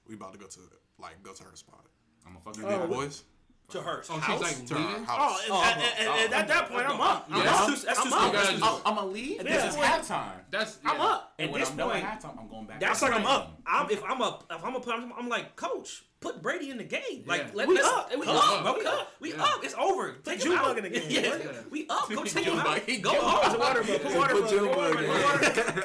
we 0.07 0.15
about 0.15 0.35
to 0.35 0.39
go 0.39 0.47
to 0.47 0.61
like 0.99 1.23
go 1.23 1.33
to 1.33 1.45
her 1.45 1.57
spot. 1.57 1.85
I'm 2.27 2.37
a 2.37 2.41
fucking 2.41 2.65
oh, 2.65 2.87
boys. 2.87 3.25
To 3.71 3.81
her 3.81 4.03
oh, 4.11 4.19
house. 4.19 4.43
She's 4.43 4.59
like 4.59 4.67
to 4.67 4.75
her 4.75 5.05
house. 5.05 5.41
Oh, 5.51 5.73
and, 5.75 5.83
and, 5.83 6.09
and, 6.09 6.25
and 6.25 6.35
at 6.35 6.49
that 6.49 6.69
point, 6.69 6.87
I'm 6.89 7.01
up. 7.01 7.27
Yeah. 7.31 7.37
I'm 7.37 7.45
that's 7.45 7.67
too, 7.67 7.87
that's 7.87 7.99
I'm 7.99 8.59
too 8.59 8.65
up. 8.65 8.83
i'ma 8.85 9.05
leave. 9.05 9.43
This 9.43 9.65
is 9.65 9.77
halftime. 9.77 10.33
That's 10.51 10.79
yeah. 10.85 10.91
I'm 10.91 11.01
up. 11.01 11.35
At 11.39 11.53
this 11.53 11.71
point, 11.71 12.05
halftime, 12.05 12.39
I'm 12.39 12.49
going 12.49 12.67
back. 12.67 12.81
That's 12.81 13.01
like 13.01 13.15
I'm 13.15 13.27
up. 13.27 13.59
I'm, 13.67 13.91
if 13.91 14.05
I'm 14.05 14.21
up, 14.21 14.45
if 14.51 14.65
I'm 14.65 14.77
up, 14.77 14.87
I'm, 14.87 15.13
I'm 15.19 15.29
like 15.29 15.57
coach 15.57 16.05
put 16.25 16.43
Brady 16.43 16.71
in 16.71 16.79
the 16.79 16.85
game. 16.85 17.25
Like 17.27 17.43
yeah. 17.43 17.51
let, 17.53 17.69
we 17.69 17.79
up, 17.79 18.11
we 18.19 18.27
up, 18.27 18.35
up, 18.35 18.63
bro. 18.63 18.79
We 18.79 18.87
up, 18.87 19.13
we 19.21 19.33
yeah. 19.35 19.43
up. 19.43 19.63
It's 19.63 19.75
over. 19.75 20.13
Take 20.25 20.41
put 20.41 20.47
him 20.47 20.59
out. 20.59 20.79
in 20.79 20.85
the 20.85 20.91
game. 20.91 21.07
yeah. 21.09 21.39
we 21.71 21.87
up. 21.89 22.09
Go 22.09 22.25
take 22.25 22.47
him 22.47 22.59
out. 22.59 22.81
Go 23.03 23.11
home. 23.11 23.51
Put 23.51 23.61
water 23.61 23.83
bug. 23.83 24.01
Put 24.01 24.17
water 24.17 24.35
bug. 24.35 24.51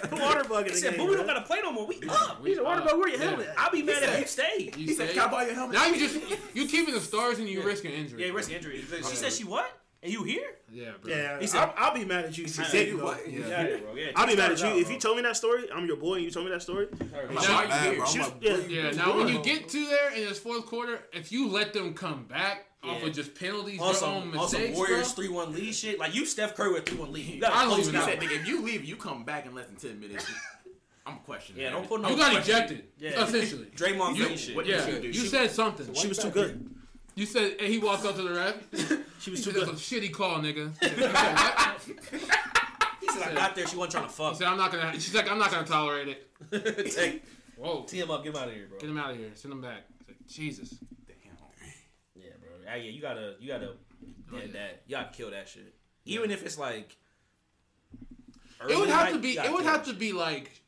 Put 0.09 0.21
water 0.21 0.43
bug 0.45 0.67
in 0.67 0.73
the 0.73 0.79
game. 0.79 0.79
He 0.79 0.85
said, 0.85 0.97
"But 0.97 1.07
we 1.07 1.15
don't 1.15 1.27
gotta 1.27 1.41
play 1.41 1.59
no 1.61 1.71
more. 1.73 1.85
We 1.85 2.01
up." 2.09 2.45
He 2.45 2.55
said, 2.55 2.63
"Water 2.63 2.81
bug, 2.81 2.97
where 2.97 3.09
your 3.09 3.19
helmet?" 3.19 3.49
I'll 3.57 3.71
be 3.71 3.83
mad 3.83 4.01
if 4.01 4.19
you 4.19 4.27
stay. 4.27 4.71
He 4.75 4.93
said, 4.93 5.11
"Can 5.11 5.19
I 5.23 5.31
buy 5.31 5.45
your 5.45 5.55
helmet?" 5.55 5.75
Now 5.75 5.87
you 5.87 5.99
just 5.99 6.19
you 6.53 6.67
keeping 6.67 6.93
the 6.93 7.01
stars 7.01 7.39
and 7.39 7.49
you 7.49 7.61
risking 7.61 7.91
injury. 7.91 8.25
Yeah, 8.25 8.31
risking 8.31 8.55
injury. 8.55 8.83
She 9.09 9.15
said 9.15 9.33
she 9.33 9.43
what? 9.43 9.69
Are 10.01 10.07
you 10.07 10.23
here? 10.23 10.55
Yeah, 10.71 10.91
bro. 11.01 11.11
Yeah, 11.11 11.39
he 11.39 11.47
said, 11.47 11.71
I'll, 11.75 11.93
be 11.93 12.05
mad 12.05 12.25
at 12.25 12.37
you. 12.37 12.45
He 12.45 12.49
said, 12.49 12.87
you 12.87 13.03
what? 13.03 13.29
Yeah. 13.29 13.39
Yeah. 13.39 13.63
Yeah, 13.63 13.77
yeah, 13.95 14.11
I'll 14.15 14.27
be 14.27 14.35
mad 14.35 14.53
at 14.53 14.59
you. 14.59 14.67
Out, 14.67 14.77
if 14.77 14.89
you 14.89 14.97
told 14.97 15.17
me 15.17 15.23
that 15.23 15.35
story, 15.35 15.69
I'm 15.73 15.85
your 15.87 15.97
boy 15.97 16.15
and 16.15 16.23
you 16.23 16.31
told 16.31 16.45
me 16.45 16.51
that 16.53 16.61
story. 16.61 16.87
I'm 17.01 17.35
now, 17.35 17.67
bro. 17.67 18.05
I'm 18.05 18.19
like, 18.19 18.33
yeah. 18.39 18.57
yeah, 18.69 18.91
now 18.91 19.17
when 19.17 19.27
you 19.27 19.41
get 19.41 19.67
to 19.67 19.85
there 19.87 20.13
in 20.13 20.25
this 20.25 20.39
fourth 20.39 20.65
quarter, 20.67 21.01
if 21.11 21.33
you 21.33 21.49
let 21.49 21.73
them 21.73 21.93
come 21.93 22.23
back, 22.23 22.65
yeah. 22.81 22.91
off 22.91 23.03
of 23.03 23.11
just 23.11 23.35
penalties, 23.35 23.81
also, 23.81 24.05
own 24.05 24.31
mistakes. 24.31 24.69
Also, 24.69 24.77
Warriors 24.77 25.11
three 25.11 25.27
one 25.27 25.51
lead 25.51 25.75
shit. 25.75 25.99
Like 25.99 26.15
you, 26.15 26.25
Steph 26.25 26.55
Curry 26.55 26.71
with 26.71 26.87
three 26.87 26.97
one 26.97 27.11
lead. 27.11 27.25
You 27.25 27.41
gotta 27.41 27.57
I 27.57 27.65
close 27.65 27.93
out. 27.93 28.09
If 28.09 28.47
you 28.47 28.61
leave, 28.61 28.85
you 28.85 28.95
come 28.95 29.25
back 29.25 29.45
in 29.45 29.53
less 29.53 29.65
than 29.67 29.75
ten 29.75 29.99
minutes. 29.99 30.25
I'm 31.05 31.17
questioning. 31.17 31.63
Yeah, 31.63 31.71
don't 31.71 31.87
put 31.89 32.01
no. 32.01 32.09
You 32.09 32.15
got 32.15 32.31
question. 32.31 32.55
ejected. 32.55 32.83
Yeah, 32.99 33.23
essentially. 33.23 33.65
Draymond 33.75 34.37
shit. 34.37 34.55
What 34.55 34.65
yeah. 34.65 34.87
you, 34.87 34.99
do? 34.99 35.07
you 35.07 35.25
said 35.25 35.51
something. 35.51 35.93
She 35.93 36.07
was 36.07 36.19
too 36.19 36.29
good. 36.29 36.69
You 37.19 37.25
said 37.25 37.57
and 37.59 37.67
he 37.67 37.79
walked 37.79 38.05
up 38.05 38.15
to 38.15 38.21
the 38.21 38.33
ref. 38.33 38.55
She 39.19 39.31
was 39.31 39.43
too 39.43 39.51
good. 39.51 39.67
That's 39.67 39.91
a 39.91 39.95
shitty 39.95 40.13
call, 40.13 40.39
nigga. 40.39 40.71
He 43.01 43.07
said, 43.07 43.23
said, 43.23 43.31
I 43.31 43.33
got 43.33 43.55
there. 43.55 43.67
She 43.67 43.75
wasn't 43.75 43.91
trying 43.91 44.03
to 44.05 44.09
fuck. 44.09 44.33
He 44.33 44.37
said, 44.37 44.47
I'm 44.47 44.57
not 44.57 44.71
gonna. 44.71 44.93
She's 44.93 45.13
like, 45.13 45.29
I'm 45.29 45.39
not 45.39 45.51
gonna 45.51 45.67
tolerate 45.67 46.07
it. 46.07 46.91
Take, 46.95 47.23
Whoa, 47.57 47.83
tee 47.83 47.99
him 47.99 48.11
up. 48.11 48.23
Get 48.23 48.33
him 48.33 48.41
out 48.41 48.47
of 48.47 48.53
here, 48.53 48.67
bro. 48.69 48.79
get 48.79 48.89
him 48.89 48.97
out 48.97 49.11
of 49.11 49.17
here. 49.17 49.31
Send 49.33 49.51
him 49.51 49.61
back. 49.61 49.83
Like, 50.07 50.17
Jesus. 50.27 50.75
Damn. 51.07 51.35
Yeah, 52.15 52.29
bro. 52.39 52.51
Yeah, 52.63 52.75
yeah, 52.75 52.91
you 52.91 53.01
gotta, 53.01 53.35
you 53.39 53.47
gotta, 53.49 53.73
yeah, 54.31 54.39
that. 54.53 54.83
You 54.87 54.95
gotta 54.95 55.11
kill 55.11 55.31
that 55.31 55.49
shit. 55.49 55.73
Even 56.05 56.31
if 56.31 56.45
it's 56.45 56.57
like, 56.57 56.95
early 58.61 58.73
it 58.73 58.79
would 58.79 58.89
have 58.89 59.07
night, 59.07 59.13
to 59.13 59.19
be. 59.19 59.37
It 59.37 59.51
would 59.51 59.65
have 59.65 59.85
to 59.87 59.93
be 59.93 60.13
like, 60.13 60.61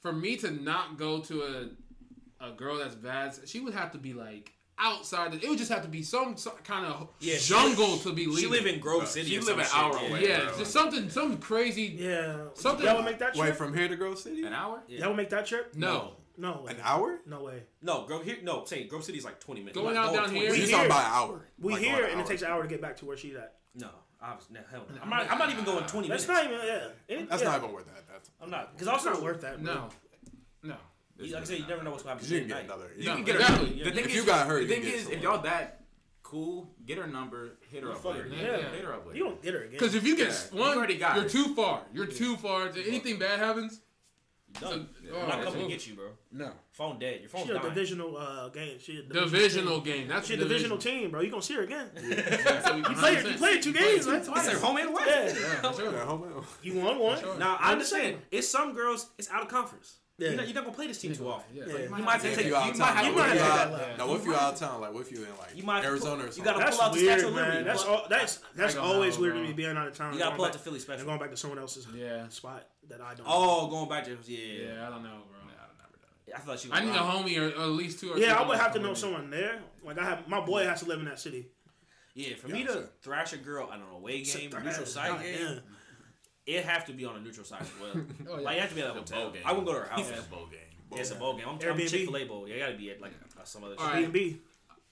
for 0.00 0.12
me 0.12 0.36
to 0.38 0.50
not 0.50 0.98
go 0.98 1.20
to 1.20 1.42
a 1.42 2.46
a 2.46 2.50
girl 2.50 2.78
that's 2.78 2.94
bad. 2.94 3.34
She 3.46 3.60
would 3.60 3.74
have 3.74 3.92
to 3.92 3.98
be 3.98 4.12
like 4.12 4.52
outside. 4.78 5.34
It 5.34 5.48
would 5.48 5.58
just 5.58 5.70
have 5.70 5.82
to 5.82 5.88
be 5.88 6.02
some, 6.02 6.36
some 6.36 6.54
kind 6.64 6.86
of 6.86 7.08
yeah, 7.20 7.36
jungle 7.38 7.96
she, 7.96 8.08
to 8.08 8.12
be 8.12 8.26
leaving. 8.26 8.42
She 8.42 8.46
live 8.46 8.66
in 8.66 8.80
Grove 8.80 9.06
City. 9.08 9.30
She 9.30 9.40
live 9.40 9.58
an 9.58 9.66
hour 9.72 9.96
away. 9.96 10.28
Yeah, 10.28 10.50
just 10.58 10.72
something, 10.72 11.08
some 11.10 11.38
crazy. 11.38 11.96
Yeah, 11.98 12.36
something. 12.54 12.86
Y'all 12.86 12.96
would 12.96 13.04
make 13.04 13.18
that 13.18 13.34
trip? 13.34 13.46
Wait, 13.46 13.56
from 13.56 13.74
here 13.74 13.88
to 13.88 13.96
Grove 13.96 14.18
City, 14.18 14.44
an 14.44 14.52
hour. 14.52 14.82
Yeah. 14.88 15.00
Y'all 15.00 15.08
would 15.08 15.16
make 15.16 15.30
that 15.30 15.46
trip? 15.46 15.74
No. 15.74 16.12
no, 16.36 16.62
way. 16.64 16.72
An 16.72 16.78
hour? 16.82 17.18
No 17.26 17.42
way. 17.42 17.62
No, 17.82 18.04
Grove 18.06 18.24
here. 18.24 18.36
No, 18.42 18.64
say 18.64 18.84
Grove 18.84 19.04
City 19.04 19.18
is 19.18 19.24
like 19.24 19.40
twenty 19.40 19.60
minutes. 19.60 19.78
Going 19.78 19.96
out 19.96 20.12
down 20.12 20.34
here, 20.34 20.50
we 20.50 20.64
are 20.64 20.66
talking 20.66 20.86
about 20.86 21.04
an 21.04 21.12
hour. 21.12 21.46
We 21.58 21.72
like 21.72 21.82
here, 21.82 21.96
an 21.96 22.04
and 22.04 22.14
hour. 22.14 22.20
it 22.20 22.26
takes 22.26 22.42
an 22.42 22.48
hour 22.48 22.62
to 22.62 22.68
get 22.68 22.80
back 22.80 22.96
to 22.98 23.04
where 23.06 23.16
she's 23.16 23.36
at. 23.36 23.54
No, 23.74 23.88
no, 24.50 24.60
hell 24.70 24.86
no. 24.88 25.00
I'm 25.02 25.10
not, 25.10 25.30
I'm 25.30 25.38
not 25.38 25.50
even 25.50 25.64
going 25.64 25.84
twenty. 25.86 26.08
That's 26.08 26.26
minutes. 26.26 26.44
not 26.48 26.52
even. 26.52 26.66
Yeah, 26.66 27.16
it, 27.16 27.30
that's 27.30 27.42
yeah. 27.42 27.48
not 27.48 27.62
even 27.62 27.72
worth 27.72 27.86
that. 27.86 28.04
That's 28.10 28.30
I'm 28.40 28.50
not 28.50 28.72
because 28.72 28.88
also 28.88 29.12
not 29.12 29.22
worth 29.22 29.40
that. 29.42 29.60
No, 29.60 29.88
no. 30.62 30.76
Like 31.18 31.34
I 31.34 31.44
said, 31.44 31.58
you 31.58 31.66
never 31.66 31.82
know 31.82 31.90
what's 31.90 32.02
gonna 32.02 32.16
happen. 32.16 32.30
You 32.30 32.40
can 32.40 32.48
get 32.48 32.64
another. 32.64 32.90
You 32.96 33.10
can 33.10 33.24
get 33.24 33.40
her. 33.40 33.64
The 33.64 33.90
thing 33.90 34.10
you 34.10 34.26
got 34.26 34.46
hurt, 34.46 34.68
the 34.68 34.74
thing 34.74 34.82
is, 34.82 35.08
if 35.08 35.22
y'all 35.22 35.42
that 35.42 35.82
cool, 36.22 36.68
get 36.84 36.98
her 36.98 37.06
number, 37.06 37.56
hit 37.70 37.82
her 37.82 37.92
up 37.92 38.04
later. 38.04 38.28
Yeah. 38.28 38.42
yeah. 38.42 38.70
Hit 38.70 38.84
her 38.84 38.92
up 38.92 39.06
later. 39.06 39.18
You 39.18 39.24
don't 39.24 39.42
hit 39.42 39.54
her 39.54 39.60
again. 39.60 39.72
Because 39.72 39.94
if 39.94 40.04
you 40.04 40.16
get 40.16 40.50
yeah. 40.52 40.58
one, 40.58 40.90
you 40.90 40.98
got 40.98 41.14
you're 41.14 41.24
her. 41.24 41.30
too 41.30 41.54
far. 41.54 41.82
You're 41.92 42.08
yeah. 42.08 42.18
too 42.18 42.36
far. 42.36 42.68
If 42.68 42.76
anything 42.86 43.18
bad 43.18 43.38
happens, 43.38 43.80
done. 44.60 44.88
So, 45.02 45.10
yeah. 45.12 45.22
I'm 45.22 45.28
not 45.28 45.40
oh, 45.40 45.44
coming 45.44 45.62
to 45.62 45.68
get 45.68 45.86
you, 45.86 45.94
bro. 45.94 46.06
No. 46.32 46.50
Phone 46.72 46.98
dead. 46.98 47.20
Your 47.20 47.28
phone's 47.28 47.46
She 47.46 47.52
a 47.52 47.60
divisional 47.60 48.16
uh, 48.16 48.48
game. 48.48 48.78
She 48.78 48.98
a 48.98 49.02
divisional, 49.02 49.28
divisional 49.30 49.80
game. 49.80 50.08
That's 50.08 50.26
she 50.26 50.34
a 50.34 50.36
divisional 50.36 50.78
division. 50.78 51.00
team, 51.00 51.10
bro. 51.10 51.20
You 51.20 51.30
gonna 51.30 51.42
see 51.42 51.54
her 51.54 51.62
again? 51.62 51.90
Yeah. 51.96 52.62
so 52.62 52.76
you 52.76 52.82
played 52.82 53.24
you 53.24 53.34
played 53.34 53.62
two 53.62 53.72
games. 53.72 54.06
That's 54.06 54.28
why 54.28 54.42
home 54.54 54.76
and 54.78 54.88
away. 54.88 55.02
Yeah, 55.06 55.24
yeah 55.62 55.72
sure. 55.72 55.92
home 56.00 56.22
and 56.24 56.32
away. 56.32 56.44
You 56.62 56.80
won 56.80 56.98
one. 56.98 57.38
Now 57.38 57.56
I 57.60 57.72
understand. 57.72 58.18
It's 58.30 58.48
some 58.48 58.72
girls. 58.74 59.10
It's 59.18 59.30
out 59.30 59.42
of 59.42 59.48
conference. 59.48 59.98
Yeah. 60.18 60.28
You're, 60.28 60.36
not, 60.36 60.46
you're 60.46 60.54
not 60.54 60.64
gonna 60.64 60.76
play 60.76 60.86
this 60.86 60.98
team 60.98 61.14
too 61.14 61.28
often. 61.28 61.54
You, 61.54 61.90
might 61.90 62.04
have 62.04 62.22
to 62.22 62.34
take 62.34 62.46
you 62.46 62.56
out 62.56 62.70
of 62.70 62.76
town. 62.76 62.94
Might, 62.94 63.04
you 63.04 63.98
no, 63.98 64.14
if 64.14 64.24
you're 64.24 64.34
out 64.34 64.54
of 64.54 64.58
town, 64.58 64.80
like 64.80 64.94
what 64.94 65.02
if 65.02 65.12
you're 65.12 65.26
in 65.26 65.36
like 65.38 65.54
you 65.54 65.62
might 65.62 65.84
Arizona 65.84 66.16
pull, 66.16 66.28
or 66.28 66.32
something? 66.32 66.54
You 66.54 66.60
gotta 66.60 66.72
pull 66.72 66.82
out 66.82 66.92
the 66.94 67.00
Statue 67.00 67.28
of 67.28 67.34
Liberty. 67.34 67.64
That's 67.64 67.84
all, 67.84 68.06
that's 68.08 68.40
that's 68.54 68.76
always 68.76 69.16
know, 69.16 69.20
weird 69.20 69.34
bro. 69.34 69.42
to 69.42 69.48
me 69.48 69.54
being 69.54 69.76
out 69.76 69.88
of 69.88 69.94
town. 69.94 70.14
You 70.14 70.18
gotta 70.18 70.36
pull 70.36 70.46
out 70.46 70.54
the 70.54 70.58
Philly 70.58 70.78
special. 70.78 71.00
And 71.00 71.06
going 71.08 71.20
back 71.20 71.30
to 71.30 71.36
someone 71.36 71.58
else's 71.58 71.86
yeah. 71.94 72.28
spot 72.28 72.66
that 72.88 73.02
I 73.02 73.14
don't. 73.14 73.26
Oh, 73.28 73.66
going 73.68 73.90
back 73.90 74.04
to 74.04 74.16
yeah. 74.26 74.38
Yeah, 74.68 74.86
I 74.86 74.90
don't 74.90 75.02
know, 75.02 75.18
bro. 75.28 75.36
I 76.34 76.38
thought 76.40 76.64
you. 76.64 76.70
I 76.72 76.84
need 76.84 76.90
a 76.90 76.98
homie 76.98 77.38
or, 77.38 77.60
at 77.60 77.68
least 77.68 78.00
two. 78.00 78.12
or 78.12 78.18
Yeah, 78.18 78.34
I 78.34 78.46
would 78.46 78.58
have 78.58 78.72
to 78.74 78.78
know 78.78 78.94
someone 78.94 79.30
there. 79.30 79.60
Like 79.84 79.98
I 79.98 80.04
have, 80.04 80.28
my 80.28 80.40
boy 80.40 80.64
has 80.64 80.80
to 80.80 80.88
live 80.88 80.98
in 80.98 81.06
that 81.06 81.20
city. 81.20 81.46
Yeah, 82.14 82.34
for 82.36 82.48
me 82.48 82.64
to 82.64 82.88
thrash 83.02 83.32
a 83.32 83.36
girl, 83.36 83.68
I 83.70 83.76
don't 83.76 83.92
know, 83.92 83.98
way 83.98 84.22
game, 84.22 84.50
neutral 84.50 84.86
side 84.86 85.22
game 85.22 85.60
it 86.46 86.64
have 86.64 86.86
to 86.86 86.92
be 86.92 87.04
on 87.04 87.16
a 87.16 87.20
neutral 87.20 87.44
site 87.44 87.62
as 87.62 87.70
well. 87.80 88.04
oh, 88.30 88.36
yeah. 88.38 88.44
Like, 88.44 88.54
you 88.54 88.60
have 88.60 88.70
to 88.70 88.76
be 88.76 88.82
at 88.82 88.90
a 88.90 88.92
hotel. 88.92 89.30
Game. 89.30 89.42
I 89.44 89.50
wouldn't 89.50 89.66
go 89.66 89.74
to 89.74 89.80
her 89.80 89.86
house. 89.86 90.08
It's 90.08 90.20
a 90.20 90.30
bowl 90.30 90.46
game. 90.46 90.60
Yeah, 90.92 90.98
it's 91.00 91.10
a 91.10 91.16
bowl 91.16 91.36
game. 91.36 91.46
I'm, 91.48 91.58
Airbnb? 91.58 91.82
I'm 91.82 91.88
Chick 91.88 92.06
Fil 92.06 92.16
A 92.16 92.24
bowl. 92.24 92.48
Yeah, 92.48 92.54
you 92.54 92.60
got 92.60 92.68
to 92.70 92.78
be 92.78 92.90
at 92.90 93.00
like 93.00 93.12
some 93.44 93.64
other. 93.64 93.74
Airbnb. 93.74 94.14
Right. 94.14 94.36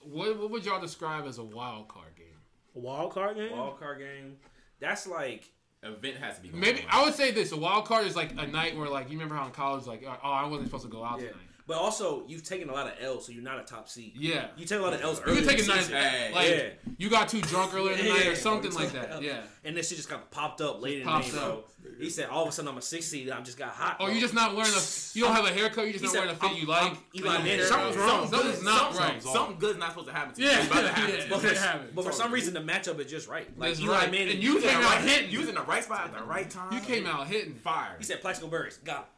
What 0.01 0.37
what 0.37 0.51
would 0.51 0.65
y'all 0.65 0.81
describe 0.81 1.25
as 1.25 1.39
a 1.39 1.43
wild 1.43 1.87
card 1.87 2.15
game? 2.15 2.27
A 2.75 2.79
wild 2.79 3.13
card 3.13 3.37
game. 3.37 3.51
Wild 3.51 3.79
card 3.79 3.99
game. 3.99 4.35
That's 4.79 5.07
like 5.07 5.49
event 5.81 6.17
has 6.17 6.35
to 6.37 6.43
be. 6.43 6.49
Maybe 6.49 6.81
on. 6.81 6.85
I 6.89 7.03
would 7.03 7.15
say 7.15 7.31
this: 7.31 7.51
a 7.51 7.57
wild 7.57 7.85
card 7.85 8.05
is 8.05 8.15
like 8.15 8.31
a 8.31 8.47
night 8.47 8.77
where, 8.77 8.89
like, 8.89 9.09
you 9.09 9.13
remember 9.13 9.35
how 9.35 9.45
in 9.45 9.51
college, 9.51 9.85
like, 9.85 10.03
oh, 10.05 10.29
I 10.29 10.45
wasn't 10.47 10.67
supposed 10.67 10.85
to 10.85 10.91
go 10.91 11.03
out 11.03 11.21
yeah. 11.21 11.29
tonight. 11.29 11.44
But 11.67 11.77
also, 11.77 12.23
you've 12.27 12.43
taken 12.43 12.69
a 12.69 12.73
lot 12.73 12.85
of 12.85 12.93
L's, 13.01 13.25
so 13.25 13.31
you're 13.31 13.43
not 13.43 13.59
a 13.59 13.63
top 13.63 13.89
seed. 13.89 14.13
Yeah, 14.15 14.47
you 14.55 14.65
take 14.65 14.79
a 14.79 14.83
lot 14.83 14.93
of 14.93 15.01
L's. 15.01 15.19
You 15.25 15.41
take 15.41 15.63
a 15.63 15.67
nice 15.67 15.87
Hey, 15.87 16.31
like 16.33 16.49
yeah. 16.49 16.91
you 16.97 17.09
got 17.09 17.27
too 17.27 17.41
drunk 17.41 17.73
earlier 17.73 17.93
in 17.93 18.05
the 18.05 18.11
night 18.11 18.21
yeah, 18.25 18.31
or 18.31 18.35
something 18.35 18.71
like 18.73 18.91
that. 18.91 19.21
Yeah, 19.21 19.39
and 19.63 19.75
this 19.75 19.89
shit 19.89 19.97
just 19.97 20.09
kind 20.09 20.21
of 20.21 20.29
popped 20.29 20.61
up 20.61 20.81
late 20.81 21.01
in 21.01 21.07
the 21.07 21.19
game, 21.19 21.31
bro. 21.31 21.63
He 21.99 22.09
said, 22.09 22.29
all 22.29 22.43
of 22.43 22.49
a 22.49 22.51
sudden 22.51 22.69
I'm 22.69 22.77
a 22.77 22.81
six 22.81 23.05
seed. 23.05 23.29
I 23.29 23.39
just 23.41 23.57
got 23.57 23.69
hot. 23.69 23.97
Oh, 23.99 24.07
you 24.07 24.19
just 24.19 24.33
not 24.33 24.55
wearing 24.55 24.71
a. 24.71 24.81
You 25.17 25.23
don't 25.23 25.33
have 25.33 25.45
a 25.45 25.53
haircut. 25.53 25.87
You 25.87 25.93
just 25.93 26.03
he 26.03 26.07
not 26.07 26.13
said, 26.13 26.19
wearing 26.19 26.35
a 26.35 26.39
fit 26.39 26.51
I'm, 26.51 26.57
you 26.57 26.65
like. 26.65 26.91
I'm 26.91 26.97
Eli 27.15 27.37
Manning. 27.43 27.65
Something's 27.65 27.97
wrong. 27.97 28.27
Something's 28.27 28.63
not 28.63 28.97
right. 28.97 29.23
Something 29.23 29.57
good's 29.57 29.79
not 29.79 29.89
supposed 29.89 30.07
to 30.07 30.13
happen 30.13 30.35
to 30.35 30.41
you. 30.41 30.47
Yeah, 30.47 30.65
but 31.29 31.41
for, 31.41 31.81
but 31.95 32.05
for 32.05 32.11
some 32.11 32.31
reason 32.31 32.53
the 32.53 32.59
matchup 32.59 32.99
is 32.99 33.09
just 33.09 33.27
right. 33.27 33.47
Like 33.57 33.79
Eli 33.79 34.07
Manning, 34.07 34.35
and 34.35 34.43
you 34.43 34.59
came 34.61 34.81
out 34.81 35.01
hitting. 35.01 35.31
You 35.31 35.39
was 35.39 35.49
in 35.49 35.55
the 35.55 35.63
right 35.63 35.83
spot 35.83 36.05
at 36.05 36.17
the 36.17 36.23
right 36.23 36.49
time. 36.49 36.73
You 36.73 36.79
came 36.81 37.07
out 37.07 37.27
hitting 37.27 37.55
fire. 37.55 37.95
He 37.97 38.03
said, 38.03 38.21
"Plaxico 38.21 38.47
Burress, 38.47 38.77
got." 38.77 39.09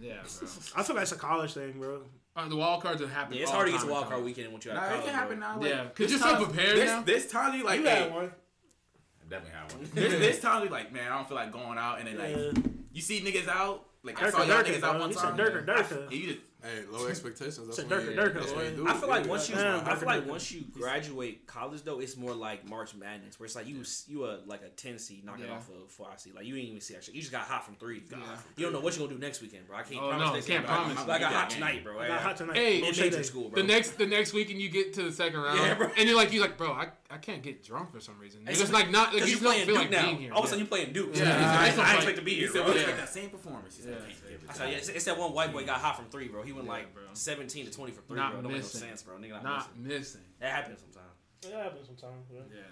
Yeah, 0.00 0.14
bro. 0.14 0.48
I 0.76 0.82
feel 0.82 0.96
like 0.96 1.02
it's 1.02 1.12
a 1.12 1.16
college 1.16 1.54
thing, 1.54 1.74
bro. 1.78 2.02
Uh, 2.34 2.48
the 2.48 2.56
wild 2.56 2.82
cards 2.82 3.00
are 3.00 3.08
happening. 3.08 3.38
Yeah, 3.38 3.44
it's 3.44 3.52
hard 3.52 3.66
to 3.66 3.72
get 3.72 3.82
a 3.82 3.86
wild 3.86 4.06
card 4.08 4.22
weekend 4.22 4.52
once 4.52 4.64
you 4.64 4.70
have 4.70 4.80
nah, 4.80 4.88
college. 4.88 5.02
It 5.02 5.06
can 5.06 5.14
happen 5.14 5.38
bro. 5.38 5.48
now. 5.48 5.58
Like, 5.58 5.70
yeah, 5.70 5.84
because 5.84 6.10
you're 6.10 6.20
so 6.20 6.44
prepared 6.44 6.76
this, 6.76 6.86
now. 6.86 7.00
This 7.02 7.30
time 7.30 7.58
you 7.58 7.64
like, 7.64 7.80
you 7.80 7.86
hey, 7.86 8.10
one. 8.10 8.24
I 8.24 9.30
definitely 9.30 9.58
have 9.58 9.72
one. 9.72 9.90
this, 9.94 10.12
this 10.12 10.40
time 10.40 10.64
you 10.64 10.68
like, 10.68 10.92
man, 10.92 11.10
I 11.10 11.16
don't 11.16 11.26
feel 11.26 11.36
like 11.36 11.50
going 11.50 11.78
out, 11.78 11.98
and 11.98 12.08
then 12.08 12.18
like, 12.18 12.36
yeah. 12.36 12.62
you 12.92 13.00
see 13.00 13.20
niggas 13.20 13.48
out. 13.48 13.84
Like 14.02 14.16
Durka, 14.16 14.26
I 14.26 14.30
saw 14.30 14.42
y'all 14.42 14.62
Durka, 14.62 14.66
niggas 14.66 14.80
bro. 14.80 14.90
out 14.90 15.00
one 15.00 15.10
he 15.10 15.16
time. 15.16 15.36
Durka, 15.36 15.66
Durka. 15.66 16.08
I, 16.08 16.14
you 16.14 16.26
just 16.26 16.38
Hey, 16.66 16.82
low 16.90 17.06
expectations. 17.08 17.58
That's 17.58 17.76
so 17.76 17.82
you, 17.82 18.16
That's 18.16 18.52
what 18.52 18.64
you 18.64 18.70
do. 18.72 18.88
I 18.88 18.94
feel 18.94 19.08
like 19.08 19.26
once 19.26 19.48
you, 19.48 19.56
I 19.56 19.94
feel 19.94 20.06
like 20.06 20.26
once 20.26 20.50
you 20.50 20.64
graduate 20.72 21.46
college 21.46 21.82
though, 21.82 22.00
it's 22.00 22.16
more 22.16 22.34
like 22.34 22.68
March 22.68 22.94
Madness, 22.94 23.38
where 23.38 23.46
it's 23.46 23.54
like 23.54 23.68
you 23.68 23.82
you 24.08 24.24
are 24.24 24.38
like 24.46 24.62
a 24.62 24.68
Tennessee 24.70 25.22
knocking 25.24 25.46
yeah. 25.46 25.52
off 25.52 25.68
of 25.68 25.90
four 25.90 26.08
seed. 26.16 26.34
Like 26.34 26.46
you 26.46 26.56
ain't 26.56 26.68
even 26.68 26.80
see 26.80 26.96
actually. 26.96 27.14
You 27.14 27.20
just 27.20 27.32
got 27.32 27.42
hot 27.42 27.64
from 27.64 27.76
three. 27.76 27.96
You, 27.96 28.02
yeah. 28.10 28.18
you 28.56 28.64
don't 28.64 28.72
know 28.72 28.80
what 28.80 28.96
you 28.96 29.04
are 29.04 29.06
gonna 29.06 29.18
do 29.18 29.24
next 29.24 29.40
weekend, 29.42 29.66
bro. 29.68 29.76
I 29.76 29.82
can't 29.82 30.00
oh, 30.02 30.08
promise. 30.08 30.26
No, 30.26 30.32
can't 30.32 30.46
weekend, 30.46 30.66
promise. 30.66 31.06
Like 31.06 31.10
I 31.10 31.18
got 31.20 31.32
hot 31.32 31.50
tonight, 31.50 31.84
bro. 31.84 32.00
I 32.00 32.08
got 32.08 32.20
hot 32.20 32.36
tonight. 32.36 32.56
Hey, 32.56 32.80
major 32.80 33.22
school, 33.22 33.48
bro. 33.50 33.62
The 33.62 33.68
next 33.68 33.98
the 33.98 34.06
next 34.06 34.32
weekend 34.32 34.60
you 34.60 34.68
get 34.68 34.92
to 34.94 35.02
the 35.02 35.12
second 35.12 35.40
round, 35.40 35.58
yeah, 35.58 35.74
bro. 35.74 35.90
And 35.96 36.08
you're 36.08 36.16
like 36.16 36.32
you 36.32 36.40
like, 36.40 36.56
bro, 36.56 36.72
I 36.72 36.88
I 37.10 37.18
can't 37.18 37.42
get 37.42 37.62
drunk 37.62 37.92
for 37.92 38.00
some 38.00 38.18
reason. 38.18 38.40
Hey, 38.44 38.50
It's 38.50 38.60
just 38.60 38.72
like 38.72 38.90
not 38.90 39.12
like 39.12 39.22
Because 39.22 39.30
you 39.30 39.36
you 39.36 39.42
don't 39.42 39.52
playing 39.52 39.66
feel 39.66 39.74
Duke 39.76 39.82
like 39.84 39.90
now. 39.92 40.04
being 40.06 40.18
here. 40.18 40.32
All 40.32 40.40
of 40.40 40.44
a 40.44 40.48
sudden 40.48 40.64
you 40.64 40.68
playing 40.68 40.92
Duke. 40.92 41.10
Yeah, 41.12 41.18
So 41.18 41.24
yeah, 41.24 41.30
I, 41.30 41.40
yeah. 41.40 41.50
I, 41.60 41.64
That's 41.66 41.76
what 41.78 41.86
I 41.86 41.90
I'm 41.90 41.96
expect 41.96 42.16
to 42.18 42.24
be 42.24 42.30
He 42.32 42.36
here, 42.38 42.48
said 42.48 42.64
bro. 42.64 42.72
we 42.72 42.78
expect 42.78 42.98
that 42.98 43.08
same 43.08 43.30
performance. 43.30 43.76
He 43.76 43.82
said, 43.82 43.92
Yeah. 43.92 43.96
I 43.98 44.08
can't 44.08 44.22
give 44.28 44.42
it 44.42 44.46
I 44.48 44.52
to 44.52 44.58
said, 44.58 44.70
yeah, 44.70 44.76
it's, 44.78 44.88
it's 44.88 45.04
that 45.04 45.18
one 45.18 45.32
white 45.32 45.52
boy 45.52 45.64
got 45.64 45.78
hot 45.80 45.96
from 45.96 46.06
three, 46.06 46.28
bro. 46.28 46.42
He 46.42 46.52
went 46.52 46.66
Yeah, 46.66 46.72
like 46.72 46.92
bro. 46.94 47.02
17 47.12 47.66
to 47.66 47.70
20 47.72 47.92
from 47.92 48.04
three, 48.04 48.16
Not 48.16 48.32
bro. 48.32 48.42
Don't 48.42 48.52
make 48.52 48.60
no 48.60 48.64
missing. 48.64 48.80
sense, 48.80 49.02
bro. 49.02 49.14
Nigga 49.16 49.30
not, 49.30 49.42
Not 49.44 49.76
missing. 49.78 49.98
missing. 49.98 50.20
That 50.40 50.50
happens 50.50 50.80
sometimes. 50.80 51.12
It 51.46 51.52
happens 51.54 51.86
sometimes. 51.86 52.28
man. 52.30 52.42
Yeah. 52.50 52.62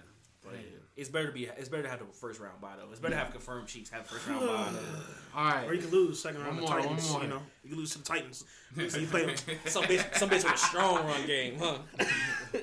But 0.43 0.51
Damn. 0.53 0.63
it's 0.95 1.09
better 1.09 1.25
to 1.27 1.31
be. 1.33 1.45
It's 1.57 1.69
better 1.69 1.81
to 1.83 1.89
have 1.89 1.97
the 1.99 2.05
first 2.05 2.39
round 2.39 2.61
bye 2.61 2.73
though. 2.77 2.91
It's 2.91 2.99
better 2.99 3.15
to 3.15 3.19
have 3.19 3.31
confirmed 3.31 3.67
cheeks 3.67 3.89
have 3.89 4.05
first 4.05 4.27
round 4.27 4.45
bye. 4.45 4.67
All 5.35 5.45
right. 5.45 5.67
Or 5.67 5.73
you 5.73 5.81
can 5.81 5.89
lose 5.89 6.21
second 6.21 6.41
round 6.43 6.57
One 6.61 6.65
to 6.67 6.71
more, 6.71 6.81
Titans. 6.81 7.03
one 7.05 7.13
more. 7.13 7.21
You 7.23 7.29
know, 7.29 7.41
you 7.63 7.69
can 7.71 7.79
lose 7.79 7.91
to 7.93 7.97
the 7.99 8.03
Titans. 8.03 8.43
so 8.89 8.97
you 8.99 9.07
play. 9.07 9.33
Some 9.65 9.83
bitch, 9.85 10.15
some 10.17 10.29
bitch 10.29 10.43
with 10.43 10.53
a 10.53 10.57
strong 10.57 11.07
run 11.07 11.25
game, 11.25 11.57
huh? 11.57 11.77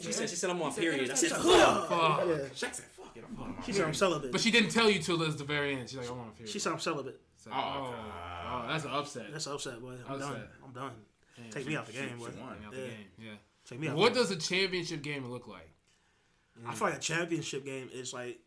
She 0.00 0.12
said, 0.12 0.28
she 0.30 0.36
said 0.36 0.50
I'm 0.50 0.60
on 0.62 0.72
period. 0.74 1.10
I 1.10 1.14
said, 1.14 1.30
Fuck. 1.30 1.42
Yeah. 1.90 2.34
Shaq 2.54 2.74
said, 2.74 2.84
fuck 2.96 3.16
it, 3.16 3.24
I'm 3.28 3.40
on 3.42 3.56
my 3.56 3.62
She 3.64 3.72
said 3.72 3.84
I'm 3.86 3.94
celibate. 3.94 4.32
But 4.32 4.40
she 4.40 4.50
didn't 4.50 4.70
tell 4.70 4.90
you 4.90 4.98
till 5.00 5.20
it's 5.22 5.36
the 5.36 5.44
very 5.44 5.74
end. 5.76 5.88
She's 5.88 5.98
like, 5.98 6.08
I 6.08 6.12
want 6.12 6.32
to 6.36 6.42
feel. 6.42 6.46
She 6.52 6.58
said 6.58 6.72
I'm 6.72 6.78
celibate. 6.80 7.20
So, 7.36 7.50
Oh, 7.52 7.56
oh, 7.56 7.94
oh, 8.64 8.64
that's 8.68 8.84
an 8.84 8.90
upset. 8.90 9.26
That's 9.32 9.46
an 9.46 9.52
upset, 9.52 9.80
boy. 9.80 9.94
I'm 10.08 10.14
Upset. 10.14 10.30
done. 10.30 10.42
I'm 10.64 10.72
done. 10.72 10.92
Damn, 11.36 11.50
Take 11.50 11.62
she- 11.64 11.68
me 11.70 11.76
out 11.76 11.86
the 11.86 11.92
game, 11.92 12.08
she 12.10 12.14
boy. 12.16 12.30
won. 12.40 12.56
Take 12.56 12.66
out 12.66 12.72
the 12.72 12.78
Yeah. 12.78 12.86
game. 12.86 13.06
Yeah. 13.18 13.30
Take 13.68 13.80
me 13.80 13.88
out. 13.88 13.96
What 13.96 14.14
does 14.14 14.30
a 14.30 14.36
championship 14.36 15.02
game 15.02 15.26
look 15.30 15.46
like? 15.48 15.70
I 16.66 16.74
feel 16.74 16.88
like 16.88 16.96
a 16.96 17.00
championship 17.00 17.64
game 17.64 17.90
is 17.92 18.12
like 18.12 18.38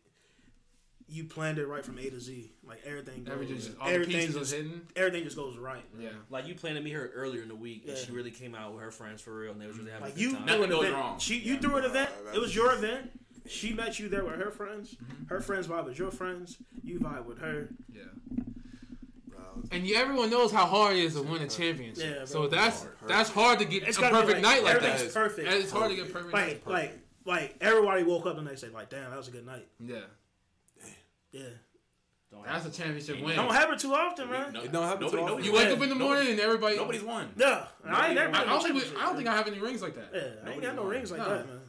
you 1.10 1.24
planned 1.24 1.58
it 1.58 1.66
right 1.66 1.84
from 1.84 1.98
A 1.98 2.02
to 2.10 2.20
Z. 2.20 2.52
Like 2.66 2.80
everything 2.84 3.24
goes. 3.24 3.32
Everything 3.32 3.56
just 3.56 3.70
all 3.80 3.88
everything 3.88 4.14
pieces 4.16 4.34
just 4.36 4.52
hidden. 4.54 4.82
everything 4.94 5.24
just 5.24 5.36
goes 5.36 5.56
right. 5.56 5.84
Yeah. 5.98 6.10
like 6.30 6.46
you 6.46 6.54
planned 6.54 6.76
to 6.76 6.82
meet 6.82 6.92
her 6.92 7.10
earlier 7.14 7.42
in 7.42 7.48
the 7.48 7.54
week, 7.56 7.84
and 7.88 7.96
she 7.96 8.12
really 8.12 8.30
came 8.30 8.54
out 8.54 8.72
with 8.74 8.82
her 8.82 8.90
friends 8.90 9.20
for 9.22 9.34
real, 9.34 9.52
and 9.52 9.60
they 9.60 9.66
was 9.66 9.78
really 9.78 9.90
having 9.90 10.06
Like 10.06 10.16
a 10.16 10.20
you 10.20 10.30
good 10.32 10.38
time. 10.38 10.46
threw 10.46 10.54
an 10.64 10.70
Nothing 10.70 10.82
goes 10.84 10.92
wrong. 10.92 11.18
She 11.18 11.38
you 11.38 11.56
threw 11.58 11.76
an 11.76 11.84
event. 11.84 12.10
It 12.34 12.40
was 12.40 12.54
your 12.54 12.72
event. 12.74 13.10
She 13.46 13.72
met 13.72 13.98
you 13.98 14.08
there 14.10 14.24
with 14.24 14.34
her 14.34 14.50
friends. 14.50 14.94
Mm-hmm. 14.94 15.24
Her 15.28 15.40
friends 15.40 15.66
vibe 15.66 15.86
with 15.86 15.98
your 15.98 16.10
friends. 16.10 16.58
You 16.82 17.00
vibe 17.00 17.24
with 17.24 17.38
her. 17.40 17.70
Yeah. 17.92 18.02
And 19.72 19.86
you, 19.86 19.96
everyone 19.96 20.30
knows 20.30 20.52
how 20.52 20.66
hard 20.66 20.96
it 20.96 21.00
is 21.04 21.14
to 21.14 21.22
win 21.22 21.42
a 21.42 21.48
championship. 21.48 22.04
Yeah, 22.04 22.14
bro. 22.18 22.24
so 22.26 22.46
that's 22.48 22.82
Hard. 22.82 22.94
that's 23.06 23.28
hard 23.30 23.58
to 23.58 23.64
get 23.64 23.82
It's 23.88 23.98
a 23.98 24.02
perfect 24.02 24.34
like- 24.34 24.42
night 24.42 24.62
like 24.62 24.76
everything's 24.76 25.04
that. 25.04 25.14
perfect. 25.14 25.48
And 25.48 25.56
It's 25.62 25.72
hard 25.72 25.90
to 25.90 25.96
get 25.96 26.08
a 26.08 26.12
perfect 26.12 26.32
Like 26.32 26.66
night. 26.66 26.66
like 26.66 26.98
like 27.24 27.56
everybody 27.60 28.02
woke 28.04 28.24
up 28.26 28.36
the 28.36 28.42
next 28.42 28.60
day 28.62 28.68
like, 28.68 28.88
damn, 28.88 29.10
that 29.10 29.16
was 29.16 29.28
a 29.28 29.32
good 29.32 29.44
night. 29.46 29.66
Yeah. 29.84 30.00
Yeah. 31.38 31.44
Don't 32.30 32.44
That's 32.44 32.66
a 32.66 32.70
championship 32.70 33.22
win. 33.22 33.36
Don't 33.36 33.52
happen 33.52 33.78
too 33.78 33.94
often, 33.94 34.30
man. 34.30 34.52
No, 34.52 34.62
It 34.62 34.70
don't 34.70 34.82
happen 34.82 35.00
nobody, 35.06 35.22
too 35.22 35.28
often. 35.32 35.44
You 35.44 35.52
wake 35.54 35.68
up 35.68 35.80
in 35.80 35.88
the 35.88 35.94
morning 35.94 36.28
and 36.30 36.38
everybody. 36.40 36.76
Nobody's 36.76 37.02
won. 37.02 37.30
Yeah, 37.38 37.64
I 37.86 38.06
ain't 38.08 38.14
never. 38.16 38.34
I, 38.36 38.42
I 38.42 38.44
don't 38.44 38.62
think 38.62 38.74
we. 38.74 38.82
I 38.98 39.06
don't 39.06 39.16
think 39.16 39.28
I 39.28 39.34
have 39.36 39.46
any 39.48 39.58
rings 39.58 39.80
like 39.80 39.94
that. 39.94 40.10
Yeah, 40.12 40.20
I 40.20 40.24
ain't 40.26 40.44
Nobody 40.44 40.66
got 40.66 40.76
no 40.76 40.82
won. 40.82 40.90
rings 40.90 41.10
like 41.10 41.20
No. 41.20 41.28
that, 41.30 41.46
man. 41.46 41.60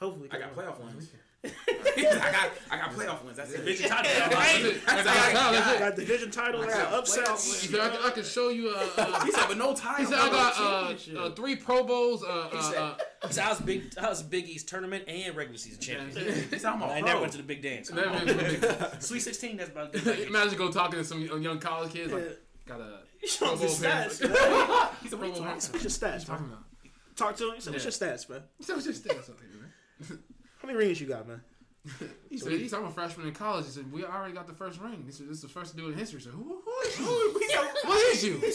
Hopefully, 0.00 0.28
I 0.32 0.38
got 0.38 0.56
playoff 0.56 0.80
wins. 0.84 1.10
I 1.44 2.30
got 2.32 2.50
I 2.70 2.76
got 2.78 2.92
playoff 2.92 3.24
wins. 3.24 3.36
That's 3.36 3.52
it. 3.52 3.64
Bitch, 3.66 3.86
touchdown. 3.88 4.30
That's 4.30 4.58
it. 4.64 4.86
That's 4.86 5.06
all 5.08 5.14
I 5.14 5.32
got. 5.52 5.78
got 5.78 5.96
division 5.96 6.30
title, 6.30 6.62
I 6.62 6.66
got 6.68 6.74
got 6.90 6.92
upsets. 7.00 7.62
He 7.62 7.68
said, 7.68 7.80
I, 7.80 7.88
could- 7.88 8.06
I 8.06 8.10
could 8.10 8.26
show 8.26 8.48
you. 8.50 8.68
Uh, 8.68 8.88
uh, 8.96 9.24
He 9.24 9.32
said, 9.32 9.44
but 9.48 9.58
no 9.58 9.74
time. 9.74 9.96
he 9.98 10.04
said 10.04 10.18
I 10.20 10.28
got 10.30 10.60
uh, 10.60 11.18
uh, 11.18 11.30
three 11.30 11.56
Pro 11.56 11.82
Bowls. 11.82 12.22
Uh, 12.22 12.48
He 12.52 12.58
uh, 12.58 12.62
said, 12.62 12.78
uh, 12.78 12.94
he 13.26 13.32
said 13.32 13.44
I 13.44 13.48
was 13.50 13.60
big. 13.60 13.92
I 14.00 14.08
was 14.08 14.22
Big 14.22 14.48
East 14.48 14.68
tournament 14.68 15.04
and 15.08 15.34
regular 15.36 15.58
season 15.58 15.80
champion. 15.80 16.32
He 16.50 16.58
said, 16.58 16.64
I'm 16.66 16.80
a 16.82 16.86
I 16.86 17.00
pro. 17.00 17.08
never 17.08 17.20
went 17.20 17.32
to 17.32 17.38
the 17.38 17.44
big 17.44 17.62
dance. 17.62 17.90
never- 17.90 18.96
Sweet 19.00 19.20
16. 19.20 19.56
That's 19.56 19.70
about. 19.70 19.92
Good 20.04 20.20
Imagine 20.28 20.56
go 20.58 20.70
talking 20.70 20.98
to 21.00 21.04
some 21.04 21.22
young 21.22 21.58
college 21.58 21.92
kids. 21.92 22.10
Yeah. 22.12 22.18
Like, 22.18 22.38
got 22.66 22.80
a 22.80 22.98
You 23.20 23.26
show 23.28 23.46
Pro 23.46 23.54
him 23.54 23.58
Bowl 23.58 23.68
his 23.68 23.80
appearance. 23.80 24.20
stats. 24.20 24.30
man. 24.70 24.88
He 25.02 25.08
said, 25.08 25.18
Pro 25.18 25.18
what 25.18 25.20
Bowl 25.20 25.28
you 25.28 25.32
appearance. 25.42 25.72
What's 25.72 25.82
your 25.84 25.90
stats, 25.90 26.24
talking 26.26 26.46
about. 26.46 26.58
Talk 27.16 27.36
to 27.36 27.48
him. 27.48 27.54
He 27.56 27.60
said, 27.60 27.72
"What's 27.74 27.84
Yeah. 28.00 28.06
your 28.06 28.14
stats, 28.16 28.30
man? 28.30 28.42
So 28.60 28.76
it's 28.76 28.86
just 28.86 29.04
that's 29.04 29.26
something, 29.26 29.46
man. 30.08 30.18
How 30.62 30.66
many 30.68 30.78
rings 30.78 31.00
you 31.00 31.08
got, 31.08 31.26
man?" 31.28 31.40
He 32.30 32.38
said, 32.38 32.52
he 32.52 32.68
said, 32.68 32.78
I'm 32.78 32.86
a 32.86 32.90
freshman 32.90 33.26
in 33.26 33.34
college. 33.34 33.66
He 33.66 33.72
said, 33.72 33.92
we 33.92 34.04
already 34.04 34.32
got 34.32 34.46
the 34.46 34.54
first 34.54 34.80
ring. 34.80 35.02
He 35.04 35.12
said, 35.12 35.28
this 35.28 35.36
is 35.36 35.42
the 35.42 35.48
first 35.48 35.72
to 35.72 35.76
do 35.76 35.88
in 35.88 35.94
history. 35.98 36.18
He 36.20 36.24
said, 36.24 36.32
who, 36.32 36.62
who 36.64 36.72
is 36.86 36.98
you? 36.98 37.38
He 37.38 37.48
said, 37.48 37.68
What 37.84 38.14
is 38.14 38.24
you? 38.24 38.38
he 38.38 38.50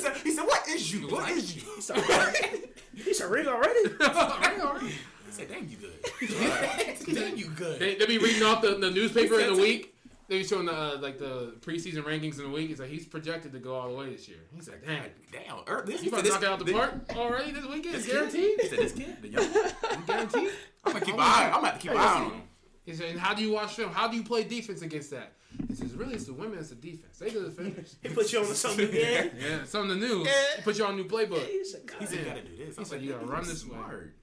said, 0.00 0.16
he 0.22 0.30
said, 0.32 0.44
what 0.46 0.68
is 0.68 0.94
you? 0.94 1.08
What 1.08 1.30
is 1.30 1.56
you? 1.56 1.62
He 1.74 1.80
said, 1.82 1.98
"He 2.94 3.12
said 3.12 3.30
ring 3.30 3.46
already." 3.46 3.88
Ring 3.88 4.60
already. 4.62 4.86
He 4.86 5.32
said, 5.32 5.48
damn, 5.48 5.68
you 5.68 5.76
good. 5.76 7.14
damn, 7.14 7.36
you 7.36 7.48
good. 7.50 7.78
They, 7.78 7.96
they 7.96 8.06
be 8.06 8.18
reading 8.18 8.42
off 8.44 8.62
the, 8.62 8.76
the 8.76 8.90
newspaper 8.90 9.38
in 9.40 9.54
the 9.54 9.60
week. 9.60 9.94
They 10.30 10.38
be 10.38 10.44
showing 10.44 10.66
the 10.66 10.72
uh, 10.72 10.98
like 11.00 11.18
the 11.18 11.56
preseason 11.60 12.04
rankings 12.04 12.38
in 12.38 12.44
the 12.44 12.50
week. 12.50 12.68
He's 12.68 12.78
like 12.78 12.88
he's 12.88 13.04
projected 13.04 13.50
to 13.52 13.58
go 13.58 13.74
all 13.74 13.88
the 13.88 13.96
way 13.96 14.10
this 14.10 14.28
year. 14.28 14.38
He's 14.54 14.68
like, 14.68 14.86
damn, 14.86 15.02
Damn. 15.32 15.58
Er, 15.68 15.82
this, 15.84 16.04
you 16.04 16.08
about 16.08 16.24
to 16.24 16.30
knock 16.30 16.44
out 16.44 16.64
the 16.64 16.72
park 16.72 16.94
already 17.16 17.50
this 17.50 17.66
weekend? 17.66 17.96
This 17.96 18.06
kid, 18.06 18.12
Guaranteed. 18.12 18.60
he 18.60 18.68
said, 18.68 18.78
this 18.78 18.92
kid, 18.92 19.16
the 19.22 19.28
young. 19.28 19.48
Guaranteed. 20.06 20.50
I'm 20.84 20.92
gonna 20.92 21.04
keep 21.04 21.14
an 21.14 21.20
eye. 21.20 21.46
I'm 21.46 21.54
gonna 21.54 21.66
have 21.66 21.74
to 21.74 21.80
keep 21.80 21.90
an 21.90 21.96
eye 21.96 22.14
on 22.14 22.30
him. 22.30 22.42
He 22.84 22.94
said, 22.94 23.10
and 23.10 23.18
how 23.18 23.34
do 23.34 23.42
you 23.42 23.50
watch 23.50 23.74
film? 23.74 23.90
How 23.92 24.06
do 24.06 24.16
you 24.16 24.22
play 24.22 24.44
defense 24.44 24.82
against 24.82 25.10
that? 25.10 25.32
He 25.66 25.74
says, 25.74 25.94
really, 25.94 26.14
it's 26.14 26.26
the 26.26 26.32
women, 26.32 26.60
it's 26.60 26.68
the 26.68 26.76
defense. 26.76 27.18
They 27.18 27.30
do 27.30 27.40
the 27.40 27.48
defenders. 27.48 27.96
He 28.00 28.08
put 28.10 28.32
you 28.32 28.38
on 28.38 28.46
something 28.54 28.88
again. 28.88 29.32
yeah, 29.36 29.64
something 29.64 29.98
new. 29.98 30.22
He 30.22 30.62
put 30.62 30.78
you 30.78 30.84
on 30.84 30.94
a 30.94 30.96
new 30.96 31.06
playbook. 31.08 31.44
He 31.44 31.64
said, 31.64 31.80
He 31.98 32.06
said, 32.06 32.18
you 32.20 32.24
gotta 32.24 32.42
do 32.42 32.56
this. 32.56 32.76
He 32.76 32.76
I 32.76 32.80
was 32.82 32.88
said, 32.88 32.98
like, 32.98 33.04
you 33.04 33.12
gotta 33.14 33.26
run 33.26 33.42
you 33.42 33.48
this 33.50 33.64
way." 33.64 33.74
smart. 33.74 34.14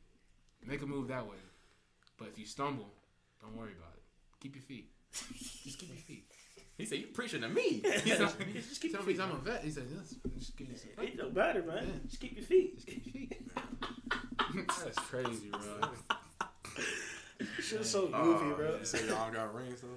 Make 0.66 0.82
a 0.82 0.86
move 0.86 1.10
that 1.10 1.28
way. 1.28 1.36
But 2.18 2.30
if 2.30 2.40
you 2.40 2.46
stumble, 2.46 2.94
don't 3.42 3.58
worry 3.58 3.74
about 3.78 3.92
it. 3.94 4.04
Keep 4.40 4.56
your 4.56 4.64
feet. 4.64 4.90
Just 5.64 5.80
keep 5.80 5.90
your 5.90 5.98
feet. 5.98 6.24
He 6.78 6.86
said, 6.86 7.00
you 7.00 7.08
preaching 7.08 7.42
to 7.42 7.50
me. 7.50 7.82
He 8.04 8.12
said, 8.12 8.30
Just 8.54 8.82
keep 8.82 8.92
tell 8.92 9.02
your 9.02 9.08
me 9.08 9.14
feet. 9.14 9.22
I'm 9.24 9.32
a 9.32 9.36
vet. 9.38 9.64
He 9.64 9.72
said, 9.72 9.86
yes, 9.96 10.16
just 10.38 10.56
give 10.58 10.70
me 10.70 10.76
some 10.76 11.04
It 11.04 11.18
don't 11.18 11.36
matter, 11.36 11.64
man. 11.64 11.84
Yeah. 11.88 11.94
Just 12.08 12.20
keep 12.20 12.36
your 12.36 12.46
feet. 12.46 12.76
Just 12.76 12.88
keep 12.88 13.06
your 13.06 13.14
feet. 13.14 13.52
That's 14.68 15.00
crazy, 15.00 15.50
bro. 15.50 15.90
Shit 17.62 17.78
oh, 17.80 17.82
is 17.82 17.90
so 17.90 18.08
goofy, 18.08 18.56
bro. 18.56 18.78
You 18.80 18.86
say 18.86 19.08
y'all 19.08 19.32
got 19.32 19.54
rings 19.54 19.82
though? 19.82 19.88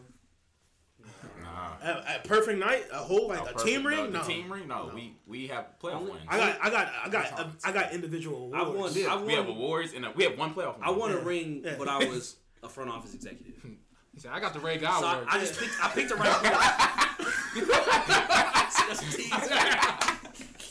Nah. 1.43 1.73
A, 1.83 2.17
a 2.17 2.29
perfect 2.29 2.59
night, 2.59 2.85
a 2.93 2.99
whole 2.99 3.29
like 3.29 3.45
No, 3.45 3.51
a 3.63 3.65
team 3.65 3.87
ring. 3.87 4.13
The 4.13 4.19
No, 4.19 4.25
team 4.25 4.53
ring? 4.53 4.69
No, 4.69 4.91
we 4.95 5.17
we 5.27 5.47
have 5.49 5.67
playoff 5.83 6.03
wins. 6.03 6.25
I 6.29 6.37
got, 6.39 6.59
I 6.63 6.71
got, 6.71 6.93
I 7.05 7.09
got, 7.09 7.51
I 7.65 7.73
got 7.73 7.93
individual 7.93 8.51
I 8.55 8.63
awards. 8.63 8.97
won. 8.97 9.07
I 9.09 9.23
we 9.23 9.35
have 9.35 9.49
awards 9.49 9.93
and 9.95 10.05
a, 10.05 10.11
we 10.13 10.25
have 10.25 10.39
one 10.39 10.55
playoff 10.55 10.77
win. 10.79 10.85
I 10.85 10.91
won 10.91 11.13
a 11.13 11.19
ring, 11.19 11.63
Yeah. 11.65 11.75
but 11.79 11.89
I 11.89 11.99
was 12.05 12.37
a 12.63 12.69
front 12.69 12.91
office 12.91 13.15
executive. 13.15 13.55
He 14.21 14.25
said, 14.25 14.33
I 14.35 14.41
got 14.41 14.53
the 14.53 14.61
Ray 14.61 14.75
So 14.77 14.83
Guy 14.83 14.91
I. 15.01 15.25
I 15.37 15.41
just 15.41 15.59
picked. 15.59 15.73
I 15.83 15.89
picked 15.89 16.11
the 16.11 16.17
right 16.17 16.29
one. 16.43 16.53
That's 18.89 19.01
a 19.01 19.17
tease. 19.17 19.33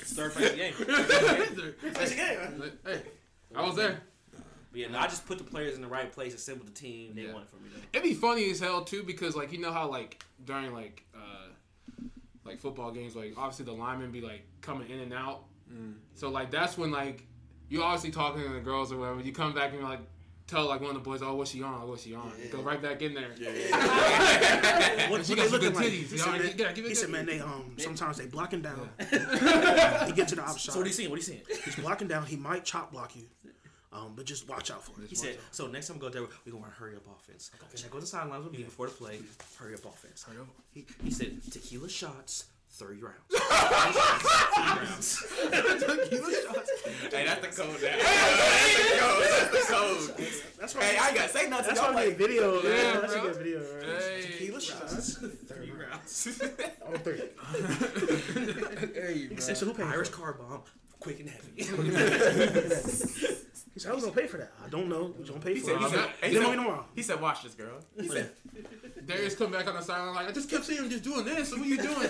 It's 0.02 0.14
third 0.14 0.34
place 0.34 0.54
game. 0.56 0.74
It's 0.78 2.12
a 2.12 2.16
game, 2.16 2.74
hey, 2.86 3.02
I 3.56 3.66
was 3.66 3.76
there. 3.76 4.02
But 4.72 4.82
yeah, 4.82 4.90
no, 4.92 5.00
I 5.00 5.08
just 5.08 5.26
put 5.26 5.40
the 5.40 5.44
players 5.44 5.76
in 5.76 5.82
the 5.82 5.88
right 5.88 6.12
place, 6.12 6.36
assembled 6.36 6.68
the 6.68 6.74
team. 6.74 7.16
They 7.16 7.24
Yeah. 7.24 7.34
won 7.34 7.42
it 7.42 7.50
for 7.50 7.56
me. 7.56 7.70
Though. 7.74 7.82
It'd 7.94 8.04
be 8.04 8.14
funny 8.14 8.52
as 8.52 8.60
hell 8.60 8.84
too 8.84 9.02
because 9.02 9.36
like 9.36 9.52
you 9.52 9.58
know 9.58 9.72
how 9.74 9.90
like 9.90 10.24
during 10.46 10.72
like 10.76 11.04
uh 11.16 11.48
like 12.46 12.60
football 12.60 12.92
games 12.92 13.16
like 13.16 13.34
obviously 13.36 13.66
the 13.66 13.72
linemen 13.72 14.12
be 14.12 14.22
like 14.22 14.44
coming 14.62 14.88
in 14.92 15.00
and 15.00 15.12
out. 15.14 15.46
So 16.14 16.30
like 16.30 16.52
that's 16.52 16.78
when 16.78 16.92
like 16.92 17.26
you 17.68 17.82
obviously 17.82 18.12
talking 18.12 18.44
to 18.44 18.50
the 18.50 18.60
girls 18.60 18.92
or 18.92 18.98
whatever. 18.98 19.22
You 19.22 19.32
come 19.34 19.54
back 19.56 19.72
and 19.72 19.80
you're 19.80 19.90
like 19.90 20.02
tell 20.50 20.66
like 20.68 20.82
one 20.82 20.90
of 20.90 20.96
the 20.96 21.02
boys, 21.10 21.22
oh, 21.22 21.36
what's 21.36 21.52
she 21.52 21.62
on? 21.64 21.88
What's 21.88 22.04
she 22.04 22.14
on? 22.16 22.32
You 22.44 22.50
Go 22.50 22.62
right 22.62 22.82
back 22.82 23.02
in 23.02 23.14
there. 23.14 23.30
Yeah, 23.40 23.50
yeah. 23.52 25.10
What, 25.10 25.26
She 25.26 25.34
what 25.34 25.38
got 25.38 25.44
they 25.44 25.44
some 25.44 25.52
looking 25.52 25.60
good 25.70 25.76
like? 25.76 25.86
titties. 25.88 25.92
He 26.12 26.18
said, 26.18 26.26
gotta 26.26 26.44
man, 26.44 26.58
get- 26.58 26.76
give 26.76 26.86
it 26.86 26.90
he 26.90 26.96
said, 26.96 27.10
man, 27.10 27.26
they 27.26 27.40
um 27.40 27.74
sometimes 27.78 28.18
they 28.18 28.26
blocking 28.28 28.62
down. 28.62 28.90
he 29.00 30.12
get 30.14 30.28
to 30.30 30.36
the 30.36 30.42
outside. 30.44 30.74
So 30.74 30.80
what 30.80 30.86
are 30.86 30.88
you 30.88 30.94
seeing? 30.94 31.10
What 31.10 31.16
are 31.16 31.20
you 31.20 31.24
seeing? 31.24 31.42
He's 31.66 31.76
blocking 31.76 32.08
down. 32.08 32.26
He 32.26 32.36
might 32.36 32.64
chop 32.66 32.92
block 32.92 33.16
you. 33.16 33.24
Um, 33.92 34.14
but 34.16 34.26
just 34.26 34.48
watch 34.48 34.70
out 34.70 34.84
for 34.86 35.02
it. 35.02 35.10
He 35.10 35.16
said, 35.16 35.40
so 35.50 35.66
next 35.66 35.88
time 35.88 35.98
we 35.98 36.02
go 36.02 36.10
there, 36.10 36.22
we're 36.46 36.52
going 36.52 36.64
to 36.64 36.70
hurry 36.70 36.96
up 36.96 37.02
offense. 37.20 37.50
Check 37.76 37.92
out 37.94 38.00
the 38.02 38.06
sidelines 38.06 38.44
with 38.44 38.54
me 38.54 38.62
before 38.62 38.86
the 38.86 38.92
play. 38.94 39.18
Hurry 39.58 39.74
up 39.74 39.84
offense. 39.84 40.22
Hurry 40.24 40.38
up. 40.38 40.48
He, 40.72 40.86
he 41.04 41.10
said, 41.10 41.42
tequila 41.52 41.90
shots, 41.90 42.46
30 42.72 43.02
rounds. 43.02 43.16
30 43.30 44.80
rounds. 44.80 45.26
Hey, 47.12 47.26
that's 47.26 47.42
the 47.42 47.64
code. 47.64 47.82
Now. 47.82 47.90
That's 47.98 48.76
the 48.78 48.98
code. 49.00 49.24
That's 49.24 49.50
the 49.68 49.74
code. 49.74 50.32
That's 50.60 50.74
why. 50.76 50.84
Hey, 50.84 50.98
I 50.98 51.14
gotta 51.16 51.30
say 51.30 51.50
nothing. 51.50 51.68
that's 51.68 51.80
Y'all 51.82 51.94
why 51.94 52.02
I 52.02 52.06
like, 52.06 52.18
get 52.18 52.28
video. 52.28 52.62
Man. 52.62 52.72
Yeah, 52.72 53.00
that's 53.00 53.14
bro. 53.14 53.22
a 53.22 53.26
good 53.28 53.36
video. 53.38 53.60
Right? 53.60 53.86
Hey. 54.02 54.22
Tequila 54.22 54.62
shots. 54.62 55.18
30 55.18 55.72
rounds. 55.72 56.42
On 56.86 56.94
three. 57.00 57.22
Hey, 58.94 59.28
He 59.34 59.42
said, 59.42 59.58
so 59.58 59.66
who 59.72 59.84
Irish 59.84 60.10
car 60.10 60.34
bomb, 60.34 60.62
quick 61.00 61.20
and 61.20 61.30
heavy. 61.30 61.64
He 63.80 63.84
said, 63.84 63.92
I 63.94 63.96
was 63.96 64.04
gonna 64.04 64.16
pay 64.16 64.28
for 64.28 64.38
that. 64.38 64.52
I 64.66 64.68
don't 64.68 64.90
know. 64.90 65.14
Who's 65.18 65.30
gonna 65.30 65.42
pay 65.42 65.54
He 65.54 65.60
for 65.62 65.68
said, 65.68 65.76
it? 65.76 65.80
he 65.80 65.84
I'll 65.86 65.90
said, 65.92 66.10
get 66.22 66.30
he 66.32 66.36
him 66.38 66.44
said, 66.44 66.56
tomorrow. 66.56 66.86
he 66.96 67.02
said, 67.02 67.22
watch 67.22 67.44
this 67.44 67.54
girl. 67.54 67.80
He 68.00 68.10
said, 68.10 68.30
Darius 69.06 69.36
come 69.36 69.52
back 69.54 69.68
on 69.68 69.76
the 69.76 69.82
sideline 69.82 70.14
like 70.16 70.28
I 70.28 70.32
just 70.34 70.50
kept 70.50 70.66
seeing 70.66 70.84
him 70.84 70.90
just 70.90 71.04
doing 71.04 71.24
this. 71.24 71.50
So 71.50 71.58
what 71.58 71.66
are 71.66 71.70
you 71.70 71.78
doing? 71.78 71.96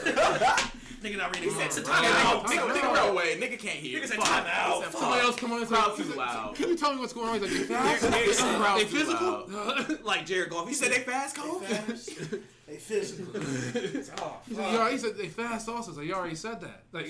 Nigga 1.00 1.18
not 1.18 1.34
reading 1.36 1.50
he 1.50 1.56
said, 1.56 1.72
sense. 1.72 1.88
nigga, 1.88 2.12
nigga, 2.12 2.44
nigga, 2.44 2.74
nigga, 2.74 2.94
real 3.06 3.16
way. 3.16 3.38
Nigga 3.40 3.58
can't 3.60 3.78
hear. 3.80 4.00
Nigga 4.02 4.08
said, 4.08 4.18
Fuck. 4.18 4.26
time 4.28 4.46
out. 4.52 4.78
He 4.78 4.84
said, 4.84 4.92
Somebody 4.94 5.20
fuck. 5.22 5.24
else 5.30 5.36
come 5.38 5.52
on 5.54 5.60
and 5.60 5.70
say, 5.70 5.76
Crowd 5.76 5.96
too 5.98 6.04
loud. 6.16 6.56
Can 6.56 6.70
you 6.70 6.76
tell 6.76 6.94
me 6.94 7.00
what's 7.00 7.14
going 7.14 7.28
on? 7.30 7.34
He's 7.40 7.44
like, 7.44 7.52
they 7.52 7.74
fast. 7.76 8.12
Darius 8.12 8.40
said, 8.40 8.58
crowd 8.60 8.80
They 8.80 8.84
too 8.86 8.98
physical. 8.98 9.98
like 10.04 10.26
Jared 10.26 10.50
Goff. 10.50 10.68
He 10.68 10.74
said 10.74 10.92
they 10.92 11.00
fast, 11.00 11.36
Cole. 11.38 11.62
They 12.68 12.76
physical. 12.76 13.26
oh, 13.36 14.38
He 14.48 14.54
said, 14.56 14.66
oh, 14.76 14.88
he 14.92 14.98
said 15.00 15.18
they 15.18 15.28
fast 15.28 15.68
also. 15.70 15.90
It's 15.92 15.98
like 15.98 16.08
you 16.08 16.14
already 16.14 16.36
said 16.36 16.60
that. 16.62 16.84
Like 16.92 17.08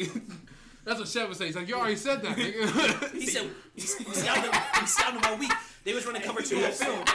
that's 0.90 1.00
what 1.00 1.08
Chef 1.08 1.28
would 1.28 1.38
say. 1.38 1.46
He's 1.46 1.56
like, 1.56 1.68
you 1.68 1.76
already 1.76 1.96
said 1.96 2.24
that. 2.24 2.36
Nigga. 2.36 3.14
He 3.20 3.28
said, 3.28 3.48
he 3.76 3.82
sounded, 3.82 4.52
he 4.80 4.88
sounded 4.88 5.22
my 5.22 5.36
week. 5.36 5.52
They 5.84 5.94
was 5.94 6.04
running 6.06 6.24
cover 6.24 6.42
two 6.42 6.58
on 6.58 6.72
film. 6.72 7.06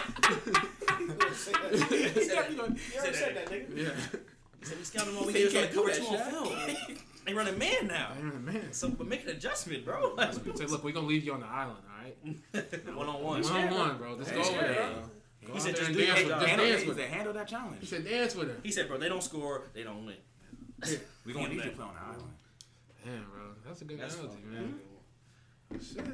He 1.19 1.35
said, 1.35 2.53
you 2.53 2.61
already 2.61 2.79
said 2.79 3.35
that, 3.37 3.47
nigga. 3.51 3.77
Yeah. 3.77 3.91
He 4.61 4.67
said 4.67 4.79
we 4.79 4.85
scouted 4.85 5.09
them 5.09 5.19
all 5.19 5.27
week. 5.27 5.35
They 5.35 5.45
was 5.45 5.55
running 5.55 5.73
cover 5.73 5.91
two 5.91 6.05
on 6.07 6.31
film. 6.31 6.77
They 7.27 7.35
running 7.35 7.59
man 7.59 7.89
now. 7.89 8.13
They 8.17 8.23
running 8.23 8.45
man. 8.45 8.73
So, 8.73 8.91
but 8.91 9.09
make 9.09 9.25
an 9.25 9.31
adjustment, 9.31 9.85
bro. 9.85 10.15
Like, 10.17 10.35
Say, 10.35 10.67
look, 10.67 10.85
we're 10.85 10.93
gonna 10.93 11.07
leave 11.09 11.25
you 11.25 11.33
on 11.35 11.41
the 11.41 11.47
island, 11.47 11.79
all 11.91 12.05
right? 12.05 12.87
one 12.97 13.09
on 13.09 13.23
one. 13.23 13.43
One 13.43 13.53
on 13.53 13.75
one, 13.75 13.99
bro. 13.99 14.15
Let's 14.15 14.31
go 14.31 14.41
over 14.41 14.51
there. 14.53 14.91
Go 15.47 15.53
He 15.55 15.61
said 15.61 15.75
just 15.75 15.93
do 15.93 16.07
dance 16.07 16.21
with, 16.21 16.29
job. 16.29 16.43
Handle, 16.43 16.67
dance 16.67 16.83
he 16.83 16.89
with 16.89 16.97
said, 16.97 17.09
her. 17.09 17.15
handle 17.17 17.33
that 17.35 17.49
challenge. 17.49 17.79
He 17.81 17.87
said 17.87 18.05
dance 18.05 18.35
with 18.37 18.49
her. 18.49 18.57
He 18.63 18.71
said, 18.71 18.87
bro, 18.89 18.99
they 18.99 19.09
don't 19.09 19.23
score, 19.23 19.65
they 19.75 19.83
don't 19.83 20.07
win. 20.07 20.17
We 21.27 21.33
gonna 21.33 21.49
need 21.49 21.57
you 21.57 21.63
to 21.63 21.71
play 21.71 21.85
on 21.85 21.95
the 21.95 22.01
island. 22.01 22.35
Damn, 23.05 23.25
bro, 23.31 23.43
that's 23.67 23.83
a 23.83 23.85
good 23.85 24.01
That's 24.01 24.15
analogy, 24.15 24.37
fun. 24.43 24.53
man. 25.73 25.81
Shit. 25.81 26.05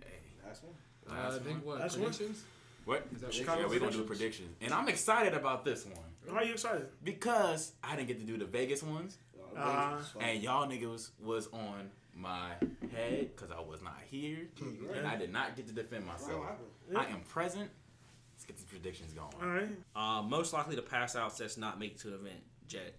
Hey, 0.00 0.18
That's 0.44 0.60
one. 0.62 0.74
Uh, 1.10 1.28
I 1.28 1.38
think 1.38 1.64
one. 1.64 1.66
what 1.66 1.80
Last 1.80 1.96
one. 1.98 2.10
predictions? 2.10 2.42
what? 2.84 3.06
Is 3.14 3.20
that 3.22 3.32
Chicago 3.34 3.62
yeah, 3.62 3.66
we're 3.68 3.78
gonna 3.80 3.92
do 3.92 4.02
predictions? 4.04 4.56
and 4.60 4.72
I'm 4.74 4.88
excited 4.88 5.32
about 5.34 5.64
this 5.64 5.84
one 5.86 5.94
Why 6.34 6.42
are 6.42 6.44
you 6.44 6.52
excited? 6.52 6.86
because 7.02 7.72
I 7.82 7.96
didn't 7.96 8.08
get 8.08 8.20
to 8.20 8.26
do 8.26 8.36
the 8.38 8.44
Vegas 8.44 8.82
ones, 8.82 9.16
Uh, 9.56 10.00
and 10.20 10.42
y'all 10.42 10.66
niggas 10.68 11.10
was 11.22 11.46
on 11.52 11.90
my 12.16 12.50
head 12.92 13.30
because 13.34 13.50
I 13.50 13.60
was 13.60 13.82
not 13.82 13.98
here, 14.10 14.48
and 14.94 15.06
I 15.06 15.16
did 15.16 15.32
not 15.32 15.56
get 15.56 15.66
to 15.68 15.72
defend 15.72 16.06
myself. 16.06 16.44
I 16.94 17.06
am 17.06 17.20
present. 17.28 17.70
Let's 18.34 18.44
get 18.46 18.56
these 18.56 18.66
predictions 18.66 19.12
going. 19.12 19.32
all 19.40 19.48
right. 19.48 19.68
Uh, 19.94 20.22
most 20.22 20.52
likely 20.52 20.76
to 20.76 20.82
pass 20.82 21.14
out 21.16 21.34
sets 21.36 21.56
not 21.56 21.78
make 21.78 21.92
it 21.92 21.98
to 22.00 22.08
the 22.08 22.16
event. 22.16 22.42
Jet. 22.68 22.94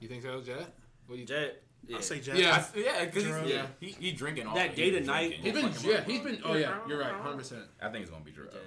You 0.00 0.08
think 0.08 0.22
so, 0.22 0.40
Jet? 0.40 0.66
What 1.06 1.14
do 1.16 1.20
you? 1.20 1.26
Jet. 1.26 1.62
Yeah. 1.88 1.96
I'll 1.96 2.02
say 2.02 2.20
Jack. 2.20 2.36
Yeah. 2.38 2.64
I, 2.74 2.78
yeah, 2.78 3.04
because 3.04 3.24
Jerome. 3.24 3.46
yeah, 3.48 3.66
he, 3.80 3.86
he 3.98 4.12
drinking 4.12 4.46
all 4.46 4.54
day. 4.54 4.66
That 4.68 4.76
day 4.76 4.90
to 4.90 5.00
night- 5.00 5.32
He's 5.34 5.52
been, 5.52 5.68
Fucking 5.70 5.90
yeah, 5.90 6.04
he's 6.04 6.20
been. 6.20 6.38
Oh 6.44 6.54
yeah, 6.54 6.78
you're 6.88 6.98
right, 6.98 7.12
hundred 7.12 7.38
percent. 7.38 7.62
I 7.80 7.88
think 7.90 8.02
it's 8.02 8.10
gonna 8.10 8.24
be 8.24 8.32
Drew. 8.32 8.46
Jet. 8.46 8.60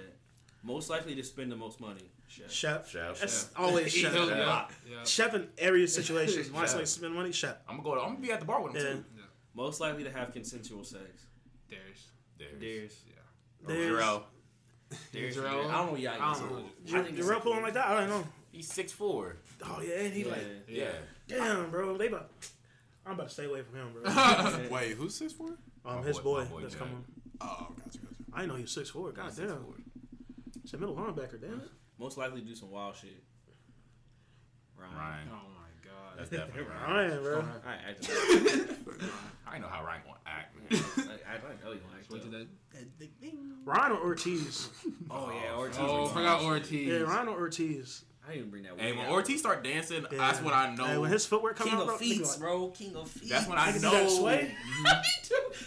Most 0.62 0.90
likely 0.90 1.14
to 1.14 1.22
spend 1.22 1.50
the 1.52 1.56
most 1.56 1.80
money. 1.80 2.10
Chef. 2.28 2.50
Chef. 2.52 2.88
Chef. 2.90 3.18
That's 3.20 3.42
Chef. 3.48 3.58
always 3.58 3.92
chef. 3.92 4.12
He'll- 4.12 4.28
Yeah. 4.28 4.36
yeah, 4.38 4.64
yeah. 4.90 5.04
Chef 5.04 5.34
in 5.34 5.48
every 5.58 5.86
situation. 5.86 6.44
Why 6.52 6.62
Chef. 6.62 6.70
say 6.78 6.84
spend 6.84 7.14
money? 7.14 7.32
Chef. 7.32 7.56
I'm 7.68 7.76
gonna 7.78 7.88
go. 7.88 7.94
To, 7.96 8.00
I'm 8.02 8.08
gonna 8.14 8.20
be 8.20 8.32
at 8.32 8.40
the 8.40 8.46
bar 8.46 8.62
with 8.62 8.74
him 8.74 8.82
Yeah. 8.86 8.92
too. 8.92 9.04
Most 9.54 9.80
likely 9.80 10.04
to 10.04 10.10
have 10.12 10.32
consensual 10.32 10.84
sex. 10.84 11.02
Darius. 11.68 12.06
There's, 12.38 12.58
There's. 12.60 12.96
There's- 13.66 13.90
Jarrell. 14.02 14.22
There's. 15.12 15.36
Jarrell? 15.36 15.68
I 15.68 15.72
don't 15.76 15.92
know 15.92 15.96
y'all. 15.96 16.20
I 16.20 16.34
don't 16.34 16.50
know. 16.52 16.98
I 16.98 17.02
think 17.02 17.16
The 17.16 17.40
pulling 17.42 17.62
like 17.62 17.74
that? 17.74 17.86
I 17.86 18.00
don't 18.00 18.08
know. 18.08 18.26
He's 18.52 18.66
six 18.72 18.90
four. 18.92 19.36
Oh 19.64 19.80
yeah, 19.80 20.00
and 20.00 20.12
he 20.12 20.24
like, 20.24 20.38
Yeah. 20.68 20.86
damn, 21.28 21.70
bro. 21.70 21.96
They 21.96 22.08
about. 22.08 22.30
I'm 23.10 23.16
about 23.16 23.28
to 23.28 23.34
stay 23.34 23.44
away 23.46 23.62
from 23.62 23.74
him, 23.76 23.92
bro. 23.92 24.68
Wait, 24.70 24.92
who's 24.96 25.14
six 25.16 25.32
four? 25.32 25.58
Um, 25.84 25.96
My 26.00 26.02
his 26.02 26.18
boy- 26.18 26.44
boy, 26.44 26.50
boy 26.50 26.60
that's 26.62 26.74
Jack. 26.74 26.82
coming. 26.84 27.04
Oh, 27.40 27.68
gotcha, 27.76 27.98
gotcha. 27.98 28.14
I 28.32 28.36
didn't 28.40 28.48
know 28.50 28.56
he 28.56 28.62
was 28.62 28.72
six 28.72 28.90
four. 28.90 29.10
God 29.12 29.24
He's 29.26 29.36
damn. 29.36 29.48
6'4". 29.48 29.64
It's 30.62 30.72
a 30.74 30.78
middle 30.78 30.94
linebacker, 30.94 31.40
damn 31.40 31.60
it. 31.60 31.68
Most 31.98 32.16
likely 32.18 32.40
to 32.42 32.46
do 32.46 32.54
some 32.54 32.70
wild 32.70 32.94
shit. 32.96 33.22
Ryan. 34.78 34.94
Ryan. 34.96 35.28
Oh 35.32 35.48
my 35.54 35.88
god. 35.90 36.18
That's 36.18 36.30
definitely 36.30 36.62
Ryan. 36.86 37.10
Ryan, 37.10 37.22
bro. 37.22 37.36
All 37.36 37.42
right, 37.66 37.78
acting. 37.88 38.76
I 39.46 39.58
know 39.58 39.66
how 39.68 39.84
Ryan 39.84 40.02
gonna 40.06 40.18
act. 40.26 40.54
Man. 40.56 40.82
I, 41.28 41.34
I 41.34 41.38
don't 41.38 41.64
know 41.64 41.72
you 41.72 41.80
like 41.92 42.10
Wait 42.10 42.22
till 42.22 42.30
that. 42.30 42.46
that. 42.72 43.32
Ryan 43.64 43.92
or 43.92 44.00
Ortiz? 44.00 44.70
Oh 45.10 45.30
yeah, 45.32 45.56
Ortiz. 45.56 45.78
Oh, 45.80 46.02
was 46.02 46.12
forgot. 46.12 46.42
Ortiz. 46.42 46.86
Yeah, 46.88 46.98
Ryan 47.00 47.28
or 47.28 47.38
Ortiz. 47.38 48.04
I 48.30 48.34
didn't 48.34 48.46
even 48.46 48.50
bring 48.50 48.62
that. 48.62 48.80
hey, 48.80 48.92
weed 48.92 48.98
when 48.98 49.06
out. 49.06 49.12
Ortiz 49.12 49.40
start 49.40 49.64
dancing, 49.64 50.02
Yeah. 50.10 50.18
that's 50.18 50.40
when 50.40 50.54
I 50.54 50.72
know. 50.74 50.84
Hey, 50.86 50.98
when 50.98 51.10
his 51.10 51.26
footwork 51.26 51.56
comes 51.56 51.70
King 51.70 51.78
out, 51.78 51.82
of 51.82 51.88
bro, 51.88 51.96
feet, 51.98 52.22
like, 52.22 52.38
bro. 52.38 52.68
King 52.68 52.96
of 52.96 53.10
feet. 53.10 53.28
that's 53.28 53.48
when 53.48 53.58
I 53.58 53.72
Nigga 53.72 53.74
do 53.74 53.80
know. 53.82 53.90
that 53.90 54.10
sway? 54.10 54.54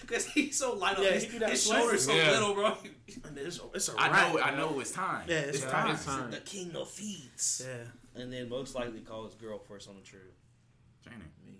Because 0.01 0.25
he's 0.33 0.57
so 0.57 0.73
light 0.75 0.97
Yeah, 0.99 1.07
up. 1.09 1.13
His, 1.15 1.23
his 1.25 1.67
shoulders 1.67 2.05
so 2.05 2.13
Yeah. 2.13 2.31
little, 2.31 2.53
bro. 2.53 2.77
And 3.25 3.37
It's, 3.37 3.59
it's 3.73 3.89
a 3.89 3.93
I 3.99 4.09
wrap, 4.09 4.33
know. 4.33 4.39
I 4.41 4.55
know 4.55 4.79
it's 4.79 4.91
time. 4.91 5.25
Yeah, 5.27 5.39
it's 5.39 5.57
it's 5.57 5.65
time. 5.65 5.71
time. 5.87 5.95
It's 5.95 6.05
time. 6.05 6.31
The 6.31 6.37
king 6.37 6.75
of 6.75 6.89
feet. 6.89 7.31
Yeah, 7.61 8.21
And 8.21 8.31
then 8.31 8.47
most 8.49 8.75
likely 8.75 9.01
call 9.01 9.25
his 9.25 9.33
girl 9.35 9.59
first 9.59 9.89
on 9.89 9.95
the 9.95 10.01
trip. 10.01 10.33
Channing. 11.03 11.21
Me. 11.45 11.59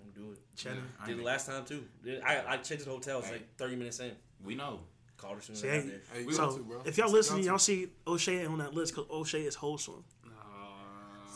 I'm 0.00 0.10
gonna 0.12 0.26
do 0.28 0.32
it. 0.32 0.38
Channing. 0.56 0.84
I 1.00 1.06
Did 1.06 1.12
it 1.12 1.16
ain't- 1.16 1.24
last 1.26 1.46
time 1.46 1.64
too. 1.64 1.84
I 2.24 2.42
I 2.46 2.56
checked 2.58 2.84
the 2.84 2.90
hotel. 2.90 3.18
It's 3.18 3.30
like 3.30 3.56
30 3.56 3.76
minutes 3.76 3.98
in. 4.00 4.12
We 4.44 4.54
know. 4.54 4.80
Called 5.16 5.36
her 5.36 5.40
soon 5.42 5.56
See, 5.56 5.66
hey, 5.66 5.80
there. 5.80 6.00
Hey, 6.12 6.22
you 6.24 6.32
So 6.32 6.58
to, 6.58 6.62
bro. 6.62 6.82
if 6.84 6.98
y'all 6.98 7.10
listening, 7.10 7.42
y'all 7.44 7.56
see 7.58 7.88
O'Shea 8.06 8.44
on 8.44 8.58
that 8.58 8.74
list 8.74 8.94
because 8.94 9.08
O'Shea 9.10 9.44
is 9.44 9.54
wholesome. 9.54 10.04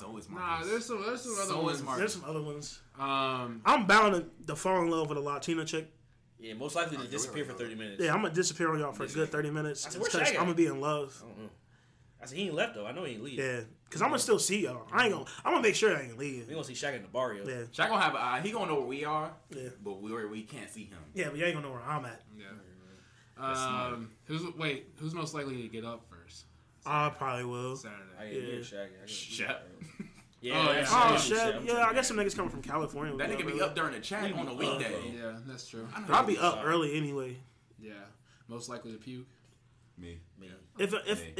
So 0.01 0.17
is 0.17 0.31
Nah, 0.31 0.63
there's 0.65 0.87
some, 0.87 1.03
there's 1.05 1.23
some 1.23 1.33
other 1.33 1.45
So 1.45 1.63
ones. 1.63 1.83
Marcus. 1.83 1.99
There's 1.99 2.13
some 2.15 2.25
other 2.25 2.43
ones. 2.43 2.81
Um, 2.99 3.61
I'm 3.65 3.87
bound 3.87 4.15
to, 4.15 4.25
to 4.47 4.57
fall 4.57 4.83
in 4.83 4.91
love 4.91 5.09
with 5.09 5.19
a 5.19 5.21
Latina 5.21 5.65
chick. 5.65 5.91
Yeah, 6.39 6.55
most 6.55 6.75
likely 6.75 6.97
to 6.97 7.03
yeah, 7.03 7.09
we 7.09 7.13
disappear 7.13 7.45
for 7.45 7.53
30 7.53 7.75
minutes. 7.75 8.03
Yeah, 8.03 8.15
I'm 8.15 8.23
gonna 8.23 8.33
disappear 8.33 8.71
on 8.71 8.79
y'all 8.79 8.93
for 8.93 9.05
a 9.05 9.09
good 9.09 9.29
30 9.31 9.51
minutes 9.51 9.87
I 9.87 9.91
said, 9.91 10.01
where's 10.01 10.13
because 10.13 10.29
Shaq 10.29 10.37
I'm 10.37 10.45
gonna 10.45 10.55
be 10.55 10.67
in 10.67 10.81
love. 10.81 11.23
I 11.23 11.29
don't 11.29 11.39
know. 11.39 11.51
I 12.23 12.27
said 12.27 12.39
he 12.39 12.45
ain't 12.45 12.55
left 12.55 12.75
though. 12.75 12.87
I 12.87 12.93
know 12.93 13.05
he 13.05 13.15
ain't 13.15 13.23
leave. 13.23 13.39
Yeah, 13.39 13.61
because 13.85 14.01
I'm 14.01 14.09
gonna 14.09 14.21
still 14.21 14.39
see 14.39 14.63
y'all. 14.63 14.87
I 14.91 15.05
ain't 15.05 15.13
gonna. 15.13 15.27
I'm 15.45 15.53
gonna 15.53 15.63
make 15.63 15.75
sure 15.75 15.95
I 15.95 16.01
ain't 16.01 16.19
leaving. 16.19 16.41
We 16.41 16.47
leave. 16.47 16.55
gonna 16.55 16.65
see 16.65 16.87
Shaq 16.87 16.97
in 16.97 17.03
the 17.03 17.09
bar, 17.09 17.35
yo. 17.35 17.45
Yeah, 17.47 17.65
Shaq 17.73 17.89
gonna 17.89 18.01
have. 18.01 18.15
Uh, 18.15 18.43
he 18.43 18.53
gonna 18.53 18.67
know 18.67 18.77
where 18.77 18.87
we 18.89 19.05
are, 19.05 19.33
yeah, 19.51 19.69
but 19.85 20.01
we 20.01 20.27
we 20.27 20.43
can't 20.43 20.71
see 20.71 20.85
him. 20.85 20.99
yeah. 21.15 21.29
But 21.29 21.37
you 21.37 21.45
ain't 21.45 21.55
gonna 21.55 21.67
know 21.67 21.73
where 21.75 21.83
I'm 21.83 22.07
at. 22.07 22.23
yeah. 22.39 22.47
That's 23.39 23.59
smart. 23.59 23.93
Um, 23.95 24.11
who's 24.25 24.43
wait? 24.57 24.89
Who's 24.99 25.15
most 25.15 25.35
likely 25.35 25.63
to 25.63 25.69
get 25.69 25.85
up 25.85 26.03
first? 26.09 26.10
I 26.87 27.11
probably 27.11 27.45
will. 27.45 27.73
I 27.73 27.77
Saturday. 27.77 28.37
ain't 28.37 28.45
Yeah. 28.45 28.55
yeah. 28.55 29.07
Shaq. 29.07 29.47
I 29.47 29.47
gotta- 29.47 29.61
Yeah. 30.43 30.55
Oh, 30.69 30.73
that's 30.73 30.91
yeah. 30.91 30.97
Oh, 30.99 31.11
oh 31.11 31.15
Shaq. 31.17 31.21
shit! 31.47 31.55
I'm 31.57 31.67
Yeah, 31.67 31.85
I 31.87 31.93
guess 31.93 32.09
some 32.09 32.17
niggas 32.17 32.35
coming 32.35 32.51
from 32.51 32.63
California. 32.63 33.15
That 33.17 33.29
would 33.29 33.39
nigga 33.39 33.53
be 33.53 33.61
up 33.61 33.75
during 33.75 33.93
the 33.93 34.01
chat 34.01 34.33
on 34.33 34.49
a 34.49 34.55
weekday. 34.55 35.13
Yeah, 35.15 35.37
that's 35.47 35.69
true. 35.69 35.87
I 35.95 36.01
know 36.01 36.07
But 36.09 36.15
I'll 36.17 36.25
be 36.27 36.39
up 36.39 36.57
up. 36.59 36.63
early 36.65 36.97
anyway. 36.97 37.37
Yeah, 37.79 37.93
most 38.49 38.71
likely 38.71 38.93
to 38.93 38.99
puke. 38.99 39.27
Me. 39.99 40.19
Me. 40.39 40.49
If 40.79 40.95
if 41.07 41.21
Hey. 41.23 41.35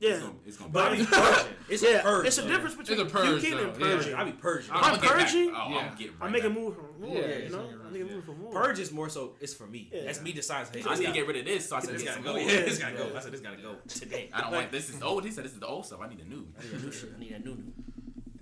If 0.00 0.08
It's 0.08 0.20
yeah, 0.20 0.20
gonna, 0.20 0.38
it's 0.46 0.56
gonna 0.56 0.70
But 0.70 0.92
be. 0.92 0.98
I 0.98 1.00
be 1.00 1.06
purging. 1.06 1.52
It's 1.68 1.82
a 1.82 1.90
yeah, 1.90 2.02
purge. 2.02 2.26
it's 2.26 2.38
a 2.38 2.46
difference 2.46 2.74
between 2.76 3.00
It's 3.00 3.12
a 3.12 3.14
purge, 3.16 3.40
puking 3.42 3.58
and 3.58 3.74
though, 3.74 3.86
yeah. 3.88 3.96
purging. 3.96 4.14
I 4.14 4.24
be 4.24 4.32
purging. 4.32 4.70
I'm 4.72 4.84
I'm 4.94 5.00
get? 5.00 5.08
Oh, 5.08 5.70
Yeah. 5.70 5.76
I'm 5.78 5.96
getting 5.96 6.12
right 6.18 6.26
I'm 6.26 6.32
making 6.32 6.48
back. 6.54 6.58
move 6.58 6.74
for 6.76 6.82
more. 7.00 7.16
Yeah, 7.16 7.36
you 7.38 7.48
know, 7.50 7.68
I'm 7.84 7.92
making 7.92 8.08
move 8.14 8.24
for 8.24 8.32
more. 8.32 8.52
Purge 8.52 8.78
is 8.78 8.92
more 8.92 9.08
so. 9.08 9.32
It's 9.40 9.54
for 9.54 9.66
me. 9.66 9.88
Yeah. 9.92 10.02
That's 10.04 10.20
me 10.22 10.32
deciding. 10.32 10.72
Hey, 10.72 10.88
I 10.88 10.90
this 10.90 11.00
need 11.00 11.06
to 11.06 11.12
get 11.12 11.26
rid 11.26 11.36
of 11.38 11.44
this 11.44 11.68
so 11.68 11.76
I 11.76 11.80
said 11.80 11.94
This 11.94 12.02
get 12.02 12.08
gotta 12.08 12.16
some 12.22 12.24
go. 12.24 12.32
more. 12.40 12.40
Yeah, 12.50 12.60
this 12.66 12.78
gotta 12.78 12.96
go. 12.96 13.10
I 13.16 13.20
said 13.20 13.32
this 13.32 13.40
gotta 13.40 13.56
go 13.62 13.74
today. 13.88 14.30
I 14.32 14.40
don't 14.42 14.52
like 14.52 14.70
this. 14.70 14.90
Is 14.90 15.02
old. 15.02 15.24
He 15.24 15.30
said 15.32 15.44
this 15.44 15.52
is 15.52 15.60
the 15.60 15.66
old 15.66 15.84
stuff. 15.86 16.00
I 16.00 16.08
need 16.08 16.20
a 16.20 16.24
new. 16.28 16.46
I 16.58 16.62
need 16.64 16.72
a 16.74 16.84
new 16.84 16.92
shit. 16.92 17.12
I 17.16 17.18
need 17.18 17.32
a 17.32 17.38
new 17.40 17.56
new. 17.56 17.72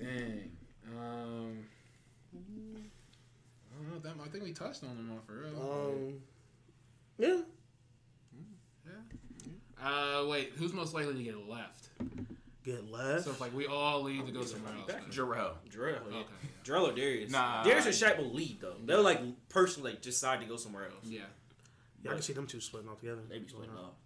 Dang. 0.05 0.51
Um, 0.98 1.64
I 2.35 3.76
don't 3.82 3.93
know. 3.93 3.98
That, 4.01 4.14
I 4.22 4.28
think 4.28 4.44
we 4.44 4.52
touched 4.52 4.82
on 4.85 4.90
them 4.97 5.10
all 5.12 5.20
for 5.26 5.32
real. 5.32 5.62
Um, 5.62 6.14
yeah, 7.18 7.40
Uh, 9.85 10.27
wait. 10.28 10.52
Who's 10.56 10.73
most 10.73 10.94
likely 10.94 11.15
to 11.15 11.23
get 11.23 11.48
left? 11.48 11.89
get 12.65 12.90
left. 12.90 13.24
So 13.24 13.31
if 13.31 13.40
like 13.40 13.55
we 13.55 13.66
all 13.66 14.02
leave 14.02 14.24
to 14.27 14.32
go 14.32 14.43
somewhere 14.44 14.73
else. 14.73 14.86
then- 14.86 15.02
Jarrell. 15.11 15.52
Jarrell. 15.70 16.01
Yeah. 16.11 16.19
Okay. 16.19 16.32
Jarrell 16.65 16.90
or 16.90 16.94
Darius. 16.94 17.31
Nah. 17.31 17.62
Darius 17.62 17.85
and 17.86 17.94
Shaq 17.94 18.16
will 18.16 18.32
lead 18.32 18.59
though. 18.61 18.77
They'll 18.82 19.02
like 19.02 19.20
personally 19.51 19.93
like, 19.93 20.02
decide 20.02 20.40
to 20.40 20.47
go 20.47 20.56
somewhere 20.56 20.86
else. 20.86 21.05
Yeah. 21.05 21.20
yeah, 22.02 22.12
I 22.12 22.15
can 22.15 22.23
see 22.23 22.32
them 22.32 22.47
two 22.47 22.61
splitting 22.61 22.89
off 22.89 23.01
together. 23.01 23.20
They 23.28 23.39
be 23.39 23.48
splitting 23.48 23.74
up. 23.74 23.97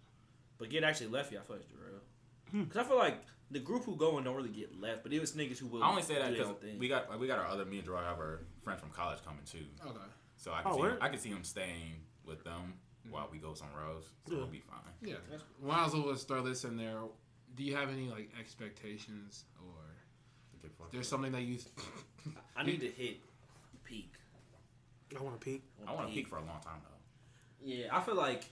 But 0.57 0.69
get 0.69 0.83
actually 0.83 1.07
left, 1.07 1.31
yeah, 1.31 1.39
I 1.39 1.43
feel 1.43 1.55
like 1.55 1.65
Jarrell. 1.69 2.63
Because 2.67 2.77
I 2.77 2.83
feel 2.83 2.97
like 2.97 3.23
the 3.49 3.59
group 3.59 3.85
who 3.85 3.95
going 3.95 4.25
don't 4.25 4.35
really 4.35 4.49
get 4.49 4.79
left, 4.79 5.03
but 5.03 5.13
it 5.13 5.21
was 5.21 5.31
niggas 5.31 5.57
who 5.57 5.67
will. 5.67 5.81
I 5.83 5.89
only 5.89 6.01
say 6.01 6.15
that 6.15 6.31
because 6.31 6.49
we 6.77 6.89
got 6.89 7.09
like, 7.09 7.19
we 7.19 7.27
got 7.27 7.39
our 7.39 7.47
other 7.47 7.63
me 7.63 7.79
and 7.79 7.87
Jarrell 7.87 8.03
have 8.03 8.17
our 8.19 8.41
friends 8.61 8.81
from 8.81 8.89
college 8.89 9.19
coming 9.23 9.41
too. 9.49 9.65
Okay. 9.85 9.97
So 10.35 10.51
I 10.51 10.63
can 10.63 10.71
Oh, 10.71 10.75
see 10.75 10.81
word? 10.81 10.97
I 10.99 11.07
can 11.07 11.19
see 11.19 11.29
him 11.29 11.43
staying 11.45 11.95
with 12.25 12.43
them 12.43 12.73
Mm-hmm. 13.05 13.11
while 13.13 13.29
we 13.31 13.37
go 13.37 13.53
somewhere 13.53 13.83
else. 13.85 14.05
So 14.27 14.33
Yeah. 14.33 14.37
it'll 14.39 14.49
be 14.49 14.59
fine. 14.59 14.79
Yeah. 15.01 15.15
Might 15.63 15.85
as 15.85 15.93
well 15.93 16.07
let's 16.07 16.23
throw 16.23 16.41
this 16.43 16.63
in 16.65 16.75
there. 16.77 16.99
Do 17.55 17.63
you 17.63 17.75
have 17.75 17.89
any 17.89 18.09
like 18.09 18.29
expectations 18.39 19.45
or 19.65 19.73
there's 20.91 21.07
something 21.07 21.31
that 21.31 21.41
you? 21.43 21.59
I 22.55 22.63
need 22.63 22.79
to 22.81 22.87
hit 22.87 23.17
peak. 23.83 24.13
I 25.17 25.21
want 25.23 25.39
to 25.39 25.43
peak. 25.45 25.63
I 25.87 25.93
want 25.93 26.09
to 26.09 26.13
peak 26.13 26.27
for 26.27 26.35
a 26.37 26.39
long 26.41 26.59
time 26.63 26.81
though. 26.83 27.65
Yeah, 27.65 27.87
I 27.91 28.01
feel 28.01 28.15
like 28.15 28.43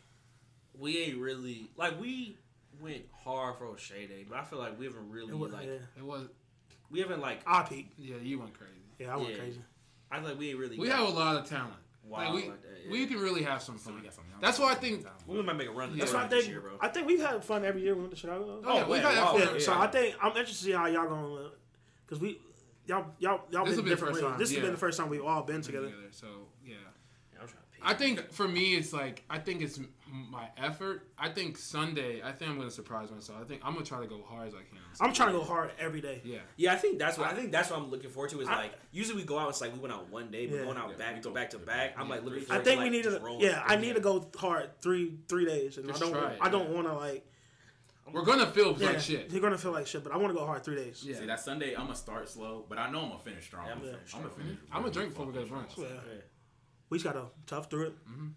we 0.78 0.98
ain't 1.00 1.18
really 1.18 1.70
like 1.78 2.00
we 2.00 2.38
went 2.82 3.04
hard 3.24 3.58
for 3.58 3.66
O'Shea 3.66 4.08
Day, 4.08 4.26
but 4.28 4.38
I 4.38 4.44
feel 4.44 4.60
like 4.60 4.78
we 4.80 4.86
haven't 4.86 5.10
really 5.12 5.30
It 5.32 5.38
was, 5.38 5.52
like 5.52 5.66
yeah, 5.66 5.74
It 5.98 6.04
was. 6.04 6.28
we 6.90 7.00
haven't 7.00 7.22
like 7.22 7.42
I 7.46 7.64
peek. 7.64 7.92
Yeah, 7.98 8.18
you 8.22 8.40
went 8.40 8.54
crazy. 8.54 8.74
Yeah, 9.00 9.14
I 9.14 9.18
went 9.18 9.30
Yeah. 9.32 9.38
crazy. 9.38 9.62
I 10.12 10.20
feel 10.20 10.30
like 10.30 10.40
we 10.40 10.50
ain't 10.52 10.60
really. 10.60 10.78
We 10.78 10.88
got 10.88 11.00
have 11.00 11.10
a 11.10 11.12
lot 11.12 11.36
of 11.38 11.48
talent. 11.50 11.74
Wild 12.08 12.34
like 12.36 12.44
we, 12.44 12.50
like 12.50 12.62
that. 12.62 12.70
Yeah. 12.86 12.92
we 12.92 13.06
can 13.08 13.20
really 13.20 13.44
have 13.44 13.62
some 13.62 13.78
So 13.78 13.86
fun. 13.90 13.96
we 13.96 14.02
got 14.02 14.14
some 14.14 14.24
That's 14.42 14.60
why 14.60 14.72
I 14.72 14.76
think- 14.76 15.06
we 15.26 15.42
might 15.42 15.56
make 15.58 15.68
a 15.68 15.72
run. 15.72 15.98
That's 15.98 16.14
why 16.14 16.24
I 16.24 16.28
think. 16.28 16.48
year, 16.48 16.62
bro. 16.62 16.78
I 16.80 16.88
think 16.88 17.08
we've 17.08 17.22
had 17.22 17.44
fun 17.44 17.66
every 17.66 17.82
year 17.82 17.94
we 17.96 18.02
went 18.02 18.12
to 18.12 18.18
Chicago. 18.18 18.62
Oh, 18.66 18.76
yeah, 18.78 18.88
we've 18.88 19.02
had 19.02 19.18
wow. 19.18 19.38
fun. 19.38 19.42
Yeah, 19.54 19.60
so 19.60 19.74
I 19.74 19.88
think 19.88 20.16
I'm 20.22 20.30
interested 20.30 20.56
to 20.58 20.64
see 20.64 20.72
how 20.72 20.86
y'all 20.88 21.08
gonna, 21.08 21.34
uh, 21.36 21.50
because 22.06 22.20
we, 22.22 22.40
y'all, 22.86 23.06
y'all, 23.20 23.42
y'all 23.52 23.66
This 23.66 23.76
will 23.76 23.84
been 23.84 23.86
be 23.86 23.90
the 23.90 23.96
different. 23.96 24.14
first 24.16 24.24
ways. 24.24 24.32
time, 24.32 24.40
This 24.40 24.52
has 24.52 24.60
been 24.62 24.72
the 24.72 24.78
first 24.78 24.98
time 25.00 25.10
we've 25.10 25.24
all 25.26 25.44
been 25.44 25.62
together. 25.62 25.92
So 26.12 26.28
yeah. 26.66 26.76
Yeah, 27.34 27.42
I'm 27.42 27.48
trying 27.48 27.48
to 27.50 27.54
peak. 27.56 27.64
I 27.82 27.94
think 27.94 28.32
for 28.32 28.48
me, 28.48 28.76
it's 28.76 28.92
like 28.94 29.24
I 29.30 29.38
think 29.40 29.62
it's 29.62 29.80
my 30.32 30.48
effort. 30.58 31.08
I 31.18 31.30
think 31.30 31.58
Sunday. 31.58 32.22
I 32.24 32.32
think 32.32 32.50
I'm 32.52 32.58
gonna 32.58 32.72
surprise 32.72 33.12
myself. 33.12 33.40
I 33.42 33.46
think 33.46 33.62
I'm 33.64 33.74
gonna 33.74 33.86
try 33.86 34.00
to 34.00 34.08
go 34.08 34.22
hard 34.28 34.48
as 34.48 34.54
I 34.54 34.58
can. 34.60 34.80
I'm 35.00 35.14
trying 35.14 35.32
to 35.34 35.38
go 35.38 35.44
hard 35.44 35.72
every 35.80 36.02
day. 36.02 36.22
Yeah. 36.24 36.40
Yeah, 36.56 36.74
I 36.74 36.76
think 36.76 36.98
that's 37.00 37.18
what 37.18 37.28
I 37.32 37.34
think 37.36 37.52
that's 37.52 37.70
what 37.70 37.80
I'm 37.80 37.90
looking 37.92 38.10
forward 38.10 38.32
to. 38.32 38.42
Is 38.42 38.48
I- 38.48 38.56
like 38.64 38.74
usually 38.92 39.18
we 39.22 39.24
go 39.26 39.38
out. 39.38 39.50
It's 39.50 39.62
like 39.62 39.74
we 39.74 39.80
went 39.80 39.94
out 39.94 40.10
one 40.10 40.32
day, 40.32 40.48
but 40.48 40.56
Yeah. 40.58 40.64
going 40.66 40.78
out 40.78 40.90
Yeah, 40.92 40.98
back 40.98 41.16
we 41.16 41.22
to 41.22 41.28
go 41.30 41.34
back 41.34 41.50
to 41.52 41.58
to 41.60 41.66
back. 41.66 41.96
back. 41.96 42.02
I'm 42.02 42.10
like 42.10 42.24
looking. 42.24 42.44
I 42.50 42.56
think 42.60 42.66
to, 42.66 42.72
we 42.78 42.84
like, 42.86 42.92
need 42.92 43.04
just 43.04 43.18
to. 43.18 43.24
roll. 43.24 43.42
Yeah, 43.42 43.64
I 43.66 43.76
need 43.76 43.94
to 43.96 44.02
go 44.02 44.30
hard 44.38 44.82
three 44.82 45.18
three 45.28 45.46
days, 45.46 45.78
and 45.78 45.88
Just 45.88 46.02
I 46.02 46.06
don't. 46.06 46.14
try 46.14 46.32
it, 46.32 46.40
I 46.42 46.50
don't 46.50 46.70
yeah. 46.70 46.76
want 46.76 46.88
to 46.88 46.94
like. 46.94 47.26
We're 48.12 48.24
gonna 48.24 48.48
feel 48.48 48.74
Yeah, 48.80 48.88
like 48.92 49.00
shit. 49.02 49.30
You're 49.32 49.42
gonna 49.42 49.58
feel 49.58 49.74
like 49.74 49.86
shit, 49.86 50.02
but 50.04 50.14
I 50.14 50.18
want 50.18 50.34
to 50.34 50.40
go 50.40 50.46
hard 50.46 50.64
three 50.64 50.78
days. 50.78 51.04
Yeah. 51.06 51.18
See, 51.20 51.26
that 51.26 51.42
Sunday, 51.42 51.74
I'm 51.76 51.84
gonna 51.88 51.96
start 51.96 52.30
slow, 52.30 52.66
but 52.70 52.78
I 52.78 52.90
know 52.90 53.02
I'm 53.02 53.10
gonna 53.10 53.20
finish 53.20 53.46
strong. 53.46 53.66
Yeah, 53.66 53.74
I'm 53.74 53.78
I'm 53.80 53.84
gonna 53.84 53.92
gonna 53.92 54.00
finish 54.00 54.12
finish. 54.14 54.16
I'm 54.16 54.22
gonna 54.22 54.44
finish. 54.50 54.60
I'm 54.72 54.82
gonna 54.82 54.94
drink 54.94 55.10
before 55.10 55.26
we 55.26 55.34
go 55.34 55.42
to 55.42 55.46
fucking 55.48 55.84
brunch. 55.86 56.22
Strong. 56.88 56.88
Yeah. 56.88 56.88
Yeah. 56.88 56.90
We 56.90 56.98
just 56.98 57.06
gotta 57.06 57.26
tough 57.46 57.70
through 57.70 57.88
it. 57.88 57.94
Mm-hmm. 58.10 58.28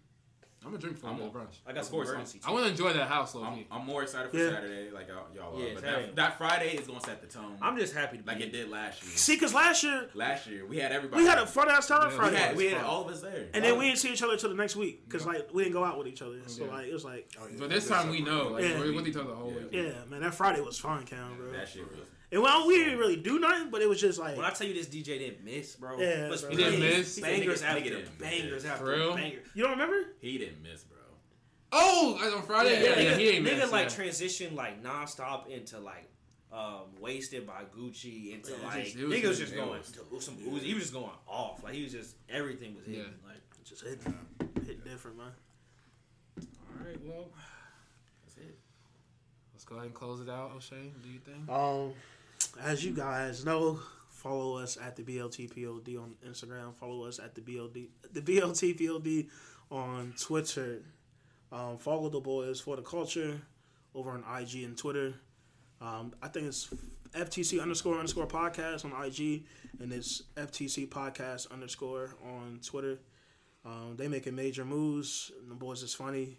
I'm 0.63 0.69
gonna 0.69 0.77
drink 0.77 0.97
before 0.97 1.09
I'm 1.09 1.15
we 1.15 1.21
go 1.23 1.27
on- 1.27 1.33
to 1.33 1.39
brunch. 1.39 1.55
I 1.65 1.71
got 1.71 1.79
Of 1.79 1.85
some 1.85 1.93
course, 1.95 2.09
emergency. 2.09 2.39
I 2.45 2.51
want 2.51 2.65
to 2.65 2.69
enjoy 2.69 2.93
that 2.93 3.07
house, 3.07 3.33
low 3.33 3.43
I'm. 3.43 3.65
I'm 3.71 3.83
more 3.83 4.03
excited 4.03 4.29
for 4.29 4.37
Yeah. 4.37 4.51
Saturday, 4.51 4.91
like 4.91 5.07
y'all, 5.07 5.25
y'all 5.35 5.59
Yeah, 5.59 5.71
are. 5.71 5.73
But 5.73 5.83
Saturday. 5.83 6.05
that, 6.05 6.15
that 6.17 6.37
Friday 6.37 6.77
is 6.77 6.85
gonna 6.85 7.01
set 7.01 7.19
the 7.19 7.25
tone. 7.27 7.57
I'm 7.63 7.75
just 7.77 7.95
happy 7.95 8.17
to 8.17 8.23
be 8.23 8.31
like 8.31 8.41
it 8.41 8.51
did 8.51 8.69
last 8.69 9.01
year. 9.01 9.11
See, 9.15 9.37
cause 9.37 9.55
last 9.55 9.83
year 9.83 10.09
Last 10.13 10.45
year 10.45 10.67
we 10.67 10.77
had 10.77 10.91
everybody. 10.91 11.23
we 11.23 11.27
had 11.27 11.39
a 11.39 11.47
fun 11.47 11.67
ass 11.67 11.87
time 11.87 12.11
Yeah, 12.11 12.15
Friday, 12.15 12.35
we 12.35 12.39
had, 12.41 12.55
we 12.57 12.67
had 12.67 12.83
all 12.85 13.05
of 13.05 13.11
us 13.11 13.21
there. 13.21 13.47
and 13.55 13.63
then 13.63 13.79
we 13.79 13.85
didn't 13.87 13.97
see 13.97 14.13
each 14.13 14.21
other 14.21 14.33
until 14.33 14.49
the 14.49 14.55
next 14.55 14.75
week 14.75 15.03
because 15.09 15.25
like 15.25 15.51
we 15.51 15.63
didn't 15.63 15.73
go 15.73 15.83
out 15.83 15.97
with 15.97 16.05
each 16.07 16.21
other. 16.21 16.37
So 16.45 16.65
Yeah. 16.65 16.71
like 16.71 16.87
it 16.89 16.93
was 16.93 17.05
like, 17.05 17.27
Oh, 17.41 17.47
yeah, 17.49 17.55
But 17.57 17.69
this 17.71 17.87
time 17.87 18.11
we 18.11 18.21
know, 18.21 18.49
like 18.49 18.63
Yeah. 18.63 18.79
we're 18.81 18.93
with 18.93 19.07
each 19.07 19.15
other 19.15 19.29
the 19.29 19.35
whole 19.35 19.51
Yeah. 19.51 19.57
week. 19.61 19.69
yeah, 19.71 20.05
man, 20.11 20.21
that 20.21 20.35
Friday 20.35 20.61
was 20.61 20.77
fun, 20.77 21.05
Cam, 21.07 21.37
bro. 21.37 21.51
that 21.53 21.67
shit 21.69 21.89
was. 21.89 21.97
And 22.33 22.41
well, 22.41 22.65
we 22.65 22.77
didn't 22.77 22.97
really 22.97 23.17
do 23.17 23.39
nothing, 23.39 23.69
but 23.71 23.81
it 23.81 23.89
was 23.89 23.99
just 23.99 24.17
like, 24.17 24.37
When 24.37 24.45
I 24.45 24.51
tell 24.51 24.65
you 24.67 24.73
this 24.73 24.87
DJ 24.87 25.19
didn't 25.19 25.43
miss, 25.43 25.75
bro. 25.75 25.99
Yeah, 25.99 26.29
was 26.29 26.41
bro. 26.43 26.51
He 26.51 26.57
didn't 26.57 26.79
playing 26.79 26.97
miss? 26.99 27.19
Bangers 27.19 27.61
Nigga- 27.61 27.65
after 27.65 27.81
nigga 27.81 27.83
didn't 27.83 28.19
bangers 28.19 28.63
miss. 28.63 28.71
after 28.71 28.85
For 28.85 28.91
real? 28.91 29.15
bangers. 29.15 29.47
you 29.53 29.63
don't 29.63 29.71
remember? 29.71 29.97
He 30.21 30.37
didn't 30.37 30.63
miss, 30.63 30.83
bro. 30.85 30.97
Oh, 31.73 32.17
like 32.21 32.33
on 32.35 32.41
Friday, 32.43 32.83
yeah, 32.83 32.91
nigga, 32.91 33.03
yeah, 33.03 33.15
he 33.17 33.29
ain't 33.29 33.45
nigga 33.47 33.57
missed, 33.59 33.71
like 33.71 33.89
yeah. 33.89 33.95
transitioned 34.05 34.55
like 34.55 34.81
nonstop 34.83 35.47
into 35.49 35.79
like 35.79 36.09
um, 36.53 36.81
wasted 36.99 37.47
by 37.47 37.63
Gucci 37.77 38.33
into 38.33 38.51
Yeah, 38.51 38.67
like 38.67 38.83
just- 38.85 38.95
was 38.97 39.05
nigga 39.05 39.27
was 39.27 39.37
just- 39.39 39.39
just 39.39 39.55
going 39.55 39.69
was- 40.11 40.25
some 40.25 40.35
Uzi. 40.37 40.59
He 40.61 40.73
was 40.73 40.83
just 40.83 40.93
going 40.93 41.09
off. 41.27 41.63
Like 41.63 41.73
he 41.73 41.83
was 41.83 41.91
just 41.91 42.15
everything 42.29 42.75
was 42.75 42.85
hitting. 42.85 43.01
Yeah. 43.01 43.27
Like 43.29 43.41
Just 43.65 43.83
hit, 43.83 43.99
hit 44.65 44.83
different, 44.85 45.17
man. 45.17 45.31
All 46.39 46.85
right, 46.85 46.97
well, 47.05 47.29
That's 48.23 48.37
it. 48.37 48.57
let's 49.53 49.63
go 49.65 49.75
ahead 49.75 49.85
and 49.87 49.93
close 49.93 50.19
it 50.21 50.29
out. 50.29 50.51
O'Shea, 50.55 50.91
do 51.03 51.09
you 51.09 51.19
think? 51.19 51.49
Um, 51.49 51.93
as 52.59 52.83
you 52.83 52.91
guys 52.91 53.45
know, 53.45 53.79
follow 54.09 54.57
us 54.57 54.77
at 54.81 54.95
the 54.95 55.03
BLTPOD 55.03 55.97
on 56.01 56.15
Instagram. 56.27 56.75
Follow 56.75 57.05
us 57.05 57.19
at 57.19 57.35
the 57.35 57.41
BLD 57.41 57.87
the 58.11 58.21
BLTPOD 58.21 59.29
on 59.69 60.13
Twitter. 60.19 60.83
Um, 61.51 61.77
follow 61.77 62.09
the 62.09 62.19
boys 62.19 62.59
for 62.59 62.75
the 62.75 62.81
culture 62.81 63.41
over 63.93 64.11
on 64.11 64.23
IG 64.39 64.63
and 64.63 64.77
Twitter. 64.77 65.15
Um, 65.81 66.13
I 66.21 66.27
think 66.27 66.47
it's 66.47 66.69
FTC 67.13 67.61
underscore 67.61 67.95
underscore 67.95 68.27
podcast 68.27 68.85
on 68.85 68.91
IG 69.05 69.45
and 69.79 69.91
it's 69.91 70.23
FTC 70.35 70.87
podcast 70.87 71.51
underscore 71.51 72.15
on 72.23 72.59
Twitter. 72.63 72.99
Um, 73.65 73.95
they 73.97 74.07
making 74.07 74.35
major 74.35 74.63
moves. 74.63 75.31
And 75.41 75.49
the 75.51 75.55
boys 75.55 75.83
is 75.83 75.93
funny. 75.93 76.37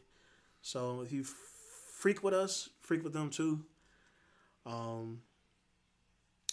So 0.63 1.03
if 1.03 1.13
you 1.13 1.25
freak 1.99 2.23
with 2.23 2.35
us, 2.35 2.71
freak 2.81 3.05
with 3.05 3.13
them 3.13 3.31
too. 3.31 3.65
Um, 4.65 5.21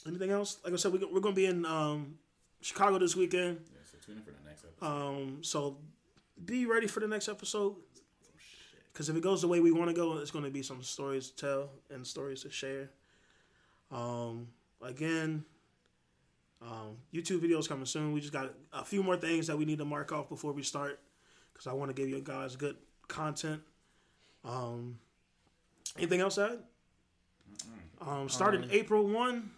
anything 0.07 0.31
else? 0.31 0.57
Like 0.63 0.73
I 0.73 0.77
said, 0.77 0.91
we, 0.91 0.99
we're 0.99 1.19
going 1.19 1.35
to 1.35 1.41
be 1.41 1.45
in 1.45 1.65
um, 1.65 2.15
Chicago 2.61 2.99
this 2.99 3.15
weekend. 3.15 3.59
Yeah, 3.71 3.79
so 3.83 3.97
tune 4.05 4.17
in 4.17 4.23
for 4.23 4.31
the 4.31 4.47
next 4.47 4.63
episode. 4.65 4.85
Um, 4.85 5.37
so 5.41 5.77
be 6.45 6.65
ready 6.65 6.87
for 6.87 6.99
the 6.99 7.07
next 7.07 7.27
episode. 7.27 7.75
Because 8.91 9.09
if 9.09 9.15
it 9.15 9.23
goes 9.23 9.41
the 9.41 9.47
way 9.47 9.59
we 9.59 9.71
want 9.71 9.89
to 9.89 9.95
go, 9.95 10.17
it's 10.17 10.31
going 10.31 10.45
to 10.45 10.51
be 10.51 10.61
some 10.63 10.83
stories 10.83 11.29
to 11.29 11.35
tell 11.35 11.69
and 11.89 12.05
stories 12.05 12.43
to 12.43 12.49
share. 12.49 12.89
Um, 13.91 14.47
again, 14.81 15.45
um, 16.61 16.97
YouTube 17.13 17.39
videos 17.39 17.67
coming 17.69 17.85
soon. 17.85 18.11
We 18.11 18.19
just 18.19 18.33
got 18.33 18.53
a 18.73 18.83
few 18.83 19.03
more 19.03 19.15
things 19.15 19.47
that 19.47 19.57
we 19.57 19.65
need 19.65 19.77
to 19.77 19.85
mark 19.85 20.11
off 20.11 20.27
before 20.27 20.51
we 20.51 20.63
start. 20.63 20.99
Because 21.53 21.67
I 21.67 21.73
want 21.73 21.89
to 21.89 21.93
give 21.93 22.09
you 22.09 22.19
guys 22.21 22.55
good 22.55 22.75
content. 23.07 23.61
Um, 24.43 24.99
anything 25.97 26.21
else, 26.21 26.37
Ed? 26.37 26.59
Um, 28.01 28.29
started 28.29 28.69
April 28.71 29.07
1. 29.07 29.49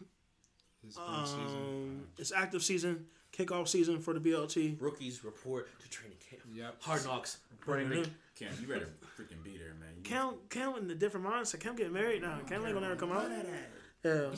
This. 0.84 0.98
Um, 0.98 2.04
it's 2.18 2.32
active 2.32 2.64
season, 2.64 3.06
kickoff 3.32 3.68
season 3.68 4.00
for 4.00 4.14
the 4.14 4.20
BLT. 4.20 4.78
rookies 4.82 5.24
report 5.24 5.68
to 5.80 5.90
training 5.90 6.18
camp. 6.28 6.42
Yep. 6.54 6.76
Hard 6.82 7.06
knocks. 7.06 7.38
Brand 7.66 7.90
new. 7.90 8.04
Cam, 8.38 8.50
you 8.60 8.68
better 8.68 8.90
freaking 9.18 9.44
be 9.44 9.58
there, 9.58 9.76
man. 9.80 9.90
You- 9.98 10.02
Cam, 10.04 10.34
Cam 10.50 10.76
in 10.78 10.90
a 10.90 10.96
different 10.96 11.26
mindset. 11.28 11.60
Cam 11.60 11.76
getting 11.76 11.94
married 11.94 12.24
now. 12.24 12.40
Cam 12.48 12.66
ain't 12.66 12.74
gonna 12.74 12.88
ever 12.88 12.96
come 12.96 13.12
out. 13.12 13.30
Yeah. 14.04 14.32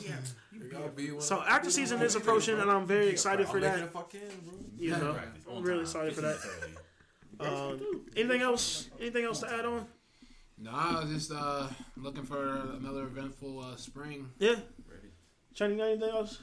Y'all 0.70 0.88
be 0.90 1.10
one- 1.12 1.22
So 1.22 1.42
active 1.46 1.72
season 1.72 2.02
is 2.02 2.14
approaching, 2.14 2.58
and 2.60 2.70
I'm 2.70 2.86
very 2.86 3.08
excited 3.08 3.48
for 3.48 3.60
that. 3.60 3.78
if 3.80 3.96
I 3.96 4.02
can, 4.02 4.20
bro. 4.44 4.52
You 4.76 4.90
know, 4.90 5.18
I'm 5.50 5.62
really 5.62 5.80
excited 5.82 6.12
for 6.14 6.20
that. 6.20 6.36
Um, 7.40 8.04
anything 8.16 8.42
else? 8.42 8.88
Anything 9.00 9.24
else 9.24 9.40
to 9.40 9.52
add 9.52 9.64
on? 9.64 9.86
Nah, 10.58 11.04
just 11.06 11.32
uh, 11.32 11.66
looking 11.96 12.22
for 12.24 12.46
another 12.76 13.04
eventful 13.04 13.58
uh, 13.60 13.76
spring. 13.76 14.30
Yeah. 14.38 14.56
Ready? 15.60 15.74
Johnny, 15.74 15.74
you 15.74 15.78
got 15.78 16.04
anything 16.04 16.16
else? 16.16 16.42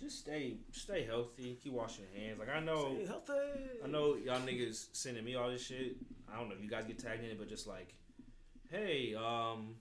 Just 0.00 0.18
stay 0.20 0.56
stay 0.72 1.04
healthy. 1.04 1.58
Keep 1.62 1.72
washing 1.72 2.04
your 2.12 2.22
hands. 2.22 2.38
Like 2.38 2.48
I 2.48 2.60
know 2.60 2.94
Stay 2.94 3.06
healthy. 3.06 3.32
I 3.84 3.88
know 3.88 4.16
y'all 4.16 4.40
niggas 4.40 4.86
sending 4.92 5.24
me 5.24 5.34
all 5.34 5.50
this 5.50 5.66
shit. 5.66 5.96
I 6.32 6.38
don't 6.38 6.48
know 6.48 6.54
if 6.54 6.62
you 6.62 6.70
guys 6.70 6.84
get 6.86 6.98
tagged 6.98 7.22
in 7.22 7.30
it, 7.30 7.38
but 7.38 7.48
just 7.48 7.66
like, 7.66 7.94
hey, 8.70 9.14
um, 9.14 9.74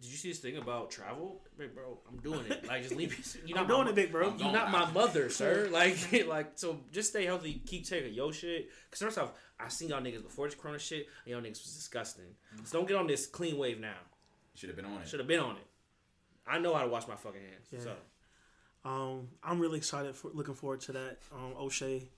did 0.00 0.10
you 0.10 0.16
see 0.16 0.28
this 0.28 0.38
thing 0.38 0.58
about 0.58 0.90
travel? 0.90 1.42
Big 1.58 1.74
bro, 1.74 1.98
I'm 2.08 2.18
doing 2.18 2.44
it. 2.50 2.66
Like, 2.66 2.82
just 2.82 2.94
leave. 2.94 3.18
You're 3.46 3.58
I'm 3.58 3.66
not 3.66 3.70
my 3.70 3.84
doing 3.84 3.88
it, 3.88 3.94
big 3.94 4.12
bro. 4.12 4.34
You're 4.36 4.52
not 4.52 4.70
my 4.70 4.90
mother, 4.92 5.30
sir. 5.30 5.68
Like, 5.72 5.96
like, 6.28 6.52
so 6.54 6.80
just 6.92 7.10
stay 7.10 7.24
healthy. 7.24 7.62
Keep 7.66 7.88
taking 7.88 8.12
your 8.14 8.32
shit. 8.32 8.70
Cause 8.90 9.00
first 9.00 9.18
off, 9.18 9.32
I 9.58 9.68
seen 9.68 9.88
y'all 9.88 10.02
niggas 10.02 10.22
before 10.22 10.46
this 10.46 10.54
Corona 10.54 10.78
shit, 10.78 11.08
and 11.24 11.32
y'all 11.32 11.40
niggas 11.40 11.62
was 11.64 11.74
disgusting. 11.74 12.26
So 12.64 12.78
don't 12.78 12.86
get 12.86 12.96
on 12.96 13.06
this 13.06 13.26
clean 13.26 13.56
wave 13.56 13.80
now. 13.80 13.96
Should 14.54 14.68
have 14.68 14.76
been 14.76 14.84
on 14.84 15.00
it. 15.00 15.08
Should 15.08 15.20
have 15.20 15.28
been 15.28 15.40
on 15.40 15.56
it. 15.56 15.65
I 16.46 16.58
know 16.58 16.74
how 16.74 16.82
to 16.82 16.88
wash 16.88 17.06
my 17.08 17.16
fucking 17.16 17.40
hands. 17.40 17.66
Yeah. 17.70 17.80
So 17.80 17.96
Um, 18.84 19.28
I'm 19.42 19.58
really 19.58 19.78
excited 19.78 20.14
for 20.14 20.30
looking 20.32 20.54
forward 20.54 20.80
to 20.82 20.92
that. 20.92 21.18
Um, 21.34 21.54
O'Shea, 21.58 22.08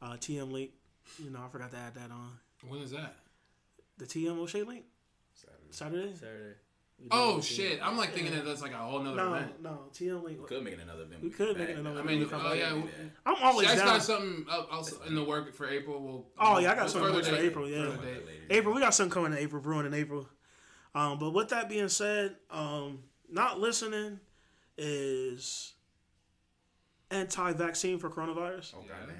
uh, 0.00 0.12
TM 0.18 0.52
link. 0.52 0.70
You 1.18 1.30
know, 1.30 1.40
I 1.44 1.48
forgot 1.48 1.72
to 1.72 1.76
add 1.76 1.94
that 1.94 2.10
on 2.12 2.38
When 2.68 2.80
is 2.80 2.92
that? 2.92 3.16
the 3.98 4.04
TM 4.06 4.38
O'Shea 4.38 4.62
link 4.62 4.84
Saturday. 5.34 5.66
Saturday. 5.70 6.14
Saturday. 6.14 6.54
Oh 7.10 7.40
shit! 7.40 7.80
I'm 7.82 7.96
like 7.96 8.12
thinking 8.14 8.32
that 8.32 8.44
that's 8.44 8.62
like 8.62 8.70
a 8.72 8.76
whole 8.76 9.00
nother 9.00 9.16
No, 9.16 9.34
event. 9.34 9.60
no, 9.60 9.78
TM 9.92 10.22
link. 10.22 10.40
We 10.40 10.46
could 10.46 10.62
make 10.62 10.74
it 10.74 10.80
another 10.80 11.02
event. 11.02 11.20
We 11.24 11.30
can 11.30 11.36
could 11.48 11.58
back. 11.58 11.66
make 11.66 11.76
it 11.76 11.80
another 11.80 12.00
I 12.00 12.04
mean, 12.04 12.22
event. 12.22 12.42
oh 12.46 12.52
yeah, 12.52 12.70
Do 12.70 12.76
we- 12.76 12.82
that. 12.82 12.92
I'm 13.26 13.42
always 13.42 13.66
Shaq's 13.66 13.76
down. 13.78 13.86
got 13.88 14.02
something 14.04 14.46
el- 14.48 14.68
else 14.70 14.94
in 15.08 15.14
the 15.16 15.24
work 15.24 15.52
for 15.52 15.68
April. 15.68 16.00
We'll, 16.00 16.26
Oh, 16.38 16.58
yeah, 16.58 16.70
I 16.70 16.74
got 16.76 16.82
we'll 16.84 16.88
something 16.92 17.12
further 17.14 17.36
for 17.36 17.42
April, 17.42 17.68
yeah. 17.68 17.78
further 17.86 17.96
Talk 17.96 18.02
date. 18.04 18.10
about 18.12 18.20
that 18.20 18.26
later. 18.28 18.46
April, 18.50 18.74
we 18.76 18.80
got 18.80 18.94
something 18.94 19.10
coming 19.12 19.32
in 19.32 19.38
April, 19.38 19.60
brewing 19.60 19.86
in 19.86 19.94
April. 19.94 20.28
Um, 20.94 21.18
but 21.18 21.30
with 21.30 21.48
that 21.48 21.68
being 21.68 21.88
said, 21.88 22.36
um, 22.52 23.02
not 23.32 23.58
listening 23.58 24.20
is 24.78 25.72
anti-vaccine 27.10 27.98
for 27.98 28.08
coronavirus. 28.10 28.74
Oh 28.76 28.84
Yeah, 28.86 28.92
goddamn. 29.00 29.16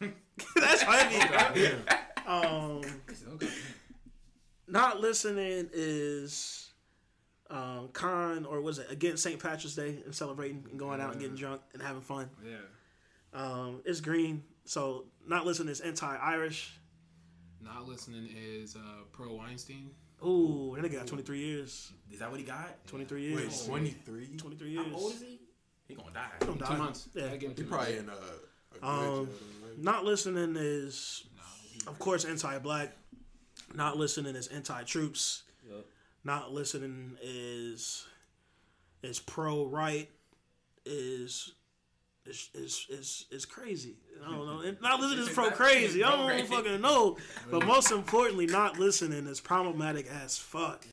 yeah. 0.00 0.08
That's 0.56 0.82
heavy. 0.82 1.74
um, 2.26 2.82
Okay. 3.34 3.48
not 4.66 5.00
listening 5.00 5.68
is 5.72 6.70
um, 7.50 7.88
con 7.92 8.44
or 8.46 8.60
was 8.60 8.78
it 8.78 8.90
against 8.90 9.22
St. 9.22 9.38
Patrick's 9.40 9.74
Day 9.74 10.02
and 10.04 10.14
celebrating 10.14 10.64
and 10.70 10.78
going 10.78 11.00
out 11.00 11.12
and 11.12 11.20
getting 11.20 11.36
drunk 11.36 11.60
and 11.72 11.82
having 11.82 12.02
fun. 12.02 12.30
Yeah. 12.44 12.56
Um, 13.32 13.82
it's 13.84 14.00
green, 14.00 14.42
so 14.64 15.06
not 15.26 15.44
listening 15.44 15.70
is 15.70 15.80
anti-Irish. 15.80 16.78
Not 17.60 17.86
listening 17.88 18.28
is 18.36 18.76
uh, 18.76 19.02
pro 19.12 19.34
Weinstein. 19.34 19.90
Ooh, 20.26 20.74
that 20.76 20.84
nigga 20.84 20.98
got 20.98 21.06
23 21.06 21.38
years. 21.38 21.92
Is 22.10 22.18
that 22.20 22.30
what 22.30 22.40
he 22.40 22.46
got? 22.46 22.86
23 22.86 23.34
Wait, 23.34 23.42
years. 23.44 23.66
23? 23.66 24.36
23 24.36 24.70
years. 24.70 24.86
How 24.86 24.94
old 24.96 25.12
is 25.14 25.20
he? 25.20 25.40
He 25.88 25.94
gonna 25.94 26.12
die. 26.12 26.26
Don't 26.40 26.58
die. 26.58 26.66
Two 26.66 26.76
months. 26.78 27.08
Yeah. 27.14 27.24
Gotta 27.26 27.36
give 27.38 27.50
him 27.50 27.56
He 27.56 27.62
probably 27.64 27.94
months. 28.00 28.20
in 28.82 28.82
a, 28.82 28.86
a 28.86 28.90
Um, 28.90 29.24
good 29.26 29.28
right? 29.68 29.78
Not 29.78 30.04
listening 30.04 30.56
is, 30.58 31.24
of 31.86 31.98
course, 31.98 32.24
anti-black. 32.24 32.96
Not 33.74 33.96
listening 33.96 34.34
is 34.36 34.46
anti-troops. 34.48 35.42
Yup. 35.68 35.84
Not 36.24 36.52
listening 36.52 37.18
is 37.22 38.06
is 39.02 39.20
pro-right. 39.20 40.10
Is 40.86 41.52
is 42.26 42.50
is 42.54 42.86
is, 42.88 43.26
is 43.30 43.44
crazy. 43.44 43.94
I 44.24 44.30
don't 44.30 44.46
know. 44.46 44.60
And 44.64 44.80
not 44.80 45.00
listening 45.00 45.26
is 45.26 45.28
pro-crazy. 45.28 46.02
I 46.02 46.10
don't 46.10 46.46
fucking 46.46 46.80
know. 46.80 47.18
But 47.50 47.66
most 47.66 47.90
importantly, 47.92 48.46
not 48.46 48.78
listening 48.78 49.26
is 49.26 49.40
problematic 49.40 50.06
as 50.06 50.38
fuck. 50.38 50.86